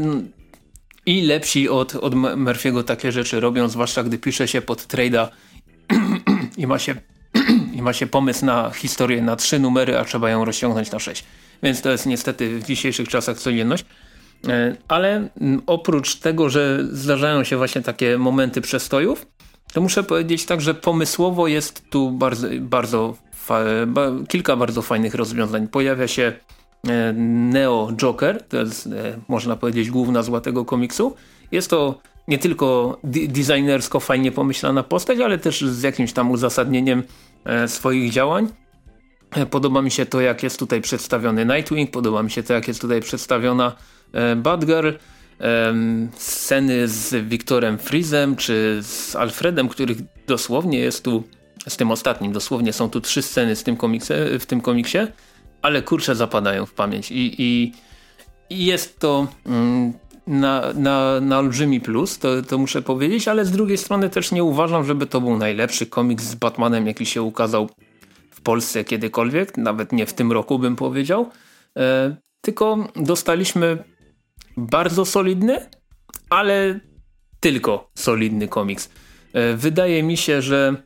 i 1.06 1.22
lepsi 1.22 1.68
od, 1.68 1.94
od 1.94 2.14
Murphy'ego 2.14 2.84
takie 2.84 3.12
rzeczy 3.12 3.40
robią, 3.40 3.68
zwłaszcza 3.68 4.02
gdy 4.02 4.18
pisze 4.18 4.48
się 4.48 4.62
pod 4.62 4.82
trade'a 4.82 5.28
i 6.56 6.66
ma 6.66 6.78
się 6.78 6.94
i 7.76 7.82
ma 7.82 7.92
się 7.92 8.06
pomysł 8.06 8.46
na 8.46 8.70
historię 8.70 9.22
na 9.22 9.36
trzy 9.36 9.58
numery, 9.58 9.98
a 9.98 10.04
trzeba 10.04 10.30
ją 10.30 10.44
rozciągnąć 10.44 10.90
na 10.90 10.98
sześć. 10.98 11.24
Więc 11.62 11.82
to 11.82 11.90
jest 11.90 12.06
niestety 12.06 12.58
w 12.58 12.64
dzisiejszych 12.64 13.08
czasach 13.08 13.38
codzienność. 13.38 13.84
E, 14.48 14.76
ale 14.88 15.28
oprócz 15.66 16.16
tego, 16.16 16.50
że 16.50 16.78
zdarzają 16.92 17.44
się 17.44 17.56
właśnie 17.56 17.82
takie 17.82 18.18
momenty 18.18 18.60
przestojów, 18.60 19.26
to 19.72 19.80
muszę 19.80 20.02
powiedzieć 20.02 20.46
tak, 20.46 20.60
że 20.60 20.74
pomysłowo 20.74 21.48
jest 21.48 21.90
tu 21.90 22.10
bardzo, 22.10 22.48
bardzo 22.60 23.16
kilka 24.28 24.56
bardzo 24.56 24.82
fajnych 24.82 25.14
rozwiązań. 25.14 25.68
Pojawia 25.68 26.08
się 26.08 26.32
e, 26.88 27.12
Neo 27.52 27.92
Joker, 27.96 28.42
to 28.42 28.56
jest 28.56 28.86
e, 28.86 28.90
można 29.28 29.56
powiedzieć 29.56 29.90
główna 29.90 30.22
zła 30.22 30.40
tego 30.40 30.64
komiksu. 30.64 31.16
Jest 31.52 31.70
to 31.70 32.00
nie 32.28 32.38
tylko 32.38 32.98
designersko 33.04 34.00
fajnie 34.00 34.32
pomyślana 34.32 34.82
postać, 34.82 35.20
ale 35.20 35.38
też 35.38 35.60
z 35.60 35.82
jakimś 35.82 36.12
tam 36.12 36.30
uzasadnieniem 36.30 37.02
swoich 37.66 38.12
działań. 38.12 38.48
Podoba 39.50 39.82
mi 39.82 39.90
się 39.90 40.06
to, 40.06 40.20
jak 40.20 40.42
jest 40.42 40.58
tutaj 40.58 40.80
przedstawiony 40.80 41.46
Nightwing, 41.46 41.90
podoba 41.90 42.22
mi 42.22 42.30
się 42.30 42.42
to, 42.42 42.52
jak 42.52 42.68
jest 42.68 42.80
tutaj 42.80 43.00
przedstawiona 43.00 43.72
E, 44.12 44.36
Badger, 44.36 44.98
sceny 46.16 46.88
z 46.88 47.28
Wiktorem 47.28 47.78
Freezem 47.78 48.36
czy 48.36 48.78
z 48.82 49.16
Alfredem, 49.16 49.68
których 49.68 49.98
dosłownie 50.26 50.78
jest 50.78 51.04
tu, 51.04 51.24
z 51.68 51.76
tym 51.76 51.90
ostatnim, 51.90 52.32
dosłownie 52.32 52.72
są 52.72 52.90
tu 52.90 53.00
trzy 53.00 53.22
sceny 53.22 53.56
z 53.56 53.62
tym 53.62 53.76
komiksie, 53.76 54.14
w 54.40 54.46
tym 54.46 54.60
komiksie, 54.60 54.98
ale 55.62 55.82
kurcze 55.82 56.14
zapadają 56.14 56.66
w 56.66 56.72
pamięć 56.72 57.10
i, 57.10 57.34
i, 57.38 57.72
i 58.50 58.64
jest 58.64 58.98
to 58.98 59.26
mm, 59.46 59.92
na, 60.28 60.72
na, 60.74 61.20
na 61.20 61.38
olbrzymi 61.38 61.80
plus, 61.80 62.18
to, 62.18 62.42
to 62.42 62.58
muszę 62.58 62.82
powiedzieć, 62.82 63.28
ale 63.28 63.44
z 63.44 63.50
drugiej 63.50 63.78
strony 63.78 64.10
też 64.10 64.32
nie 64.32 64.44
uważam, 64.44 64.84
żeby 64.84 65.06
to 65.06 65.20
był 65.20 65.36
najlepszy 65.38 65.86
komiks 65.86 66.24
z 66.24 66.34
Batmanem, 66.34 66.86
jaki 66.86 67.06
się 67.06 67.22
ukazał 67.22 67.70
w 68.30 68.40
Polsce 68.40 68.84
kiedykolwiek, 68.84 69.56
nawet 69.56 69.92
nie 69.92 70.06
w 70.06 70.12
tym 70.12 70.32
roku 70.32 70.58
bym 70.58 70.76
powiedział, 70.76 71.30
e, 71.76 72.16
tylko 72.40 72.88
dostaliśmy 72.96 73.84
bardzo 74.56 75.04
solidny, 75.04 75.66
ale 76.30 76.80
tylko 77.40 77.90
solidny 77.94 78.48
komiks. 78.48 78.90
E, 79.32 79.54
wydaje 79.54 80.02
mi 80.02 80.16
się, 80.16 80.42
że 80.42 80.82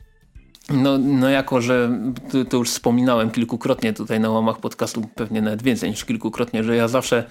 no, 0.70 0.98
no 0.98 1.28
jako, 1.28 1.60
że 1.60 1.98
to, 2.32 2.44
to, 2.44 2.56
już 2.56 2.70
wspominałem 2.70 3.30
kilkukrotnie 3.30 3.92
tutaj 3.92 4.20
na 4.20 4.30
łamach 4.30 4.58
podcastu, 4.58 5.02
pewnie 5.14 5.42
nawet 5.42 5.62
więcej 5.62 5.90
niż 5.90 6.04
kilkukrotnie, 6.04 6.64
że 6.64 6.76
ja 6.76 6.88
zawsze 6.88 7.24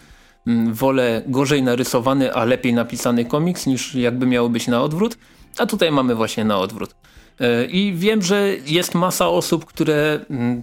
wolę 0.71 1.21
gorzej 1.27 1.63
narysowany, 1.63 2.33
a 2.33 2.45
lepiej 2.45 2.73
napisany 2.73 3.25
komiks 3.25 3.65
niż 3.65 3.95
jakby 3.95 4.25
miało 4.25 4.49
być 4.49 4.67
na 4.67 4.81
odwrót, 4.81 5.17
a 5.57 5.65
tutaj 5.65 5.91
mamy 5.91 6.15
właśnie 6.15 6.45
na 6.45 6.59
odwrót. 6.59 6.95
E, 7.39 7.65
I 7.65 7.93
wiem, 7.93 8.21
że 8.21 8.49
jest 8.65 8.95
masa 8.95 9.27
osób, 9.27 9.65
które 9.65 10.19
mm, 10.29 10.61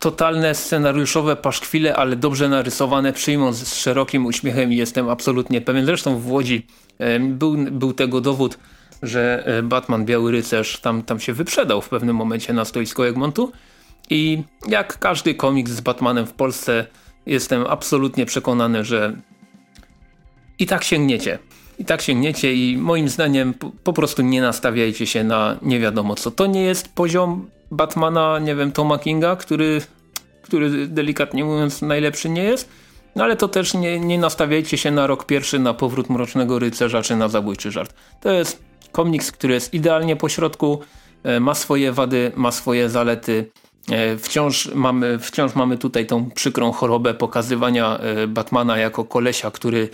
totalne 0.00 0.54
scenariuszowe 0.54 1.36
paszkwile, 1.36 1.96
ale 1.96 2.16
dobrze 2.16 2.48
narysowane, 2.48 3.12
przyjmą 3.12 3.52
z 3.52 3.74
szerokim 3.74 4.26
uśmiechem 4.26 4.72
i 4.72 4.76
jestem 4.76 5.08
absolutnie 5.08 5.60
pewien. 5.60 5.86
Zresztą 5.86 6.18
w 6.18 6.30
Łodzi 6.30 6.66
był, 7.20 7.56
był 7.56 7.92
tego 7.92 8.20
dowód, 8.20 8.58
że 9.02 9.46
e, 9.46 9.62
Batman 9.62 10.04
Biały 10.04 10.32
Rycerz 10.32 10.80
tam, 10.80 11.02
tam 11.02 11.20
się 11.20 11.32
wyprzedał 11.32 11.82
w 11.82 11.88
pewnym 11.88 12.16
momencie 12.16 12.52
na 12.52 12.64
stoisko 12.64 13.08
Egmontu 13.08 13.52
i 14.10 14.42
jak 14.68 14.98
każdy 14.98 15.34
komiks 15.34 15.72
z 15.72 15.80
Batmanem 15.80 16.26
w 16.26 16.32
Polsce 16.32 16.86
jestem 17.26 17.66
absolutnie 17.66 18.26
przekonany, 18.26 18.84
że 18.84 19.16
i 20.58 20.66
tak 20.66 20.84
sięgniecie. 20.84 21.38
I 21.78 21.84
tak 21.84 22.02
sięgniecie 22.02 22.54
i 22.54 22.76
moim 22.76 23.08
zdaniem 23.08 23.54
po, 23.84 23.92
prostu 23.92 24.22
nie 24.22 24.42
nastawiajcie 24.42 25.06
się 25.06 25.24
na 25.24 25.56
nie 25.62 25.80
wiadomo 25.80 26.14
co. 26.14 26.30
To 26.30 26.46
nie 26.46 26.62
jest 26.62 26.94
poziom 26.94 27.50
Batmana, 27.70 28.38
nie 28.38 28.56
wiem, 28.56 28.72
Toma 28.72 28.98
Kinga, 28.98 29.36
który, 29.36 29.80
który 30.42 30.86
delikatnie 30.86 31.44
mówiąc 31.44 31.82
najlepszy 31.82 32.28
nie 32.28 32.44
jest, 32.44 32.68
no 33.16 33.24
ale 33.24 33.36
to 33.36 33.48
też 33.48 33.74
nie, 33.74 34.00
nie 34.00 34.18
nastawiajcie 34.18 34.78
się 34.78 34.90
na 34.90 35.06
rok 35.06 35.26
pierwszy, 35.26 35.58
na 35.58 35.74
powrót 35.74 36.10
Mrocznego 36.10 36.58
Rycerza 36.58 37.02
czy 37.02 37.16
na 37.16 37.28
Zabójczy 37.28 37.70
Żart. 37.70 37.94
To 38.20 38.32
jest 38.32 38.62
komiks, 38.92 39.32
który 39.32 39.54
jest 39.54 39.74
idealnie 39.74 40.16
po 40.16 40.28
środku, 40.28 40.80
e, 41.22 41.40
ma 41.40 41.54
swoje 41.54 41.92
wady, 41.92 42.32
ma 42.36 42.52
swoje 42.52 42.90
zalety 42.90 43.50
wciąż 44.18 44.70
mamy, 44.74 45.18
wciąż 45.18 45.54
mamy 45.54 45.78
tutaj 45.78 46.06
tą 46.06 46.30
przykrą 46.30 46.72
chorobę 46.72 47.14
pokazywania 47.14 47.98
e, 47.98 48.26
Batmana 48.26 48.78
jako 48.78 49.04
kolesia, 49.04 49.50
który, 49.50 49.88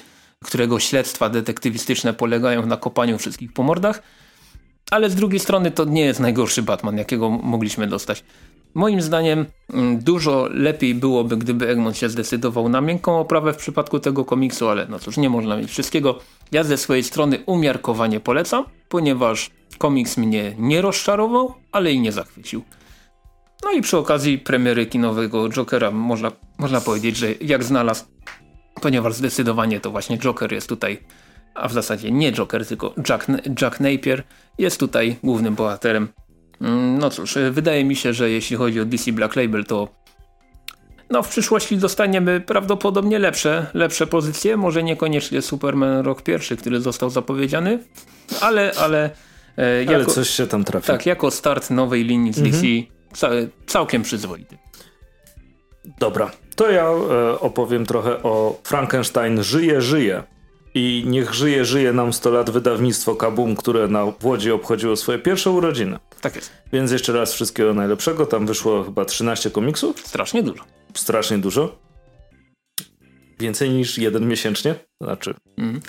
którego 0.44 0.80
śledztwa 0.80 1.28
detektywistyczne 1.28 2.12
polegają 2.14 2.66
na 2.66 2.76
kopaniu 2.76 3.18
wszystkich 3.18 3.52
po 3.52 3.62
mordach. 3.62 4.02
Ale 4.90 5.10
z 5.10 5.14
drugiej 5.14 5.40
strony 5.40 5.70
to 5.70 5.84
nie 5.84 6.04
jest 6.04 6.20
najgorszy 6.20 6.62
Batman, 6.62 6.98
jakiego 6.98 7.30
mogliśmy 7.30 7.86
dostać. 7.86 8.24
Moim 8.74 9.02
zdaniem 9.02 9.46
mm, 9.72 9.98
dużo 9.98 10.48
lepiej 10.50 10.94
byłoby, 10.94 11.36
gdyby 11.36 11.68
Egmont 11.68 11.96
się 11.96 12.08
zdecydował 12.08 12.68
na 12.68 12.80
miękką 12.80 13.20
oprawę 13.20 13.52
w 13.52 13.56
przypadku 13.56 14.00
tego 14.00 14.24
komiksu, 14.24 14.68
ale 14.68 14.86
no 14.86 14.98
cóż, 14.98 15.16
nie 15.16 15.30
można 15.30 15.56
mieć 15.56 15.70
wszystkiego. 15.70 16.18
Ja 16.52 16.64
ze 16.64 16.76
swojej 16.76 17.04
strony 17.04 17.38
umiarkowanie 17.46 18.20
polecam, 18.20 18.64
ponieważ 18.88 19.50
komiks 19.78 20.16
mnie 20.16 20.54
nie 20.58 20.82
rozczarował, 20.82 21.54
ale 21.72 21.92
i 21.92 22.00
nie 22.00 22.12
zachwycił. 22.12 22.62
No 23.64 23.72
i 23.72 23.82
przy 23.82 23.96
okazji 23.96 24.38
premiery 24.38 24.86
kinowego 24.86 25.48
Jokera 25.48 25.90
można, 25.90 26.32
można 26.58 26.80
powiedzieć, 26.80 27.16
że 27.16 27.26
jak 27.40 27.64
znalazł, 27.64 28.04
ponieważ 28.80 29.14
zdecydowanie 29.14 29.80
to 29.80 29.90
właśnie 29.90 30.18
Joker 30.18 30.52
jest 30.52 30.68
tutaj, 30.68 30.98
a 31.54 31.68
w 31.68 31.72
zasadzie 31.72 32.10
nie 32.10 32.32
Joker, 32.32 32.66
tylko 32.66 32.94
Jack, 33.08 33.26
Jack 33.62 33.80
Napier 33.80 34.22
jest 34.58 34.80
tutaj 34.80 35.16
głównym 35.22 35.54
bohaterem. 35.54 36.08
Mm, 36.60 36.98
no 36.98 37.10
cóż, 37.10 37.38
wydaje 37.50 37.84
mi 37.84 37.96
się, 37.96 38.12
że 38.12 38.30
jeśli 38.30 38.56
chodzi 38.56 38.80
o 38.80 38.84
DC 38.84 39.12
Black 39.12 39.36
Label, 39.36 39.64
to 39.64 39.88
no 41.10 41.22
w 41.22 41.28
przyszłości 41.28 41.76
dostaniemy 41.76 42.40
prawdopodobnie 42.40 43.18
lepsze, 43.18 43.66
lepsze 43.74 44.06
pozycje, 44.06 44.56
może 44.56 44.82
niekoniecznie 44.82 45.42
Superman 45.42 46.04
rok 46.04 46.22
pierwszy, 46.22 46.56
który 46.56 46.80
został 46.80 47.10
zapowiedziany, 47.10 47.78
ale, 48.40 48.72
ale, 48.78 49.04
e, 49.58 49.84
ale 49.88 49.98
jako, 49.98 50.10
coś 50.10 50.30
się 50.30 50.46
tam 50.46 50.64
trafi. 50.64 50.86
Tak, 50.86 51.06
jako 51.06 51.30
start 51.30 51.70
nowej 51.70 52.04
linii 52.04 52.32
z 52.32 52.38
mhm. 52.38 52.99
Całkiem 53.66 54.02
przyzwoity. 54.02 54.58
Dobra, 55.98 56.30
to 56.56 56.70
ja 56.70 56.84
e, 56.84 57.40
opowiem 57.40 57.86
trochę 57.86 58.22
o 58.22 58.60
Frankenstein 58.64 59.42
Żyje, 59.42 59.82
Żyje. 59.82 60.22
I 60.74 61.04
niech 61.06 61.34
żyje, 61.34 61.64
żyje 61.64 61.92
nam 61.92 62.12
100 62.12 62.30
lat 62.30 62.50
wydawnictwo 62.50 63.16
Kabum, 63.16 63.56
które 63.56 63.88
na 63.88 64.12
Łodzi 64.22 64.50
obchodziło 64.50 64.96
swoje 64.96 65.18
pierwsze 65.18 65.50
urodziny. 65.50 65.98
Tak 66.20 66.36
jest. 66.36 66.52
Więc 66.72 66.92
jeszcze 66.92 67.12
raz 67.12 67.32
wszystkiego 67.32 67.74
najlepszego. 67.74 68.26
Tam 68.26 68.46
wyszło 68.46 68.84
chyba 68.84 69.04
13 69.04 69.50
komiksów. 69.50 70.00
Strasznie 70.00 70.42
dużo. 70.42 70.64
Strasznie 70.94 71.38
dużo. 71.38 71.78
Więcej 73.38 73.70
niż 73.70 73.98
jeden 73.98 74.28
miesięcznie. 74.28 74.74
Znaczy, 75.00 75.34
mm. 75.58 75.80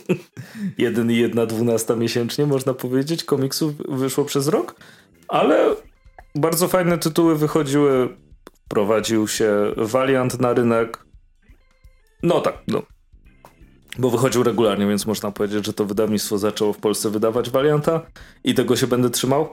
jeden 0.78 1.10
i 1.10 1.16
jedna 1.16 1.46
dwunasta 1.46 1.96
miesięcznie, 1.96 2.46
można 2.46 2.74
powiedzieć, 2.74 3.24
komiksów 3.24 3.72
wyszło 3.88 4.24
przez 4.24 4.48
rok. 4.48 4.74
Ale 5.28 5.76
bardzo 6.34 6.68
fajne 6.68 6.98
tytuły 6.98 7.36
wychodziły. 7.36 8.16
Prowadził 8.68 9.28
się 9.28 9.72
Valiant 9.76 10.40
na 10.40 10.52
rynek. 10.52 11.06
No 12.22 12.40
tak, 12.40 12.58
no. 12.68 12.82
Bo 13.98 14.10
wychodził 14.10 14.42
regularnie, 14.42 14.86
więc 14.86 15.06
można 15.06 15.30
powiedzieć, 15.30 15.66
że 15.66 15.72
to 15.72 15.84
wydawnictwo 15.84 16.38
zaczęło 16.38 16.72
w 16.72 16.78
Polsce 16.78 17.10
wydawać 17.10 17.50
Valianta 17.50 18.00
i 18.44 18.54
tego 18.54 18.76
się 18.76 18.86
będę 18.86 19.10
trzymał. 19.10 19.48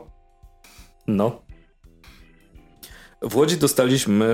No. 1.08 1.47
W 3.22 3.36
Łodzi 3.36 3.58
dostaliśmy 3.58 4.26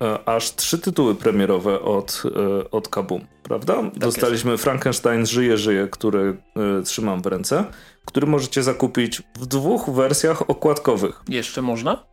e, 0.00 0.28
aż 0.28 0.54
trzy 0.54 0.78
tytuły 0.78 1.14
premierowe 1.14 1.80
od, 1.80 2.22
e, 2.24 2.70
od 2.70 2.88
Kabum, 2.88 3.26
prawda? 3.42 3.74
Tak 3.74 3.98
dostaliśmy 3.98 4.50
jest. 4.50 4.64
Frankenstein 4.64 5.26
Żyje, 5.26 5.56
Żyje, 5.56 5.88
który 5.88 6.36
e, 6.78 6.82
trzymam 6.82 7.22
w 7.22 7.26
ręce 7.26 7.64
który 8.08 8.26
możecie 8.26 8.62
zakupić 8.62 9.22
w 9.38 9.46
dwóch 9.46 9.90
wersjach 9.90 10.50
okładkowych. 10.50 11.22
Jeszcze 11.28 11.62
można? 11.62 12.04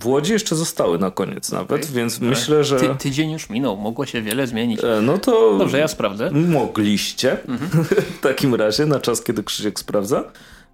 W 0.00 0.06
Łodzi 0.06 0.32
jeszcze 0.32 0.56
zostały 0.56 0.98
na 0.98 1.10
koniec 1.10 1.52
nawet, 1.52 1.86
więc 1.86 2.16
okay. 2.16 2.28
myślę, 2.28 2.64
że... 2.64 2.80
Ty, 2.80 2.88
tydzień 2.98 3.30
już 3.30 3.50
minął, 3.50 3.76
mogło 3.76 4.06
się 4.06 4.22
wiele 4.22 4.46
zmienić. 4.46 4.84
E, 4.84 5.00
no 5.02 5.18
to... 5.18 5.58
Dobrze, 5.58 5.78
ja 5.78 5.88
sprawdzę. 5.88 6.30
Mogliście. 6.30 7.38
Mhm. 7.48 7.84
w 7.84 8.20
takim 8.28 8.54
razie, 8.54 8.86
na 8.86 9.00
czas, 9.00 9.22
kiedy 9.22 9.42
Krzysiek 9.42 9.80
sprawdza. 9.80 10.24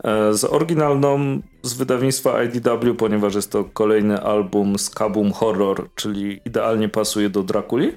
E, 0.05 0.35
z 0.35 0.45
oryginalną 0.45 1.41
z 1.63 1.75
wydawnictwa 1.75 2.43
IDW, 2.43 2.95
ponieważ 2.99 3.35
jest 3.35 3.53
to 3.53 3.65
kolejny 3.65 4.23
album 4.23 4.79
z 4.79 4.91
Kabum 4.91 5.33
Horror, 5.33 5.89
czyli 5.95 6.41
idealnie 6.45 6.89
pasuje 6.89 7.31
do 7.31 7.43
Drakuli. 7.43 7.93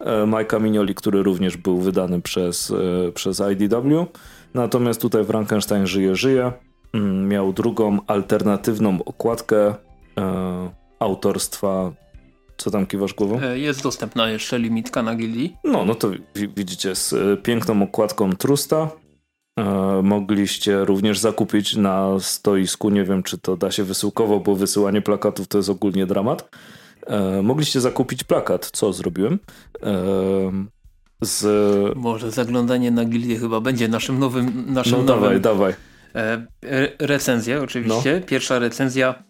E, 0.00 0.26
Majka 0.26 0.58
Mignoli, 0.58 0.94
który 0.94 1.22
również 1.22 1.56
był 1.56 1.78
wydany 1.78 2.20
przez, 2.20 2.72
przez 3.14 3.42
IDW. 3.52 4.06
Natomiast 4.54 5.00
tutaj 5.00 5.24
Frankenstein 5.24 5.86
żyje, 5.86 6.16
żyje. 6.16 6.52
Mm, 6.92 7.28
miał 7.28 7.52
drugą 7.52 7.98
alternatywną 8.06 8.98
okładkę 9.04 9.74
e, 10.18 10.70
autorstwa. 10.98 11.92
Co 12.56 12.70
tam 12.70 12.86
kiwasz 12.86 13.14
głową? 13.14 13.40
E, 13.40 13.58
jest 13.58 13.82
dostępna 13.82 14.30
jeszcze 14.30 14.58
limitka 14.58 15.02
na 15.02 15.14
gildii. 15.14 15.56
No, 15.64 15.84
no 15.84 15.94
to 15.94 16.10
widzicie 16.56 16.94
z 16.94 17.12
e, 17.12 17.36
piękną 17.36 17.82
okładką 17.82 18.32
Trusta. 18.32 18.90
E, 19.56 20.02
mogliście 20.02 20.84
również 20.84 21.18
zakupić 21.18 21.76
na 21.76 22.20
stoisku. 22.20 22.90
Nie 22.90 23.04
wiem, 23.04 23.22
czy 23.22 23.38
to 23.38 23.56
da 23.56 23.70
się 23.70 23.84
wysyłkowo, 23.84 24.40
bo 24.40 24.54
wysyłanie 24.54 25.02
plakatów 25.02 25.48
to 25.48 25.58
jest 25.58 25.70
ogólnie 25.70 26.06
dramat. 26.06 26.48
E, 27.06 27.42
mogliście 27.42 27.80
zakupić 27.80 28.24
plakat, 28.24 28.70
co 28.72 28.92
zrobiłem. 28.92 29.38
E, 29.82 29.92
z... 31.20 31.46
Może 31.96 32.30
zaglądanie 32.30 32.90
na 32.90 33.04
gildię 33.04 33.38
chyba 33.38 33.60
będzie 33.60 33.88
naszym 33.88 34.18
nowym... 34.18 34.64
Naszym 34.72 34.92
no 34.92 34.98
nowym, 34.98 35.40
dawaj, 35.40 35.40
dawaj. 35.40 35.74
Recenzję 36.98 37.62
oczywiście. 37.62 38.20
No. 38.20 38.26
Pierwsza 38.26 38.58
recenzja 38.58 39.22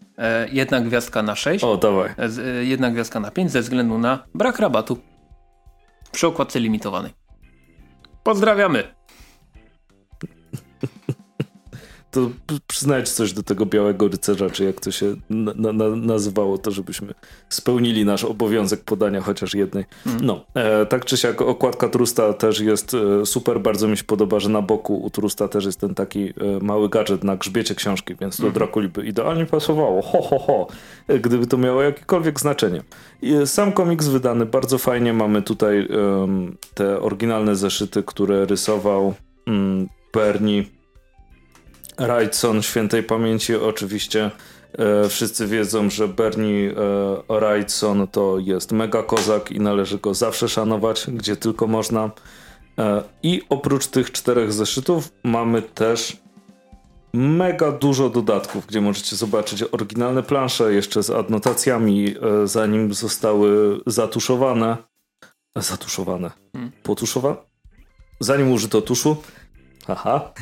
jedna 0.53 0.81
gwiazdka 0.81 1.23
na 1.23 1.37
6. 1.37 1.65
O, 1.65 1.77
dawaj. 1.77 2.11
Jedna 2.63 2.91
gwiazdka 2.91 3.21
na 3.21 3.31
5 3.31 3.51
ze 3.51 3.61
względu 3.61 3.99
na 3.99 4.25
brak 4.35 4.59
rabatu 4.59 4.99
przy 6.13 6.27
okładce 6.27 6.61
limitowanej. 6.61 7.13
Pozdrawiamy! 8.23 9.02
To 12.13 12.31
przyznać 12.67 13.09
coś 13.09 13.33
do 13.33 13.43
tego 13.43 13.67
białego 13.67 14.09
rycerza, 14.09 14.51
czy 14.51 14.65
jak 14.65 14.81
to 14.81 14.91
się 14.91 15.15
na, 15.31 15.73
na, 15.73 15.89
nazywało, 15.89 16.59
to 16.59 16.71
żebyśmy 16.71 17.15
spełnili 17.49 18.05
nasz 18.05 18.25
obowiązek 18.25 18.85
podania 18.85 19.21
chociaż 19.21 19.55
jednej. 19.55 19.85
Mm. 20.07 20.27
No, 20.27 20.45
e, 20.55 20.87
tak 20.87 21.05
czy 21.05 21.17
siak 21.17 21.43
okładka 21.43 21.89
Trusta 21.89 22.33
też 22.33 22.61
jest 22.61 22.95
e, 22.95 23.27
super, 23.27 23.61
bardzo 23.61 23.89
mi 23.89 23.97
się 23.97 24.05
podoba, 24.05 24.41
że 24.41 24.49
na 24.49 24.63
boku 24.63 25.03
u 25.03 25.11
Trusta 25.11 25.49
też 25.49 25.65
jest 25.65 25.81
ten 25.81 25.95
taki 25.95 26.25
e, 26.25 26.33
mały 26.61 26.89
gadżet 26.89 27.25
na 27.25 27.37
grzbiecie 27.37 27.75
książki, 27.75 28.15
więc 28.21 28.37
do 28.37 28.43
mm. 28.43 28.55
Drakuli 28.55 28.89
by 28.89 29.07
idealnie 29.07 29.47
pasowało, 29.47 30.03
ho, 30.03 30.23
ho, 30.23 30.39
ho, 30.39 30.67
e, 31.09 31.19
gdyby 31.19 31.47
to 31.47 31.59
miało 31.59 31.83
jakiekolwiek 31.83 32.41
znaczenie. 32.41 32.83
I 33.23 33.35
sam 33.45 33.73
komiks 33.73 34.09
wydany 34.09 34.47
bardzo 34.47 34.79
fajnie, 34.79 35.13
mamy 35.13 35.43
tutaj 35.43 35.89
te 36.75 37.01
oryginalne 37.01 37.57
zeszyty, 37.57 38.03
które 38.03 38.47
rysował 38.47 39.15
mm, 39.47 39.89
Bernie 40.15 40.65
Wrightson 41.99 42.63
świętej 42.63 43.03
pamięci 43.03 43.57
oczywiście 43.57 44.31
e, 44.73 45.09
wszyscy 45.09 45.47
wiedzą, 45.47 45.91
że 45.91 46.09
Bernie 46.09 46.71
e, 46.71 47.41
Wrightson 47.41 48.09
to 48.09 48.39
jest 48.39 48.73
mega 48.73 49.03
kozak 49.03 49.53
i 49.53 49.61
należy 49.61 49.99
go 49.99 50.15
zawsze 50.15 50.49
szanować, 50.49 51.07
gdzie 51.09 51.37
tylko 51.37 51.67
można. 51.67 52.11
E, 52.79 53.03
I 53.23 53.43
oprócz 53.49 53.87
tych 53.87 54.13
czterech 54.13 54.53
zeszytów 54.53 55.13
mamy 55.25 55.63
też 55.63 56.17
mega 57.13 57.73
dużo 57.73 58.11
dodatków, 58.11 58.67
gdzie 58.67 58.81
możecie 58.81 59.17
zobaczyć 59.17 59.63
oryginalne 59.63 60.23
plansze 60.23 60.75
jeszcze 60.75 61.03
z 61.03 61.11
adnotacjami, 61.11 62.15
e, 62.43 62.47
zanim 62.47 62.95
zostały 62.95 63.81
zatuszowane. 63.87 64.77
Zatuszowane. 65.57 66.31
Hmm. 66.53 66.73
Potuszowane? 66.83 67.37
Zanim 68.21 68.53
użyto 68.53 68.83
tuszu, 68.83 69.17
Aha, 69.89 70.33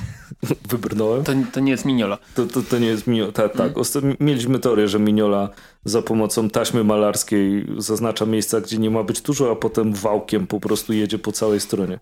wybrnąłem. 0.70 1.24
To, 1.24 1.32
to 1.52 1.60
nie 1.60 1.70
jest 1.70 1.84
Miniola. 1.84 2.18
To, 2.34 2.46
to, 2.46 2.62
to 2.62 2.78
nie 2.78 2.86
jest 2.86 3.06
Miniola, 3.06 3.32
tak, 3.32 3.56
tak. 3.56 3.72
Mm. 4.02 4.16
Mieliśmy 4.20 4.58
teorię, 4.58 4.88
że 4.88 4.98
Miniola 4.98 5.48
za 5.84 6.02
pomocą 6.02 6.50
taśmy 6.50 6.84
malarskiej 6.84 7.66
zaznacza 7.78 8.26
miejsca, 8.26 8.60
gdzie 8.60 8.78
nie 8.78 8.90
ma 8.90 9.02
być 9.02 9.20
dużo, 9.20 9.50
a 9.52 9.56
potem 9.56 9.92
wałkiem 9.92 10.46
po 10.46 10.60
prostu 10.60 10.92
jedzie 10.92 11.18
po 11.18 11.32
całej 11.32 11.60
stronie. 11.60 11.98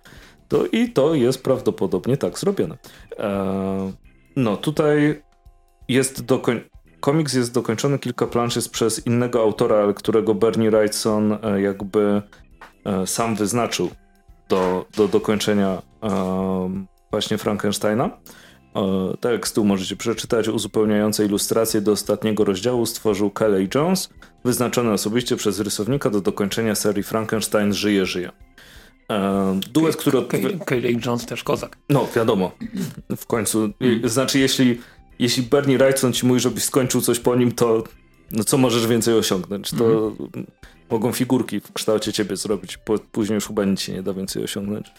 To, 0.48 0.66
I 0.66 0.88
to 0.88 1.14
jest 1.14 1.42
prawdopodobnie 1.42 2.16
tak 2.16 2.38
zrobione. 2.38 2.78
Eee, 3.18 3.92
no 4.36 4.56
tutaj 4.56 5.22
jest 5.88 6.24
dokoń... 6.24 6.60
Komiks 7.00 7.34
jest 7.34 7.54
dokończony, 7.54 7.98
kilka 7.98 8.26
plansz 8.26 8.56
jest 8.56 8.70
przez 8.70 9.06
innego 9.06 9.42
autora, 9.42 9.92
którego 9.92 10.34
Bernie 10.34 10.70
Wrightson 10.70 11.38
e, 11.42 11.60
jakby 11.60 12.22
e, 12.84 13.06
sam 13.06 13.36
wyznaczył 13.36 13.90
do, 14.48 14.86
do 14.96 15.08
dokończenia 15.08 15.82
właśnie 17.10 17.38
Frankensteina. 17.38 18.10
Tekstu 19.20 19.64
możecie 19.64 19.96
przeczytać. 19.96 20.48
Uzupełniające 20.48 21.24
ilustracje 21.24 21.80
do 21.80 21.92
ostatniego 21.92 22.44
rozdziału 22.44 22.86
stworzył 22.86 23.30
Kelly 23.30 23.68
Jones, 23.74 24.10
wyznaczony 24.44 24.92
osobiście 24.92 25.36
przez 25.36 25.60
rysownika 25.60 26.10
do 26.10 26.20
dokończenia 26.20 26.74
serii 26.74 27.02
Frankenstein 27.02 27.72
Żyje, 27.72 28.06
Żyje. 28.06 28.30
E, 29.10 29.60
duet, 29.72 29.96
który... 29.96 30.22
Kelly 30.66 30.96
Jones 31.06 31.26
też 31.26 31.44
kozak. 31.44 31.76
No, 31.88 32.08
wiadomo. 32.16 32.52
W 33.16 33.26
końcu. 33.26 33.68
Znaczy, 34.04 34.38
jeśli, 34.38 34.80
jeśli 35.18 35.42
Bernie 35.42 35.78
Wrightson 35.78 36.12
ci 36.12 36.26
mówi, 36.26 36.40
żebyś 36.40 36.64
skończył 36.64 37.00
coś 37.00 37.18
po 37.18 37.36
nim, 37.36 37.52
to 37.52 37.84
no 38.30 38.44
co 38.44 38.58
możesz 38.58 38.86
więcej 38.86 39.14
osiągnąć? 39.14 39.70
To 39.70 40.12
mogą 40.90 41.12
figurki 41.12 41.60
w 41.60 41.72
kształcie 41.72 42.12
ciebie 42.12 42.36
zrobić, 42.36 42.78
później 43.12 43.34
już 43.34 43.46
chyba 43.46 43.64
nic 43.64 43.80
się 43.80 43.92
nie 43.92 44.02
da 44.02 44.14
więcej 44.14 44.44
osiągnąć. 44.44 44.92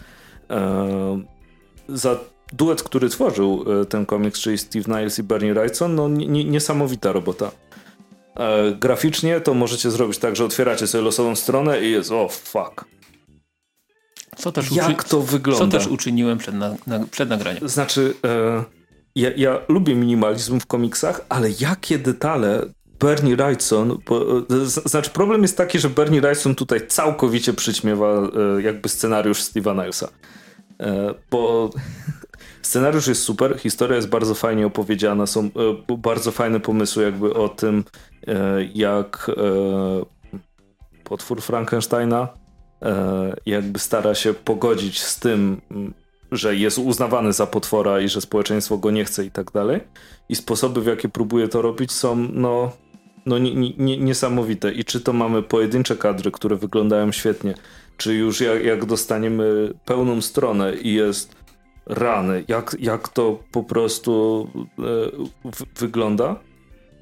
Za 1.94 2.20
duet, 2.54 2.84
który 2.84 3.10
tworzył 3.10 3.66
e, 3.82 3.86
ten 3.86 4.06
komiks, 4.06 4.40
czyli 4.40 4.58
Steve 4.58 5.00
Niles 5.00 5.20
i 5.20 5.24
Bernie 5.24 5.54
Wrightson, 5.54 5.96
no 5.96 6.08
niesamowita 6.08 7.12
robota. 7.12 7.52
E, 8.36 8.76
graficznie 8.80 9.42
to 9.42 9.54
możecie 9.54 9.92
zrobić 9.92 10.18
tak, 10.18 10.36
że 10.36 10.46
otwieracie 10.46 10.88
sobie 10.88 11.04
losową 11.04 11.36
stronę 11.36 11.82
i 11.82 11.92
jest, 11.92 12.12
o 12.12 12.22
oh, 12.22 12.34
fuck. 12.34 12.86
Co 14.38 14.52
też 14.52 14.72
Jak 14.72 15.04
to 15.04 15.22
wygląda? 15.22 15.66
Co 15.66 15.84
też 15.84 15.88
uczyniłem 15.88 16.38
przed, 16.38 16.56
na, 16.56 16.76
na, 16.88 17.06
przed 17.12 17.30
nagraniem. 17.30 17.70
Znaczy, 17.70 18.14
e, 18.26 18.64
ja, 19.16 19.30
ja, 19.38 19.60
lubię 19.70 19.96
minimalizm 19.96 20.60
w 20.60 20.66
komiksach, 20.66 21.26
ale 21.30 21.50
jakie 21.60 22.00
detale 22.00 22.66
Bernie 23.00 23.36
Wrightson, 23.36 23.98
bo, 24.08 24.40
e, 24.40 24.66
znaczy 24.66 25.10
problem 25.10 25.42
jest 25.42 25.58
taki, 25.58 25.80
że 25.80 25.90
Bernie 25.90 26.22
Wrightson 26.22 26.56
tutaj 26.56 26.88
całkowicie 26.88 27.54
przyćmiewa 27.54 28.08
e, 28.08 28.62
jakby 28.62 28.90
scenariusz 28.90 29.40
Steve'a 29.40 29.76
Nilesa. 29.76 30.10
E, 30.80 31.14
bo 31.32 31.70
scenariusz 32.62 33.08
jest 33.08 33.24
super, 33.24 33.60
historia 33.60 33.96
jest 33.96 34.10
bardzo 34.10 34.36
fajnie 34.36 34.66
opowiedziana, 34.66 35.26
są 35.26 35.44
e, 35.90 35.98
bardzo 35.98 36.32
fajne 36.32 36.60
pomysły 36.60 37.04
jakby 37.04 37.34
o 37.34 37.50
tym, 37.50 37.84
e, 38.28 38.64
jak 38.74 39.32
potwór 41.04 41.42
Frankensteina 41.42 42.28
jakby 43.46 43.80
stara 43.80 44.16
się 44.16 44.34
pogodzić 44.34 45.02
z 45.02 45.20
tym, 45.20 45.62
że 46.32 46.56
jest 46.56 46.78
uznawany 46.78 47.34
za 47.34 47.48
potwora 47.48 48.00
i 48.00 48.10
że 48.10 48.22
społeczeństwo 48.22 48.78
go 48.78 48.92
nie 48.92 49.06
chce 49.06 49.26
i 49.26 49.32
tak 49.32 49.52
dalej. 49.52 49.82
I 50.30 50.36
sposoby, 50.36 50.82
w 50.82 50.86
jakie 50.86 51.10
próbuje 51.10 51.48
to 51.48 51.62
robić 51.62 51.92
są 51.92 52.16
no, 52.16 52.72
no 53.26 53.38
nie, 53.38 53.56
nie, 53.78 53.98
niesamowite. 53.98 54.72
I 54.72 54.86
czy 54.86 55.02
to 55.02 55.14
mamy 55.14 55.44
pojedyncze 55.44 55.96
kadry, 55.96 56.32
które 56.32 56.56
wyglądają 56.56 57.12
świetnie, 57.12 57.54
czy 58.00 58.14
już 58.14 58.42
jak, 58.42 58.64
jak 58.64 58.86
dostaniemy 58.86 59.74
pełną 59.86 60.22
stronę 60.22 60.74
i 60.76 60.94
jest 60.94 61.36
rany, 61.86 62.44
jak, 62.48 62.76
jak 62.80 63.10
to 63.10 63.40
po 63.52 63.64
prostu 63.64 64.48
e, 64.56 64.82
w, 65.52 65.80
wygląda. 65.80 66.36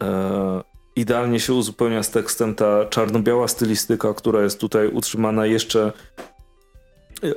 E, 0.03 0.63
idealnie 0.95 1.39
się 1.39 1.53
uzupełnia 1.53 2.03
z 2.03 2.11
tekstem 2.11 2.55
ta 2.55 2.85
czarno-biała 2.85 3.47
stylistyka, 3.47 4.13
która 4.13 4.43
jest 4.43 4.59
tutaj 4.59 4.87
utrzymana 4.87 5.45
jeszcze. 5.45 5.91
E, 7.23 7.27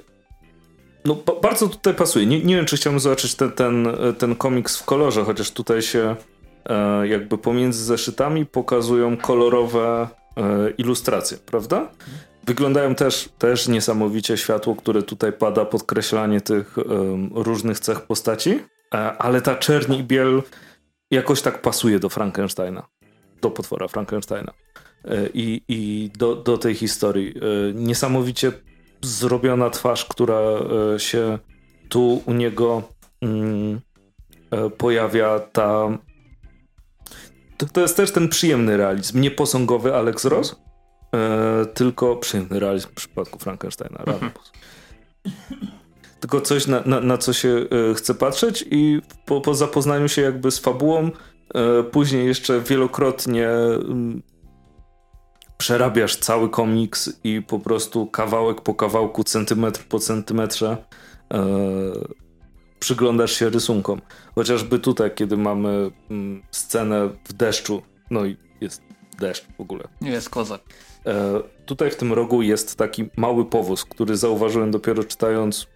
no, 1.05 1.17
bardzo 1.43 1.69
tutaj 1.69 1.95
pasuje. 1.95 2.27
Nie, 2.27 2.45
nie 2.45 2.57
wiem, 2.57 2.67
czy 2.67 2.77
chciałbym 2.77 3.01
zobaczyć 3.01 3.35
ten, 3.35 3.53
ten, 3.53 3.89
ten 4.19 4.37
komiks 4.37 4.77
w 4.77 4.85
kolorze, 4.85 5.25
chociaż 5.25 5.51
tutaj 5.51 5.83
się 5.83 6.17
e, 6.67 7.09
jakby 7.09 7.39
pomiędzy 7.39 7.85
zeszytami 7.85 8.47
pokazują 8.47 9.17
kolorowe 9.17 10.09
e, 10.37 10.71
ilustracje, 10.79 11.39
prawda? 11.47 11.91
Wyglądają 12.45 12.95
też, 12.95 13.29
też 13.39 13.69
niesamowicie 13.69 14.37
światło, 14.37 14.77
które 14.77 15.03
tutaj 15.03 15.33
pada, 15.33 15.65
podkreślanie 15.65 16.41
tych 16.41 16.79
um, 16.79 17.31
różnych 17.35 17.81
cech 17.81 18.01
postaci, 18.01 18.61
e, 18.95 18.97
ale 18.99 19.43
ta 19.43 19.57
czerni 19.57 19.99
i 19.99 20.05
biel 20.05 20.43
jakoś 21.11 21.43
tak 21.43 21.63
pasuje 21.63 21.99
do 21.99 22.09
Frankensteina, 22.09 22.87
do 23.43 23.51
potwora 23.51 23.89
Frankensteina. 23.89 24.53
E, 25.05 25.29
i, 25.35 25.63
i 25.69 26.11
do, 26.19 26.37
do 26.37 26.59
tej 26.59 26.75
historii. 26.75 27.35
E, 27.37 27.73
niesamowicie 27.75 28.53
zrobiona 29.03 29.71
twarz, 29.71 30.05
która 30.05 30.41
się 30.99 31.39
tu 31.89 32.23
u 32.27 32.33
niego 32.33 32.83
mm, 33.23 33.81
pojawia, 34.79 35.39
ta 35.39 35.99
to, 37.57 37.67
to, 37.67 37.81
jest 37.81 37.97
też 37.97 38.13
ten 38.13 38.29
przyjemny 38.29 38.77
realizm, 38.77 39.21
nie 39.21 39.31
posągowy 39.31 39.95
Alex 39.95 40.25
Ross, 40.25 40.57
E, 41.15 41.67
tylko 41.67 42.17
przyjemny 42.17 42.61
realizm 42.61 42.89
w 42.89 42.93
przypadku 42.93 43.39
Frankensteina. 43.39 43.99
Mhm. 43.99 44.33
Tylko 46.21 46.41
coś, 46.41 46.67
na, 46.67 46.83
na, 46.87 47.01
na 47.01 47.19
co 47.19 47.33
się 47.33 47.49
e, 47.91 47.95
chce 47.95 48.15
patrzeć 48.15 48.65
i 48.71 49.03
po, 49.27 49.41
po, 49.41 49.55
zapoznaniu 49.55 50.09
się 50.09 50.23
jakby 50.23 50.51
z 50.51 50.59
fabułą, 50.59 51.11
e, 51.55 51.83
później 51.83 52.27
jeszcze 52.27 52.61
wielokrotnie 52.61 53.49
mm, 53.49 54.23
przerabiasz 55.59 56.17
cały 56.17 56.51
komiks 56.51 57.13
i 57.25 57.43
po 57.43 57.59
prostu 57.59 58.07
kawałek 58.07 58.61
po 58.61 58.75
kawałku, 58.75 59.25
centymetr 59.25 59.85
po 59.85 59.99
centymetrze 59.99 60.77
przyglądasz 62.81 63.33
się 63.33 63.51
rysunkom. 63.51 64.01
Chociażby 64.35 64.79
tutaj, 64.79 65.15
kiedy 65.15 65.37
mamy 65.37 65.91
mm, 66.11 66.43
scenę 66.51 67.09
w 67.25 67.33
deszczu, 67.33 67.83
no 68.11 68.25
i 68.25 68.37
jest 68.61 68.83
deszcz 69.19 69.47
w 69.59 69.61
ogóle. 69.61 69.89
Nie 70.01 70.11
jest 70.11 70.31
kozak. 70.31 70.61
E, 71.07 71.41
tutaj 71.67 71.91
w 71.91 71.97
tym 71.97 72.13
rogu 72.13 72.43
jest 72.43 72.77
taki 72.77 73.11
mały 73.17 73.45
powóz, 73.45 73.85
który 73.85 74.17
zauważyłem 74.17 74.71
dopiero 74.71 75.05
czytając 75.05 75.67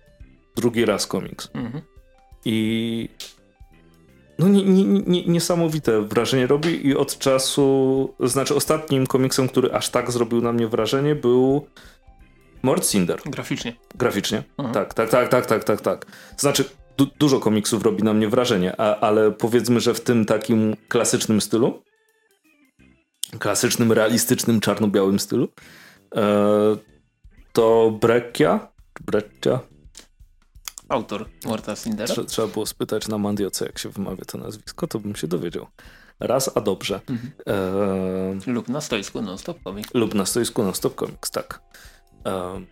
drugi 0.57 0.85
raz 0.85 1.07
komiks. 1.07 1.51
Mhm. 1.55 1.83
I 2.45 3.09
no 4.39 4.49
nie, 4.49 4.65
nie, 4.65 4.85
nie, 4.85 5.27
niesamowite 5.27 6.03
wrażenie 6.03 6.47
robi 6.47 6.87
i 6.87 6.97
od 6.97 7.19
czasu, 7.19 8.15
znaczy 8.21 8.55
ostatnim 8.55 9.07
komiksem, 9.07 9.49
który 9.49 9.73
aż 9.73 9.89
tak 9.89 10.11
zrobił 10.11 10.41
na 10.41 10.53
mnie 10.53 10.69
wrażenie 10.69 11.15
był 11.15 11.67
Mort 12.63 12.87
Cinder. 12.87 13.21
Graficznie. 13.27 13.77
Graficznie, 13.95 14.43
mhm. 14.59 14.75
tak, 14.75 14.95
tak, 14.95 15.11
tak, 15.11 15.29
tak, 15.29 15.47
tak, 15.47 15.65
tak, 15.65 15.81
tak. 15.81 16.07
Znaczy 16.37 16.65
du 16.97 17.07
dużo 17.19 17.41
komiksów 17.41 17.83
robi 17.83 18.03
na 18.03 18.13
mnie 18.13 18.29
wrażenie, 18.29 18.81
a, 18.81 19.01
ale 19.01 19.31
powiedzmy, 19.31 19.81
że 19.81 19.95
w 19.95 20.01
tym 20.01 20.25
takim 20.25 20.77
klasycznym 20.89 21.41
stylu 21.41 21.83
klasycznym, 23.39 23.93
realistycznym, 23.93 24.61
czarno-białym 24.61 25.19
stylu. 25.19 25.49
E, 26.17 26.77
to 27.53 27.99
Brekkia, 28.01 28.69
Brekcia. 29.01 29.61
Autor 30.89 31.29
Morta 31.45 31.77
Sindera. 31.77 32.15
trzeba 32.27 32.49
było 32.49 32.67
spytać 32.67 33.09
na 33.09 33.19
Mandioce, 33.19 33.67
jak 33.67 33.79
się 33.79 33.89
wymawia 33.89 34.25
to 34.25 34.39
nazwisko, 34.39 34.87
to 34.87 34.99
bym 34.99 35.17
się 35.17 35.27
dowiedział. 35.27 35.67
Raz, 36.21 36.51
a 36.55 36.61
dobrze. 36.61 37.01
Mhm. 37.11 37.33
E... 38.47 38.53
Lub 38.53 38.69
na 38.69 38.81
stoisku 38.81 39.23
Non-Stop 39.23 39.59
Comics. 39.65 39.95
Lub 39.95 40.15
na 40.15 40.27
stoisku 40.27 40.63
Non-Stop 40.63 40.95
Comics, 40.95 41.31
tak. 41.31 41.63
E... 42.27 42.65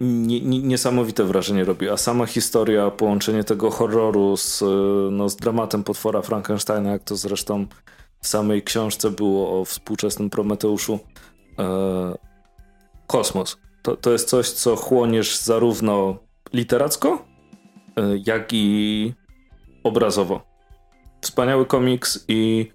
Nie, 0.00 0.40
nie, 0.40 0.62
niesamowite 0.62 1.24
wrażenie 1.24 1.64
robi, 1.64 1.88
a 1.88 1.96
sama 1.96 2.26
historia, 2.26 2.90
połączenie 2.90 3.44
tego 3.44 3.70
horroru 3.70 4.36
z, 4.36 4.64
no, 5.12 5.28
z 5.28 5.36
dramatem 5.36 5.84
potwora 5.84 6.22
Frankensteina, 6.22 6.90
jak 6.90 7.04
to 7.04 7.16
zresztą 7.16 7.66
w 8.20 8.28
samej 8.28 8.62
książce 8.62 9.10
było 9.10 9.60
o 9.60 9.64
współczesnym 9.64 10.30
Prometeuszu. 10.30 10.98
E, 11.58 12.14
kosmos. 13.06 13.58
To, 13.82 13.96
to 13.96 14.12
jest 14.12 14.28
coś, 14.28 14.50
co 14.50 14.76
chłoniesz 14.76 15.38
zarówno 15.38 16.16
literacko, 16.52 17.24
e, 17.96 18.02
jak 18.26 18.52
i 18.52 19.14
obrazowo. 19.84 20.40
Wspaniały 21.20 21.66
komiks 21.66 22.24
i 22.28 22.70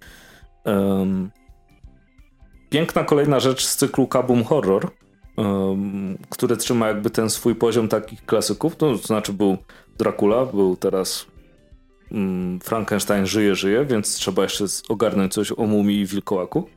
piękna 2.69 3.03
kolejna 3.03 3.39
rzecz 3.39 3.65
z 3.65 3.75
cyklu 3.75 4.07
Kabum 4.07 4.43
Horror, 4.43 4.91
um, 5.37 6.17
który 6.29 6.57
trzyma 6.57 6.87
jakby 6.87 7.09
ten 7.09 7.29
swój 7.29 7.55
poziom 7.55 7.87
takich 7.87 8.25
klasyków. 8.25 8.75
To 8.75 8.97
znaczy 8.97 9.33
był 9.33 9.57
Dracula, 9.97 10.45
był 10.45 10.75
teraz 10.75 11.25
Frankenstein 12.63 13.25
żyje, 13.25 13.55
żyje, 13.55 13.85
więc 13.85 14.15
trzeba 14.15 14.43
jeszcze 14.43 14.65
ogarnąć 14.89 15.33
coś 15.33 15.51
o 15.57 15.65
mumii 15.65 15.99
i 15.99 16.05
wilkołaku. 16.05 16.69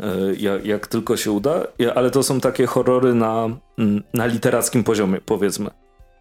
E, 0.00 0.34
jak, 0.38 0.66
jak, 0.66 0.86
tylko 0.86 1.16
się 1.16 1.32
uda, 1.32 1.66
ale 1.94 2.10
to 2.10 2.22
są 2.22 2.40
takie 2.40 2.66
horrory 2.66 3.14
na, 3.14 3.48
mm, 3.78 4.02
na 4.14 4.26
literackim 4.26 4.84
poziomie, 4.84 5.20
powiedzmy. 5.26 5.70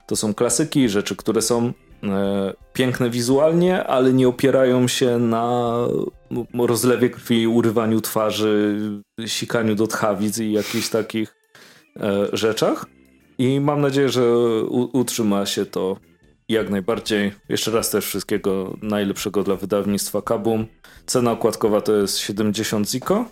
To 0.08 0.16
są 0.16 0.34
klasyki, 0.34 0.90
rzeczy, 0.90 1.16
które 1.16 1.42
są 1.42 1.74
e, 2.04 2.54
piękne 2.74 3.10
wizualnie, 3.10 3.84
ale 3.84 4.14
nie 4.14 4.28
opierają 4.28 4.88
się 4.88 5.20
na 5.20 5.74
rozlewie 6.54 7.10
krwi, 7.10 7.48
urywaniu 7.48 8.02
twarzy, 8.02 8.80
sikaniu 9.26 9.76
do 9.76 9.88
tchawic 9.88 10.38
i 10.38 10.52
jakichś 10.52 10.90
takich 10.90 11.36
e, 12.00 12.28
rzeczach. 12.34 12.86
I 13.38 13.60
mam 13.60 13.82
nadzieję, 13.82 14.10
że 14.10 14.24
utrzyma 14.94 15.46
się 15.46 15.66
to 15.66 15.98
jak 16.50 16.70
najbardziej. 16.70 17.32
Jeszcze 17.50 17.72
raz 17.72 17.90
też 17.90 18.06
wszystkiego 18.06 18.78
najlepszego 18.82 19.44
dla 19.44 19.56
wydawnictwa 19.56 20.22
Kabum. 20.22 20.66
Cena 21.06 21.32
okładkowa 21.32 21.82
to 21.82 21.94
jest 21.94 22.18
70 22.18 22.90
ziko. 22.90 23.26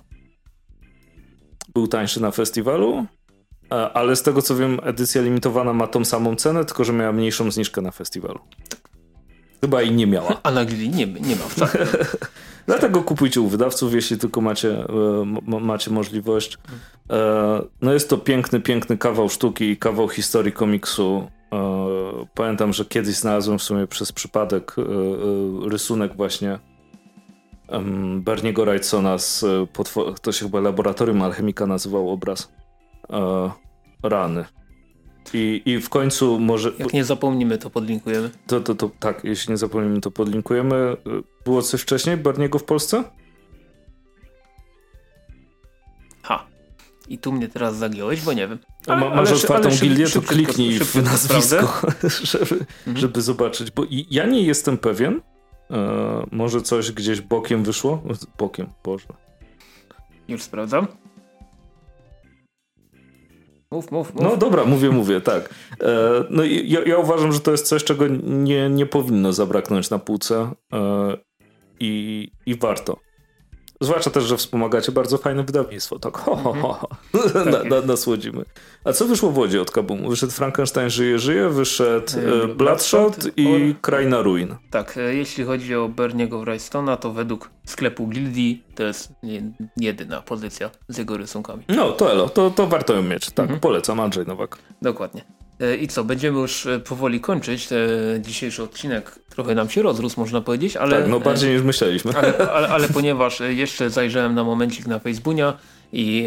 Był 1.74 1.88
tańszy 1.88 2.22
na 2.22 2.32
festiwalu, 2.32 3.06
ale 3.94 4.16
z 4.16 4.24
tego 4.24 4.42
co 4.42 4.56
wiem, 4.56 4.80
edycja 4.84 5.22
limitowana 5.22 5.74
ma 5.74 5.88
tą 5.88 6.06
samą 6.06 6.36
cenę, 6.36 6.66
tylko 6.66 6.84
że 6.84 6.94
miała 6.94 7.12
mniejszą 7.12 7.52
zniżkę 7.52 7.82
na 7.82 7.92
festiwalu. 7.92 8.40
Chyba 9.62 9.82
i 9.82 9.92
nie 9.92 10.08
miała. 10.08 10.40
A 10.44 10.52
na 10.52 10.66
Gili 10.66 10.90
nie, 10.90 11.08
nie 11.08 11.36
ma 11.36 11.44
wcale. 11.44 11.88
Dlatego 12.68 13.04
kupujcie 13.04 13.42
u 13.42 13.48
wydawców, 13.48 13.94
jeśli 13.94 14.18
tylko 14.18 14.42
macie, 14.42 14.70
e, 14.70 15.60
macie 15.60 15.92
możliwość. 15.92 16.58
E, 17.10 17.62
no 17.82 17.94
jest 17.94 18.10
to 18.10 18.18
piękny, 18.18 18.60
piękny 18.60 18.98
kawał 18.98 19.30
sztuki 19.30 19.70
i 19.70 19.78
kawał 19.78 20.10
historii 20.10 20.52
komiksu 20.52 21.28
pamiętam, 22.34 22.74
że 22.74 22.86
kiedyś 22.86 23.16
znalazłem 23.16 23.60
w 23.60 23.64
sumie 23.64 23.88
przez 23.88 24.12
przypadek 24.12 24.76
e, 24.78 24.82
e, 24.82 25.70
rysunek 25.70 26.16
właśnie 26.16 26.60
Berniego 28.16 28.66
Wrightsona 28.66 29.18
z 29.18 29.46
to 30.22 30.32
się 30.32 30.46
chyba 30.46 30.60
Laboratorium 30.60 31.22
Alchemika 31.22 31.66
nazywał 31.66 32.10
obraz. 32.10 32.54
E, 33.10 33.52
rany. 34.04 34.46
I, 35.34 35.62
I 35.66 35.78
w 35.80 35.90
końcu 35.90 36.40
może... 36.40 36.72
Jak 36.80 36.94
nie 36.94 37.04
zapomnimy, 37.04 37.58
to 37.58 37.70
podlinkujemy. 37.70 38.30
To, 38.48 38.62
to, 38.62 38.76
to, 38.76 38.90
tak, 39.00 39.24
jeśli 39.24 39.52
nie 39.52 39.58
zapomnimy, 39.58 40.02
to 40.02 40.12
podlinkujemy. 40.12 40.98
Było 41.46 41.62
coś 41.62 41.82
wcześniej 41.82 42.18
Berniego 42.18 42.60
w 42.60 42.64
Polsce? 42.64 43.04
Ha. 46.24 46.48
I 47.08 47.18
tu 47.18 47.32
mnie 47.32 47.48
teraz 47.48 47.76
zagiąłeś, 47.76 48.22
bo 48.22 48.34
nie 48.34 48.48
wiem. 48.48 48.60
Ale, 48.88 49.00
ma, 49.00 49.16
masz 49.16 49.30
ale, 49.30 49.38
otwartą 49.38 49.70
ale 49.70 49.78
gildię, 49.78 50.10
to 50.10 50.22
kliknij 50.22 50.78
szybko, 50.78 51.00
w 51.00 51.04
nazwisko, 51.04 51.82
żeby, 52.32 52.66
mhm. 52.88 52.98
żeby 52.98 53.22
zobaczyć. 53.22 53.72
Bo 53.72 53.84
ja 54.12 54.26
nie 54.26 54.42
jestem 54.42 54.78
pewien, 54.78 55.22
e, 55.72 56.26
może 56.32 56.62
coś 56.62 56.92
gdzieś 56.92 57.22
bokiem 57.22 57.64
wyszło? 57.64 58.04
Bokiem, 58.38 58.68
Boże. 58.84 59.08
Już 60.28 60.44
sprawdzam. 60.44 60.88
Mów, 63.72 63.92
mów, 63.92 64.14
mów. 64.14 64.24
No 64.24 64.38
dobra, 64.38 64.66
mówię, 64.66 64.90
mówię, 64.90 65.22
tak. 65.22 65.50
E, 65.82 66.24
no 66.30 66.44
ja, 66.44 66.80
ja, 66.86 66.98
uważam, 66.98 67.32
że 67.32 67.40
to 67.40 67.52
jest 67.52 67.68
coś, 67.68 67.84
czego 67.84 68.08
nie, 68.24 68.70
nie 68.70 68.86
powinno 68.86 69.34
zabraknąć 69.34 69.90
na 69.90 70.00
półce 70.00 70.52
e, 70.74 71.18
i, 71.80 72.32
i 72.46 72.56
warto. 72.56 73.00
Zwłaszcza 73.82 74.10
też, 74.10 74.24
że 74.24 74.38
wspomagacie 74.38 74.92
bardzo 74.92 75.18
fajne 75.18 75.44
wydawnictwo. 75.44 76.00
Tak, 76.00 76.18
ho, 76.18 76.36
ho, 76.36 76.54
ho. 76.54 76.88
Mhm. 77.14 77.50
na, 77.52 77.64
na, 77.64 77.82
nasłodzimy. 77.82 78.46
A 78.84 78.94
co 78.94 79.06
wyszło 79.06 79.32
w 79.32 79.34
Wodzie 79.34 79.62
od 79.62 79.72
Kabumu? 79.72 80.10
Wyszedł 80.10 80.32
Frankenstein 80.32 80.90
żyje, 80.90 81.20
żyje, 81.20 81.50
wyszedł 81.50 82.14
e, 82.44 82.48
Bloodshot 82.48 83.16
i 83.38 83.76
Kraina 83.82 84.22
Ruin. 84.22 84.56
Tak, 84.72 84.98
e, 84.98 85.16
jeśli 85.16 85.44
chodzi 85.44 85.76
o 85.76 85.90
Berniego 85.90 86.40
Wrightstona, 86.40 86.98
to 86.98 87.12
według 87.12 87.50
sklepu 87.66 88.08
Gildii 88.08 88.64
to 88.76 88.84
jest 88.84 89.14
jedyna 89.78 90.22
pozycja 90.22 90.70
z 90.90 90.98
jego 90.98 91.18
rysunkami. 91.18 91.64
No, 91.68 91.92
to 91.92 92.12
elo, 92.12 92.30
to, 92.30 92.50
to 92.50 92.68
warto 92.68 92.94
ją 92.94 93.02
mieć. 93.02 93.26
Tak, 93.26 93.44
mhm. 93.44 93.60
polecam 93.60 94.00
Andrzej 94.00 94.26
Nowak. 94.26 94.58
Dokładnie. 94.82 95.26
E, 95.60 95.76
I 95.76 95.88
co, 95.88 96.04
będziemy 96.04 96.40
już 96.40 96.68
powoli 96.86 97.20
kończyć 97.20 97.70
dzisiejszy 98.20 98.64
odcinek. 98.64 99.21
Trochę 99.32 99.56
nam 99.56 99.70
się 99.70 99.82
rozrósł, 99.82 100.20
można 100.20 100.42
powiedzieć, 100.42 100.78
ale... 100.78 101.02
Tak, 101.02 101.10
no 101.10 101.20
bardziej 101.20 101.54
niż 101.54 101.62
myśleliśmy. 101.62 102.12
Ale, 102.18 102.38
ale, 102.56 102.68
ale 102.68 102.88
ponieważ 102.88 103.40
jeszcze 103.40 103.90
zajrzałem 103.90 104.36
na 104.36 104.44
momencik 104.44 104.88
na 104.88 105.00
Facebooka 105.00 105.58
i 105.94 106.26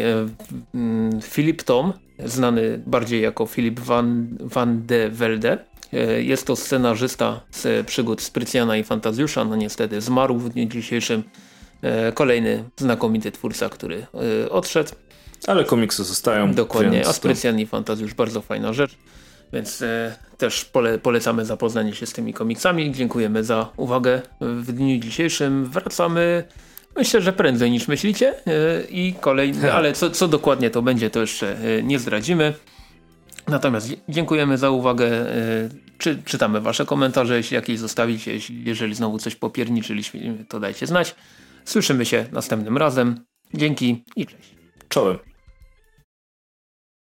Filip 1.23 1.63
Tom 1.63 1.93
znany 2.25 2.83
bardziej 2.85 3.21
jako 3.21 3.45
Filip 3.45 3.79
van, 3.79 4.27
van 4.39 4.85
de 4.85 5.09
Velde. 5.09 5.57
E, 5.93 6.23
jest 6.23 6.47
to 6.47 6.55
scenarzysta 6.55 7.41
z 7.51 7.87
przygód 7.87 8.21
Sprycjana 8.21 8.77
i 8.77 8.83
Fantazjusza, 8.83 9.45
no 9.45 9.55
niestety 9.55 10.01
zmarł 10.01 10.37
w 10.37 10.49
dniu 10.49 10.65
dzisiejszym. 10.65 11.23
E, 11.81 12.11
kolejny 12.11 12.63
znakomity 12.77 13.31
twórca, 13.31 13.69
który 13.69 14.05
e, 14.43 14.49
odszedł. 14.49 14.91
Ale 15.47 15.63
komiksy 15.63 16.03
zostają. 16.03 16.53
Dokładnie, 16.53 17.07
a 17.07 17.13
Sprycjan 17.13 17.59
i 17.59 17.65
Fantazjusz 17.65 18.13
bardzo 18.13 18.41
fajna 18.41 18.73
rzecz. 18.73 18.97
Więc 19.53 19.83
też 20.37 20.65
pole, 20.65 20.99
polecamy 20.99 21.45
zapoznanie 21.45 21.93
się 21.93 22.05
z 22.05 22.13
tymi 22.13 22.33
komiksami. 22.33 22.91
Dziękujemy 22.91 23.43
za 23.43 23.69
uwagę 23.77 24.21
w 24.41 24.71
dniu 24.71 24.99
dzisiejszym. 24.99 25.65
Wracamy 25.65 26.43
Myślę, 26.95 27.21
że 27.21 27.33
prędzej 27.33 27.71
niż 27.71 27.87
myślicie 27.87 28.33
e, 28.47 28.81
i 28.89 29.13
kolejny, 29.21 29.73
ale 29.73 29.93
co, 29.93 30.09
co 30.09 30.27
dokładnie 30.27 30.69
to 30.69 30.81
będzie, 30.81 31.09
to 31.09 31.21
jeszcze 31.21 31.57
e, 31.57 31.83
nie 31.83 31.99
zdradzimy. 31.99 32.53
Natomiast 33.47 33.89
dziękujemy 34.09 34.57
za 34.57 34.69
uwagę. 34.69 35.07
E, 35.07 35.69
czy, 35.97 36.23
czytamy 36.25 36.61
wasze 36.61 36.85
komentarze, 36.85 37.37
jeśli 37.37 37.55
jakieś 37.55 37.79
zostawicie. 37.79 38.31
Jeżeli 38.49 38.95
znowu 38.95 39.19
coś 39.19 39.35
popierniczyliśmy, 39.35 40.45
to 40.49 40.59
dajcie 40.59 40.87
znać. 40.87 41.15
Słyszymy 41.65 42.05
się 42.05 42.25
następnym 42.31 42.77
razem. 42.77 43.25
Dzięki 43.53 44.03
i 44.15 44.25
cześć. 44.25 44.55
Czołem. 44.89 45.34